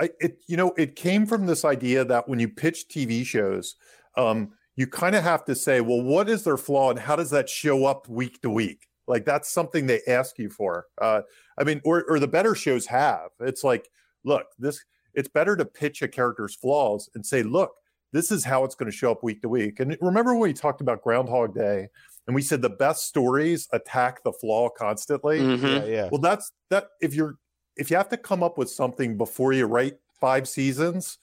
I 0.00 0.10
it 0.20 0.42
you 0.46 0.56
know 0.56 0.72
it 0.76 0.96
came 0.96 1.26
from 1.26 1.46
this 1.46 1.64
idea 1.64 2.04
that 2.04 2.28
when 2.28 2.40
you 2.40 2.48
pitch 2.48 2.86
TV 2.88 3.24
shows, 3.24 3.76
um, 4.16 4.52
you 4.76 4.86
kind 4.86 5.14
of 5.14 5.22
have 5.22 5.44
to 5.44 5.54
say, 5.54 5.80
well, 5.80 6.00
what 6.00 6.28
is 6.28 6.44
their 6.44 6.56
flaw 6.56 6.90
and 6.90 6.98
how 6.98 7.16
does 7.16 7.30
that 7.30 7.48
show 7.48 7.84
up 7.84 8.08
week 8.08 8.40
to 8.42 8.50
week? 8.50 8.86
Like 9.06 9.24
that's 9.24 9.50
something 9.50 9.86
they 9.86 10.00
ask 10.08 10.38
you 10.38 10.48
for. 10.48 10.86
Uh, 11.00 11.22
I 11.58 11.64
mean, 11.64 11.80
or 11.84 12.04
or 12.08 12.18
the 12.18 12.28
better 12.28 12.54
shows 12.54 12.86
have. 12.86 13.30
It's 13.40 13.62
like, 13.62 13.88
look, 14.24 14.46
this. 14.58 14.82
It's 15.12 15.28
better 15.28 15.56
to 15.56 15.64
pitch 15.64 16.02
a 16.02 16.08
character's 16.08 16.54
flaws 16.54 17.10
and 17.16 17.26
say, 17.26 17.42
look, 17.42 17.72
this 18.12 18.30
is 18.30 18.44
how 18.44 18.62
it's 18.62 18.76
going 18.76 18.90
to 18.90 18.96
show 18.96 19.10
up 19.10 19.24
week 19.24 19.42
to 19.42 19.48
week. 19.48 19.80
And 19.80 19.96
remember 20.00 20.34
when 20.34 20.42
we 20.42 20.52
talked 20.52 20.80
about 20.80 21.02
Groundhog 21.02 21.52
Day 21.54 21.88
and 22.28 22.34
we 22.34 22.42
said 22.42 22.62
the 22.62 22.70
best 22.70 23.08
stories 23.08 23.68
attack 23.72 24.22
the 24.22 24.32
flaw 24.32 24.68
constantly? 24.68 25.40
mhm. 25.40 25.62
yeah. 25.62 25.84
Yeah. 25.84 26.08
Well, 26.12 26.20
that's 26.20 26.52
that 26.70 26.88
if 27.00 27.14
you're 27.14 27.36
if 27.80 27.90
you 27.90 27.96
have 27.96 28.10
to 28.10 28.16
come 28.16 28.42
up 28.42 28.58
with 28.58 28.70
something 28.70 29.16
before 29.16 29.52
you 29.52 29.66
write 29.66 29.96
five 30.20 30.46
seasons, 30.46 31.18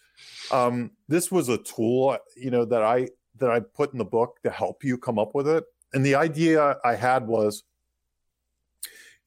um, 0.51 0.91
this 1.07 1.31
was 1.31 1.47
a 1.47 1.57
tool, 1.59 2.17
you 2.35 2.49
know, 2.49 2.65
that 2.65 2.81
I 2.81 3.09
that 3.37 3.51
I 3.51 3.59
put 3.59 3.93
in 3.93 3.99
the 3.99 4.05
book 4.05 4.39
to 4.43 4.49
help 4.49 4.83
you 4.83 4.97
come 4.97 5.19
up 5.19 5.35
with 5.35 5.47
it. 5.47 5.63
And 5.93 6.03
the 6.03 6.15
idea 6.15 6.77
I 6.83 6.95
had 6.95 7.27
was 7.27 7.63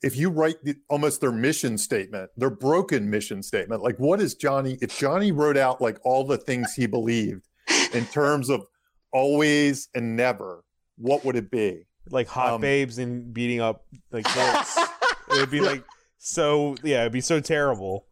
if 0.02 0.16
you 0.16 0.30
write 0.30 0.56
the, 0.64 0.74
almost 0.88 1.20
their 1.20 1.30
mission 1.30 1.78
statement, 1.78 2.30
their 2.36 2.50
broken 2.50 3.08
mission 3.08 3.42
statement, 3.42 3.82
like 3.82 3.96
what 3.98 4.20
is 4.20 4.34
Johnny? 4.34 4.76
If 4.82 4.98
Johnny 4.98 5.30
wrote 5.30 5.56
out 5.56 5.80
like 5.80 5.98
all 6.02 6.24
the 6.24 6.38
things 6.38 6.74
he 6.74 6.86
believed 6.86 7.46
in 7.94 8.04
terms 8.12 8.50
of 8.50 8.66
always 9.12 9.88
and 9.94 10.16
never, 10.16 10.64
what 10.96 11.24
would 11.24 11.36
it 11.36 11.50
be? 11.50 11.86
like 12.10 12.26
hot 12.26 12.54
um, 12.54 12.60
babes 12.60 12.98
and 12.98 13.32
beating 13.32 13.60
up 13.60 13.84
like 14.10 14.26
it 14.26 15.38
would 15.38 15.50
be 15.50 15.60
like 15.70 15.84
so. 16.20 16.76
Yeah. 16.84 17.00
It'd 17.00 17.12
be 17.12 17.20
so 17.20 17.40
terrible. 17.40 18.06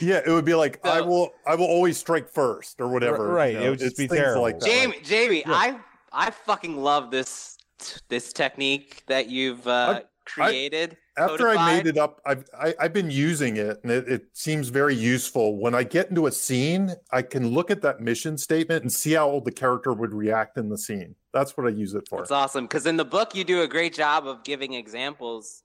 Yeah, 0.00 0.20
it 0.24 0.30
would 0.30 0.44
be 0.44 0.54
like 0.54 0.84
I 0.86 1.00
will 1.00 1.32
I 1.46 1.54
will 1.54 1.66
always 1.66 1.98
strike 1.98 2.30
first 2.32 2.80
or 2.80 2.88
whatever. 2.88 3.28
right, 3.28 3.54
you 3.54 3.60
it 3.60 3.70
would 3.70 3.78
just 3.78 3.98
it's 3.98 3.98
be 3.98 4.16
terrible. 4.16 4.42
Like 4.42 4.58
that. 4.60 4.66
Jamie, 4.66 5.00
Jamie, 5.02 5.42
Yeah. 5.46 5.52
I 5.52 5.78
I 6.12 6.30
fucking 6.30 6.76
love 6.76 7.10
this 7.10 7.58
this 8.08 8.32
technique 8.32 9.02
that 9.08 9.28
you've 9.28 9.66
uh, 9.66 10.02
created. 10.24 10.96
After 11.16 11.48
I 11.48 11.74
made 11.74 11.86
it 11.86 11.98
up, 11.98 12.20
I've 12.24 12.44
I, 12.58 12.74
I've 12.80 12.92
been 12.92 13.10
using 13.10 13.56
it 13.56 13.78
and 13.82 13.92
it, 13.92 14.08
it 14.08 14.22
seems 14.32 14.68
very 14.68 14.94
useful. 14.94 15.58
When 15.58 15.74
I 15.74 15.82
get 15.82 16.08
into 16.08 16.26
a 16.26 16.32
scene, 16.32 16.94
I 17.12 17.22
can 17.22 17.48
look 17.48 17.70
at 17.70 17.82
that 17.82 18.00
mission 18.00 18.38
statement 18.38 18.82
and 18.82 18.92
see 18.92 19.12
how 19.12 19.40
the 19.44 19.52
character 19.52 19.92
would 19.92 20.14
react 20.14 20.56
in 20.56 20.70
the 20.70 20.78
scene. 20.78 21.14
That's 21.32 21.56
what 21.56 21.66
I 21.66 21.70
use 21.70 21.94
it 21.94 22.08
for. 22.08 22.22
It's 22.22 22.30
awesome 22.30 22.64
because 22.64 22.86
in 22.86 22.96
the 22.96 23.04
book 23.04 23.34
you 23.34 23.44
do 23.44 23.62
a 23.62 23.68
great 23.68 23.92
job 23.92 24.26
of 24.26 24.44
giving 24.44 24.74
examples 24.74 25.63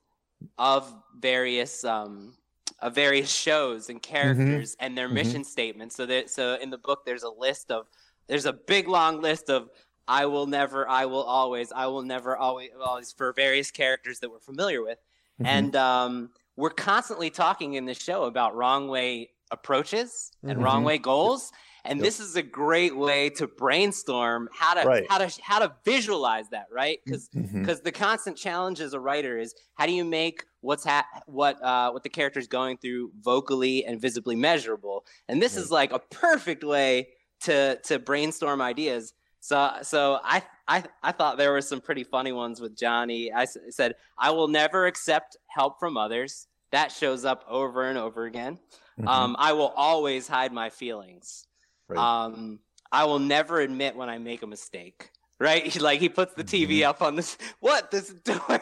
of 0.58 0.94
various 1.18 1.84
um 1.84 2.34
of 2.80 2.94
various 2.94 3.30
shows 3.30 3.90
and 3.90 4.02
characters 4.02 4.74
and 4.80 4.96
their 4.96 5.08
Mhm. 5.08 5.12
mission 5.12 5.44
statements. 5.44 5.94
So 5.96 6.06
that 6.06 6.30
so 6.30 6.54
in 6.54 6.70
the 6.70 6.78
book 6.78 7.04
there's 7.04 7.22
a 7.24 7.28
list 7.30 7.70
of 7.70 7.86
there's 8.26 8.46
a 8.46 8.52
big 8.52 8.88
long 8.88 9.20
list 9.20 9.50
of 9.50 9.70
I 10.08 10.26
will 10.26 10.46
never, 10.46 10.88
I 10.88 11.04
will 11.04 11.22
always, 11.22 11.70
I 11.72 11.86
will 11.86 12.02
never 12.02 12.36
always 12.36 12.70
always 12.82 13.12
for 13.12 13.32
various 13.32 13.70
characters 13.70 14.18
that 14.20 14.30
we're 14.30 14.40
familiar 14.40 14.82
with. 14.82 14.98
Mhm. 15.40 15.46
And 15.46 15.76
um 15.76 16.30
we're 16.56 16.70
constantly 16.70 17.30
talking 17.30 17.74
in 17.74 17.84
the 17.86 17.94
show 17.94 18.24
about 18.24 18.54
wrong 18.56 18.88
way 18.88 19.30
approaches 19.50 20.30
and 20.42 20.62
wrong 20.62 20.82
Mhm. 20.82 20.86
way 20.86 20.98
goals. 20.98 21.52
And 21.84 21.98
Yep. 21.98 22.04
this 22.04 22.20
is 22.20 22.36
a 22.36 22.42
great 22.42 22.96
way 22.96 23.30
to 23.30 23.46
brainstorm 23.46 24.48
how 24.52 24.74
to 24.74 24.86
Right. 24.86 25.06
how 25.08 25.18
to 25.18 25.40
how 25.42 25.58
to 25.60 25.74
visualize 25.84 26.48
that, 26.50 26.66
right? 26.70 27.00
Because 27.04 27.28
Mhm. 27.30 27.60
because 27.60 27.80
the 27.80 27.92
constant 27.92 28.36
challenge 28.36 28.80
as 28.80 28.92
a 28.94 29.00
writer 29.00 29.38
is 29.38 29.54
how 29.74 29.86
do 29.86 29.92
you 29.92 30.04
make 30.04 30.44
what's 30.60 30.84
ha- 30.84 31.06
what 31.26 31.62
uh, 31.62 31.90
what 31.90 32.02
the 32.02 32.08
character 32.08 32.38
is 32.38 32.46
going 32.46 32.76
through 32.78 33.12
vocally 33.20 33.84
and 33.84 34.00
visibly 34.00 34.36
measurable 34.36 35.04
and 35.28 35.40
this 35.40 35.56
is 35.56 35.70
like 35.70 35.92
a 35.92 35.98
perfect 35.98 36.62
way 36.64 37.08
to 37.40 37.76
to 37.84 37.98
brainstorm 37.98 38.60
ideas 38.60 39.14
so 39.40 39.72
so 39.82 40.20
i 40.22 40.42
i 40.68 40.84
i 41.02 41.10
thought 41.12 41.38
there 41.38 41.50
were 41.52 41.62
some 41.62 41.80
pretty 41.80 42.04
funny 42.04 42.32
ones 42.32 42.60
with 42.60 42.76
johnny 42.76 43.32
i 43.32 43.42
s- 43.44 43.56
said 43.70 43.94
i 44.18 44.30
will 44.30 44.48
never 44.48 44.84
accept 44.86 45.38
help 45.46 45.78
from 45.80 45.96
others 45.96 46.46
that 46.72 46.92
shows 46.92 47.24
up 47.24 47.42
over 47.48 47.84
and 47.88 47.96
over 47.96 48.26
again 48.26 48.58
Mhm. 48.98 49.08
um 49.08 49.36
i 49.38 49.52
will 49.52 49.72
always 49.76 50.28
hide 50.28 50.52
my 50.52 50.68
feelings 50.68 51.46
Right. 51.90 51.98
um 51.98 52.60
i 52.92 53.04
will 53.04 53.18
never 53.18 53.60
admit 53.60 53.96
when 53.96 54.08
i 54.08 54.18
make 54.18 54.42
a 54.42 54.46
mistake 54.46 55.10
right 55.38 55.78
like 55.80 56.00
he 56.00 56.08
puts 56.08 56.34
the 56.34 56.44
tv 56.44 56.82
up 56.84 57.02
on 57.02 57.16
this 57.16 57.36
what 57.60 57.90
this 57.90 58.10
door 58.10 58.40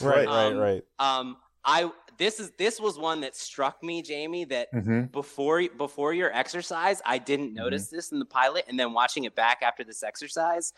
Right. 0.00 0.26
Right. 0.26 0.26
Um, 0.28 0.56
right. 0.58 0.84
um 0.98 1.36
i 1.64 1.90
this 2.18 2.38
is 2.40 2.50
this 2.58 2.78
was 2.80 2.98
one 2.98 3.20
that 3.22 3.34
struck 3.36 3.82
me 3.82 4.02
jamie 4.02 4.44
that 4.46 4.68
Mhm. 4.74 5.10
before 5.12 5.62
before 5.76 6.12
your 6.12 6.32
exercise 6.34 7.00
i 7.06 7.18
didn't 7.18 7.54
notice 7.54 7.88
this 7.88 8.12
in 8.12 8.18
the 8.18 8.24
pilot 8.26 8.64
and 8.68 8.78
then 8.78 8.92
watching 8.92 9.24
it 9.24 9.34
back 9.34 9.58
after 9.62 9.84
this 9.84 10.02
exercise 10.02 10.72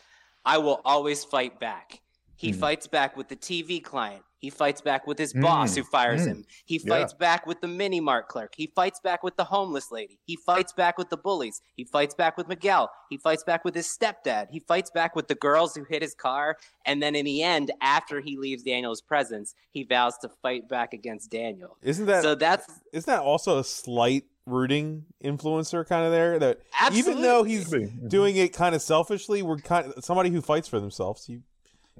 i 0.45 0.57
will 0.57 0.81
always 0.85 1.23
fight 1.23 1.59
back 1.59 2.01
he 2.35 2.51
Mm. 2.51 2.55
fights 2.59 2.87
back 2.87 3.15
with 3.17 3.27
the 3.29 3.35
tv 3.35 3.83
client 3.83 4.23
he 4.43 4.49
fights 4.49 4.81
back 4.81 5.07
with 5.07 5.17
his 5.17 5.31
boss 5.31 5.71
Mm, 5.71 5.77
who 5.77 5.83
fires 5.85 6.23
mm, 6.23 6.27
him. 6.27 6.45
He 6.65 6.75
yeah. 6.75 6.89
fights 6.89 7.13
back 7.13 7.47
with 7.47 7.61
the 7.61 7.67
mini 7.69 8.01
mart 8.01 8.27
clerk. 8.27 8.55
He 8.57 8.67
fights 8.75 8.99
back 8.99 9.23
with 9.23 9.37
the 9.37 9.45
homeless 9.45 9.89
lady. 9.89 10.19
He 10.25 10.35
fights 10.35 10.73
back 10.73 10.97
with 10.97 11.09
the 11.09 11.15
bullies. 11.15 11.61
He 11.77 11.85
fights 11.85 12.13
back 12.13 12.35
with 12.35 12.49
miguel. 12.49 12.91
He 13.09 13.15
fights 13.15 13.45
back 13.45 13.63
with 13.63 13.73
his 13.73 13.87
stepdad. 13.87 14.47
He 14.51 14.59
fights 14.59 14.91
back 14.91 15.15
with 15.15 15.29
the 15.29 15.35
girls 15.35 15.75
who 15.75 15.85
hit 15.85 16.01
his 16.01 16.13
car. 16.13 16.57
And 16.85 17.01
then 17.01 17.15
in 17.15 17.23
the 17.23 17.41
end 17.41 17.71
after 17.81 18.19
he 18.19 18.35
leaves 18.35 18.63
daniel's 18.63 18.99
presence 19.01 19.55
he 19.71 19.85
vows 19.85 20.17
to 20.17 20.29
fight 20.41 20.67
back 20.67 20.93
against 20.93 21.31
daniel. 21.31 21.77
Isn't 21.81 22.07
that 22.07 22.21
so 22.21 22.35
that's 22.35 22.67
isn't 22.91 23.09
that 23.09 23.21
also 23.21 23.59
a 23.59 23.63
slight 23.63 24.25
rooting 24.45 25.05
influencer 25.23 25.87
kind 25.87 26.05
of 26.05 26.11
there? 26.11 26.37
That 26.37 26.59
even 26.91 27.21
though 27.21 27.43
he's 27.43 27.73
doing 28.09 28.35
it 28.35 28.51
kind 28.51 28.75
of 28.75 28.81
selfishly, 28.81 29.41
we're 29.41 29.59
kind 29.59 29.93
of 29.93 30.03
somebody 30.03 30.31
who 30.31 30.41
fights 30.41 30.67
for 30.67 30.81
themselves. 30.81 31.29
You 31.29 31.43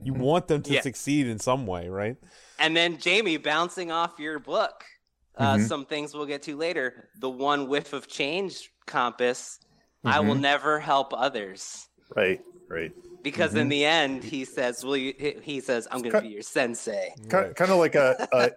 you 0.02 0.14
want 0.14 0.48
them 0.48 0.62
to 0.64 0.74
Yeah. 0.74 0.82
succeed 0.82 1.28
in 1.28 1.39
some 1.39 1.66
way, 1.68 1.88
right? 1.89 2.18
And 2.60 2.76
then 2.76 2.98
Jamie, 2.98 3.38
bouncing 3.38 3.91
off 3.91 4.20
your 4.20 4.39
book, 4.39 4.84
uh, 5.38 5.56
Mhm. 5.56 5.68
some 5.68 5.86
things 5.86 6.14
we'll 6.14 6.26
get 6.26 6.41
to 6.44 6.56
later. 6.56 7.10
The 7.20 7.30
one 7.30 7.68
whiff 7.68 7.94
of 7.94 8.08
change 8.08 8.72
compass. 8.86 9.60
I 10.06 10.20
will 10.20 10.36
Mhm. 10.36 10.41
never 10.41 10.80
help 10.80 11.14
others. 11.14 11.88
Right. 12.16 12.41
Right. 12.70 12.91
because 13.22 13.56
in 13.56 13.68
Mhm. 13.68 13.70
the 13.70 13.86
end 13.86 14.24
he 14.26 14.44
says, 14.44 14.84
"Will 14.84 14.98
you?" 14.98 15.14
he- 15.18 15.38
He 15.41 15.62
says, 15.62 15.88
"I'm 15.91 16.02
going 16.02 16.12
to 16.12 16.22
be 16.22 16.28
your 16.28 16.41
sensei." 16.41 17.14
kind, 17.30 17.34
Right. 17.48 17.56
kind 17.56 17.72
of 17.72 17.78
like 17.78 17.96
a, 17.96 18.28
a 18.34 18.52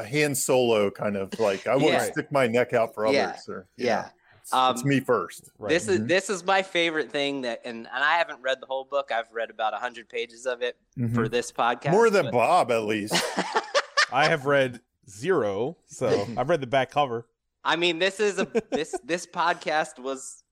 a 0.00 0.04
Han 0.06 0.34
Solo 0.34 0.90
kind 0.90 1.16
of 1.16 1.38
like 1.38 1.66
I 1.68 1.74
want 1.76 1.86
Yeah. 1.92 2.06
to 2.06 2.12
stick 2.12 2.32
my 2.32 2.46
neck 2.48 2.72
out 2.72 2.94
for 2.94 3.06
others. 3.06 3.16
Yeah. 3.46 3.52
Or, 3.54 3.68
Yeah. 3.76 4.00
it's, 4.06 4.14
Um, 4.52 4.74
it's 4.74 4.84
me 4.84 5.00
first. 5.00 5.50
Right. 5.58 5.68
This 5.68 5.88
is 5.88 6.00
Mhm. 6.00 6.08
this 6.08 6.30
is 6.30 6.44
my 6.44 6.62
favorite 6.62 7.10
thing 7.10 7.42
that, 7.42 7.60
and, 7.64 7.86
and 7.92 8.04
I 8.04 8.16
haven't 8.18 8.40
read 8.42 8.58
the 8.60 8.66
whole 8.66 8.84
book. 8.84 9.10
I've 9.12 9.30
read 9.32 9.50
about 9.50 9.74
hundred 9.74 10.08
pages 10.08 10.46
of 10.46 10.62
it 10.62 10.76
Mhm. 10.98 11.14
for 11.14 11.28
this 11.28 11.52
podcast. 11.52 11.90
More 11.92 12.10
than 12.10 12.26
but- 12.26 12.32
Bob, 12.32 12.70
at 12.72 12.84
least. 12.84 13.14
I 14.12 14.26
have 14.28 14.46
read 14.46 14.80
zero, 15.08 15.76
so 15.86 16.26
I've 16.36 16.48
read 16.48 16.60
the 16.60 16.66
back 16.66 16.90
cover. 16.90 17.26
I 17.64 17.76
mean, 17.76 17.98
this 17.98 18.20
is 18.20 18.38
a 18.38 18.46
this 18.70 18.94
this 19.04 19.26
podcast 19.26 19.98
was 19.98 20.42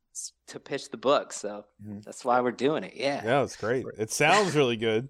to 0.48 0.60
pitch 0.60 0.90
the 0.90 0.96
book, 0.96 1.32
so 1.32 1.64
Mhm. 1.84 2.04
that's 2.04 2.24
why 2.24 2.40
we're 2.40 2.50
doing 2.52 2.84
it. 2.84 2.94
Yeah. 2.94 3.22
Yeah, 3.24 3.42
it's 3.42 3.56
great. 3.56 3.84
It 3.98 4.10
sounds 4.10 4.54
really 4.54 4.76
good. 4.76 5.08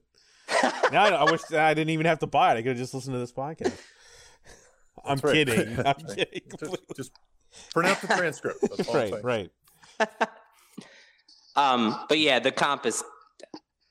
Now 0.92 1.02
I, 1.04 1.08
I 1.10 1.30
wish 1.30 1.40
I 1.52 1.74
didn't 1.74 1.90
even 1.90 2.06
have 2.06 2.20
to 2.20 2.26
buy 2.28 2.52
it. 2.54 2.58
I 2.58 2.62
could 2.62 2.68
have 2.70 2.76
just 2.76 2.94
listened 2.94 3.14
to 3.14 3.18
this 3.18 3.32
podcast. 3.32 3.76
I'm 5.04 5.18
right. 5.18 5.32
kidding. 5.34 5.78
I'm 5.78 5.84
right. 5.84 6.06
kidding. 6.16 6.42
just, 6.58 6.76
just 6.96 7.12
print 7.72 7.88
out 7.90 8.00
the 8.00 8.06
transcript. 8.08 8.60
That's 8.62 8.88
all 8.88 8.94
right, 8.94 9.24
right. 9.24 9.50
um, 11.56 11.98
but 12.08 12.18
yeah, 12.18 12.38
the 12.38 12.52
compass. 12.52 13.02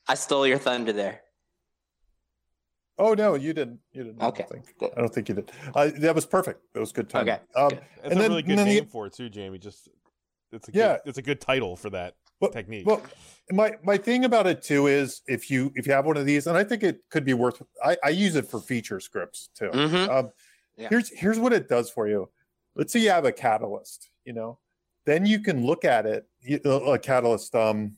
I 0.07 0.13
stole 0.15 0.45
your 0.45 0.59
thunder 0.59 0.93
there. 0.93 1.21
Oh 2.97 3.13
no, 3.13 3.35
you 3.35 3.53
didn't. 3.53 3.79
You 3.91 4.03
didn't. 4.03 4.21
I 4.21 4.25
don't 4.25 4.39
Okay, 4.39 4.45
think. 4.49 4.93
I 4.95 5.01
don't 5.01 5.13
think 5.13 5.27
you 5.29 5.35
did. 5.35 5.51
Uh, 5.73 5.89
that 5.97 6.15
was 6.15 6.25
perfect. 6.25 6.61
That 6.73 6.79
was 6.79 6.91
good 6.91 7.09
time. 7.09 7.23
Okay, 7.27 7.39
Um, 7.55 7.69
good. 7.69 7.79
That's 7.79 8.03
And 8.03 8.13
a 8.13 8.15
then- 8.21 8.29
really 8.31 8.41
good 8.43 8.49
and 8.51 8.59
then 8.59 8.67
the- 8.67 8.73
name 8.75 8.85
for 8.87 9.07
it 9.07 9.13
too, 9.13 9.29
Jamie. 9.29 9.57
Just 9.57 9.89
it's 10.51 10.67
a 10.69 10.71
good, 10.71 10.79
Yeah. 10.79 10.97
it's 11.05 11.17
a 11.17 11.21
good 11.21 11.41
title 11.41 11.75
for 11.75 11.89
that 11.89 12.13
Well- 12.39 12.51
technique. 12.51 12.85
Well, 12.85 13.01
my 13.51 13.73
my 13.83 13.97
thing 13.97 14.23
about 14.25 14.47
it 14.47 14.61
too 14.63 14.87
is 14.87 15.21
if 15.27 15.49
you 15.51 15.71
if 15.75 15.85
you 15.87 15.93
have 15.93 16.05
one 16.05 16.15
of 16.17 16.25
these, 16.25 16.47
and 16.47 16.55
I 16.57 16.63
think 16.63 16.83
it 16.83 17.01
could 17.09 17.25
be 17.25 17.33
worth. 17.33 17.61
I, 17.83 17.97
I 18.03 18.09
use 18.09 18.35
it 18.35 18.47
for 18.47 18.61
feature 18.61 18.99
scripts 19.01 19.49
too. 19.55 19.71
Mhm. 19.71 20.07
Um, 20.09 20.31
Yeah. 20.77 20.89
Here's 20.89 21.09
here's 21.09 21.39
what 21.39 21.51
it 21.53 21.67
does 21.67 21.89
for 21.89 22.07
you. 22.07 22.29
Let's 22.75 22.93
say 22.93 22.99
you 22.99 23.09
have 23.09 23.25
a 23.25 23.31
catalyst. 23.31 24.09
You 24.25 24.33
know, 24.33 24.59
then 25.05 25.25
you 25.25 25.39
can 25.39 25.65
look 25.65 25.85
at 25.85 26.05
it. 26.05 26.27
You, 26.41 26.59
a 26.63 26.99
catalyst. 26.99 27.55
Um, 27.55 27.97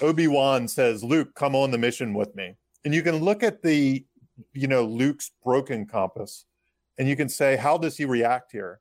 Obi 0.00 0.28
Wan 0.28 0.68
says, 0.68 1.02
"Luke, 1.02 1.34
come 1.34 1.56
on 1.56 1.70
the 1.70 1.78
mission 1.78 2.14
with 2.14 2.34
me," 2.36 2.56
and 2.84 2.94
you 2.94 3.02
can 3.02 3.16
look 3.16 3.42
at 3.42 3.62
the, 3.62 4.04
you 4.52 4.68
know, 4.68 4.84
Luke's 4.84 5.32
broken 5.44 5.86
compass, 5.86 6.44
and 6.98 7.08
you 7.08 7.16
can 7.16 7.28
say, 7.28 7.56
"How 7.56 7.78
does 7.78 7.96
he 7.96 8.04
react 8.04 8.52
here?" 8.52 8.80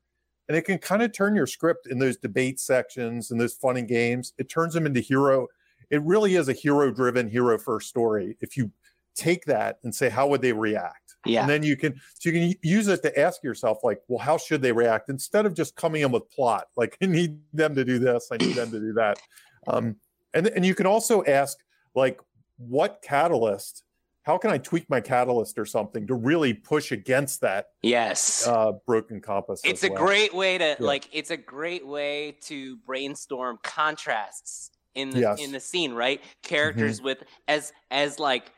and 0.51 0.57
it 0.57 0.63
can 0.63 0.77
kind 0.79 1.01
of 1.01 1.13
turn 1.13 1.33
your 1.33 1.47
script 1.47 1.87
in 1.87 1.97
those 1.97 2.17
debate 2.17 2.59
sections 2.59 3.31
and 3.31 3.39
those 3.39 3.53
funny 3.53 3.83
games. 3.83 4.33
It 4.37 4.49
turns 4.49 4.73
them 4.73 4.85
into 4.85 4.99
hero. 4.99 5.47
It 5.89 6.01
really 6.03 6.35
is 6.35 6.49
a 6.49 6.53
hero-driven, 6.53 7.29
hero-first 7.29 7.87
story. 7.87 8.35
If 8.41 8.57
you 8.57 8.69
take 9.15 9.45
that 9.45 9.79
and 9.83 9.95
say, 9.95 10.09
how 10.09 10.27
would 10.27 10.41
they 10.41 10.51
react? 10.51 11.00
Yeah. 11.25 11.41
And 11.41 11.49
then 11.49 11.63
you 11.63 11.77
can 11.77 11.95
so 12.19 12.29
you 12.29 12.53
can 12.53 12.59
use 12.63 12.87
it 12.87 13.01
to 13.03 13.19
ask 13.19 13.43
yourself, 13.43 13.79
like, 13.83 14.01
well, 14.07 14.19
how 14.19 14.37
should 14.37 14.61
they 14.61 14.71
react? 14.71 15.09
Instead 15.09 15.45
of 15.45 15.53
just 15.53 15.75
coming 15.75 16.01
in 16.01 16.11
with 16.11 16.29
plot, 16.31 16.67
like 16.75 16.97
I 17.01 17.05
need 17.05 17.39
them 17.53 17.75
to 17.75 17.85
do 17.85 17.99
this, 17.99 18.29
I 18.31 18.37
need 18.37 18.55
them 18.55 18.71
to 18.71 18.79
do 18.79 18.93
that. 18.93 19.19
Um, 19.67 19.97
and 20.33 20.47
and 20.47 20.65
you 20.65 20.75
can 20.75 20.85
also 20.85 21.23
ask, 21.25 21.57
like, 21.95 22.19
what 22.57 23.01
catalyst? 23.03 23.83
How 24.23 24.37
can 24.37 24.51
I 24.51 24.59
tweak 24.59 24.87
my 24.87 25.01
catalyst 25.01 25.57
or 25.57 25.65
something 25.65 26.05
to 26.05 26.13
really 26.13 26.53
push 26.53 26.91
against 26.91 27.41
that 27.41 27.69
yes. 27.81 28.47
uh, 28.47 28.73
broken 28.85 29.19
compass? 29.19 29.61
it's 29.63 29.83
a 29.83 29.89
well? 29.89 30.03
great 30.05 30.33
way 30.33 30.57
to 30.59 30.63
Yeah. 30.63 30.75
like. 30.79 31.09
It's 31.11 31.31
a 31.31 31.37
great 31.37 31.85
way 31.85 32.37
to 32.41 32.77
brainstorm 32.85 33.57
contrasts 33.63 34.71
in 34.93 35.09
the 35.09 35.21
Yes. 35.21 35.37
Mm-hmm. 35.37 35.45
in 35.45 35.51
the 35.53 35.59
scene, 35.59 35.93
right? 35.93 36.21
Characters 36.43 37.01
with 37.01 37.23
as 37.47 37.73
as 37.89 38.19
like 38.19 38.51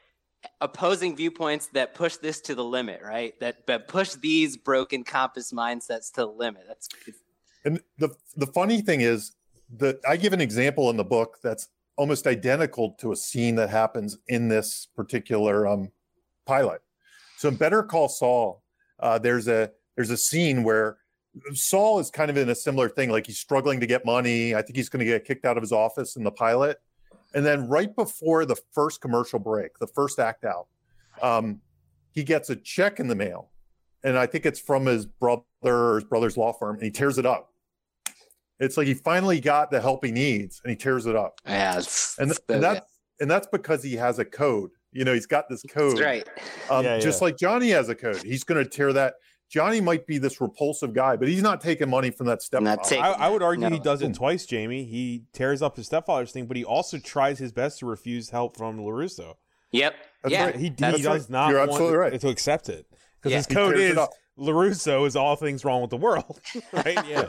opposing 0.61 1.15
viewpoints 1.15 1.67
that 1.67 1.93
push 1.93 2.17
this 2.17 2.41
to 2.41 2.55
the 2.55 2.63
limit, 2.63 3.01
right? 3.03 3.37
That 3.39 3.65
but 3.65 3.87
push 3.87 4.13
these 4.13 4.57
broken 4.57 5.03
compass 5.03 5.51
mindsets 5.51 6.11
to 6.13 6.21
the 6.21 6.27
limit. 6.27 6.63
That's 6.67 6.89
And 7.65 7.81
the 7.97 8.09
the 8.35 8.47
funny 8.47 8.81
thing 8.81 9.01
is 9.01 9.33
that 9.77 9.99
I 10.07 10.17
give 10.17 10.33
an 10.33 10.41
example 10.41 10.89
in 10.89 10.97
the 10.97 11.03
book 11.03 11.39
that's 11.43 11.69
almost 11.95 12.27
identical 12.27 12.91
to 12.99 13.11
a 13.11 13.15
scene 13.15 13.55
that 13.55 13.69
happens 13.69 14.17
in 14.27 14.47
this 14.47 14.87
particular 14.95 15.67
um, 15.67 15.91
pilot. 16.45 16.81
So 17.37 17.49
in 17.49 17.55
Better 17.55 17.83
Call 17.83 18.09
Saul, 18.09 18.63
uh, 18.99 19.19
there's 19.19 19.47
a 19.47 19.71
there's 19.95 20.09
a 20.09 20.17
scene 20.17 20.63
where 20.63 20.97
Saul 21.53 21.99
is 21.99 22.11
kind 22.11 22.29
of 22.29 22.37
in 22.37 22.49
a 22.49 22.55
similar 22.55 22.89
thing, 22.89 23.09
like 23.09 23.27
he's 23.27 23.39
struggling 23.39 23.79
to 23.79 23.87
get 23.87 24.05
money. 24.05 24.55
I 24.55 24.61
think 24.61 24.75
he's 24.75 24.89
going 24.89 24.99
to 24.99 25.05
get 25.05 25.25
kicked 25.25 25.45
out 25.45 25.57
of 25.57 25.63
his 25.63 25.71
office 25.71 26.15
in 26.15 26.23
the 26.23 26.31
pilot, 26.31 26.79
and 27.33 27.45
then 27.45 27.67
right 27.67 27.93
before 27.95 28.45
the 28.45 28.55
first 28.71 29.01
commercial 29.01 29.39
break, 29.39 29.77
the 29.79 29.87
first 29.87 30.19
act 30.19 30.45
out, 30.45 30.67
um, 31.21 31.61
he 32.11 32.23
gets 32.23 32.49
a 32.49 32.55
check 32.55 32.99
in 32.99 33.07
the 33.07 33.15
mail, 33.15 33.49
and 34.03 34.17
I 34.17 34.25
think 34.25 34.45
it's 34.45 34.59
from 34.59 34.85
his 34.85 35.05
brother 35.05 35.43
or 35.65 35.95
his 35.95 36.03
brother's 36.03 36.37
law 36.37 36.53
firm, 36.53 36.75
and 36.75 36.83
he 36.83 36.91
tears 36.91 37.17
it 37.17 37.25
up. 37.25 37.51
It's 38.59 38.77
like 38.77 38.87
he 38.87 38.93
finally 38.93 39.39
got 39.39 39.71
the 39.71 39.81
help 39.81 40.05
he 40.05 40.11
needs, 40.11 40.61
and 40.63 40.69
he 40.69 40.75
tears 40.75 41.05
it 41.05 41.15
up, 41.15 41.39
yeah, 41.45 41.77
it's, 41.77 42.17
and, 42.19 42.31
it's 42.31 42.39
and 42.49 42.57
so 42.57 42.61
that's 42.61 42.91
and 43.19 43.29
that's 43.29 43.47
because 43.47 43.83
he 43.83 43.95
has 43.95 44.19
a 44.19 44.25
code. 44.25 44.71
You 44.91 45.05
know, 45.05 45.13
he's 45.13 45.25
got 45.25 45.49
this 45.49 45.63
code. 45.63 45.97
That's 45.97 46.01
right. 46.01 46.29
Um, 46.69 46.85
Yeah, 46.85 46.99
Just 46.99 47.19
yeah. 47.19 47.25
like 47.25 47.37
Johnny 47.37 47.69
has 47.69 47.89
a 47.89 47.95
code, 47.95 48.21
he's 48.23 48.43
going 48.43 48.63
to 48.63 48.69
tear 48.69 48.93
that. 48.93 49.15
Johnny 49.53 49.81
might 49.81 50.07
be 50.07 50.17
this 50.17 50.41
repulsive 50.41 50.95
guy, 50.95 51.15
but 51.15 51.27
he's 51.27 51.43
not 51.43 51.61
taking 51.61 51.87
money 51.87 52.09
from 52.09 52.25
that 52.25 52.41
stepfather. 52.41 52.75
Not 52.75 52.91
I, 52.91 53.27
I 53.27 53.29
would 53.29 53.43
argue 53.43 53.69
he 53.69 53.77
does 53.77 54.01
it 54.01 54.15
twice, 54.15 54.47
Jamie. 54.47 54.83
He 54.83 55.25
tears 55.31 55.61
up 55.61 55.75
his 55.75 55.85
stepfather's 55.85 56.31
thing, 56.31 56.47
but 56.47 56.57
he 56.57 56.65
also 56.65 56.97
tries 56.97 57.37
his 57.37 57.51
best 57.51 57.77
to 57.79 57.85
refuse 57.85 58.31
help 58.31 58.57
from 58.57 58.79
Larusso. 58.79 59.35
Yep. 59.71 59.93
That's 60.23 60.33
yeah. 60.33 60.45
right. 60.45 60.55
He, 60.55 60.63
he 60.63 60.69
does 60.71 61.05
right. 61.05 61.29
not 61.29 61.49
You're 61.49 61.59
want 61.59 61.69
absolutely 61.69 61.97
right. 61.97 62.19
to 62.19 62.29
accept 62.29 62.67
it 62.67 62.87
because 63.21 63.31
Yeah. 63.31 63.37
his 63.37 63.45
code 63.45 63.75
is 63.77 63.91
it 63.95 63.99
is. 63.99 64.07
Larusso 64.39 65.05
is 65.05 65.15
all 65.15 65.35
things 65.35 65.63
wrong 65.63 65.81
with 65.81 65.91
the 65.91 65.97
world, 65.97 66.41
right? 66.73 66.97
Yeah, 67.07 67.27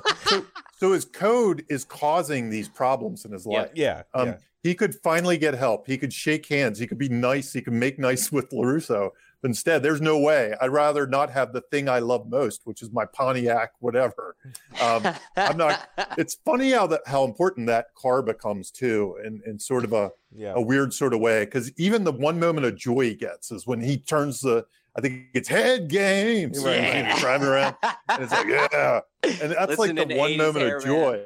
So 0.79 0.93
his 0.93 1.05
code 1.05 1.67
is 1.69 1.85
causing 1.85 2.49
these 2.49 2.71
problems 2.71 3.27
in 3.27 3.33
his 3.33 3.47
Yeah. 3.47 3.59
life. 3.59 3.71
yeah, 3.75 4.03
Um, 4.15 4.29
yeah. 4.29 4.37
He 4.63 4.75
could 4.75 4.95
finally 4.95 5.37
get 5.37 5.53
help. 5.53 5.87
He 5.87 5.99
could 5.99 6.15
shake 6.15 6.47
hands. 6.49 6.79
He 6.79 6.87
could 6.87 6.97
be 6.97 7.11
nice. 7.11 7.53
He 7.53 7.61
could 7.61 7.75
make 7.75 7.99
nice 7.99 8.33
with 8.33 8.49
Larusso. 8.49 9.11
But 9.45 9.51
instead, 9.51 9.83
there's 9.83 10.01
no 10.01 10.19
way. 10.19 10.55
I'd 10.59 10.71
rather 10.71 11.07
not 11.07 11.29
have 11.33 11.53
the 11.53 11.61
thing 11.61 11.87
I 11.87 11.99
love 11.99 12.31
most, 12.31 12.63
which 12.65 12.81
is 12.81 12.91
my 12.91 13.05
Pontiac, 13.05 13.73
whatever. 13.79 14.37
Um, 14.81 15.07
I'm 15.37 15.59
not- 15.59 15.87
it's 16.17 16.39
funny 16.47 16.71
how 16.71 16.87
that 16.87 17.03
how 17.05 17.25
important 17.25 17.67
that 17.67 17.89
car 17.95 18.23
becomes 18.23 18.71
too, 18.71 19.19
in, 19.23 19.43
in 19.45 19.59
sort 19.59 19.85
of 19.85 19.93
a, 19.93 20.13
yeah. 20.35 20.55
a 20.57 20.63
weird 20.63 20.95
sort 20.95 21.13
of 21.13 21.21
way. 21.21 21.45
Because 21.45 21.71
even 21.77 22.05
the 22.05 22.13
one 22.13 22.41
moment 22.41 22.65
of 22.65 22.75
joy 22.75 23.11
he 23.11 23.15
gets 23.15 23.53
is 23.53 23.67
when 23.67 23.83
he 23.83 23.99
turns 23.99 24.41
the, 24.41 24.65
I 24.97 25.03
think 25.03 25.25
it's 25.35 25.51
head 25.51 25.89
games. 25.91 26.65
Right. 26.65 26.77
and 26.77 27.09
he's 27.09 27.21
driving 27.21 27.49
around, 27.49 27.77
and 27.83 28.23
it's 28.23 28.33
like 28.33 28.47
yeah, 28.49 29.01
and 29.43 29.53
that's 29.53 29.77
like 29.77 29.95
the 29.95 30.17
one 30.17 30.39
moment 30.39 30.73
of 30.73 30.83
joy. 30.83 31.23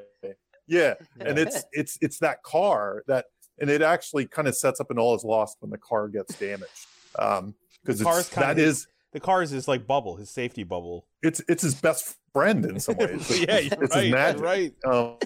Yeah, 0.66 0.94
and 1.20 1.38
it's 1.38 1.62
it's 1.70 1.96
it's 2.00 2.18
that 2.18 2.42
car 2.42 3.04
that, 3.06 3.26
and 3.60 3.70
it 3.70 3.80
actually 3.80 4.26
kind 4.26 4.48
of 4.48 4.56
sets 4.56 4.80
up 4.80 4.90
an 4.90 4.98
all 4.98 5.14
is 5.14 5.22
lost 5.22 5.58
when 5.60 5.70
the 5.70 5.78
car 5.78 6.08
gets 6.08 6.36
damaged. 6.36 6.86
Um, 7.16 7.54
because 7.96 8.02
car's 8.02 8.28
that 8.30 8.52
of 8.52 8.58
is 8.58 8.86
the 9.12 9.20
car 9.20 9.42
is 9.42 9.50
his 9.50 9.66
like 9.66 9.86
bubble, 9.86 10.16
his 10.16 10.30
safety 10.30 10.64
bubble. 10.64 11.06
it's 11.22 11.40
it's 11.48 11.62
his 11.62 11.74
best 11.74 12.16
friend 12.32 12.64
in 12.66 12.78
some 12.78 12.96
ways. 12.96 13.28
Yeah, 13.40 13.56
it's, 13.56 13.70
you're 13.74 13.84
it's 13.84 13.94
right, 13.96 14.10
magic. 14.10 14.42
right. 14.42 14.72
Um, 14.86 15.16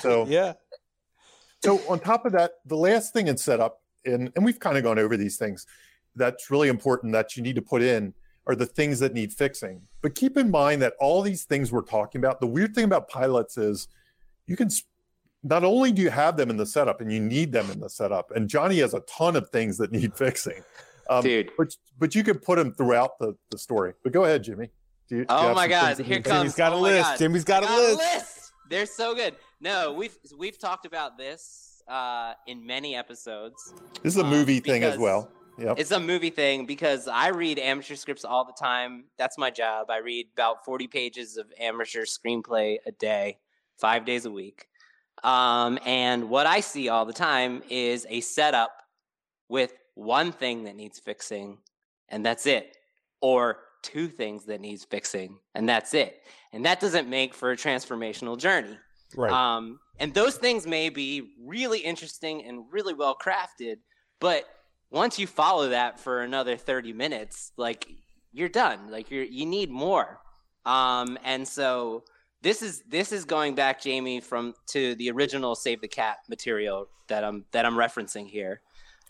so 0.00 0.26
Yeah, 0.28 0.54
so 1.64 1.80
on 1.88 2.00
top 2.00 2.26
of 2.26 2.32
that, 2.32 2.52
the 2.66 2.76
last 2.76 3.12
thing 3.12 3.28
in 3.28 3.36
setup, 3.36 3.80
and 4.04 4.32
and 4.36 4.44
we've 4.44 4.58
kind 4.60 4.76
of 4.76 4.82
gone 4.82 4.98
over 4.98 5.16
these 5.16 5.36
things, 5.36 5.66
that's 6.16 6.50
really 6.50 6.68
important 6.68 7.12
that 7.12 7.36
you 7.36 7.42
need 7.42 7.54
to 7.56 7.62
put 7.62 7.82
in 7.82 8.14
are 8.46 8.56
the 8.56 8.66
things 8.66 8.98
that 8.98 9.14
need 9.14 9.32
fixing. 9.32 9.80
But 10.02 10.16
keep 10.16 10.36
in 10.36 10.50
mind 10.50 10.82
that 10.82 10.94
all 10.98 11.22
these 11.22 11.44
things 11.44 11.70
we're 11.70 11.82
talking 11.82 12.20
about, 12.20 12.40
the 12.40 12.46
weird 12.48 12.74
thing 12.74 12.84
about 12.84 13.08
pilots 13.08 13.56
is 13.56 13.86
you 14.48 14.56
can 14.56 14.66
s- 14.66 14.82
not 15.44 15.62
only 15.62 15.92
do 15.92 16.02
you 16.02 16.10
have 16.10 16.36
them 16.36 16.50
in 16.50 16.56
the 16.56 16.66
setup 16.66 17.00
and 17.00 17.12
you 17.12 17.20
need 17.20 17.52
them 17.52 17.70
in 17.70 17.78
the 17.78 17.88
setup, 17.88 18.32
and 18.34 18.48
Johnny 18.48 18.80
has 18.80 18.94
a 18.94 19.00
ton 19.02 19.36
of 19.36 19.48
things 19.50 19.78
that 19.78 19.92
need 19.92 20.12
fixing. 20.16 20.60
Um, 21.10 21.22
Dude. 21.22 21.50
but 21.58 21.76
but 21.98 22.14
you 22.14 22.22
could 22.22 22.42
put 22.42 22.56
them 22.56 22.72
throughout 22.72 23.18
the, 23.18 23.36
the 23.50 23.58
story. 23.58 23.94
But 24.02 24.12
go 24.12 24.24
ahead, 24.24 24.44
Jimmy. 24.44 24.70
Do 25.08 25.16
you, 25.16 25.24
do 25.24 25.34
you 25.34 25.40
Oh 25.40 25.54
my 25.54 25.68
God, 25.68 25.98
Here 25.98 26.20
comes. 26.20 26.38
Jimmy's 26.38 26.54
got 26.54 26.72
a 26.72 26.76
oh 26.76 26.80
my 26.80 26.88
list. 26.88 27.02
God. 27.02 27.18
Jimmy's 27.18 27.44
got 27.44 27.64
a 27.64 27.96
list. 27.96 28.52
They're 28.70 28.86
so 28.86 29.14
good. 29.14 29.36
No, 29.60 29.92
we've 29.92 30.16
we've 30.36 30.58
talked 30.58 30.86
about 30.86 31.18
this 31.18 31.82
uh, 31.88 32.34
in 32.46 32.64
many 32.64 32.94
episodes. 32.94 33.74
This 34.02 34.14
is 34.14 34.20
a 34.20 34.24
um, 34.24 34.30
movie 34.30 34.60
thing 34.60 34.82
as 34.84 34.98
well. 34.98 35.30
Yep. 35.58 35.78
It's 35.78 35.90
a 35.90 36.00
movie 36.00 36.30
thing 36.30 36.64
because 36.64 37.08
I 37.08 37.28
read 37.28 37.58
amateur 37.58 37.94
scripts 37.94 38.24
all 38.24 38.44
the 38.44 38.54
time. 38.58 39.04
That's 39.18 39.36
my 39.36 39.50
job. 39.50 39.90
I 39.90 39.98
read 39.98 40.28
about 40.32 40.64
40 40.64 40.86
pages 40.86 41.36
of 41.36 41.52
amateur 41.60 42.04
screenplay 42.04 42.78
a 42.86 42.92
day, 42.92 43.38
five 43.78 44.06
days 44.06 44.24
a 44.24 44.30
week. 44.30 44.66
Um, 45.22 45.78
and 45.84 46.30
what 46.30 46.46
I 46.46 46.60
see 46.60 46.88
all 46.88 47.04
the 47.04 47.12
time 47.12 47.62
is 47.68 48.06
a 48.08 48.20
setup 48.20 48.72
with 49.48 49.74
one 49.94 50.32
thing 50.32 50.64
that 50.64 50.76
needs 50.76 50.98
fixing, 50.98 51.58
and 52.08 52.24
that's 52.24 52.46
it. 52.46 52.76
Or 53.20 53.58
two 53.82 54.08
things 54.08 54.44
that 54.46 54.60
needs 54.60 54.84
fixing, 54.84 55.38
and 55.54 55.68
that's 55.68 55.94
it. 55.94 56.22
And 56.52 56.64
that 56.64 56.80
doesn't 56.80 57.08
make 57.08 57.34
for 57.34 57.52
a 57.52 57.56
transformational 57.56 58.38
journey. 58.38 58.78
Right. 59.16 59.32
Um, 59.32 59.80
and 59.98 60.14
those 60.14 60.36
things 60.36 60.66
may 60.66 60.88
be 60.88 61.34
really 61.44 61.80
interesting 61.80 62.44
and 62.44 62.64
really 62.70 62.94
well 62.94 63.16
crafted, 63.16 63.76
but 64.20 64.44
once 64.90 65.18
you 65.18 65.26
follow 65.26 65.70
that 65.70 65.98
for 65.98 66.20
another 66.20 66.56
30 66.56 66.92
minutes, 66.92 67.52
like 67.56 67.88
you're 68.32 68.48
done. 68.48 68.90
Like 68.90 69.10
you're 69.10 69.24
you 69.24 69.46
need 69.46 69.70
more. 69.70 70.20
Um, 70.64 71.18
and 71.24 71.46
so 71.46 72.04
this 72.40 72.62
is 72.62 72.82
this 72.88 73.12
is 73.12 73.24
going 73.24 73.54
back, 73.54 73.80
Jamie, 73.80 74.20
from 74.20 74.54
to 74.68 74.94
the 74.96 75.10
original 75.10 75.54
Save 75.54 75.80
the 75.80 75.88
Cat 75.88 76.18
material 76.28 76.88
that 77.08 77.24
I'm 77.24 77.44
that 77.52 77.64
I'm 77.64 77.74
referencing 77.74 78.28
here. 78.28 78.60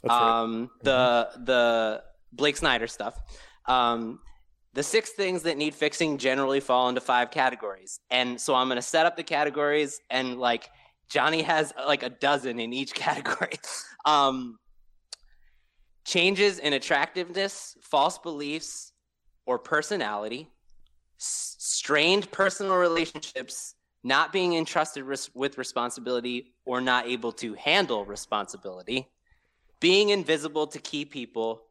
That's 0.02 0.12
right. 0.12 0.40
Um, 0.42 0.70
the 0.82 1.28
the 1.44 2.02
Blake 2.32 2.56
Snyder 2.56 2.86
stuff. 2.86 3.18
Um, 3.66 4.20
the 4.74 4.82
six 4.82 5.10
things 5.10 5.42
that 5.42 5.58
need 5.58 5.74
fixing 5.74 6.16
generally 6.18 6.60
fall 6.60 6.88
into 6.88 7.00
five 7.00 7.30
categories, 7.30 8.00
and 8.10 8.40
so 8.40 8.54
I'm 8.54 8.68
going 8.68 8.76
to 8.76 8.82
set 8.82 9.06
up 9.06 9.16
the 9.16 9.22
categories, 9.22 10.00
and 10.10 10.38
like 10.38 10.70
Johnny 11.10 11.42
has 11.42 11.72
like 11.86 12.02
a 12.02 12.10
dozen 12.10 12.58
in 12.58 12.72
each 12.72 12.94
category. 12.94 13.58
Um, 14.04 14.58
changes 16.04 16.58
in 16.58 16.72
attractiveness, 16.72 17.76
false 17.82 18.18
beliefs, 18.18 18.92
or 19.46 19.58
personality, 19.58 20.48
s- 21.20 21.56
strained 21.58 22.30
personal 22.32 22.76
relationships, 22.76 23.74
not 24.02 24.32
being 24.32 24.54
entrusted 24.54 25.04
res- 25.04 25.30
with 25.34 25.58
responsibility 25.58 26.54
or 26.64 26.80
not 26.80 27.06
able 27.06 27.30
to 27.32 27.54
handle 27.54 28.04
responsibility, 28.04 29.11
being 29.82 30.10
invisible 30.10 30.68
to 30.68 30.78
key 30.78 31.04
people, 31.04 31.64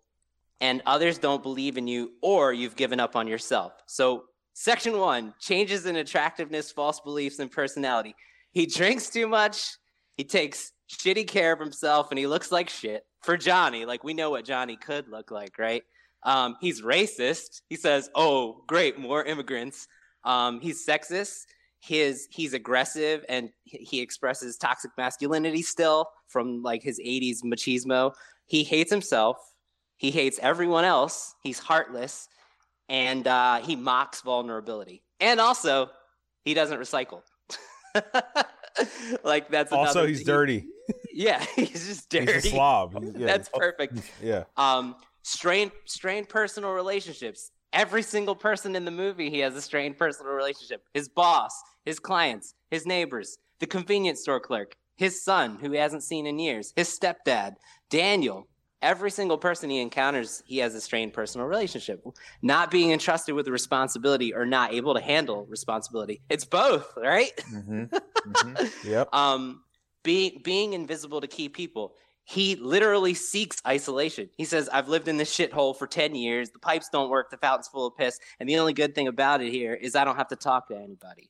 and 0.60 0.84
others 0.86 1.18
don't 1.18 1.42
believe 1.42 1.78
in 1.78 1.88
you 1.88 2.12
or 2.22 2.54
you've 2.54 2.76
given 2.76 3.00
up 3.00 3.16
on 3.16 3.26
yourself. 3.26 3.72
So, 3.88 4.26
section 4.54 5.00
one 5.00 5.34
changes 5.40 5.86
in 5.86 5.96
attractiveness, 5.96 6.72
false 6.72 7.00
beliefs, 7.00 7.40
and 7.40 7.50
personality. 7.50 8.14
He 8.52 8.66
drinks 8.66 9.10
too 9.10 9.28
much, 9.28 9.78
he 10.18 10.26
takes 10.26 10.74
shitty 10.92 11.26
care 11.26 11.54
of 11.54 11.60
himself, 11.60 12.12
and 12.12 12.20
he 12.20 12.28
looks 12.28 12.52
like 12.52 12.70
shit. 12.70 13.04
For 13.24 13.38
Johnny, 13.38 13.86
like 13.86 14.04
we 14.04 14.14
know 14.14 14.30
what 14.30 14.46
Johnny 14.46 14.76
could 14.76 15.08
look 15.08 15.32
like, 15.32 15.58
right? 15.58 15.84
Um, 16.24 16.58
he's 16.60 16.82
racist. 16.82 17.62
He 17.70 17.76
says, 17.76 18.10
"Oh, 18.14 18.64
great, 18.68 19.00
more 19.00 19.24
immigrants." 19.24 19.88
Um, 20.24 20.60
he's 20.60 20.86
sexist. 20.86 21.46
His 21.82 22.28
he's 22.32 22.54
aggressive 22.54 23.26
and 23.28 23.50
he- 23.64 24.02
expresses 24.02 24.56
toxic 24.56 24.92
masculinity 24.98 25.64
still 25.64 26.08
from 26.28 26.62
like 26.62 26.84
his 26.84 27.00
'80s 27.00 27.38
machismo. 27.44 28.14
He 28.46 28.64
hates 28.64 28.92
himself. 28.92 29.38
He 29.98 30.12
hates 30.12 30.40
everyone 30.42 30.86
else. 30.86 31.34
He's 31.44 31.58
heartless, 31.60 32.28
and 32.88 33.28
uh, 33.28 33.62
he 33.62 33.76
mocks 33.76 34.22
vulnerability. 34.22 35.04
And 35.20 35.40
also, 35.40 35.90
he 36.46 36.54
doesn't 36.54 36.80
recycle. 36.80 37.22
like 39.24 39.50
that's 39.50 39.72
also, 39.72 40.06
he's 40.06 40.20
he- 40.20 40.24
dirty. 40.26 40.66
yeah, 41.14 41.44
he's 41.56 41.88
just 41.88 42.10
dirty. 42.10 42.32
He's 42.34 42.46
a 42.46 42.50
slob. 42.50 42.98
Yeah, 43.18 43.26
That's 43.26 43.50
perfect. 43.50 44.00
yeah. 44.22 44.44
Um, 44.58 44.96
strained, 45.24 45.72
strained 45.86 46.30
personal 46.30 46.72
relationships. 46.72 47.52
Every 47.74 48.04
single 48.04 48.36
person 48.36 48.76
in 48.76 48.84
the 48.86 48.92
movie, 48.92 49.30
he 49.30 49.40
has 49.40 49.56
a 49.56 49.62
strained 49.62 49.98
personal 49.98 50.34
relationship. 50.34 50.84
His 50.94 51.08
boss, 51.08 51.54
his 51.86 52.00
clients, 52.00 52.54
his 52.70 52.86
neighbors, 52.86 53.38
the 53.60 53.68
convenience 53.68 54.22
store 54.22 54.42
clerk, 54.42 54.76
his 54.98 55.24
son, 55.24 55.58
who 55.62 55.72
he 55.72 55.78
hasn't 55.78 56.04
seen 56.04 56.28
in 56.28 56.38
years, 56.38 56.74
his 56.76 56.90
stepdad, 56.90 57.54
Daniel. 57.90 58.48
Every 58.82 59.12
single 59.12 59.38
person 59.38 59.70
he 59.70 59.80
encounters, 59.80 60.42
he 60.48 60.58
has 60.58 60.74
a 60.74 60.82
strained 60.82 61.14
personal 61.14 61.46
relationship. 61.48 62.04
Not 62.42 62.72
being 62.72 62.92
entrusted 62.92 63.36
with 63.36 63.48
responsibility 63.48 64.34
or 64.34 64.46
not 64.46 64.74
able 64.74 64.96
to 64.96 65.02
handle 65.02 65.46
responsibility. 65.46 66.22
It's 66.30 66.46
both, 66.46 66.92
right? 66.98 67.32
Mhm. 67.52 67.90
Mhm. 68.28 68.84
Yep. 68.84 69.10
um 69.14 69.64
being 70.04 70.42
being 70.44 70.74
invisible 70.74 71.22
to 71.22 71.28
key 71.28 71.50
people 71.50 71.96
he 72.24 72.56
literally 72.56 73.14
seeks 73.14 73.62
isolation. 73.68 74.30
He 74.38 74.46
says 74.46 74.70
i've 74.70 74.88
lived 74.88 75.08
in 75.08 75.18
this 75.18 75.36
shithole 75.36 75.76
for 75.78 75.88
10 75.88 76.16
years. 76.16 76.52
The 76.52 76.60
pipes 76.60 76.90
don't 76.92 77.10
work. 77.10 77.30
The 77.30 77.38
fountain's 77.38 77.68
full 77.68 77.88
of 77.88 77.98
piss. 77.98 78.20
And 78.40 78.48
the 78.48 78.58
only 78.58 78.74
good 78.74 78.96
thing 78.96 79.08
about 79.08 79.42
it 79.42 79.52
here 79.52 79.74
is 79.74 79.96
i 79.96 80.04
don't 80.06 80.18
have 80.18 80.30
to 80.30 80.36
talk 80.36 80.68
to 80.70 80.76
anybody. 80.78 81.30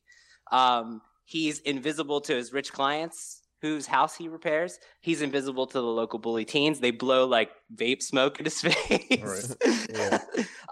Um 0.51 1.01
he's 1.26 1.59
invisible 1.59 2.22
to 2.22 2.35
his 2.35 2.51
rich 2.51 2.72
clients 2.73 3.41
whose 3.61 3.85
house 3.85 4.15
he 4.15 4.27
repairs. 4.27 4.80
He's 5.01 5.22
invisible 5.22 5.68
to 5.68 5.73
the 5.73 5.84
local 5.84 6.18
bully 6.19 6.45
teens. 6.45 6.80
They 6.80 6.91
blow 6.91 7.27
like 7.27 7.51
vape 7.76 8.01
smoke 8.01 8.39
in 8.39 8.45
his 8.45 8.59
face. 8.61 9.55
Yeah. 9.89 10.19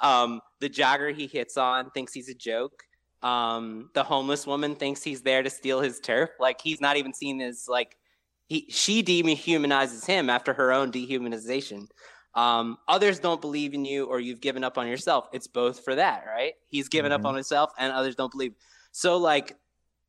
um 0.02 0.42
the 0.60 0.70
jogger 0.70 1.14
he 1.16 1.28
hits 1.28 1.56
on 1.56 1.92
thinks 1.92 2.14
he's 2.14 2.30
a 2.30 2.34
joke. 2.36 2.84
Um 3.22 3.90
the 3.94 4.04
homeless 4.04 4.46
woman 4.46 4.76
thinks 4.76 5.02
he's 5.04 5.22
there 5.22 5.44
to 5.44 5.50
steal 5.50 5.82
his 5.82 6.00
turf. 6.00 6.30
Like 6.40 6.62
he's 6.62 6.82
not 6.82 6.98
even 6.98 7.14
seen 7.14 7.42
as 7.42 7.66
like 7.68 7.96
he 8.50 8.66
she 8.70 9.02
dehumanizes 9.04 10.06
him 10.06 10.30
after 10.30 10.54
her 10.54 10.74
own 10.74 10.92
dehumanization. 10.92 11.88
Um 12.36 12.78
others 12.88 13.20
don't 13.20 13.40
believe 13.42 13.74
in 13.74 13.86
you 13.86 14.06
or 14.06 14.20
you've 14.20 14.42
given 14.42 14.64
up 14.64 14.78
on 14.78 14.88
yourself. 14.88 15.30
It's 15.32 15.48
both 15.48 15.84
for 15.86 15.96
that 15.96 16.26
right? 16.28 16.54
He's 16.68 16.90
given 16.90 17.12
Mhm. 17.12 17.16
up 17.16 17.26
on 17.26 17.36
himself 17.36 17.72
and 17.78 17.94
others 17.94 18.16
don't 18.16 18.32
believe. 18.32 18.56
So 18.92 19.18
like 19.18 19.56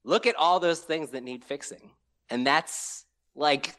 look 0.05 0.27
at 0.27 0.35
all 0.37 0.59
those 0.59 0.81
things 0.81 1.11
that 1.11 1.23
need 1.23 1.45
fixing. 1.45 1.93
And 2.31 2.47
that's 2.47 3.05
like 3.35 3.77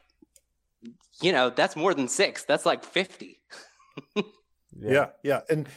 you 1.22 1.32
know 1.32 1.50
that's 1.50 1.76
more 1.76 1.94
than 1.94 2.08
six. 2.08 2.44
That's 2.46 2.66
like 2.66 2.84
50 2.86 3.42
Yeah, 4.80 5.08
yeah. 5.24 5.42
And 5.50 5.68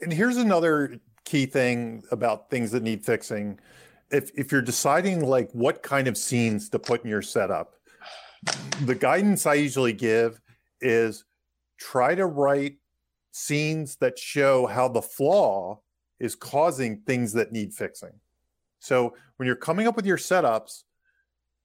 and 0.00 0.12
here's 0.12 0.36
another 0.38 0.98
key 1.24 1.46
thing 1.46 2.02
about 2.10 2.48
things 2.50 2.70
that 2.72 2.82
need 2.82 3.04
fixing. 3.04 3.60
If 4.10 4.30
if 4.36 4.50
you're 4.50 4.62
deciding 4.62 5.20
like 5.28 5.50
what 5.52 5.82
kind 5.82 6.08
of 6.08 6.16
scenes 6.16 6.68
to 6.70 6.78
put 6.78 7.04
in 7.04 7.10
your 7.10 7.22
setup, 7.22 7.76
the 8.84 8.94
guidance 8.94 9.46
I 9.46 9.54
usually 9.54 9.92
give 9.92 10.40
is 10.80 11.24
try 11.78 12.14
to 12.14 12.26
write 12.26 12.76
scenes 13.32 13.96
that 13.96 14.18
show 14.18 14.66
how 14.66 14.88
the 14.88 15.02
flaw 15.02 15.80
is 16.18 16.34
causing 16.34 17.00
things 17.06 17.32
that 17.32 17.52
need 17.52 17.72
fixing. 17.72 18.12
So 18.78 19.14
when 19.36 19.46
you're 19.46 19.56
coming 19.56 19.86
up 19.86 19.96
with 19.96 20.06
your 20.06 20.16
setups, 20.16 20.82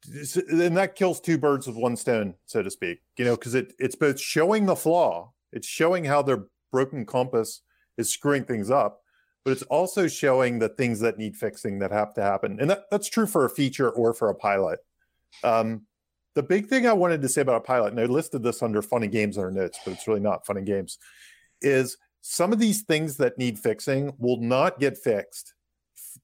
then 0.07 0.75
that 0.75 0.95
kills 0.95 1.19
two 1.19 1.37
birds 1.37 1.65
with 1.67 1.75
one 1.75 1.95
stone, 1.95 2.35
so 2.45 2.61
to 2.61 2.69
speak. 2.69 2.99
You 3.17 3.25
know, 3.25 3.35
because 3.35 3.55
it 3.55 3.73
it's 3.79 3.95
both 3.95 4.19
showing 4.19 4.65
the 4.65 4.75
flaw, 4.75 5.31
it's 5.51 5.67
showing 5.67 6.05
how 6.05 6.21
their 6.21 6.45
broken 6.71 7.05
compass 7.05 7.61
is 7.97 8.11
screwing 8.11 8.43
things 8.43 8.69
up, 8.69 9.01
but 9.43 9.51
it's 9.51 9.63
also 9.63 10.07
showing 10.07 10.59
the 10.59 10.69
things 10.69 10.99
that 10.99 11.17
need 11.17 11.35
fixing 11.35 11.79
that 11.79 11.91
have 11.91 12.13
to 12.15 12.21
happen. 12.21 12.59
And 12.59 12.69
that, 12.69 12.83
that's 12.91 13.09
true 13.09 13.25
for 13.25 13.45
a 13.45 13.49
feature 13.49 13.89
or 13.89 14.13
for 14.13 14.29
a 14.29 14.35
pilot. 14.35 14.79
Um, 15.43 15.87
the 16.35 16.43
big 16.43 16.67
thing 16.67 16.85
I 16.85 16.93
wanted 16.93 17.21
to 17.21 17.29
say 17.29 17.41
about 17.41 17.55
a 17.55 17.61
pilot, 17.61 17.91
and 17.91 17.99
I 17.99 18.05
listed 18.05 18.43
this 18.43 18.61
under 18.61 18.81
funny 18.81 19.07
games 19.07 19.37
in 19.37 19.43
our 19.43 19.51
notes, 19.51 19.79
but 19.83 19.91
it's 19.93 20.07
really 20.07 20.19
not 20.19 20.45
funny 20.45 20.61
games, 20.61 20.97
is 21.61 21.97
some 22.21 22.51
of 22.51 22.59
these 22.59 22.83
things 22.83 23.17
that 23.17 23.37
need 23.37 23.57
fixing 23.57 24.13
will 24.19 24.37
not 24.41 24.79
get 24.79 24.97
fixed 24.97 25.53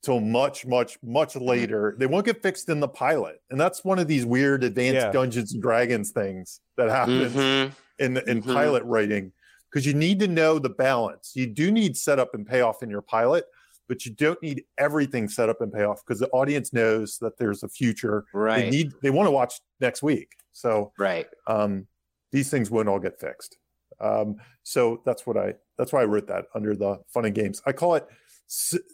till 0.03 0.19
much, 0.19 0.65
much, 0.65 0.97
much 1.03 1.35
later. 1.35 1.95
They 1.97 2.07
won't 2.07 2.25
get 2.25 2.41
fixed 2.41 2.69
in 2.69 2.79
the 2.79 2.87
pilot. 2.87 3.37
And 3.49 3.59
that's 3.59 3.85
one 3.85 3.99
of 3.99 4.07
these 4.07 4.25
weird 4.25 4.63
advanced 4.63 4.95
Yeah. 4.95 5.11
Dungeons 5.11 5.53
and 5.53 5.61
Dragons 5.61 6.11
things 6.11 6.59
that 6.77 6.89
happens 6.89 7.33
Mhm. 7.33 7.71
in 7.99 8.17
in 8.17 8.41
Mhm. 8.41 8.53
pilot 8.53 8.83
writing 8.83 9.31
because 9.69 9.85
you 9.85 9.93
need 9.93 10.19
to 10.19 10.27
know 10.27 10.59
the 10.59 10.69
balance. 10.69 11.33
You 11.35 11.47
do 11.47 11.71
need 11.71 11.95
setup 11.95 12.33
and 12.33 12.45
payoff 12.45 12.81
in 12.83 12.89
your 12.89 13.01
pilot, 13.01 13.45
but 13.87 14.05
you 14.05 14.13
don't 14.13 14.41
need 14.41 14.63
everything 14.77 15.27
set 15.27 15.49
up 15.49 15.61
and 15.61 15.71
payoff 15.71 16.01
because 16.05 16.19
the 16.19 16.29
audience 16.29 16.71
knows 16.73 17.17
that 17.19 17.37
there's 17.37 17.63
a 17.63 17.67
future. 17.69 18.25
Right. 18.33 18.65
They 18.65 18.69
need 18.69 18.91
they 19.01 19.09
want 19.09 19.27
to 19.27 19.31
watch 19.31 19.55
next 19.79 20.01
week. 20.03 20.31
So 20.53 20.91
right 20.97 21.27
um, 21.47 21.87
these 22.31 22.49
things 22.49 22.69
won't 22.71 22.87
all 22.89 22.99
get 22.99 23.19
fixed. 23.19 23.57
Um, 23.99 24.37
so 24.63 25.01
that's 25.05 25.25
what 25.27 25.37
I 25.37 25.55
that's 25.77 25.91
why 25.93 26.01
I 26.01 26.05
wrote 26.05 26.27
that 26.27 26.45
under 26.55 26.75
the 26.75 26.99
fun 27.07 27.25
and 27.25 27.35
games. 27.35 27.61
I 27.65 27.71
call 27.71 27.95
it 27.95 28.07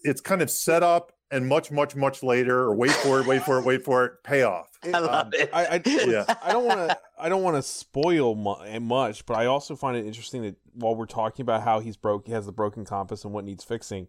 it's 0.03 0.22
kind 0.22 0.41
of 0.41 0.51
set 0.51 0.84
up 0.84 1.11
and 1.31 1.47
much 1.47 1.72
much 1.72 1.95
much 1.95 2.22
later 2.23 2.59
or 2.59 2.76
wait 2.76 2.91
for 2.91 3.19
it 3.19 3.26
wait 3.27 3.41
for 3.43 3.57
it 3.59 3.65
wait 3.65 3.84
for 3.84 4.05
it 4.05 4.14
payoff. 4.23 4.69
i 4.84 4.89
love 4.99 5.27
Um, 5.27 5.31
it 5.34 5.49
I, 5.51 5.65
I, 5.65 5.81
Yeah. 5.85 6.23
I 6.43 6.51
don't 6.53 6.65
want 6.65 6.89
to. 6.89 6.97
I 7.19 7.30
don't 7.30 7.41
want 7.41 7.55
to 7.55 7.64
spoil 7.64 8.35
mu- 8.35 8.80
much, 8.80 9.26
but 9.26 9.35
I 9.38 9.47
also 9.47 9.76
find 9.76 9.97
it 9.97 10.05
interesting 10.05 10.43
that 10.43 10.55
while 10.73 10.95
we're 10.95 11.07
talking 11.07 11.43
about 11.43 11.64
how 11.64 11.80
he's 11.80 11.97
broke, 11.97 12.27
he 12.27 12.34
has 12.34 12.45
the 12.45 12.51
broken 12.51 12.85
compass 12.85 13.23
and 13.26 13.34
what 13.34 13.43
needs 13.43 13.64
fixing. 13.64 14.07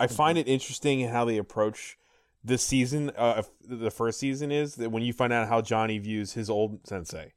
I 0.00 0.06
find 0.06 0.38
it 0.38 0.48
interesting 0.48 1.06
how 1.08 1.24
they 1.24 1.36
approach 1.36 1.96
this 2.42 2.62
season. 2.64 3.10
Uh, 3.16 3.42
the 3.64 3.90
first 3.90 4.18
season 4.18 4.50
is 4.50 4.76
that 4.76 4.90
when 4.90 5.02
you 5.02 5.12
find 5.12 5.32
out 5.32 5.48
how 5.48 5.60
Johnny 5.60 5.98
views 5.98 6.32
his 6.32 6.48
old 6.50 6.86
sensei, 6.86 7.34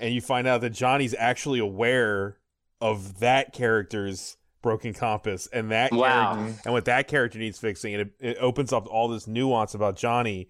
and 0.00 0.14
you 0.14 0.20
find 0.20 0.46
out 0.46 0.60
that 0.62 0.70
Johnny's 0.70 1.14
actually 1.18 1.58
aware 1.58 2.38
of 2.80 3.18
that 3.20 3.52
character's 3.52 4.36
broken 4.62 4.92
compass 4.94 5.46
and 5.52 5.70
that 5.70 5.92
Wow. 5.92 6.34
and 6.64 6.72
what 6.72 6.86
that 6.86 7.06
character 7.08 7.38
needs 7.38 7.58
fixing, 7.58 7.94
and 7.94 8.02
it, 8.02 8.12
it 8.20 8.36
opens 8.40 8.72
up 8.72 8.86
all 8.86 9.08
this 9.08 9.26
nuance 9.26 9.74
about 9.74 9.96
Johnny 9.96 10.48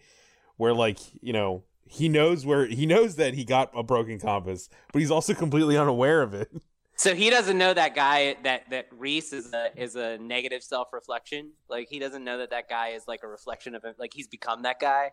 where 0.57 0.73
like 0.73 0.99
you 1.21 1.33
know 1.33 1.65
he 1.85 2.09
knows 2.09 2.45
where 2.47 2.67
he 2.67 2.87
knows 2.87 3.17
that 3.17 3.35
he 3.35 3.45
got 3.45 3.71
a 3.75 3.83
broken 3.83 4.19
compass 4.19 4.69
but 4.93 4.99
he's 5.01 5.11
also 5.11 5.35
completely 5.35 5.77
unaware 5.77 6.23
of 6.23 6.33
it 6.35 6.51
So 6.99 7.15
he 7.15 7.29
doesn't 7.31 7.59
know 7.59 7.75
that 7.75 7.95
guy 7.95 8.37
that 8.45 8.71
that 8.71 8.91
Kreese 8.91 9.33
is 9.35 9.53
a 9.53 9.69
is 9.77 9.97
a 9.97 10.17
negative 10.19 10.63
self 10.63 10.89
reflection. 10.93 11.51
Like 11.69 11.89
he 11.91 11.99
doesn't 11.99 12.25
know 12.25 12.39
that 12.39 12.51
that 12.51 12.69
guy 12.69 12.89
is 12.89 13.05
like 13.07 13.21
a 13.23 13.29
reflection 13.29 13.75
of 13.75 13.85
him. 13.85 13.95
Like 13.99 14.13
he's 14.15 14.29
become 14.29 14.63
that 14.63 14.81
guy. 14.81 15.11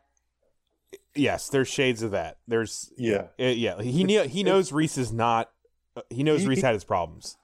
Yes, 1.15 1.49
there's 1.49 1.67
shades 1.67 2.03
of 2.03 2.11
that. 2.11 2.37
There's 2.47 2.91
Yeah, 2.97 3.27
uh, 3.39 3.45
yeah. 3.45 3.81
He 3.81 4.03
knew, 4.03 4.21
he 4.23 4.43
knows 4.43 4.71
Kreese 4.71 4.97
is 4.97 5.11
not. 5.11 5.49
Uh, 5.97 6.01
he 6.09 6.23
knows 6.23 6.41
He- 6.41 6.47
Kreese 6.47 6.61
had 6.61 6.73
his 6.73 6.83
problems. 6.83 7.35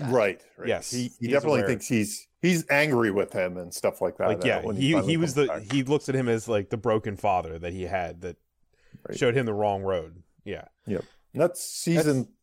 right, 0.00 0.40
right. 0.56 0.68
Yes, 0.68 0.90
he, 0.90 1.10
he 1.18 1.26
definitely 1.28 1.60
aware. 1.60 1.68
thinks 1.68 1.88
he's 1.88 2.28
he's 2.40 2.64
angry 2.70 3.10
with 3.10 3.32
him 3.32 3.56
and 3.56 3.72
stuff 3.74 4.00
like 4.00 4.18
that. 4.18 4.28
Like 4.28 4.44
uh, 4.44 4.46
yeah, 4.46 4.60
when 4.62 4.76
he 4.76 4.92
finally 4.92 5.10
he 5.12 5.16
was 5.16 5.34
the 5.34 5.46
back. 5.46 5.72
he 5.72 5.82
looks 5.82 6.08
at 6.08 6.14
him 6.14 6.28
as 6.28 6.46
like 6.48 6.70
the 6.70 6.76
broken 6.76 7.16
father 7.16 7.58
that 7.58 7.72
he 7.72 7.82
had 7.84 8.20
that 8.20 8.36
Right. 9.08 9.18
showed 9.18 9.34
him 9.36 9.46
the 9.46 9.54
wrong 9.54 9.82
road. 9.82 10.22
Yeah. 10.44 10.64
Yep. 10.86 11.04
That's 11.34 11.62
season 11.62 12.24
th- 12.24 12.34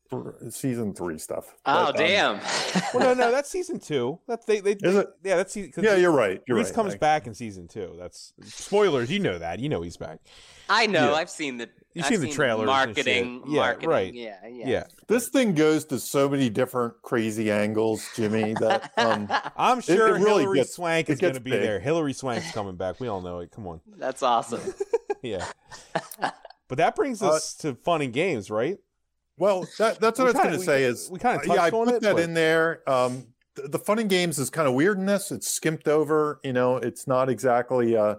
season 0.49 0.93
three 0.93 1.17
stuff. 1.17 1.45
Oh 1.65 1.91
But, 1.91 1.99
um, 2.01 2.07
damn! 2.07 2.39
Well, 2.93 3.15
no, 3.15 3.25
no, 3.25 3.31
that's 3.31 3.49
season 3.49 3.79
two. 3.79 4.19
That's 4.27 4.45
they 4.45 4.59
they, 4.59 4.71
Is 4.73 4.79
they- 4.81 4.99
it? 5.01 5.07
yeah, 5.23 5.35
that's 5.37 5.53
season. 5.53 5.71
'cause 5.71 5.83
yeah, 5.83 5.95
you're 5.95 6.11
right. 6.11 6.41
You're 6.47 6.57
Kreese 6.57 6.65
right. 6.65 6.73
comes 6.73 6.93
I- 6.93 6.97
back 6.97 7.27
in 7.27 7.33
season 7.33 7.67
two. 7.67 7.95
That's 7.99 8.33
spoilers. 8.43 9.11
You 9.11 9.19
know 9.19 9.37
that. 9.39 9.59
You 9.59 9.69
know 9.69 9.81
he's 9.81 9.97
back. 9.97 10.19
I 10.69 10.87
know. 10.87 11.11
Yeah. 11.11 11.15
I've 11.15 11.29
seen 11.29 11.57
the. 11.57 11.69
You've 11.93 12.05
I've 12.05 12.11
seen 12.11 12.21
the 12.21 12.29
trailers 12.31 12.59
and 12.61 12.67
Marketing. 12.67 13.43
Yeah, 13.47 13.59
marketing. 13.61 13.89
right. 13.89 14.13
Yeah, 14.13 14.35
yeah. 14.47 14.67
Yeah. 14.67 14.83
This 15.07 15.29
thing 15.29 15.53
goes 15.53 15.85
to 15.85 15.99
so 15.99 16.27
many 16.27 16.49
different 16.49 16.95
crazy 17.03 17.49
angles, 17.51 18.05
Jimmy. 18.15 18.53
That 18.59 18.91
um, 18.97 19.27
I'm 19.57 19.79
sure 19.81 20.09
it 20.09 20.19
really 20.19 20.41
Hilary 20.41 20.57
gets- 20.59 20.73
Swank 20.75 21.09
is 21.09 21.19
going 21.19 21.35
to 21.35 21.39
be 21.39 21.51
big. 21.51 21.61
there. 21.61 21.79
Hilary 21.79 22.11
Swank's 22.13 22.51
coming 22.51 22.75
back. 22.75 22.99
We 22.99 23.07
all 23.07 23.21
know 23.21 23.39
it. 23.39 23.51
Come 23.51 23.65
on. 23.67 23.81
That's 23.97 24.23
awesome. 24.23 24.61
Yeah. 25.21 25.43
But 26.67 26.77
that 26.77 26.95
brings 26.95 27.21
Uh, 27.23 27.29
us 27.31 27.55
to 27.55 27.73
fun 27.75 28.01
and 28.03 28.13
games, 28.13 28.51
right? 28.51 28.77
Well, 29.37 29.67
that, 29.79 29.99
that's 29.99 30.19
what 30.19 30.27
I 30.27 30.31
was 30.31 30.41
going 30.41 30.59
to 30.59 30.65
say. 30.65 30.83
Is 30.83 31.09
we 31.11 31.19
kinda 31.19 31.39
uh, 31.39 31.53
yeah, 31.55 31.61
I 31.63 31.69
put 31.69 31.89
it, 31.89 32.01
that 32.01 32.15
but- 32.15 32.23
in 32.23 32.33
there. 32.33 32.87
Um, 32.89 33.27
the, 33.55 33.69
the 33.69 33.79
fun 33.79 33.99
and 33.99 34.09
games 34.09 34.37
is 34.37 34.49
kind 34.49 34.67
of 34.67 34.73
weird 34.73 34.97
in 34.97 35.05
this. 35.05 35.31
It's 35.31 35.49
skimped 35.49 35.87
over. 35.87 36.39
You 36.43 36.53
know, 36.53 36.77
it's 36.77 37.07
not 37.07 37.29
exactly 37.29 37.95
uh, 37.95 38.15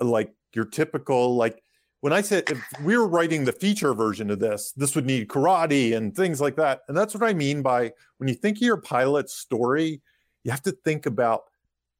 like 0.00 0.32
your 0.54 0.64
typical 0.64 1.36
like. 1.36 1.62
When 2.00 2.12
I 2.12 2.20
said 2.20 2.50
if 2.50 2.60
we 2.82 2.96
were 2.96 3.06
writing 3.06 3.44
the 3.44 3.52
feature 3.52 3.94
version 3.94 4.28
of 4.30 4.40
this, 4.40 4.72
this 4.72 4.96
would 4.96 5.06
need 5.06 5.28
karate 5.28 5.96
and 5.96 6.16
things 6.16 6.40
like 6.40 6.56
that. 6.56 6.80
And 6.88 6.96
that's 6.96 7.14
what 7.14 7.22
I 7.22 7.32
mean 7.32 7.62
by 7.62 7.92
when 8.18 8.28
you 8.28 8.34
think 8.34 8.58
of 8.58 8.62
your 8.62 8.78
pilot 8.78 9.30
story, 9.30 10.02
you 10.42 10.50
have 10.50 10.62
to 10.62 10.72
think 10.72 11.06
about 11.06 11.42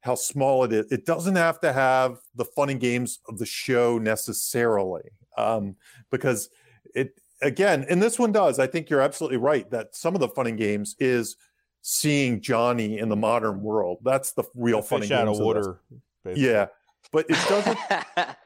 how 0.00 0.16
small 0.16 0.64
it 0.64 0.72
is. 0.72 0.90
It 0.90 1.06
doesn't 1.06 1.36
have 1.36 1.60
to 1.60 1.72
have 1.72 2.18
the 2.34 2.44
fun 2.44 2.70
and 2.70 2.80
games 2.80 3.20
of 3.28 3.38
the 3.38 3.46
show 3.46 3.98
necessarily, 3.98 5.02
um, 5.38 5.76
because 6.10 6.48
it 6.96 7.20
again, 7.42 7.84
and 7.90 8.02
this 8.02 8.18
one 8.18 8.32
does. 8.32 8.58
I 8.58 8.66
think 8.66 8.88
you're 8.90 9.00
absolutely 9.00 9.38
right 9.38 9.68
that 9.70 9.94
some 9.94 10.14
of 10.14 10.20
the 10.20 10.28
fun 10.28 10.46
and 10.46 10.56
games 10.58 10.96
is 10.98 11.36
seeing 11.82 12.40
Johnny 12.40 12.98
in 12.98 13.08
the 13.08 13.16
modern 13.16 13.62
world. 13.62 13.98
That's 14.02 14.32
the 14.32 14.44
real 14.54 14.80
The 14.80 14.86
fun 14.86 15.00
and 15.02 15.08
games 15.10 15.22
of 15.22 15.28
of 15.28 15.36
this. 15.38 15.44
water. 15.44 15.80
basically. 16.24 16.44
Yeah, 16.48 16.66
but 17.10 17.26
it 17.28 17.38
doesn't. 17.48 17.78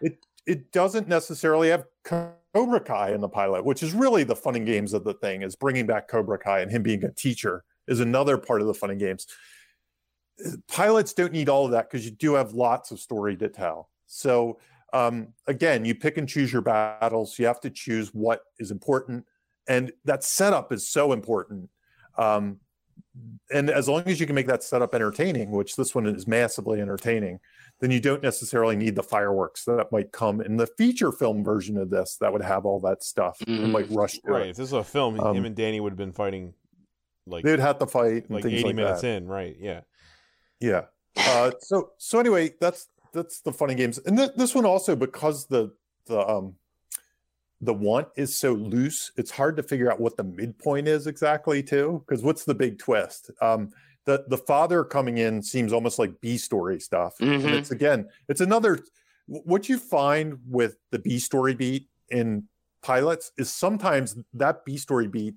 it 0.46 0.72
doesn't 0.72 1.08
necessarily 1.08 1.68
have 1.68 1.84
Cobra 2.04 2.80
Kai 2.80 3.12
in 3.12 3.20
the 3.20 3.28
pilot, 3.28 3.64
which 3.64 3.82
is 3.82 3.92
really 3.92 4.24
the 4.24 4.36
fun 4.36 4.56
and 4.56 4.66
games 4.66 4.92
of 4.94 5.04
the 5.04 5.14
thing. 5.14 5.42
Is 5.42 5.56
bringing 5.56 5.86
back 5.86 6.08
Cobra 6.08 6.38
Kai 6.38 6.60
and 6.60 6.70
him 6.70 6.82
being 6.82 7.04
a 7.04 7.10
teacher 7.12 7.64
is 7.88 8.00
another 8.00 8.36
part 8.38 8.60
of 8.60 8.66
the 8.66 8.74
fun 8.74 8.90
and 8.90 8.98
games. 9.00 9.26
Pilots 10.68 11.12
don't 11.14 11.32
need 11.32 11.48
all 11.48 11.64
of 11.64 11.70
that 11.70 11.88
because 11.90 12.04
you 12.04 12.10
do 12.10 12.34
have 12.34 12.52
lots 12.52 12.90
of 12.90 13.00
story 13.00 13.36
to 13.38 13.48
tell. 13.48 13.88
So 14.06 14.58
um, 14.92 15.28
again, 15.46 15.84
you 15.84 15.94
pick 15.94 16.16
and 16.16 16.28
choose 16.28 16.52
your 16.52 16.62
battles. 16.62 17.38
You 17.38 17.46
have 17.46 17.60
to 17.60 17.70
choose 17.70 18.08
what 18.14 18.42
is 18.58 18.70
important, 18.70 19.24
and 19.68 19.92
that 20.04 20.24
setup 20.24 20.72
is 20.72 20.88
so 20.88 21.12
important. 21.12 21.68
Um, 22.18 22.60
and 23.50 23.70
as 23.70 23.88
long 23.88 24.02
as 24.06 24.20
you 24.20 24.26
can 24.26 24.34
make 24.34 24.46
that 24.46 24.62
setup 24.62 24.94
entertaining, 24.94 25.50
which 25.50 25.76
this 25.76 25.94
one 25.94 26.06
is 26.06 26.26
massively 26.26 26.80
entertaining, 26.80 27.40
then 27.80 27.90
you 27.90 28.00
don't 28.00 28.22
necessarily 28.22 28.76
need 28.76 28.94
the 28.94 29.02
fireworks 29.02 29.64
that 29.64 29.90
might 29.92 30.12
come 30.12 30.40
in 30.40 30.56
the 30.56 30.66
feature 30.66 31.12
film 31.12 31.42
version 31.44 31.76
of 31.76 31.90
this 31.90 32.16
that 32.20 32.32
would 32.32 32.42
have 32.42 32.64
all 32.64 32.80
that 32.80 33.02
stuff 33.02 33.38
and 33.46 33.72
like 33.72 33.86
rush 33.90 34.18
Right. 34.24 34.46
it. 34.46 34.50
If 34.50 34.56
this 34.56 34.68
is 34.68 34.72
a 34.72 34.84
film, 34.84 35.18
Um, 35.20 35.36
him 35.36 35.44
and 35.46 35.54
Danny 35.56 35.80
would 35.80 35.92
have 35.92 35.98
been 35.98 36.12
fighting 36.12 36.54
like 37.26 37.44
They'd 37.44 37.58
have 37.58 37.78
to 37.78 37.86
fight 37.86 38.30
like 38.30 38.44
80 38.44 38.64
like 38.64 38.76
minutes 38.76 39.00
that. 39.02 39.08
in. 39.16 39.26
Right. 39.26 39.56
Yeah. 39.58 39.80
Yeah. 40.60 40.84
Uh, 41.16 41.50
so 41.60 41.92
so 41.98 42.18
anyway, 42.18 42.54
that's 42.60 42.88
that's 43.16 43.40
the 43.40 43.52
funny 43.52 43.74
games, 43.74 43.98
and 43.98 44.16
th- 44.16 44.32
this 44.36 44.54
one 44.54 44.64
also 44.66 44.94
because 44.94 45.46
the 45.46 45.72
the 46.06 46.20
um 46.20 46.54
the 47.62 47.74
want 47.74 48.08
is 48.16 48.38
so 48.38 48.52
loose, 48.52 49.10
it's 49.16 49.30
hard 49.30 49.56
to 49.56 49.62
figure 49.62 49.90
out 49.90 49.98
what 49.98 50.16
the 50.16 50.24
midpoint 50.24 50.86
is 50.86 51.06
exactly 51.06 51.62
too. 51.62 52.04
Because 52.06 52.22
what's 52.22 52.44
the 52.44 52.54
big 52.54 52.78
twist? 52.78 53.30
Um, 53.40 53.70
the 54.04 54.24
the 54.28 54.36
father 54.38 54.84
coming 54.84 55.18
in 55.18 55.42
seems 55.42 55.72
almost 55.72 55.98
like 55.98 56.20
B 56.20 56.36
story 56.38 56.78
stuff. 56.78 57.14
And 57.18 57.30
Mhm. 57.30 57.54
it's 57.54 57.70
again, 57.70 58.08
it's 58.28 58.40
another. 58.40 58.80
What 59.26 59.68
you 59.68 59.78
find 59.78 60.38
with 60.46 60.76
the 60.92 61.00
B 61.00 61.18
story 61.18 61.54
beat 61.54 61.88
in 62.10 62.44
pilots 62.82 63.32
is 63.36 63.52
sometimes 63.52 64.16
that 64.34 64.64
B 64.64 64.76
story 64.76 65.08
beat 65.08 65.34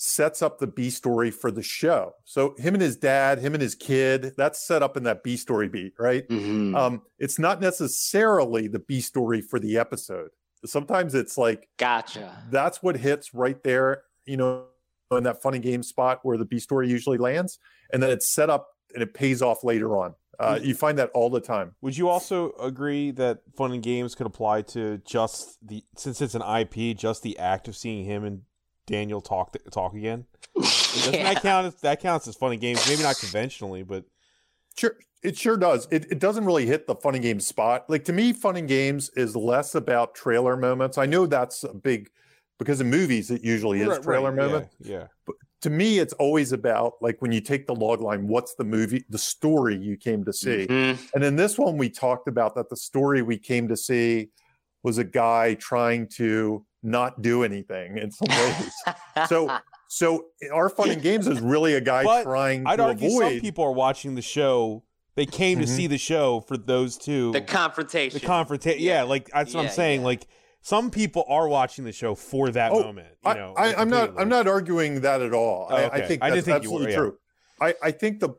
sets 0.00 0.42
up 0.42 0.58
the 0.58 0.66
B 0.68 0.90
story 0.90 1.28
for 1.30 1.50
the 1.50 1.62
show. 1.62 2.14
So 2.24 2.54
him 2.56 2.74
and 2.74 2.80
his 2.82 2.96
dad, 2.96 3.40
him 3.40 3.52
and 3.52 3.60
his 3.60 3.74
kid, 3.74 4.32
that's 4.36 4.64
set 4.64 4.80
up 4.80 4.96
in 4.96 5.02
that 5.02 5.24
B 5.24 5.36
story 5.36 5.68
beat, 5.68 5.92
right? 5.98 6.26
Mhm. 6.28 6.76
Um, 6.76 7.02
it's 7.18 7.36
not 7.36 7.60
necessarily 7.60 8.68
the 8.68 8.78
B 8.78 9.00
story 9.00 9.40
for 9.40 9.58
the 9.58 9.76
episode. 9.76 10.30
Sometimes 10.64 11.14
it's 11.16 11.36
like 11.36 11.68
Gotcha. 11.78 12.32
that's 12.50 12.80
what 12.82 12.96
hits 12.96 13.34
right 13.34 13.60
there, 13.64 14.04
you 14.24 14.36
know, 14.36 14.66
in 15.10 15.24
that 15.24 15.42
funny 15.42 15.58
game 15.58 15.82
spot 15.82 16.20
where 16.22 16.36
the 16.38 16.44
B 16.44 16.60
story 16.60 16.88
usually 16.88 17.18
lands, 17.18 17.58
and 17.92 18.00
then 18.02 18.10
it's 18.10 18.32
set 18.32 18.50
up 18.50 18.68
and 18.94 19.02
it 19.02 19.14
pays 19.14 19.42
off 19.42 19.64
later 19.64 19.96
on. 19.98 20.14
Uh, 20.38 20.60
you 20.62 20.74
find 20.74 20.96
that 20.98 21.10
all 21.14 21.28
the 21.28 21.40
time. 21.40 21.74
Would 21.80 21.96
you 21.96 22.08
also 22.08 22.52
agree 22.60 23.10
that 23.12 23.40
fun 23.56 23.72
and 23.72 23.82
games 23.82 24.14
could 24.14 24.26
apply 24.28 24.62
to 24.62 24.98
just 24.98 25.58
the 25.66 25.82
since 25.96 26.20
it's 26.20 26.36
an 26.36 26.42
IP, 26.42 26.96
just 26.96 27.24
the 27.24 27.36
act 27.38 27.66
of 27.66 27.76
seeing 27.76 28.04
him 28.04 28.22
and 28.22 28.42
Daniel 28.88 29.20
talk 29.20 29.54
talk 29.70 29.94
again? 29.94 30.26
Doesn't 30.56 31.14
Yeah. 31.14 31.34
that 31.34 31.42
count? 31.42 31.66
As, 31.68 31.74
that 31.82 32.00
counts 32.00 32.26
as 32.26 32.34
funny 32.34 32.56
games. 32.56 32.84
Maybe 32.88 33.02
not 33.02 33.18
conventionally, 33.18 33.82
but 33.84 34.04
Sure, 34.76 34.96
it 35.22 35.36
sure 35.36 35.56
does. 35.56 35.88
It, 35.90 36.06
it 36.10 36.18
doesn't 36.20 36.44
really 36.44 36.64
hit 36.66 36.86
the 36.86 36.94
fun 36.94 37.14
and 37.14 37.22
games 37.22 37.46
spot. 37.46 37.88
Like 37.90 38.04
to 38.04 38.12
me, 38.12 38.32
fun 38.32 38.56
and 38.56 38.68
games 38.68 39.10
is 39.16 39.34
less 39.36 39.74
about 39.74 40.14
trailer 40.14 40.56
moments. 40.56 40.98
I 40.98 41.06
know 41.06 41.26
that's 41.26 41.64
a 41.64 41.74
big 41.74 42.08
because 42.58 42.80
in 42.80 42.88
movies 42.90 43.30
it 43.30 43.42
usually 43.44 43.80
is 43.80 43.88
Right, 43.88 44.02
trailer 44.02 44.30
right, 44.32 44.46
moment. 44.46 44.68
Yeah, 44.80 45.08
But 45.26 45.36
To 45.62 45.70
me, 45.70 45.98
it's 45.98 46.12
always 46.14 46.52
about 46.52 46.94
like 47.00 47.20
when 47.20 47.32
you 47.32 47.40
take 47.40 47.66
the 47.66 47.74
log 47.74 48.00
line, 48.00 48.28
what's 48.28 48.54
the 48.54 48.64
movie, 48.64 49.04
the 49.10 49.18
story 49.18 49.76
you 49.76 49.96
came 49.96 50.24
to 50.24 50.32
see. 50.32 50.66
Mhm. 50.68 50.98
And 51.14 51.24
in 51.24 51.34
this 51.36 51.58
one, 51.58 51.76
we 51.76 51.90
talked 51.90 52.28
about 52.28 52.54
that 52.54 52.68
the 52.70 52.76
story 52.76 53.22
we 53.22 53.38
came 53.38 53.66
to 53.68 53.76
see 53.76 54.28
was 54.84 54.98
a 54.98 55.04
guy 55.04 55.54
trying 55.54 56.06
to 56.16 56.64
not 56.82 57.22
do 57.22 57.42
anything 57.44 57.98
in 57.98 58.10
some 58.10 58.28
ways. 58.28 58.72
so, 59.28 59.58
so 59.88 60.26
our 60.52 60.68
fun 60.68 60.90
and 60.90 61.02
games 61.02 61.26
is 61.26 61.40
really 61.40 61.74
a 61.74 61.80
guy 61.80 62.04
But 62.04 62.22
trying 62.24 62.66
I'd 62.66 62.76
to 62.76 62.84
argue 62.84 63.08
avoid. 63.08 63.32
some 63.32 63.40
people 63.40 63.64
are 63.64 63.72
watching 63.72 64.14
the 64.14 64.22
show. 64.22 64.84
They 65.16 65.26
came 65.26 65.58
to 65.58 65.64
Mhm. 65.64 65.68
see 65.68 65.86
the 65.88 65.98
show 65.98 66.40
for 66.40 66.56
those 66.56 66.96
two. 66.96 67.32
the 67.32 67.40
confrontation. 67.40 68.18
the 68.20 68.24
confrontation. 68.24 68.80
Yeah, 68.80 68.98
Yeah. 68.98 69.02
like 69.04 69.28
that's 69.34 69.52
what 69.54 69.62
Yeah, 69.62 69.68
I'm 69.68 69.74
saying. 69.74 70.00
yeah. 70.02 70.06
Like 70.06 70.26
some 70.60 70.90
people 70.90 71.24
are 71.28 71.48
watching 71.48 71.84
the 71.84 71.92
show 71.92 72.14
for 72.14 72.50
that 72.50 72.70
Oh, 72.72 72.82
moment. 72.84 73.08
You 73.24 73.30
I, 73.30 73.34
know, 73.34 73.54
I, 73.56 73.74
I'm 73.74 73.88
not. 73.90 74.12
I'm 74.18 74.28
not 74.28 74.46
arguing 74.46 75.00
that 75.00 75.20
at 75.22 75.32
all. 75.32 75.68
Oh, 75.70 75.74
I, 75.74 75.90
I 75.94 76.00
think 76.06 76.22
I 76.22 76.30
that's 76.30 76.44
didn't 76.44 76.62
think 76.62 76.64
you 76.64 76.70
were, 76.70 76.76
absolutely 76.86 76.92
yeah. 76.92 76.98
true. 76.98 77.18
I, 77.60 77.74
I 77.82 77.90
think 77.90 78.20
the. 78.20 78.30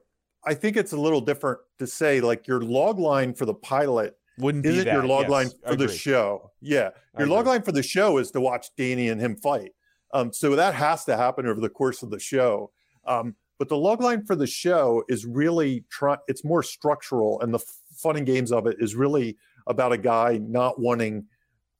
I 0.45 0.53
think 0.53 0.77
it's 0.77 0.93
a 0.93 0.97
little 0.97 1.19
different 1.21 1.59
to 1.79 1.87
say 1.87 2.21
like 2.21 2.47
your 2.47 2.61
log 2.61 2.97
line 2.99 3.33
for 3.33 3.45
the 3.45 3.53
pilot 3.53 4.15
Wouldn't 4.39 4.63
be 4.63 4.69
isn't 4.69 4.85
that. 4.85 4.93
your 4.93 5.05
log 5.05 5.23
yes, 5.23 5.31
line 5.31 5.49
for 5.67 5.75
the 5.75 5.87
show. 5.87 6.51
Yeah, 6.61 6.89
your 7.17 7.27
log 7.27 7.41
agree. 7.41 7.51
line 7.51 7.61
for 7.61 7.71
the 7.71 7.83
show 7.83 8.17
is 8.17 8.31
to 8.31 8.41
watch 8.41 8.67
Danny 8.77 9.09
and 9.09 9.19
him 9.19 9.35
fight. 9.35 9.71
Um, 10.13 10.33
so 10.33 10.55
that 10.55 10.73
has 10.73 11.05
to 11.05 11.15
happen 11.15 11.45
over 11.47 11.59
the 11.59 11.69
course 11.69 12.01
of 12.01 12.09
the 12.09 12.19
show. 12.19 12.71
Um, 13.05 13.35
but 13.57 13.67
the 13.67 13.77
log 13.77 14.01
line 14.01 14.25
for 14.25 14.35
the 14.35 14.47
show 14.47 15.03
is 15.09 15.25
really 15.25 15.83
try. 15.89 16.17
It's 16.27 16.43
more 16.45 16.63
structural, 16.63 17.41
and 17.41 17.53
the 17.53 17.59
fun 17.93 18.15
and 18.15 18.25
games 18.25 18.51
of 18.51 18.65
it 18.67 18.77
is 18.79 18.95
really 18.95 19.37
about 19.67 19.91
a 19.91 19.97
guy 19.97 20.39
not 20.41 20.79
wanting 20.79 21.25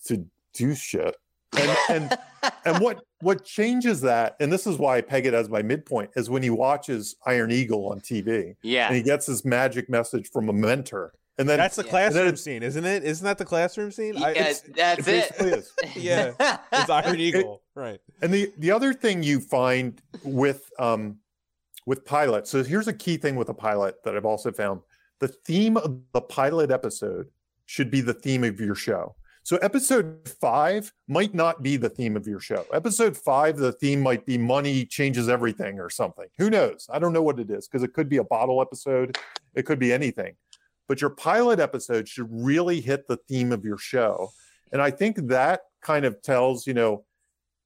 to 0.06 0.26
do 0.54 0.76
shit. 0.76 1.16
And 1.58 1.78
and 1.90 2.18
and 2.66 2.84
what 2.84 3.00
what 3.22 3.46
changes 3.46 4.02
that, 4.02 4.36
and 4.42 4.52
this 4.52 4.68
is 4.68 4.78
why 4.78 4.98
I 4.98 5.02
peg 5.02 5.26
it 5.26 5.34
as 5.34 5.50
my 5.50 5.62
midpoint, 5.62 6.12
is 6.16 6.30
when 6.30 6.44
he 6.44 6.50
watches 6.50 7.16
Iron 7.26 7.52
Eagle 7.52 7.88
on 7.88 8.02
TV 8.02 8.56
Yeah, 8.62 8.88
and 8.88 8.96
yeah. 8.96 8.98
he 8.98 9.02
gets 9.02 9.26
his 9.26 9.46
magic 9.46 9.90
message 9.90 10.30
from 10.32 10.50
a 10.50 10.54
mentor, 10.54 11.14
and 11.40 11.50
then 11.50 11.58
That's 11.58 11.76
the 11.76 11.84
Yeah. 11.84 11.90
classroom 11.90 12.28
it's- 12.28 12.42
scene, 12.44 12.62
isn't 12.62 12.86
it? 12.86 13.04
Isn't 13.04 13.26
that 13.26 13.38
the 13.40 13.46
classroom 13.46 13.92
scene? 13.92 14.18
I, 14.18 14.34
Yeah, 14.34 14.44
it's, 14.50 14.60
that's 14.62 15.08
it 15.08 15.16
it. 15.16 15.30
basically 15.38 15.50
is. 15.60 15.72
Yeah, 15.96 16.58
it's 16.72 16.90
Iron 16.90 17.20
Eagle, 17.20 17.64
right? 17.76 18.00
And 18.22 18.32
the 18.34 18.52
the 18.58 18.72
other 18.72 18.94
thing 18.94 19.24
you 19.24 19.40
find 19.40 20.00
with 20.24 20.70
um 20.78 21.18
with 21.88 22.06
pilots, 22.06 22.52
so 22.52 22.64
here's 22.64 22.88
a 22.88 22.94
key 22.94 23.18
thing 23.18 23.36
with 23.36 23.50
a 23.50 23.54
pilot 23.54 24.04
that 24.04 24.16
I've 24.16 24.26
also 24.26 24.52
found: 24.52 24.82
the 25.20 25.28
theme 25.30 25.78
of 25.78 26.00
the 26.14 26.22
pilot 26.22 26.70
episode 26.72 27.28
should 27.66 27.90
be 27.90 28.02
the 28.02 28.14
theme 28.14 28.44
of 28.44 28.60
your 28.60 28.76
show. 28.76 29.16
So 29.44 29.58
episode 29.58 30.30
five 30.42 30.92
might 31.08 31.34
not 31.34 31.64
be 31.64 31.78
the 31.78 31.90
theme 31.90 32.16
of 32.16 32.28
your 32.28 32.40
show. 32.40 32.66
Episode 32.74 33.18
five, 33.18 33.58
the 33.58 33.72
theme 33.72 34.00
might 34.02 34.26
be 34.26 34.38
money 34.38 34.86
changes 34.86 35.28
everything 35.30 35.80
or 35.80 35.90
something. 35.90 36.28
Who 36.38 36.50
knows? 36.52 36.88
I 36.92 37.00
don't 37.00 37.14
know 37.14 37.24
what 37.24 37.40
it 37.40 37.50
is 37.50 37.68
because 37.68 37.82
it 37.82 37.94
could 37.94 38.10
be 38.10 38.18
a 38.18 38.24
bottle 38.24 38.62
episode, 38.62 39.18
it 39.56 39.64
could 39.66 39.80
be 39.80 39.92
anything. 39.94 40.36
But 40.90 41.00
your 41.00 41.12
pilot 41.12 41.62
episode 41.62 42.10
should 42.10 42.28
really 42.30 42.82
hit 42.82 43.08
the 43.08 43.16
theme 43.16 43.54
of 43.54 43.64
your 43.64 43.78
show. 43.78 44.32
And 44.74 44.82
I 44.82 44.92
think 44.92 45.28
that 45.28 45.62
kind 45.82 46.04
of 46.04 46.22
tells, 46.22 46.68
you 46.68 46.74
know, 46.74 47.06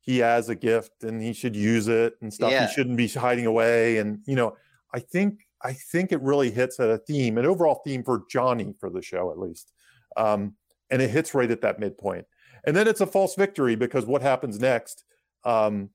he 0.02 0.20
has 0.20 0.50
a 0.50 0.56
gift 0.56 1.04
and 1.04 1.22
he 1.22 1.34
should 1.34 1.56
use 1.56 1.88
it 1.88 2.16
and 2.22 2.32
stuff. 2.32 2.52
Yeah. 2.52 2.68
He 2.68 2.74
shouldn't 2.74 2.98
be 2.98 3.08
hiding 3.08 3.46
away. 3.46 3.98
And, 3.98 4.20
you 4.28 4.36
know, 4.36 4.56
I 4.94 5.00
think 5.00 5.40
I 5.64 5.74
think 5.74 6.12
it 6.12 6.22
really 6.22 6.52
hits 6.52 6.80
at 6.80 6.90
a 6.90 6.98
theme, 6.98 7.38
an 7.38 7.46
overall 7.46 7.82
theme 7.86 8.04
for 8.04 8.24
Johnny 8.30 8.74
for 8.80 8.90
the 8.90 9.02
show 9.02 9.32
at 9.32 9.40
least. 9.40 9.72
Um, 10.18 10.56
and 10.92 11.02
it 11.02 11.10
hits 11.10 11.34
right 11.34 11.50
at 11.50 11.62
that 11.62 11.80
midpoint. 11.80 12.26
And 12.66 12.76
then 12.76 12.88
it's 12.88 13.02
a 13.02 13.08
false 13.08 13.36
victory 13.36 13.76
because 13.76 14.06
what 14.06 14.22
happens 14.22 14.60
next? 14.60 15.06
Um, 15.46 15.90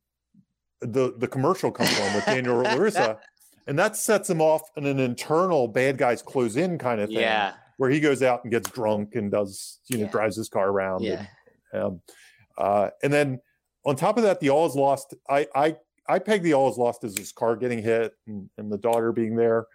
the 0.81 1.15
the 1.19 1.29
commercial 1.29 1.71
comes 1.71 1.99
on 2.01 2.15
with 2.15 2.25
Daniel 2.25 2.57
Larusso, 2.63 3.19
and 3.69 3.78
that 3.78 3.97
sets 3.97 4.28
him 4.28 4.40
off 4.40 4.62
in 4.77 4.86
an 4.86 4.99
internal 4.99 5.69
bad 5.69 5.97
guys 5.99 6.23
close 6.23 6.57
in 6.57 6.78
kind 6.78 7.01
of 7.01 7.09
thing 7.11 7.19
Yeah. 7.20 7.53
where 7.77 7.90
he 7.90 8.01
goes 8.01 8.23
out 8.23 8.43
and 8.43 8.51
gets 8.51 8.69
drunk 8.70 9.15
and 9.15 9.31
does 9.31 9.78
you 9.89 9.99
know 9.99 10.05
Yeah. 10.07 10.11
drives 10.11 10.36
his 10.36 10.49
car 10.49 10.69
around 10.70 11.05
Yeah. 11.05 11.27
and, 11.73 11.82
um, 11.82 12.01
uh, 12.57 12.90
and 13.03 13.12
then 13.12 13.40
on 13.85 13.95
top 13.95 14.16
of 14.16 14.24
that 14.24 14.40
the 14.40 14.51
all 14.51 14.66
is 14.66 14.74
lost 14.74 15.15
i 15.28 15.47
i 15.55 15.77
i 16.09 16.19
peg 16.19 16.43
the 16.43 16.55
all 16.55 16.69
is 16.70 16.77
lost 16.78 17.05
as 17.05 17.16
his 17.16 17.31
car 17.31 17.55
getting 17.55 17.81
hit 17.82 18.12
and, 18.27 18.51
and 18.59 18.73
the 18.73 18.78
daughter 18.78 19.12
being 19.12 19.36
there 19.36 19.66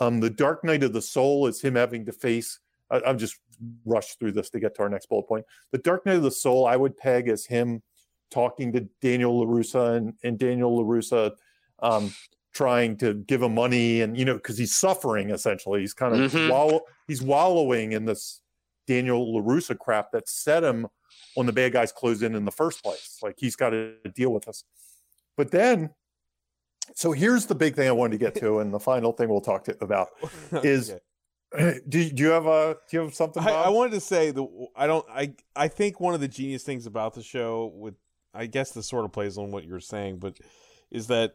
um 0.00 0.20
the 0.20 0.30
dark 0.30 0.64
night 0.64 0.82
of 0.82 0.92
the 0.92 1.02
soul 1.02 1.46
is 1.46 1.60
him 1.60 1.74
having 1.74 2.06
to 2.06 2.12
face 2.12 2.58
I, 2.90 3.02
i'm 3.06 3.18
just 3.18 3.36
rushed 3.84 4.18
through 4.18 4.32
this 4.32 4.48
to 4.50 4.60
get 4.60 4.74
to 4.76 4.82
our 4.82 4.88
next 4.88 5.08
bullet 5.08 5.24
point 5.28 5.44
the 5.72 5.78
dark 5.78 6.06
night 6.06 6.16
of 6.16 6.22
the 6.22 6.30
soul 6.30 6.66
i 6.66 6.76
would 6.76 6.96
peg 6.96 7.28
as 7.28 7.44
him 7.44 7.82
talking 8.30 8.72
to 8.72 8.88
daniel 9.02 9.44
larusso 9.44 9.96
and, 9.96 10.14
and 10.24 10.38
daniel 10.38 10.82
larusso 10.82 11.32
um 11.80 12.12
trying 12.52 12.96
to 12.98 13.14
give 13.14 13.42
him 13.42 13.54
money 13.54 14.00
and 14.02 14.16
you 14.18 14.24
know 14.24 14.34
because 14.34 14.58
he's 14.58 14.74
suffering 14.74 15.30
essentially 15.30 15.80
he's 15.80 15.94
kind 15.94 16.14
of 16.14 16.32
Mhm. 16.32 16.50
wallow, 16.50 16.80
he's 17.08 17.22
wallowing 17.22 17.92
in 17.92 18.04
this 18.04 18.40
daniel 18.86 19.26
larusso 19.34 19.78
crap 19.78 20.12
that 20.12 20.28
set 20.28 20.62
him 20.62 20.86
on 21.36 21.46
the 21.46 21.52
bad 21.52 21.72
guys 21.72 21.92
close 21.92 22.22
in 22.22 22.34
in 22.34 22.44
the 22.44 22.50
first 22.52 22.82
place 22.82 23.18
like 23.22 23.36
he's 23.38 23.56
got 23.56 23.70
to 23.70 23.94
deal 24.14 24.30
with 24.32 24.44
this 24.44 24.64
but 25.36 25.50
then 25.50 25.90
so 26.94 27.12
here's 27.12 27.46
the 27.46 27.54
big 27.54 27.74
thing 27.74 27.88
i 27.88 27.92
wanted 27.92 28.12
to 28.12 28.18
get 28.18 28.34
to 28.34 28.58
and 28.58 28.74
the 28.74 28.80
final 28.80 29.12
thing 29.12 29.28
we'll 29.28 29.40
talk 29.40 29.64
to 29.64 29.76
about 29.82 30.08
is 30.64 30.90
Okay. 30.90 31.00
do, 31.88 32.10
do 32.10 32.22
you 32.22 32.30
have 32.30 32.46
a 32.46 32.76
do 32.90 32.96
you 32.96 33.02
have 33.02 33.14
something 33.14 33.42
I, 33.42 33.50
I 33.50 33.68
wanted 33.68 33.90
to 33.92 34.00
say 34.00 34.30
the 34.30 34.46
I 34.74 34.86
don't 34.86 35.04
I 35.10 35.34
I 35.54 35.68
think 35.68 36.00
one 36.00 36.14
of 36.14 36.20
the 36.20 36.28
genius 36.28 36.62
things 36.62 36.86
about 36.86 37.12
the 37.14 37.22
show 37.22 37.70
with 37.74 37.94
I 38.32 38.46
guess 38.46 38.72
this 38.72 38.88
sort 38.88 39.04
of 39.04 39.12
plays 39.12 39.36
on 39.36 39.50
what 39.50 39.64
you're 39.64 39.78
saying, 39.78 40.16
but 40.16 40.38
is 40.90 41.08
that 41.08 41.34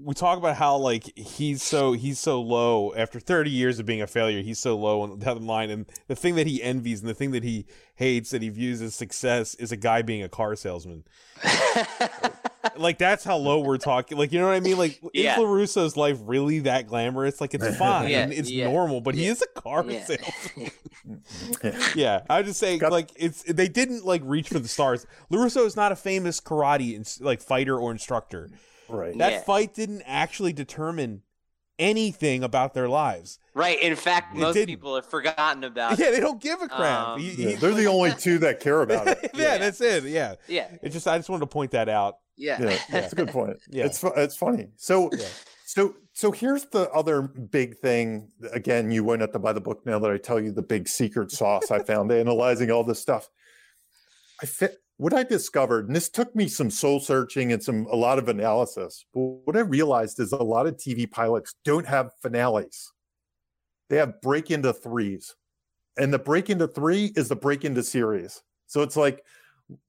we 0.00 0.14
talk 0.14 0.38
about 0.38 0.54
how 0.56 0.76
like 0.76 1.16
he's 1.18 1.60
so 1.62 1.92
he's 1.92 2.18
so 2.20 2.40
low 2.40 2.94
after 2.94 3.18
30 3.18 3.50
years 3.50 3.78
of 3.80 3.86
being 3.86 4.00
a 4.00 4.06
failure 4.06 4.42
he's 4.42 4.58
so 4.60 4.76
low 4.76 5.00
on 5.00 5.18
the 5.18 5.34
line 5.34 5.70
and 5.70 5.86
the 6.06 6.14
thing 6.14 6.36
that 6.36 6.46
he 6.46 6.62
envies 6.62 7.00
and 7.00 7.08
the 7.08 7.14
thing 7.14 7.32
that 7.32 7.42
he 7.42 7.66
hates 7.96 8.30
that 8.30 8.40
he 8.40 8.48
views 8.48 8.80
as 8.80 8.94
success 8.94 9.54
is 9.56 9.72
a 9.72 9.76
guy 9.76 10.00
being 10.02 10.22
a 10.22 10.28
car 10.28 10.54
salesman 10.54 11.02
like 12.76 12.98
that's 12.98 13.24
how 13.24 13.36
low 13.36 13.58
we're 13.60 13.76
talking 13.78 14.16
like 14.16 14.32
you 14.32 14.38
know 14.38 14.46
what 14.46 14.54
i 14.54 14.60
mean 14.60 14.76
like 14.78 15.00
Yeah. 15.12 15.32
is 15.32 15.38
larusso's 15.38 15.96
life 15.96 16.18
really 16.24 16.60
that 16.60 16.86
glamorous 16.86 17.40
like 17.40 17.54
it's 17.54 17.76
fine 17.76 18.08
Yeah, 18.08 18.28
it's 18.30 18.50
yeah, 18.50 18.70
normal 18.70 19.00
but 19.00 19.14
he 19.16 19.26
is 19.26 19.42
a 19.42 19.60
car 19.60 19.84
Yeah. 19.88 20.04
salesman 20.04 20.70
yeah, 21.96 22.20
I 22.28 22.38
would 22.38 22.46
just 22.46 22.60
say 22.60 22.76
Got- 22.78 22.92
like 22.92 23.10
it's 23.16 23.42
they 23.44 23.68
didn't 23.68 24.04
like 24.04 24.20
reach 24.24 24.48
for 24.50 24.58
the 24.58 24.68
stars. 24.68 25.06
Larusso 25.32 25.64
is 25.64 25.74
not 25.74 25.90
a 25.90 25.96
famous 25.96 26.38
karate 26.40 26.94
ins- 26.94 27.20
like 27.22 27.40
fighter 27.40 27.78
or 27.78 27.90
instructor. 27.90 28.50
Right 28.88 29.16
That 29.18 29.32
Yeah. 29.32 29.40
fight 29.42 29.74
didn't 29.74 30.02
actually 30.06 30.52
determine 30.52 31.22
anything 31.78 32.42
about 32.42 32.74
their 32.74 32.88
lives. 32.88 33.38
right. 33.54 33.80
In 33.80 33.94
fact, 33.94 34.34
It 34.36 34.40
most 34.40 34.54
didn't. 34.54 34.66
people 34.68 34.96
have 34.96 35.06
forgotten 35.06 35.62
about 35.62 35.96
Yeah, 35.98 36.06
it. 36.06 36.08
Yeah, 36.08 36.14
they 36.16 36.20
don't 36.20 36.40
give 36.42 36.60
a 36.60 36.66
crap. 36.68 37.08
Um, 37.08 37.20
He- 37.20 37.50
Yeah, 37.50 37.56
they're 37.56 37.72
the 37.74 37.86
only 37.86 38.12
two 38.12 38.38
that 38.38 38.58
care 38.60 38.82
about 38.82 39.06
it. 39.06 39.30
yeah, 39.34 39.54
it 39.54 39.58
that's 39.60 39.80
it. 39.80 40.04
Yeah, 40.04 40.34
Yeah. 40.48 40.68
it 40.82 40.88
just 40.90 41.06
I 41.06 41.16
just 41.18 41.28
wanted 41.28 41.40
to 41.42 41.46
point 41.46 41.70
that 41.72 41.88
out. 41.88 42.16
Yeah. 42.36 42.60
yeah 42.62 42.78
that's 42.90 43.12
a 43.12 43.16
good 43.16 43.28
point 43.30 43.58
Yeah. 43.68 43.84
it's 43.86 43.98
fu- 43.98 44.12
it's 44.14 44.36
funny 44.36 44.68
so 44.76 45.10
Yeah. 45.12 45.26
so 45.66 45.96
so 46.12 46.30
here's 46.30 46.64
the 46.66 46.88
other 46.92 47.20
big 47.22 47.78
thing 47.78 48.30
again 48.52 48.92
you 48.92 49.02
won't 49.02 49.20
have 49.22 49.32
to 49.32 49.40
buy 49.40 49.52
the 49.52 49.60
book 49.60 49.84
now 49.84 49.98
that 49.98 50.08
i 50.12 50.18
tell 50.18 50.38
you 50.38 50.52
the 50.52 50.62
big 50.62 50.86
secret 50.86 51.32
sauce 51.32 51.72
i 51.72 51.80
found 51.82 52.12
analyzing 52.24 52.70
all 52.70 52.84
this 52.84 53.00
stuff 53.00 53.28
i 54.40 54.46
fit 54.46 54.76
what 54.98 55.14
i 55.14 55.22
discovered 55.22 55.86
and 55.86 55.96
this 55.96 56.08
took 56.08 56.34
me 56.36 56.46
some 56.46 56.70
soul 56.70 57.00
searching 57.00 57.52
and 57.52 57.62
some 57.62 57.86
a 57.90 57.96
lot 57.96 58.18
of 58.18 58.28
analysis 58.28 59.04
but 59.14 59.20
what 59.20 59.56
i 59.56 59.60
realized 59.60 60.20
is 60.20 60.32
a 60.32 60.36
lot 60.36 60.66
of 60.66 60.76
tv 60.76 61.10
pilots 61.10 61.54
don't 61.64 61.86
have 61.86 62.10
finales 62.20 62.92
they 63.88 63.96
have 63.96 64.20
break 64.20 64.50
into 64.50 64.72
threes 64.72 65.34
and 65.96 66.12
the 66.12 66.18
break 66.18 66.50
into 66.50 66.68
three 66.68 67.12
is 67.16 67.28
the 67.28 67.36
break 67.36 67.64
into 67.64 67.82
series 67.82 68.42
so 68.66 68.82
it's 68.82 68.96
like 68.96 69.24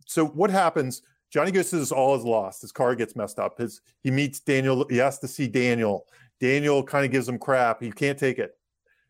so 0.05 0.25
what 0.25 0.49
happens 0.49 1.01
Johnny 1.31 1.51
goes 1.51 1.69
to 1.69 1.77
this 1.77 1.91
all 1.91 2.15
is 2.15 2.23
lost. 2.23 2.61
His 2.61 2.71
car 2.71 2.95
gets 2.95 3.15
messed 3.15 3.39
up. 3.39 3.59
His 3.59 3.81
he 4.01 4.11
meets 4.11 4.39
Daniel. 4.39 4.85
He 4.89 4.97
has 4.97 5.19
to 5.19 5.27
see 5.27 5.47
Daniel. 5.47 6.05
Daniel 6.39 6.83
kind 6.83 7.05
of 7.05 7.11
gives 7.11 7.29
him 7.29 7.37
crap. 7.37 7.81
He 7.81 7.91
can't 7.91 8.17
take 8.17 8.39
it. 8.39 8.51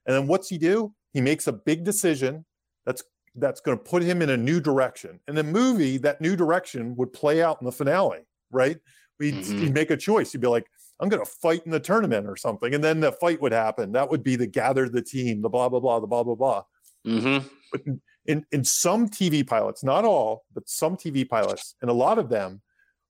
And 0.05 0.15
then 0.15 0.27
what's 0.27 0.49
he 0.49 0.57
do? 0.57 0.93
He 1.13 1.21
makes 1.21 1.47
a 1.47 1.53
big 1.53 1.84
decision 1.84 2.45
that's 2.85 3.03
that's 3.39 3.61
going 3.61 3.77
to 3.77 3.83
put 3.83 4.03
him 4.03 4.21
in 4.21 4.29
a 4.29 4.37
new 4.37 4.59
direction. 4.59 5.19
In 5.27 5.35
the 5.35 5.43
movie, 5.43 5.97
that 5.97 6.21
new 6.21 6.35
direction 6.35 6.95
would 6.95 7.13
play 7.13 7.41
out 7.41 7.61
in 7.61 7.65
the 7.65 7.71
finale, 7.71 8.25
right? 8.51 8.77
We'd, 9.19 9.35
he'd 9.35 9.73
make 9.73 9.91
a 9.91 9.97
choice. 9.97 10.31
He'd 10.31 10.41
be 10.41 10.47
like, 10.47 10.67
I'm 10.99 11.09
going 11.09 11.23
to 11.23 11.29
fight 11.29 11.63
in 11.65 11.71
the 11.71 11.79
tournament 11.79 12.27
or 12.27 12.35
something. 12.35 12.73
And 12.73 12.83
then 12.83 12.99
the 12.99 13.11
fight 13.11 13.41
would 13.41 13.51
happen. 13.51 13.91
That 13.93 14.09
would 14.09 14.23
be 14.23 14.35
the 14.35 14.47
gather 14.47 14.87
the 14.89 15.01
team, 15.01 15.41
the 15.41 15.49
blah, 15.49 15.69
blah, 15.69 15.79
blah, 15.79 15.99
the 15.99 16.07
blah, 16.07 16.23
blah, 16.23 16.35
blah. 16.35 16.63
Mm-hmm. 17.07 17.47
But 17.71 17.81
in, 17.85 18.01
in, 18.25 18.45
in 18.51 18.63
some 18.63 19.07
TV 19.09 19.45
pilots, 19.45 19.83
not 19.83 20.05
all, 20.05 20.45
but 20.53 20.67
some 20.67 20.97
TV 20.97 21.27
pilots, 21.27 21.75
and 21.81 21.89
a 21.89 21.93
lot 21.93 22.19
of 22.19 22.29
them, 22.29 22.61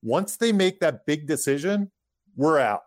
once 0.01 0.37
they 0.37 0.51
make 0.51 0.79
that 0.79 1.05
big 1.05 1.27
decision, 1.27 1.91
we're 2.35 2.59
out. 2.59 2.81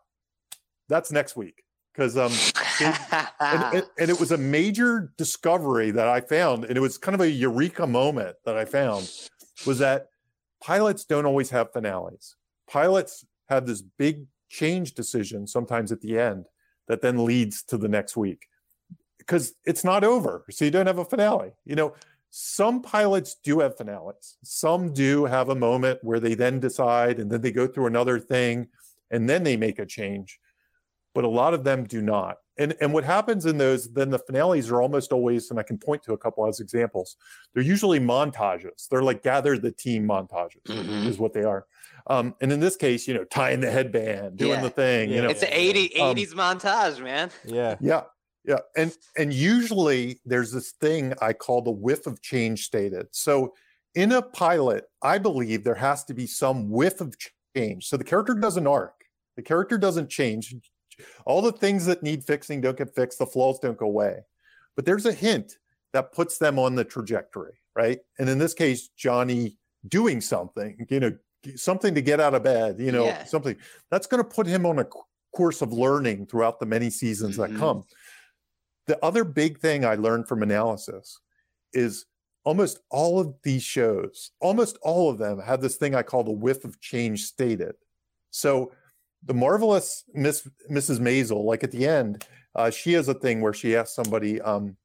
That's 0.89 1.13
next 1.13 1.37
week. 1.37 1.63
Because 1.93 2.17
um, 2.17 2.33
and, 2.81 3.85
and, 3.99 4.11
it 4.11 4.19
was 4.19 4.33
a 4.33 4.39
major 4.39 5.13
discovery 5.17 5.91
that 5.91 6.09
I 6.09 6.21
found, 6.21 6.65
and 6.65 6.77
it 6.77 6.81
was 6.81 6.99
kind 6.99 7.15
of 7.15 7.21
a 7.21 7.31
eureka 7.31 7.87
moment 7.87 8.37
that 8.45 8.57
I 8.57 8.65
found, 8.65 9.11
was 9.67 9.79
that 9.79 10.09
pilots 10.63 11.05
don't 11.05 11.27
always 11.27 11.51
have 11.51 11.73
finales. 11.73 12.37
Pilots 12.69 13.25
have 13.49 13.67
this 13.67 13.83
big 13.83 14.27
change 14.49 14.95
decision 14.95 15.47
sometimes 15.47 15.93
at 15.93 16.01
the 16.01 16.19
end 16.19 16.47
that 16.89 17.03
then 17.03 17.25
leads 17.25 17.63
to 17.65 17.79
the 17.79 17.89
next 17.89 18.17
week 18.17 18.47
because 19.19 19.55
it's 19.65 19.85
not 19.85 20.05
over. 20.05 20.45
So 20.51 20.65
you 20.65 20.71
don't 20.71 20.87
have 20.87 20.99
a 20.99 21.05
finale. 21.05 21.53
You 21.65 21.77
know, 21.77 21.95
some 22.31 22.83
pilots 22.83 23.37
do 23.43 23.61
have 23.61 23.77
finales. 23.77 24.37
Some 24.43 24.93
do 24.93 25.27
have 25.27 25.49
a 25.49 25.55
moment 25.55 26.01
where 26.03 26.21
they 26.21 26.35
then 26.35 26.61
decide 26.61 27.19
and 27.19 27.31
then 27.31 27.41
they 27.41 27.53
go 27.53 27.67
through 27.67 27.87
another 27.87 28.19
thing 28.19 28.69
and 29.11 29.29
then 29.29 29.45
they 29.45 29.57
make 29.57 29.79
a 29.79 29.87
change. 29.87 30.39
But 31.15 31.25
a 31.25 31.29
lot 31.29 31.55
of 31.55 31.65
them 31.65 31.85
do 31.85 32.01
not. 32.01 32.39
And 32.59 32.75
and 32.81 32.93
what 32.93 33.05
happens 33.05 33.47
in 33.47 33.57
those, 33.59 33.91
then 33.93 34.11
the 34.11 34.19
finales 34.19 34.71
are 34.71 34.83
almost 34.83 35.13
always, 35.13 35.51
and 35.51 35.59
I 35.59 35.63
can 35.63 35.79
point 35.79 36.03
to 36.05 36.13
a 36.13 36.19
couple 36.19 36.47
as 36.47 36.61
examples. 36.61 37.17
They're 37.55 37.63
usually 37.63 37.99
montages. 37.99 38.89
They're 38.91 39.03
like 39.03 39.23
gather 39.23 39.57
the 39.57 39.73
team 39.73 40.07
montages, 40.07 40.63
Mhm. 40.67 41.07
is 41.07 41.19
what 41.19 41.33
they 41.33 41.45
are. 41.45 41.67
Um, 42.09 42.35
and 42.41 42.53
in 42.53 42.61
this 42.61 42.77
case, 42.77 43.07
you 43.09 43.15
know, 43.15 43.25
tying 43.25 43.61
the 43.61 43.71
headband, 43.71 44.37
doing 44.37 44.53
Yeah. 44.53 44.63
the 44.63 44.71
thing, 44.71 45.11
you 45.11 45.23
know, 45.23 45.29
It's 45.31 45.43
an 45.43 45.49
80, 45.53 45.95
Um, 46.01 46.11
80s 46.11 46.35
montage, 46.35 47.01
man. 47.03 47.31
Yeah, 47.45 47.77
yeah, 47.81 48.03
yeah, 48.45 48.59
and 48.77 48.93
and 49.17 49.33
usually 49.33 50.21
there's 50.27 50.53
this 50.53 50.73
thing 50.73 51.15
I 51.23 51.33
call 51.33 51.63
the 51.63 51.71
whiff 51.71 52.07
of 52.07 52.21
change 52.21 52.65
stated. 52.67 53.07
So 53.13 53.55
in 53.95 54.13
a 54.13 54.21
pilot, 54.21 54.85
I 55.03 55.19
believe 55.19 55.65
there 55.65 55.77
has 55.77 56.05
to 56.05 56.15
be 56.15 56.27
some 56.27 56.71
whiff 56.71 57.01
of 57.01 57.15
change. 57.57 57.89
So 57.89 57.97
the 57.97 58.05
character 58.05 58.35
doesn't 58.35 58.67
arc. 58.67 59.05
The 59.37 59.43
character 59.43 59.79
doesn't 59.79 60.11
change. 60.11 60.55
All 61.27 61.43
the 61.43 61.53
things 61.53 61.87
that 61.87 62.03
need 62.03 62.25
fixing 62.25 62.61
don't 62.61 62.77
get 62.77 62.95
fixed. 62.95 63.19
The 63.19 63.27
flaws 63.27 63.59
don't 63.59 63.77
go 63.77 63.87
away. 63.87 64.21
But 64.77 64.85
there's 64.85 65.07
a 65.07 65.13
hint 65.13 65.59
that 65.93 66.13
puts 66.13 66.39
them 66.39 66.59
on 66.59 66.75
the 66.75 66.85
trajectory, 66.85 67.55
right? 67.77 68.01
And 68.19 68.29
in 68.29 68.39
this 68.39 68.55
case, 68.55 68.89
Johnny 68.97 69.59
doing 69.87 70.21
something, 70.21 70.87
you 70.89 71.01
know, 71.01 71.17
something 71.57 71.95
to 71.95 72.01
get 72.03 72.21
out 72.21 72.35
of 72.35 72.43
bed, 72.45 72.77
you 72.79 72.93
know, 72.93 73.05
Yeah. 73.05 73.25
something 73.25 73.57
that's 73.91 74.07
going 74.07 74.23
to 74.23 74.29
put 74.29 74.47
him 74.47 74.65
on 74.65 74.79
a 74.79 74.87
course 75.35 75.61
of 75.63 75.73
learning 75.73 76.27
throughout 76.27 76.61
the 76.61 76.67
many 76.67 76.89
seasons 76.89 77.37
Mhm. 77.37 77.49
that 77.51 77.59
come. 77.59 77.85
The 78.87 79.05
other 79.05 79.25
big 79.25 79.59
thing 79.61 79.85
I 79.85 79.95
learned 79.95 80.29
from 80.29 80.43
analysis 80.43 81.19
is 81.73 82.07
almost 82.45 82.81
all 82.91 83.19
of 83.21 83.35
these 83.43 83.63
shows, 83.63 84.33
almost 84.41 84.77
all 84.83 85.11
of 85.11 85.19
them 85.19 85.39
have 85.41 85.61
this 85.63 85.77
thing 85.77 85.95
I 85.95 86.03
call 86.03 86.25
the 86.25 86.33
whiff 86.33 86.65
of 86.65 86.81
change 86.81 87.25
stated. 87.25 87.75
So 88.31 88.73
the 89.25 89.35
marvelous 89.35 90.05
Miss 90.15 90.49
Mrs. 90.71 90.99
Maisel, 90.99 91.45
like 91.45 91.65
at 91.65 91.71
the 91.71 91.87
end, 91.87 92.27
uh, 92.55 92.71
she 92.71 92.93
has 92.95 93.09
a 93.09 93.15
thing 93.15 93.41
where 93.41 93.55
she 93.55 93.77
asks 93.77 93.95
somebody, 93.95 94.41
um, 94.41 94.77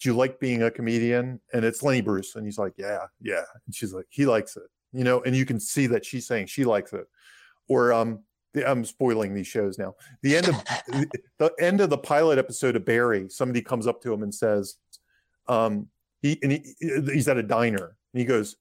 "Do 0.00 0.08
you 0.08 0.16
like 0.16 0.40
being 0.40 0.62
a 0.62 0.70
comedian?" 0.70 1.40
And 1.52 1.64
it's 1.64 1.82
Lenny 1.82 2.00
Bruce, 2.00 2.34
and 2.36 2.44
he's 2.44 2.58
like, 2.58 2.74
"Yeah, 2.76 3.06
yeah." 3.20 3.44
And 3.66 3.74
she's 3.74 3.92
like, 3.92 4.06
"He 4.10 4.26
likes 4.26 4.56
it," 4.56 4.68
you 4.92 5.04
know, 5.04 5.22
and 5.22 5.34
you 5.34 5.46
can 5.46 5.60
see 5.60 5.86
that 5.88 6.04
she's 6.04 6.26
saying 6.26 6.46
she 6.46 6.64
likes 6.64 6.92
it. 6.92 7.06
Or 7.68 7.92
um, 7.92 8.20
the, 8.54 8.68
I'm 8.68 8.84
spoiling 8.84 9.34
these 9.34 9.46
shows 9.46 9.78
now. 9.78 9.94
The 10.22 10.36
end 10.36 10.48
of 10.48 10.64
the 11.38 11.52
end 11.58 11.80
of 11.80 11.90
the 11.90 11.98
pilot 11.98 12.38
episode 12.38 12.76
of 12.76 12.84
Barry, 12.84 13.28
somebody 13.28 13.62
comes 13.62 13.86
up 13.86 14.02
to 14.02 14.12
him 14.12 14.22
and 14.22 14.34
says, 14.34 14.76
um, 15.48 15.88
he 16.22 16.38
and 16.42 16.52
he, 16.52 16.74
he's 16.80 17.28
at 17.28 17.36
a 17.36 17.42
diner 17.42 17.96
and 18.12 18.20
he 18.20 18.24
goes, 18.24 18.56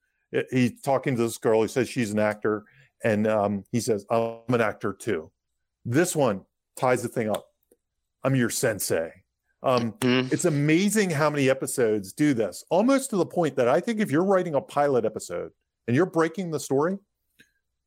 he's 0.51 0.81
talking 0.81 1.15
to 1.15 1.21
this 1.21 1.37
girl. 1.37 1.61
He 1.61 1.67
says 1.67 1.89
she's 1.89 2.11
an 2.11 2.19
actor, 2.19 2.65
and 3.03 3.27
um, 3.27 3.63
he 3.71 3.79
says, 3.79 4.05
"I'm 4.09 4.39
an 4.49 4.61
actor 4.61 4.93
too." 4.93 5.31
This 5.85 6.15
one 6.15 6.41
ties 6.75 7.03
the 7.03 7.09
thing 7.09 7.29
up. 7.29 7.45
I'm 8.23 8.35
your 8.35 8.49
sensei. 8.49 9.11
Um, 9.63 9.93
Mhm. 9.93 10.31
it's 10.31 10.45
amazing 10.45 11.09
how 11.09 11.29
many 11.29 11.49
episodes 11.49 12.13
do 12.13 12.33
this, 12.33 12.63
almost 12.69 13.09
to 13.09 13.15
the 13.17 13.25
point 13.25 13.55
that 13.55 13.67
I 13.67 13.79
think 13.79 13.99
if 13.99 14.11
you're 14.11 14.23
writing 14.23 14.53
a 14.55 14.61
pilot 14.61 15.03
episode 15.05 15.51
and 15.87 15.95
you're 15.95 16.05
breaking 16.05 16.51
the 16.51 16.59
story, 16.59 16.97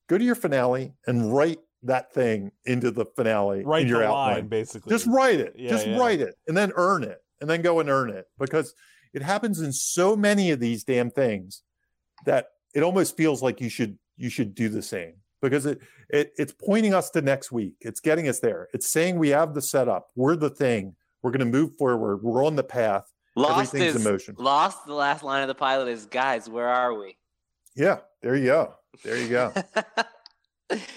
go 0.09 0.19
to 0.19 0.25
your 0.25 0.35
finale 0.35 0.95
and 1.07 1.33
write 1.33 1.61
that 1.85 2.13
thing 2.13 2.51
into 2.65 2.91
the 2.91 3.07
finale 3.17 3.63
Write 3.65 3.83
in 3.83 3.89
your 3.89 4.01
the 4.01 4.07
outline. 4.09 4.35
line, 4.35 4.49
basically. 4.49 4.91
Just 4.91 5.07
write 5.07 5.41
it. 5.41 5.55
Yeah, 5.57 5.71
Just 5.71 5.87
yeah. 5.87 5.99
write 5.99 6.21
it 6.21 6.35
and 6.49 6.57
then 6.57 6.73
earn 6.75 7.05
it 7.05 7.23
and 7.41 7.49
then 7.49 7.63
go 7.63 7.79
and 7.81 7.89
earn 7.89 8.11
it 8.11 8.27
because 8.39 8.75
it 9.15 9.23
happens 9.23 9.61
in 9.61 9.73
so 9.73 10.17
many 10.17 10.51
of 10.51 10.59
these 10.61 10.85
damn 10.85 11.11
things 11.11 11.63
that 12.27 12.49
it 12.75 12.83
almost 12.83 13.17
feels 13.17 13.43
like 13.43 13.61
you 13.61 13.69
should 13.71 13.97
you 14.21 14.31
should 14.31 14.55
do 14.55 14.69
the 14.69 14.83
same 14.83 15.15
because 15.43 15.67
it, 15.67 15.81
it 16.09 16.33
it's 16.37 16.53
pointing 16.53 16.95
us 16.95 17.11
to 17.11 17.23
next 17.23 17.51
week. 17.51 17.75
It's 17.81 18.01
getting 18.01 18.29
us 18.29 18.41
there. 18.41 18.69
It's 18.73 18.89
saying 18.89 19.19
we 19.19 19.31
have 19.31 19.55
the 19.55 19.63
setup. 19.63 20.09
We're 20.15 20.37
the 20.37 20.51
thing. 20.51 20.95
We're 21.23 21.31
going 21.31 21.41
to 21.41 21.47
move 21.59 21.77
forward. 21.79 22.23
We're 22.23 22.45
on 22.45 22.57
the 22.57 22.65
path. 22.65 23.11
Lost 23.37 23.75
Everything's 23.75 23.97
is 23.97 24.05
in 24.05 24.13
motion. 24.13 24.35
lost. 24.39 24.87
The 24.87 24.95
last 24.95 25.23
line 25.23 25.43
of 25.43 25.49
the 25.49 25.55
pilot 25.55 25.89
is, 25.89 26.07
"Guys, 26.07 26.49
where 26.49 26.69
are 26.69 26.95
we?" 26.99 27.17
Yeah, 27.77 27.99
there 28.23 28.37
you 28.37 28.47
go. 28.47 28.75
There 29.05 29.17
you 29.17 29.29
go. 29.29 29.53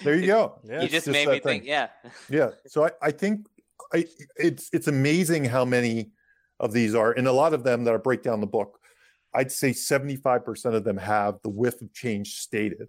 There 0.02 0.14
you 0.14 0.26
go. 0.26 0.60
Yeah, 0.64 0.82
you 0.82 0.88
just 0.88 1.06
just 1.06 1.08
made 1.08 1.26
me 1.26 1.34
thing. 1.34 1.42
think. 1.42 1.64
Yeah. 1.64 1.88
yeah 2.30 2.50
so 2.66 2.84
i, 2.84 2.90
I 3.02 3.10
think 3.10 3.46
I, 3.92 4.06
it's 4.36 4.70
it's 4.72 4.86
amazing 4.86 5.44
how 5.44 5.64
many 5.64 6.10
of 6.60 6.72
these 6.72 6.94
are 6.94 7.12
and 7.12 7.26
a 7.26 7.32
lot 7.32 7.54
of 7.54 7.64
them 7.64 7.84
that 7.84 7.94
i 7.94 7.96
break 7.96 8.22
down 8.22 8.40
the 8.40 8.46
book 8.46 8.78
i'd 9.34 9.50
say 9.50 9.70
75% 9.70 10.74
of 10.74 10.84
them 10.84 10.96
have 10.96 11.40
the 11.42 11.48
whiff 11.48 11.82
of 11.82 11.92
change 11.92 12.36
stated 12.36 12.88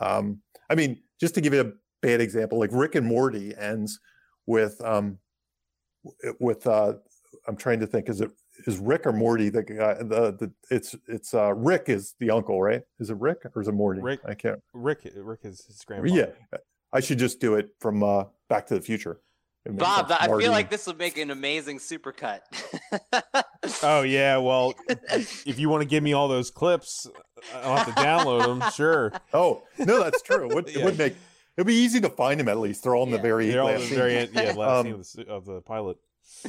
um, 0.00 0.40
i 0.70 0.74
mean 0.74 1.00
just 1.20 1.34
to 1.34 1.40
give 1.40 1.52
you 1.54 1.60
a 1.60 1.72
bad 2.02 2.20
example 2.20 2.58
like 2.58 2.70
rick 2.72 2.94
and 2.94 3.06
morty 3.06 3.54
ends 3.56 3.98
with 4.46 4.80
um 4.84 5.18
with 6.40 6.66
uh 6.66 6.92
i'm 7.48 7.56
trying 7.56 7.80
to 7.80 7.86
think 7.86 8.08
is 8.08 8.20
it 8.20 8.30
is 8.66 8.78
rick 8.78 9.06
or 9.06 9.12
morty 9.12 9.48
the 9.48 9.62
guy 9.62 9.94
the, 9.94 10.32
the 10.38 10.52
it's 10.70 10.94
it's 11.08 11.34
uh 11.34 11.52
rick 11.54 11.84
is 11.88 12.14
the 12.20 12.30
uncle 12.30 12.62
right 12.62 12.82
is 13.00 13.10
it 13.10 13.16
rick 13.18 13.38
or 13.54 13.62
is 13.62 13.68
it 13.68 13.72
morty 13.72 14.00
Rick. 14.00 14.20
i 14.26 14.34
can't 14.34 14.60
Rick. 14.72 15.00
Rick 15.16 15.40
is 15.42 15.64
his 15.66 15.82
grandfather. 15.84 16.34
yeah 16.52 16.58
i 16.92 17.00
should 17.00 17.18
just 17.18 17.40
do 17.40 17.54
it 17.54 17.70
from 17.80 18.02
uh 18.02 18.24
back 18.48 18.66
to 18.66 18.74
the 18.74 18.80
future 18.80 19.20
Bob, 19.72 20.08
sense. 20.08 20.20
I 20.20 20.26
feel 20.38 20.50
like 20.52 20.70
this 20.70 20.86
would 20.86 20.98
make 20.98 21.16
an 21.18 21.30
amazing 21.30 21.78
supercut. 21.78 22.40
Oh 23.82 24.02
yeah. 24.02 24.36
Well, 24.36 24.74
if 24.88 25.58
you 25.58 25.68
want 25.68 25.82
to 25.82 25.88
give 25.88 26.02
me 26.02 26.12
all 26.12 26.28
those 26.28 26.50
clips, 26.50 27.06
I'll 27.54 27.76
have 27.76 27.86
to 27.86 27.92
download 28.00 28.44
them. 28.46 28.70
Sure. 28.74 29.12
Oh 29.34 29.62
no, 29.78 30.02
that's 30.02 30.22
true. 30.22 30.48
It 30.50 30.54
would, 30.54 30.68
it 30.68 30.84
would 30.84 30.96
make 30.98 31.16
it'd 31.56 31.66
be 31.66 31.74
easy 31.74 32.00
to 32.00 32.08
find 32.08 32.38
them 32.38 32.48
at 32.48 32.58
least. 32.58 32.84
They're 32.84 32.94
all 32.94 33.04
in 33.04 33.10
the 33.10 33.16
Yeah. 33.16 33.22
very 33.22 33.50
They're 33.50 33.64
last 33.64 33.80
the 33.80 33.86
scene. 33.88 33.96
very 33.98 34.16
end, 34.18 34.30
yeah, 34.34 34.52
last 34.52 34.86
Um, 34.86 35.02
scene 35.04 35.22
of 35.22 35.26
the, 35.26 35.32
of 35.32 35.44
the 35.46 35.60
pilot. 35.62 35.96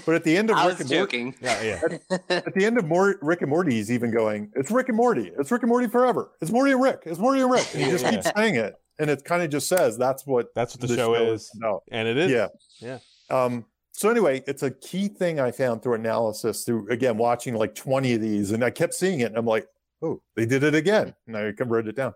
But 0.06 0.15
at 0.15 0.23
the 0.23 0.35
end 0.38 0.49
of 0.52 0.57
I 0.57 0.68
Rick 0.68 0.80
was 0.80 0.91
and 0.91 0.99
Morty. 0.99 1.34
Yeah, 1.41 1.61
yeah. 1.64 2.18
at 2.30 2.53
the 2.53 2.65
end 2.65 2.77
of 2.77 2.85
Mor- 2.85 3.18
Rick 3.22 3.41
and 3.41 3.49
Morty, 3.49 3.73
he's 3.73 3.91
even 3.91 4.11
going, 4.11 4.52
"It's 4.56 4.69
Rick 4.69 4.89
and 4.89 4.98
Morty. 4.98 5.31
It's 5.39 5.52
Rick 5.52 5.64
and 5.64 5.69
Morty 5.69 5.88
forever. 5.88 6.31
It's 6.41 6.52
Morty 6.52 6.72
and 6.72 6.81
Rick. 6.81 7.02
It's 7.06 7.19
Morty 7.19 7.41
and 7.41 7.49
Rick." 7.52 7.68
And 7.73 7.84
he 7.84 7.89
just 7.91 8.03
Yeah. 8.03 8.11
keeps 8.11 8.30
saying 8.35 8.56
it, 8.56 8.76
and 8.99 9.10
it 9.10 9.24
kind 9.24 9.44
of 9.44 9.49
just 9.49 9.68
says 9.68 9.98
that's 9.98 10.26
what 10.26 10.48
That's 10.56 10.76
what 10.76 10.88
the, 10.88 10.95
show, 10.95 11.14
is, 11.15 11.52
about. 11.57 11.84
and 11.91 12.07
it 12.07 12.18
is. 12.18 12.32
Yeah, 12.32 12.48
Yeah. 12.80 12.99
Um, 13.30 13.65
so 13.91 14.10
anyway, 14.10 14.44
it's 14.48 14.61
a 14.64 14.69
key 14.72 15.07
thing 15.07 15.40
I 15.40 15.52
found 15.52 15.82
through 15.82 15.95
analysis, 15.95 16.64
through 16.64 16.88
again 16.90 17.18
watching 17.18 17.56
like 17.56 17.74
twenty 17.74 18.14
of 18.14 18.22
these, 18.22 18.52
and 18.52 18.64
I 18.64 18.69
kept 18.69 18.94
seeing 18.94 19.22
it, 19.22 19.26
and 19.26 19.38
I'm 19.38 19.45
like, 19.48 19.68
"Oh, 20.03 20.22
they 20.36 20.45
did 20.45 20.64
it 20.64 20.76
again." 20.76 21.15
And 21.26 21.36
I 21.36 21.52
wrote 21.64 21.88
it 21.88 21.95
down. 21.95 22.14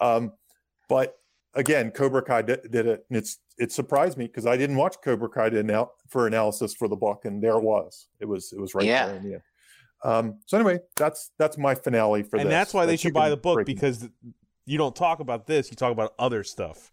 Um, 0.00 0.32
but 0.90 1.14
again, 1.54 1.90
Cobra 1.90 2.22
Kai 2.22 2.42
did, 2.42 2.70
did 2.70 2.86
it, 2.86 3.06
and 3.08 3.16
it's 3.16 3.38
it 3.58 3.72
surprised 3.72 4.18
me 4.18 4.26
because 4.26 4.44
I 4.44 4.58
didn't 4.58 4.76
watch 4.76 4.96
Cobra 5.02 5.28
Kai 5.30 5.48
to 5.50 5.58
anal- 5.60 5.92
for 6.08 6.26
analysis 6.26 6.74
for 6.74 6.86
the 6.86 6.96
book, 6.96 7.24
and 7.24 7.42
there 7.42 7.56
it 7.56 7.62
was. 7.62 8.08
It 8.20 8.26
was 8.26 8.52
it 8.52 8.60
was 8.60 8.74
right 8.74 8.84
Yeah. 8.84 9.06
there 9.06 9.16
in 9.16 9.22
the 9.22 9.32
end. 9.34 9.42
Um, 10.04 10.38
so 10.46 10.58
anyway, 10.58 10.80
that's 10.96 11.30
that's 11.38 11.56
my 11.56 11.74
finale 11.74 12.24
for 12.24 12.36
and 12.36 12.40
this. 12.40 12.44
And 12.44 12.52
that's 12.52 12.74
why 12.74 12.84
they 12.84 12.96
should 12.98 13.14
buy 13.14 13.30
the 13.30 13.36
book 13.38 13.54
break 13.54 13.66
because 13.66 14.06
you 14.66 14.78
don't 14.78 14.94
talk 14.96 15.20
about 15.20 15.46
this; 15.46 15.70
you 15.70 15.76
talk 15.76 15.92
about 15.92 16.14
other 16.18 16.44
stuff, 16.44 16.92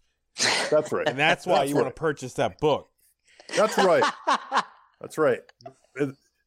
that's 0.70 0.92
right. 0.92 1.08
and 1.08 1.18
that's 1.18 1.46
why 1.46 1.58
That's 1.60 1.70
you 1.70 1.76
want 1.76 1.88
to 1.88 1.92
purchase 1.94 2.34
that 2.34 2.58
book. 2.58 2.88
That's 3.56 3.76
right. 3.78 4.04
That's 5.00 5.16
right. 5.18 5.40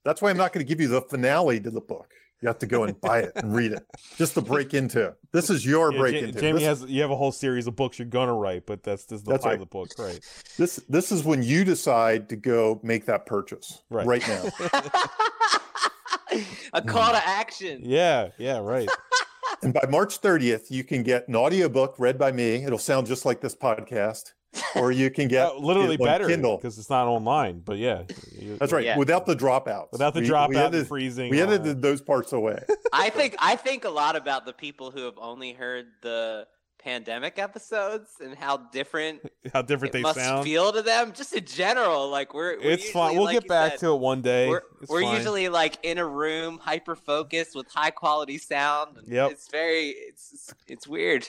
That's 0.06 0.22
why 0.22 0.30
I'm 0.30 0.38
not 0.38 0.54
going 0.54 0.64
to 0.66 0.70
give 0.70 0.80
you 0.80 0.88
the 0.88 1.02
finale 1.02 1.60
to 1.60 1.72
the 1.72 1.82
book. 1.82 2.12
You 2.42 2.48
have 2.48 2.60
to 2.60 2.68
go 2.68 2.84
and 2.84 3.00
buy 3.02 3.22
it 3.22 3.32
and 3.36 3.56
read 3.56 3.72
it 3.72 3.84
just 4.18 4.36
to 4.36 4.42
break 4.42 4.74
into. 4.74 5.16
This 5.32 5.50
is 5.50 5.66
your 5.66 5.92
Yeah, 5.92 6.00
break 6.00 6.14
Ja- 6.16 6.28
into. 6.28 6.40
Jamie 6.42 6.60
this, 6.60 6.82
has 6.82 6.90
you 6.90 7.02
have 7.02 7.10
a 7.10 7.16
whole 7.16 7.32
series 7.32 7.68
of 7.68 7.76
books 7.76 7.98
you're 7.98 8.06
gonna 8.08 8.34
write, 8.34 8.66
but 8.66 8.84
that's 8.84 9.06
this 9.06 9.20
is 9.20 9.24
the 9.24 9.32
That's 9.32 9.46
right. 9.46 9.56
pilot 9.56 9.70
book, 9.70 9.90
right? 9.98 10.20
this 10.58 10.76
this 10.88 11.12
is 11.12 11.24
when 11.24 11.42
you 11.42 11.64
decide 11.66 12.30
to 12.30 12.36
go 12.36 12.80
make 12.84 13.06
that 13.08 13.26
purchase 13.26 13.82
Right. 13.90 14.06
right, 14.06 14.28
now. 14.28 14.44
a 16.74 16.82
call 16.82 17.12
to 17.12 17.28
action. 17.28 17.82
Yeah, 17.84 18.30
yeah, 18.38 18.60
right. 18.60 18.90
and 19.64 19.74
by 19.74 19.86
March 19.90 20.22
30th, 20.22 20.70
you 20.72 20.84
can 20.84 21.04
get 21.04 21.28
an 21.28 21.36
audiobook 21.36 21.96
read 21.98 22.18
by 22.18 22.32
me. 22.32 22.56
It'll 22.64 22.78
sound 22.78 23.08
just 23.08 23.26
like 23.26 23.42
this 23.42 23.56
podcast, 23.56 24.34
or 24.76 24.92
you 24.92 25.10
can 25.10 25.28
get 25.28 25.48
Uh, 25.48 25.56
literally 25.58 25.96
it 25.96 26.02
on 26.02 26.06
better 26.08 26.28
Kindle. 26.28 26.58
because 26.58 26.78
it's 26.78 26.90
not 26.90 27.08
online. 27.08 27.60
But 27.60 27.78
yeah, 27.78 28.04
you- 28.38 28.58
That's 28.58 28.72
right, 28.72 28.86
Yeah. 28.86 28.98
without 28.98 29.26
the 29.26 29.36
dropouts. 29.36 29.92
Without 29.92 30.14
the 30.14 30.22
We- 30.22 30.28
dropout 30.30 30.50
we 30.50 30.56
and 30.58 30.66
edited, 30.66 30.88
freezing. 30.88 31.30
we 31.32 31.42
edited 31.42 31.82
those 31.82 32.02
parts 32.02 32.34
away. 32.34 32.64
I 32.92 33.10
think 33.18 33.36
I 33.40 33.56
think 33.56 33.86
a 33.86 33.90
lot 33.90 34.16
about 34.16 34.46
the 34.46 34.54
people 34.54 34.92
who 34.92 35.04
have 35.06 35.18
only 35.18 35.54
heard 35.54 35.86
the 36.02 36.46
pandemic 36.84 37.40
episodes 37.40 38.12
and 38.22 38.36
how 38.36 38.58
different 38.58 39.22
how 39.54 39.62
different 39.62 39.94
it 39.94 39.98
they 39.98 40.02
must 40.02 40.20
sound. 40.20 40.44
feel 40.44 40.72
to 40.72 40.82
them. 40.82 41.14
Just 41.14 41.34
in 41.34 41.46
general, 41.46 42.10
like 42.10 42.34
we're, 42.34 42.58
we're 42.58 42.72
it's 42.72 42.90
fine. 42.90 43.16
We'll 43.16 43.26
like 43.26 43.40
get 43.42 43.48
back 43.48 43.72
said, 43.74 43.80
to 43.82 43.94
it 43.94 44.00
one 44.00 44.22
day. 44.22 44.50
We're, 44.50 44.64
we're 44.90 45.16
usually 45.16 45.50
like 45.50 45.78
in 45.84 45.98
a 45.98 46.06
room, 46.06 46.60
hyper 46.60 46.96
focused 46.96 47.56
with 47.56 47.68
high 47.72 47.92
quality 47.92 48.38
sound. 48.38 48.98
and 48.98 49.08
Yep. 49.08 49.32
It's 49.32 49.48
very 49.50 49.90
it's 49.90 50.54
it's 50.68 50.88
weird. 50.88 51.28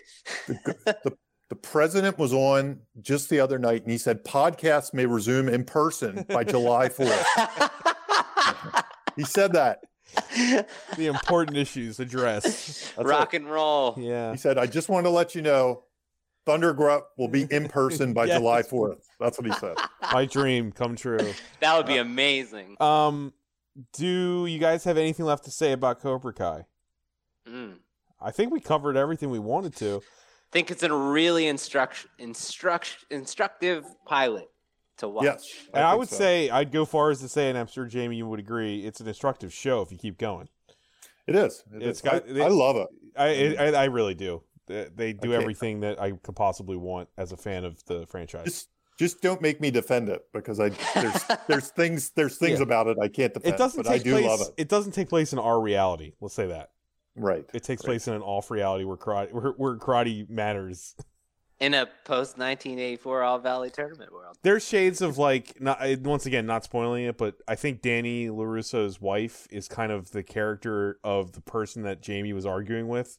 The 1.50 1.56
president 1.56 2.18
was 2.18 2.32
on 2.32 2.80
just 3.00 3.28
the 3.28 3.38
other 3.38 3.58
night 3.58 3.82
and 3.82 3.90
he 3.92 3.98
said 3.98 4.24
podcasts 4.24 4.92
may 4.94 5.06
resume 5.06 5.48
in 5.48 5.64
person 5.64 6.24
by 6.28 6.42
July 6.42 6.88
4th. 6.88 7.70
He 9.16 9.22
said 9.24 9.52
that. 9.52 9.80
the 10.96 11.06
important 11.06 11.56
issues 11.56 12.00
addressed. 12.00 12.94
That's 12.96 13.08
Rock 13.08 13.34
and 13.34 13.50
roll. 13.50 13.94
Yeah. 13.98 14.32
He 14.32 14.38
said, 14.38 14.58
I 14.58 14.66
just 14.66 14.88
want 14.88 15.06
to 15.06 15.10
let 15.10 15.34
you 15.34 15.42
know 15.42 15.84
Thunder 16.46 16.72
Grunt 16.72 17.04
will 17.16 17.28
be 17.28 17.46
in 17.50 17.68
person 17.68 18.12
by 18.12 18.24
Yes. 18.26 18.38
July 18.38 18.62
4th. 18.62 19.02
That's 19.18 19.38
what 19.38 19.46
he 19.46 19.52
said. 19.52 19.76
My 20.12 20.26
dream 20.26 20.72
come 20.72 20.96
true. 20.96 21.32
That 21.60 21.76
would 21.76 21.86
be 21.86 21.96
amazing. 21.96 22.76
Um, 22.80 23.32
do 23.92 24.46
you 24.46 24.58
guys 24.58 24.84
have 24.84 24.98
anything 24.98 25.26
left 25.26 25.44
to 25.44 25.50
say 25.50 25.72
about 25.72 26.00
Cobra 26.00 26.32
Kai? 26.32 26.64
Mm. 27.48 27.78
I 28.20 28.30
think 28.30 28.52
we 28.52 28.60
covered 28.60 28.96
everything 28.96 29.30
we 29.30 29.38
wanted 29.38 29.74
to. 29.76 29.96
I 29.96 30.52
think 30.52 30.70
it's 30.70 30.82
a 30.82 30.92
really 30.94 31.48
instruct 31.48 32.06
instruct 32.18 33.04
instructive 33.10 33.84
pilot 34.06 34.48
to 34.98 35.08
watch. 35.08 35.24
Yes. 35.24 35.48
And 35.72 35.84
I, 35.84 35.90
think 35.90 35.98
would 36.00 36.08
so. 36.08 36.16
say 36.16 36.50
I'd 36.50 36.70
go 36.72 36.84
far 36.84 37.10
as 37.10 37.20
to 37.20 37.28
say, 37.28 37.48
and 37.48 37.58
I'm 37.58 37.66
sure 37.66 37.84
Jamie 37.86 38.16
you 38.16 38.26
would 38.26 38.40
agree, 38.40 38.84
it's 38.84 39.00
an 39.00 39.08
instructive 39.08 39.52
show 39.52 39.82
if 39.82 39.90
you 39.92 39.98
keep 39.98 40.18
going. 40.18 40.48
it 41.26 41.34
is. 41.36 41.64
It 41.74 41.82
It's 41.82 41.98
is. 41.98 42.02
got- 42.02 42.28
I, 42.30 42.44
I 42.44 42.48
love 42.48 42.76
it. 42.76 42.88
I 43.16 43.56
I, 43.56 43.82
I 43.82 43.84
really 43.84 44.14
do. 44.14 44.42
They, 44.66 44.88
they 44.94 45.12
do 45.12 45.32
Okay. 45.34 45.42
everything 45.42 45.80
that 45.80 46.00
I 46.00 46.12
could 46.12 46.36
possibly 46.36 46.76
want 46.76 47.08
as 47.18 47.32
a 47.32 47.36
fan 47.36 47.64
of 47.64 47.84
the 47.84 48.06
franchise. 48.06 48.44
Just 48.46 48.68
just 48.98 49.20
don't 49.20 49.42
make 49.42 49.60
me 49.60 49.70
defend 49.72 50.08
it 50.08 50.22
because 50.32 50.58
I 50.60 50.70
there's 50.94 51.24
there's 51.48 51.68
things 51.70 52.10
there's 52.10 52.38
things 52.38 52.60
Yeah. 52.60 52.64
about 52.64 52.86
it 52.86 52.96
I 53.02 53.08
can't 53.08 53.34
defend. 53.34 53.54
it 53.54 53.58
doesn't 53.58 53.82
but 53.82 53.90
I 53.90 53.94
take 53.96 54.04
do 54.04 54.12
place. 54.12 54.26
love 54.26 54.40
it. 54.40 54.48
It 54.56 54.68
doesn't 54.68 54.92
take 54.92 55.08
place 55.08 55.32
in 55.32 55.38
our 55.38 55.60
reality. 55.60 56.12
Let's 56.20 56.34
say 56.34 56.46
that 56.46 56.70
Right. 57.16 57.44
it 57.52 57.62
takes 57.62 57.82
Right. 57.82 57.90
place 57.90 58.08
in 58.08 58.14
an 58.14 58.22
off 58.22 58.50
reality 58.50 58.84
where 58.84 58.96
karate 58.96 59.32
where, 59.32 59.50
where 59.52 59.76
karate 59.76 60.28
matters. 60.30 60.94
In 61.60 61.72
a 61.72 61.86
post 62.04 62.36
1984 62.36 63.22
All 63.22 63.38
Valley 63.38 63.70
tournament 63.70 64.12
world. 64.12 64.36
There's 64.42 64.66
shades 64.66 65.00
of 65.00 65.18
like 65.18 65.60
not 65.60 65.78
once 66.00 66.26
again 66.26 66.46
not 66.46 66.64
spoiling 66.64 67.04
it, 67.04 67.16
but 67.16 67.36
I 67.46 67.54
think 67.54 67.80
Danny 67.80 68.26
Larusso's 68.26 69.00
wife 69.00 69.46
is 69.50 69.68
kind 69.68 69.92
of 69.92 70.10
the 70.10 70.22
character 70.22 70.98
of 71.04 71.32
the 71.32 71.40
person 71.40 71.82
that 71.82 72.02
Jamie 72.02 72.32
was 72.32 72.44
arguing 72.44 72.88
with, 72.88 73.18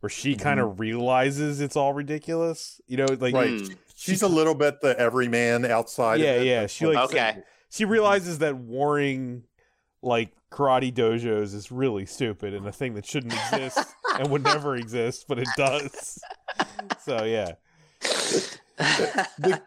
where 0.00 0.10
she 0.10 0.32
mm-hmm. 0.32 0.42
kind 0.42 0.60
of 0.60 0.80
realizes 0.80 1.60
it's 1.60 1.76
all 1.76 1.92
ridiculous. 1.92 2.80
You 2.86 2.98
know, 2.98 3.06
like 3.20 3.34
Right. 3.34 3.62
She's 3.98 4.20
a 4.20 4.28
little 4.28 4.54
bit 4.54 4.82
the 4.82 4.98
everyman 4.98 5.64
outside. 5.64 6.20
Yeah, 6.20 6.32
of 6.32 6.42
it. 6.42 6.46
yeah, 6.46 6.66
she, 6.66 6.86
like, 6.86 7.10
Okay. 7.10 7.42
she 7.70 7.86
realizes 7.86 8.38
that 8.38 8.56
warring 8.56 9.44
like 10.02 10.32
karate 10.50 10.92
dojos 10.92 11.54
is 11.54 11.72
really 11.72 12.04
stupid 12.04 12.52
and 12.52 12.66
a 12.66 12.72
thing 12.72 12.94
that 12.94 13.06
shouldn't 13.06 13.32
exist 13.32 13.94
and 14.18 14.30
would 14.30 14.44
never 14.44 14.76
exist, 14.76 15.24
but 15.28 15.38
it 15.38 15.48
does. 15.56 16.20
So 17.00 17.24
yeah. 17.24 17.52
The, 18.78 19.62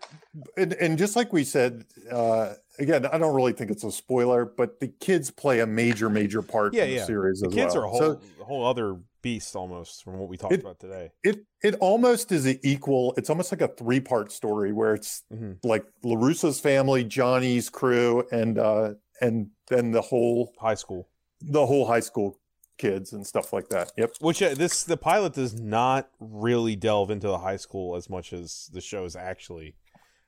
and, 0.57 0.73
and 0.73 0.98
just 0.98 1.15
like 1.15 1.34
we 1.34 1.44
said, 1.44 1.86
uh, 2.11 2.53
again, 2.77 3.06
I 3.07 3.18
don't 3.18 3.36
really 3.36 3.53
think 3.53 3.72
it's 3.72 3.84
a 3.84 3.91
spoiler, 3.91 4.45
but 4.45 4.80
the 4.80 4.88
kids 4.88 5.31
play 5.31 5.60
a 5.61 5.68
major, 5.68 6.10
major 6.10 6.41
part 6.41 6.73
Yeah, 6.73 6.84
in 6.84 6.90
the 6.91 6.95
yeah. 6.98 7.06
series 7.06 7.40
The 7.41 7.49
kids 7.49 7.73
well. 7.76 7.84
are 7.84 7.88
a 7.88 7.90
whole 7.90 7.99
So 7.99 8.22
whole 8.44 8.65
other 8.65 8.98
beast 9.22 9.56
almost 9.56 10.03
from 10.03 10.18
what 10.19 10.30
we 10.30 10.38
talked 10.38 10.53
It- 10.53 10.61
about 10.61 10.80
today. 10.80 11.11
it 11.23 11.40
it 11.61 11.76
almost 11.81 12.31
is 12.31 12.45
an 12.45 12.60
equal. 12.64 13.14
It's 13.18 13.30
almost 13.30 13.52
like 13.52 13.61
a 13.61 13.68
three 13.68 13.99
part 13.99 14.31
story 14.31 14.72
where 14.72 14.94
it's 14.94 15.23
Mhm. 15.34 15.57
like 15.64 15.86
Larusso's 16.06 16.60
family, 16.60 17.03
Johnny's 17.03 17.69
crew, 17.69 18.23
and 18.31 18.57
uh, 18.57 18.94
and 19.22 19.49
then 19.68 19.91
the 19.91 20.02
whole 20.02 20.53
High 20.60 20.76
school. 20.76 21.10
the 21.41 21.65
whole 21.65 21.86
high 21.86 21.99
school 21.99 22.39
kids 22.80 23.14
and 23.14 23.28
stuff 23.28 23.54
like 23.54 23.70
that. 23.70 23.92
Yep. 23.98 24.14
Which 24.22 24.42
uh, 24.42 24.56
this 24.56 24.84
the 24.84 24.98
pilot 24.98 25.34
does 25.34 25.54
not 25.60 26.10
really 26.20 26.76
delve 26.76 27.12
into 27.12 27.28
the 27.28 27.38
high 27.38 27.58
school 27.58 27.96
as 27.96 28.10
much 28.10 28.34
as 28.34 28.72
the 28.74 28.82
show 28.82 29.06
is 29.06 29.16
actually 29.16 29.76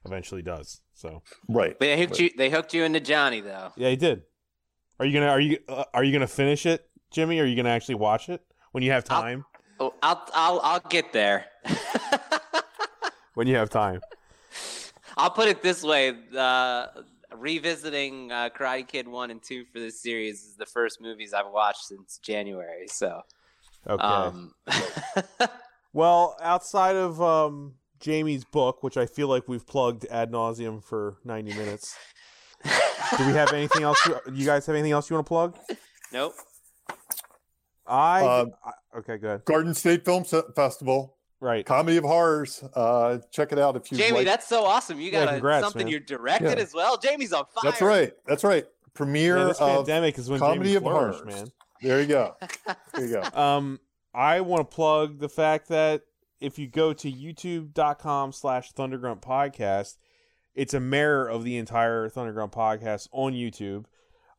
eventually 0.06 0.44
does. 0.44 0.82
So 0.94 1.23
Right. 1.49 1.80
They 1.80 1.98
hooked 1.99 2.19
you. 2.19 2.30
They 2.38 2.52
hooked 2.52 2.73
you 2.76 2.84
into 2.84 2.99
Johnny 2.99 3.41
though. 3.41 3.72
yeah, 3.76 3.90
he 3.90 3.95
did. 3.95 4.22
Are 4.99 5.06
you 5.07 5.14
gonna 5.19 5.32
are 5.32 5.40
you 5.40 5.57
uh, 5.68 5.86
are 5.95 6.03
you 6.03 6.14
gonna 6.14 6.28
finish 6.28 6.68
it, 6.68 6.88
Jimmy? 7.10 7.40
Are 7.40 7.45
you 7.45 7.56
gonna 7.56 7.69
actually 7.69 7.95
watch 7.95 8.30
it 8.30 8.41
when 8.73 8.84
you 8.84 8.91
have 8.91 9.06
I'll- 9.10 9.22
time? 9.23 9.45
Oh, 9.80 9.95
I'll 10.03 10.28
I'll 10.36 10.60
I'll 10.64 10.80
get 10.90 11.11
there. 11.11 11.45
When 13.34 13.48
you 13.48 13.56
have 13.56 13.69
time. 13.69 14.02
I'll 15.15 15.30
put 15.30 15.48
it 15.48 15.61
this 15.64 15.84
way: 15.84 16.14
uh, 16.38 16.88
revisiting 17.35 18.31
uh, 18.31 18.49
Karate 18.49 18.87
Kid 18.87 19.07
one 19.07 19.31
and 19.31 19.41
two 19.41 19.65
for 19.65 19.79
this 19.79 20.01
series 20.01 20.43
is 20.43 20.55
the 20.57 20.65
first 20.65 21.01
movies 21.01 21.33
I've 21.33 21.51
watched 21.51 21.85
since 21.85 22.19
January. 22.21 22.87
So, 22.87 23.21
Okay. 23.87 24.03
um, 24.03 24.53
Well, 25.93 26.37
outside 26.41 26.95
of 26.95 27.21
um, 27.21 27.73
Jamie's 27.99 28.45
book, 28.45 28.81
which 28.81 28.95
I 28.95 29.05
feel 29.05 29.27
like 29.27 29.47
we've 29.47 29.65
plugged 29.67 30.05
ad 30.05 30.31
nauseum 30.31 30.81
for 30.83 31.17
ninety 31.25 31.53
minutes, 31.53 31.97
do 33.17 33.25
we 33.25 33.33
have 33.33 33.51
anything 33.51 33.83
else? 33.83 34.05
You, 34.05 34.17
you 34.33 34.45
guys 34.45 34.65
have 34.67 34.75
anything 34.75 34.93
else 34.93 35.09
you 35.09 35.15
want 35.15 35.25
to 35.25 35.29
plug? 35.29 35.57
nope. 36.13 36.33
I, 37.85 38.21
Um, 38.25 38.51
I 38.63 38.99
okay, 38.99 39.17
good. 39.17 39.43
Garden 39.43 39.73
State 39.73 40.05
Film 40.05 40.23
Festival, 40.23 41.17
Right. 41.41 41.65
Comedy 41.65 41.97
of 41.97 42.03
Horrors. 42.05 42.63
Uh, 42.73 43.18
check 43.31 43.51
it 43.51 43.59
out 43.59 43.76
if 43.76 43.91
you 43.91 43.97
Jamie, 43.97 44.18
like. 44.19 44.26
that's 44.27 44.47
so 44.47 44.63
awesome. 44.63 44.99
You 44.99 45.11
Yeah, 45.11 45.26
got 45.26 45.27
a- 45.27 45.31
congrats, 45.34 45.63
something 45.65 45.85
man. 45.85 45.91
you're 45.91 45.99
directed 45.99 46.57
Yeah. 46.57 46.63
as 46.63 46.73
well. 46.73 46.97
Jamie's 46.97 47.34
on 47.34 47.45
fire. 47.45 47.63
That's 47.63 47.81
right. 47.81 48.13
That's 48.27 48.43
right. 48.43 48.65
Premiere 48.93 49.35
Man, 49.38 49.47
this 49.47 49.59
of 49.59 49.85
pandemic 49.88 50.18
is 50.19 50.30
when 50.30 50.39
Comedy 50.39 50.65
Jamie 50.69 50.76
of 50.77 50.84
flourished, 50.84 51.19
Horrors. 51.22 51.35
man. 51.35 51.47
There 51.81 51.99
you 51.99 52.07
go. 52.07 52.35
There 52.93 53.05
you 53.05 53.13
go. 53.22 53.39
Um, 53.39 53.80
I 54.13 54.41
want 54.41 54.69
to 54.69 54.76
plug 54.76 55.19
the 55.19 55.30
fact 55.30 55.69
that 55.69 56.03
if 56.39 56.59
you 56.59 56.68
go 56.68 56.93
to 56.93 57.11
youtube.com 57.11 58.31
slash 58.34 58.73
Thundergrunt 58.73 59.22
Podcast, 59.22 59.97
it's 60.53 60.73
a 60.73 60.80
mirror 60.80 61.27
of 61.27 61.43
the 61.43 61.57
entire 61.57 62.09
Thundergrunt 62.09 62.51
Podcast 62.51 63.07
on 63.11 63.34
YouTube. 63.34 63.85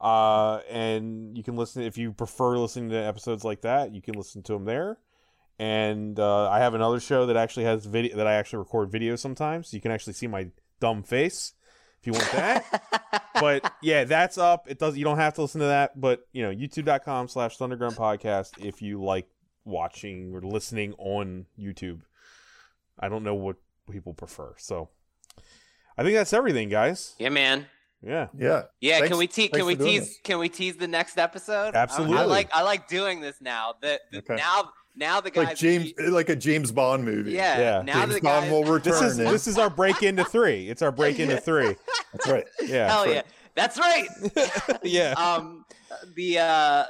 Uh, 0.01 0.61
and 0.69 1.37
you 1.37 1.43
can 1.43 1.57
listen 1.57 1.83
if 1.83 1.97
you 1.97 2.13
prefer 2.13 2.59
listening 2.59 2.91
to 2.91 2.97
episodes 2.97 3.45
like 3.45 3.63
that, 3.63 3.93
you 3.95 4.03
can 4.03 4.15
listen 4.15 4.43
to 4.43 4.53
them 4.53 4.65
there. 4.65 4.99
And 5.59 6.19
uh, 6.19 6.49
I 6.51 6.59
have 6.59 6.75
another 6.75 6.99
show 7.01 7.27
that 7.27 7.37
actually 7.37 7.65
has 7.65 7.87
video 7.87 8.17
that 8.17 8.27
I 8.27 8.35
actually 8.35 8.61
record 8.61 8.91
video 8.91 9.17
sometimes. 9.17 9.73
You 9.73 9.81
can 9.81 9.91
actually 9.93 10.15
see 10.15 10.27
my 10.27 10.49
dumb 10.81 11.03
face 11.03 11.53
if 12.01 12.07
you 12.07 12.13
want 12.15 12.31
that. 12.33 13.25
but 13.35 13.73
yeah, 13.83 14.05
that's 14.05 14.39
up. 14.39 14.69
It 14.69 14.79
does. 14.79 14.97
You 14.97 15.05
don't 15.05 15.19
have 15.19 15.35
to 15.35 15.43
listen 15.43 15.61
to 15.61 15.67
that, 15.69 16.01
but 16.01 16.27
you 16.33 16.43
know, 16.43 16.51
YouTube.com 16.51 17.29
slash 17.29 17.59
Thundergrunt 17.59 17.97
Podcast 17.97 18.65
if 18.65 18.83
you 18.83 19.03
like 19.03 19.29
watching 19.65 20.33
or 20.35 20.41
listening 20.41 20.95
on 20.99 21.47
YouTube. 21.59 22.01
I 22.99 23.09
don't 23.09 23.23
know 23.23 23.35
what 23.35 23.57
people 23.91 24.15
prefer, 24.15 24.55
so 24.59 24.89
I 25.97 26.03
think 26.03 26.15
that's 26.17 26.33
everything, 26.33 26.69
guys. 26.69 27.15
yeah, 27.19 27.29
man. 27.29 27.67
Yeah, 28.05 28.29
Yeah. 28.37 28.63
Yeah, 28.81 28.95
Thanks- 28.99 29.09
can 29.11 29.19
we 29.19 29.27
te- 29.29 29.49
can 29.49 29.65
we 29.65 29.77
tease 29.77 30.09
this. 30.09 30.19
can 30.25 30.39
we 30.41 30.49
tease 30.49 30.77
the 30.77 30.89
next 30.89 31.19
episode? 31.19 31.77
I- 31.77 31.87
I, 31.89 32.25
like 32.25 32.51
I 32.53 32.63
like 32.63 32.89
doing 32.89 33.21
this 33.21 33.37
now. 33.41 33.75
The, 33.81 34.01
the 34.11 34.19
Okay. 34.19 34.35
now 34.35 34.71
now 34.95 35.21
the 35.21 35.31
guys 35.31 35.47
Like 35.49 35.57
James, 35.57 35.93
like 35.99 36.29
a 36.29 36.37
James 36.37 36.71
Bond 36.73 37.05
movie. 37.05 37.33
Yeah, 37.33 37.59
Yeah. 37.59 37.83
now 37.83 38.01
James 38.01 38.15
the 38.17 38.21
Bond 38.21 38.45
guys 38.45 38.51
will 38.53 38.65
return. 38.73 38.93
this 38.93 39.03
is 39.03 39.21
eh? 39.21 39.31
this 39.31 39.47
is 39.47 39.59
our 39.59 39.71
break 39.71 40.03
into 40.03 40.25
three. 40.25 40.69
It's 40.69 40.83
our 40.83 40.93
break 40.93 41.19
into 41.19 41.37
three. 41.41 41.77
That's 42.13 42.29
right. 42.29 42.45
Yeah, 42.63 42.89
Hell 42.91 43.05
right. 43.07 43.15
yeah. 43.17 43.23
That's 43.55 43.79
right. 43.79 44.09
yeah. 44.83 45.13
um 45.13 45.65
the 46.15 46.39
uh 46.39 46.85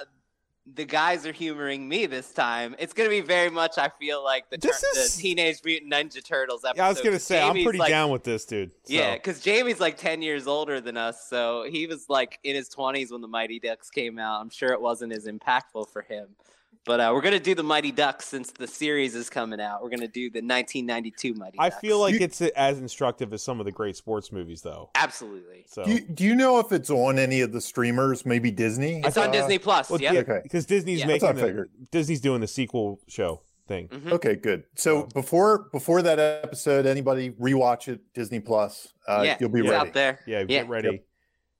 the 0.74 0.84
guys 0.84 1.26
are 1.26 1.32
humoring 1.32 1.88
me 1.88 2.06
this 2.06 2.30
time. 2.30 2.76
It's 2.78 2.92
gonna 2.92 3.08
be 3.08 3.20
very 3.20 3.50
much. 3.50 3.78
I 3.78 3.88
feel 3.88 4.22
like 4.22 4.48
the, 4.48 4.58
tur- 4.58 4.68
This 4.68 4.82
is- 4.84 5.16
the 5.16 5.22
Teenage 5.22 5.56
Mutant 5.64 5.92
Ninja 5.92 6.24
Turtles 6.24 6.64
episode. 6.64 6.80
Yeah, 6.80 6.86
I 6.86 6.88
was 6.88 7.00
gonna 7.00 7.18
say 7.18 7.42
I'm 7.42 7.62
pretty 7.64 7.78
like- 7.80 7.88
down 7.90 8.10
with 8.10 8.22
this, 8.22 8.44
dude. 8.44 8.70
So, 8.84 8.94
Yeah, 8.94 9.14
because 9.14 9.40
Jamie's 9.40 9.80
like 9.80 9.96
ten 9.98 10.22
years 10.22 10.46
older 10.46 10.80
than 10.80 10.96
us, 10.96 11.28
so 11.28 11.66
he 11.68 11.88
was 11.88 12.08
like 12.08 12.38
in 12.44 12.54
his 12.54 12.68
twenties 12.68 13.10
when 13.10 13.20
the 13.22 13.28
Mighty 13.28 13.58
Ducks 13.58 13.90
came 13.90 14.20
out. 14.20 14.40
I'm 14.40 14.50
sure 14.50 14.70
it 14.72 14.80
wasn't 14.80 15.12
as 15.12 15.26
impactful 15.26 15.88
for 15.92 16.02
him. 16.02 16.28
But 16.84 16.98
uh, 17.00 17.10
we're 17.14 17.20
gonna 17.20 17.38
do 17.38 17.54
the 17.54 17.62
Mighty 17.62 17.92
Ducks 17.92 18.26
since 18.26 18.50
the 18.50 18.66
series 18.66 19.14
is 19.14 19.30
coming 19.30 19.60
out. 19.60 19.82
We're 19.82 19.90
gonna 19.90 20.08
do 20.08 20.30
the 20.30 20.40
1992 20.40 21.34
Mighty 21.34 21.58
I 21.58 21.68
Ducks. 21.68 21.80
feel 21.80 22.00
like 22.00 22.14
You- 22.14 22.20
it's 22.22 22.40
as 22.40 22.78
instructive 22.78 23.32
as 23.32 23.42
some 23.42 23.60
of 23.60 23.66
the 23.66 23.72
great 23.72 23.96
sports 23.96 24.32
movies, 24.32 24.62
though. 24.62 24.90
absolutely. 24.96 25.64
So 25.68 25.84
Do 25.84 25.92
you, 25.92 26.00
do 26.00 26.24
you 26.24 26.34
know 26.34 26.58
if 26.58 26.72
it's 26.72 26.90
on 26.90 27.18
any 27.18 27.40
of 27.40 27.52
the 27.52 27.60
streamers? 27.60 28.26
Maybe 28.26 28.50
Disney. 28.50 29.00
It's 29.04 29.16
on 29.16 29.28
Uh, 29.28 29.32
Disney 29.32 29.58
Plus. 29.58 29.90
Well, 29.90 30.00
yeah. 30.00 30.12
yeah, 30.12 30.20
Okay. 30.20 30.40
because 30.42 30.66
Disney's 30.66 31.00
Yeah. 31.00 31.06
Making 31.06 31.26
what 31.28 31.36
the. 31.36 31.66
Disney's 31.92 32.20
doing 32.20 32.40
the 32.40 32.48
sequel 32.48 33.00
show 33.06 33.42
thing. 33.68 33.86
Mhm. 33.88 34.12
Okay, 34.14 34.34
good. 34.34 34.64
So 34.74 35.04
before 35.14 35.68
before 35.70 36.02
that 36.02 36.18
episode, 36.18 36.84
anybody 36.84 37.30
rewatch 37.30 37.86
it 37.86 38.00
Disney 38.12 38.40
Plus. 38.40 38.92
Uh, 39.06 39.22
yeah, 39.24 39.36
you'll 39.38 39.50
be 39.50 39.60
it's 39.60 39.68
ready. 39.70 39.88
out 39.88 39.94
there. 39.94 40.18
Yeah, 40.26 40.40
Yeah. 40.40 40.44
get 40.46 40.68
ready. 40.68 41.02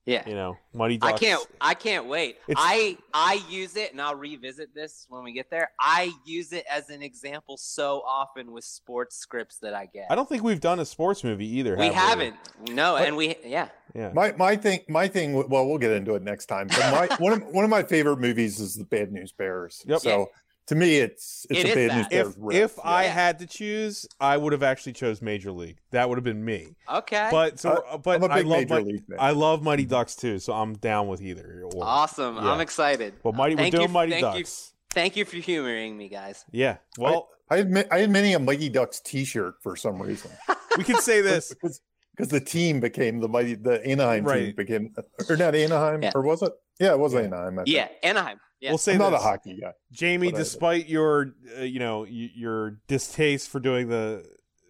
Yeah. 0.05 0.27
You 0.27 0.35
know, 0.35 0.57
Muddy 0.73 0.99
I 1.01 1.13
can't. 1.13 1.41
I 1.61 1.75
can't 1.75 2.07
wait. 2.07 2.35
It's- 2.47 2.57
I 2.59 2.97
I 3.13 3.41
use 3.49 3.77
it, 3.77 3.93
and 3.93 4.01
I'll 4.01 4.15
revisit 4.15 4.75
this 4.75 5.05
when 5.07 5.23
we 5.23 5.31
get 5.31 5.49
there. 5.49 5.71
I 5.79 6.11
use 6.25 6.51
it 6.51 6.65
as 6.69 6.89
an 6.89 7.01
example 7.01 7.55
so 7.55 8.01
often 8.05 8.51
with 8.51 8.65
sports 8.65 9.15
scripts 9.15 9.59
that 9.59 9.73
I 9.73 9.85
get. 9.85 10.07
I 10.09 10.15
don't 10.15 10.27
think 10.27 10.43
we've 10.43 10.59
done 10.59 10.79
a 10.81 10.85
sports 10.85 11.23
movie 11.23 11.47
either. 11.57 11.77
we 11.77 11.85
have 11.85 11.93
haven't. 11.95 12.35
No, 12.69 12.93
But- 12.97 13.07
and 13.07 13.15
we 13.15 13.35
yeah. 13.45 13.69
Yeah. 13.95 14.11
My 14.13 14.33
my 14.33 14.55
thing 14.57 14.81
my 14.89 15.07
thing. 15.07 15.33
Well, 15.47 15.67
we'll 15.67 15.77
get 15.77 15.91
into 15.91 16.15
it 16.15 16.21
next 16.23 16.47
time. 16.47 16.67
But 16.67 16.79
my 17.09 17.15
one 17.19 17.33
of 17.33 17.43
one 17.53 17.63
of 17.63 17.69
my 17.69 17.83
favorite 17.83 18.19
movies 18.19 18.59
is 18.59 18.75
the 18.75 18.83
Bad 18.85 19.11
News 19.11 19.31
Bears. 19.31 19.83
Yep. 19.87 19.99
So 20.01 20.31
to 20.67 20.75
me, 20.75 20.97
it's 20.97 21.45
it's 21.49 21.59
It 21.59 21.65
a 21.75 21.79
is 21.79 21.87
Bad. 21.89 21.97
News 21.97 22.07
Bears. 22.07 22.27
if 22.29 22.33
riff. 22.37 22.55
if 22.77 22.79
I 22.85 23.03
had 23.03 23.39
to 23.39 23.45
choose, 23.45 24.05
I 24.19 24.37
would 24.37 24.53
have 24.53 24.63
actually 24.63 24.93
chose 24.93 25.21
Major 25.21 25.51
League. 25.51 25.77
That 25.91 26.07
would 26.09 26.17
have 26.17 26.23
been 26.23 26.43
me. 26.45 26.75
Okay. 26.91 27.27
But 27.31 27.59
so, 27.59 27.83
Uh, 27.89 27.97
but 27.97 28.23
I'm 28.23 28.29
a 28.29 28.33
I 28.33 28.37
big 28.39 28.47
love 28.47 28.59
Major 28.59 28.73
my, 28.75 28.79
League 28.81 29.05
fan. 29.07 29.17
I 29.19 29.31
love 29.31 29.61
Mighty 29.61 29.85
Ducks 29.85 30.15
too, 30.15 30.39
so 30.39 30.53
I'm 30.53 30.73
down 30.75 31.07
with 31.07 31.21
either. 31.21 31.63
Or. 31.73 31.83
awesome. 31.83 32.35
yeah. 32.37 32.51
I'm 32.51 32.61
excited. 32.61 33.13
Well, 33.23 33.33
Mighty, 33.33 33.55
we're 33.55 33.61
Thank 33.63 33.75
doing 33.75 33.87
you- 33.87 33.93
Mighty 33.93 34.11
thank 34.13 34.23
you- 34.35 34.43
Ducks. 34.43 34.73
Thank 34.93 35.15
you 35.17 35.25
for 35.25 35.37
humoring 35.37 35.97
me, 35.97 36.07
guys. 36.07 36.45
Yeah. 36.51 36.77
Well, 36.97 37.29
I 37.49 37.57
had 37.57 37.71
ma- 37.71 37.83
I 37.91 37.99
had 37.99 38.09
many 38.11 38.33
a 38.33 38.39
Mighty 38.39 38.69
Ducks 38.69 38.99
T-shirt 38.99 39.55
for 39.61 39.75
some 39.75 40.01
reason 40.01 40.31
we 40.77 40.83
can 40.83 41.01
say 41.01 41.19
this. 41.29 41.49
because 41.49 41.81
because 42.15 42.29
the 42.29 42.39
team 42.39 42.79
became 42.79 43.19
the 43.19 43.27
Mighty 43.27 43.55
the 43.55 43.83
Anaheim 43.85 44.23
team 44.25 44.53
became 44.55 44.93
or 45.27 45.35
not 45.35 45.55
Anaheim 45.55 46.03
Yeah. 46.03 46.11
or 46.15 46.21
was 46.21 46.41
it? 46.43 46.53
Yeah, 46.79 46.93
it 46.93 46.99
was 46.99 47.13
Yeah. 47.13 47.21
Anaheim. 47.21 47.59
I 47.59 47.63
think. 47.63 47.75
Yeah, 47.75 47.87
Anaheim. 48.03 48.39
Yeah. 48.63 48.69
We'll 48.71 48.77
say 48.77 48.93
I'm 48.93 48.99
not 48.99 49.13
a 49.13 49.17
hockey 49.17 49.57
guy. 49.59 49.73
Jamie, 49.91 50.31
But 50.31 50.37
I- 50.37 50.39
despite 50.39 50.87
your, 50.87 51.33
uh, 51.59 51.63
you 51.63 51.79
know, 51.79 52.05
your 52.05 52.79
distaste 52.87 53.49
for 53.49 53.59
doing 53.59 53.89
the 53.89 54.25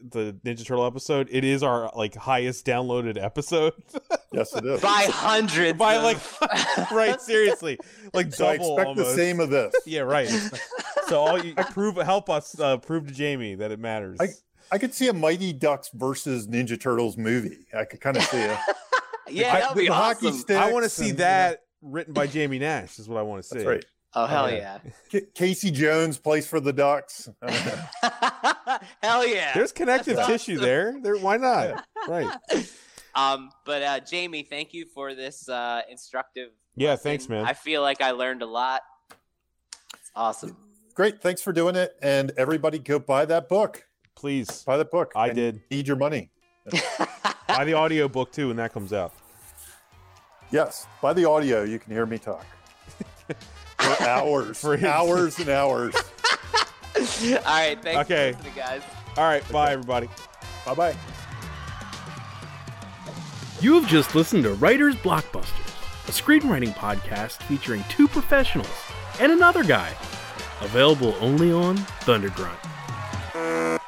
the 0.05 0.35
Ninja 0.43 0.65
Turtle 0.65 0.85
episode, 0.85 1.29
it 1.31 1.43
is 1.45 1.63
our 1.63 1.89
like 1.95 2.15
highest 2.15 2.65
downloaded 2.65 3.21
episode. 3.23 3.73
Yes, 4.33 4.51
it 4.55 4.65
is. 4.65 4.81
by 4.81 5.05
hundreds. 5.11 5.77
By 5.77 5.97
like, 5.97 6.17
right? 6.91 7.21
Seriously, 7.21 7.77
like 8.15 8.33
so 8.33 8.47
I 8.47 8.57
double 8.57 8.73
expect 8.77 8.87
almost. 8.87 9.09
the 9.11 9.15
same 9.15 9.39
of 9.39 9.51
this. 9.51 9.75
Yeah, 9.85 10.01
right. 10.01 10.27
so 11.07 11.19
all 11.21 11.45
you 11.45 11.53
prove, 11.53 11.97
help 11.97 12.31
us 12.31 12.59
uh, 12.59 12.77
prove 12.77 13.05
to 13.05 13.13
Jamie 13.13 13.53
that 13.53 13.69
it 13.71 13.77
matters. 13.79 14.17
I 14.71 14.79
could 14.79 14.91
see 14.95 15.07
a 15.07 15.13
Mighty 15.13 15.53
Ducks 15.53 15.91
versus 15.93 16.47
Ninja 16.47 16.81
Turtles 16.81 17.15
movie. 17.15 17.67
I 17.77 17.85
could 17.85 18.01
kind 18.01 18.17
of 18.17 18.23
see 18.23 18.39
it. 18.39 18.57
yeah, 19.29 19.53
I- 19.53 19.59
that'd 19.59 19.77
be 19.77 19.85
the 19.87 19.93
hockey 19.93 20.29
awesome. 20.29 20.39
stick. 20.39 20.57
I 20.57 20.71
want 20.71 20.83
to 20.83 20.89
see 20.89 21.09
and, 21.09 21.19
that 21.19 21.59
written 21.83 22.13
by 22.13 22.25
Jamie 22.27 22.59
Nash. 22.59 22.97
Is 22.99 23.07
what 23.07 23.19
I 23.19 23.21
want 23.21 23.43
to 23.43 23.47
see. 23.47 23.55
That's 23.57 23.67
right. 23.67 23.85
oh 24.15 24.25
hell 24.25 24.45
Okay. 24.45 24.57
yeah. 24.57 24.79
K- 25.09 25.27
Casey 25.35 25.69
Jones 25.71 26.17
plays 26.17 26.47
for 26.47 26.59
the 26.59 26.73
Ducks. 26.73 27.29
Hell 29.01 29.27
yeah. 29.27 29.53
There's 29.53 29.71
connective 29.71 30.15
That's 30.15 30.27
tissue 30.27 30.53
awesome. 30.53 30.63
there. 30.65 30.95
There, 31.01 31.17
why 31.17 31.37
not? 31.37 31.85
Right. 32.07 32.31
Um, 33.15 33.51
but 33.63 33.83
uh, 33.83 33.99
Jamie, 33.99 34.41
thank 34.41 34.73
you 34.73 34.87
for 34.87 35.13
this 35.13 35.47
uh, 35.47 35.81
instructive. 35.87 36.49
Yeah, 36.75 36.89
lesson. 36.89 37.03
thanks, 37.03 37.29
man. 37.29 37.45
I 37.45 37.53
feel 37.53 37.83
like 37.83 38.01
I 38.01 38.09
learned 38.09 38.41
a 38.41 38.47
lot. 38.47 38.81
It's 39.93 40.09
awesome. 40.15 40.57
Great, 40.95 41.21
thanks 41.21 41.39
for 41.39 41.53
doing 41.53 41.75
it, 41.75 41.95
and 42.01 42.31
everybody 42.37 42.79
go 42.79 42.97
buy 42.97 43.25
that 43.25 43.49
book. 43.49 43.85
Please 44.15 44.63
Buy 44.63 44.77
the 44.77 44.85
book. 44.85 45.11
I 45.15 45.27
and 45.27 45.35
did. 45.35 45.61
Need 45.69 45.87
your 45.87 45.97
money. 45.97 46.31
buy 47.47 47.63
the 47.65 47.73
audio 47.73 48.07
book 48.07 48.31
too 48.31 48.47
when 48.47 48.57
that 48.57 48.73
comes 48.73 48.91
out. 48.93 49.13
Yes, 50.53 50.85
by 51.01 51.13
the 51.13 51.25
audio, 51.25 51.63
you 51.63 51.79
can 51.79 51.91
hear 51.91 52.05
me 52.05 52.19
talk 52.19 52.45
for 53.79 54.03
hours, 54.03 54.61
for 54.61 54.85
hours 54.85 55.39
and 55.39 55.49
hours. 55.49 55.95
All 56.95 57.39
right, 57.43 57.75
thanks 57.81 58.01
okay. 58.01 58.35
guys. 58.55 58.83
All 59.17 59.23
right, 59.23 59.41
bye 59.51 59.71
everybody. 59.71 60.07
Bye 60.63 60.75
bye. 60.75 60.95
You 63.61 63.73
have 63.73 63.87
just 63.87 64.13
listened 64.13 64.43
to 64.43 64.53
Writers 64.53 64.93
Blockbusters, 64.97 66.07
a 66.07 66.11
screenwriting 66.11 66.75
podcast 66.75 67.41
featuring 67.47 67.83
two 67.89 68.07
professionals 68.07 68.69
and 69.19 69.31
another 69.31 69.63
guy. 69.63 69.91
Available 70.61 71.15
only 71.19 71.51
on 71.51 71.77
Thundergrunt. 72.05 73.79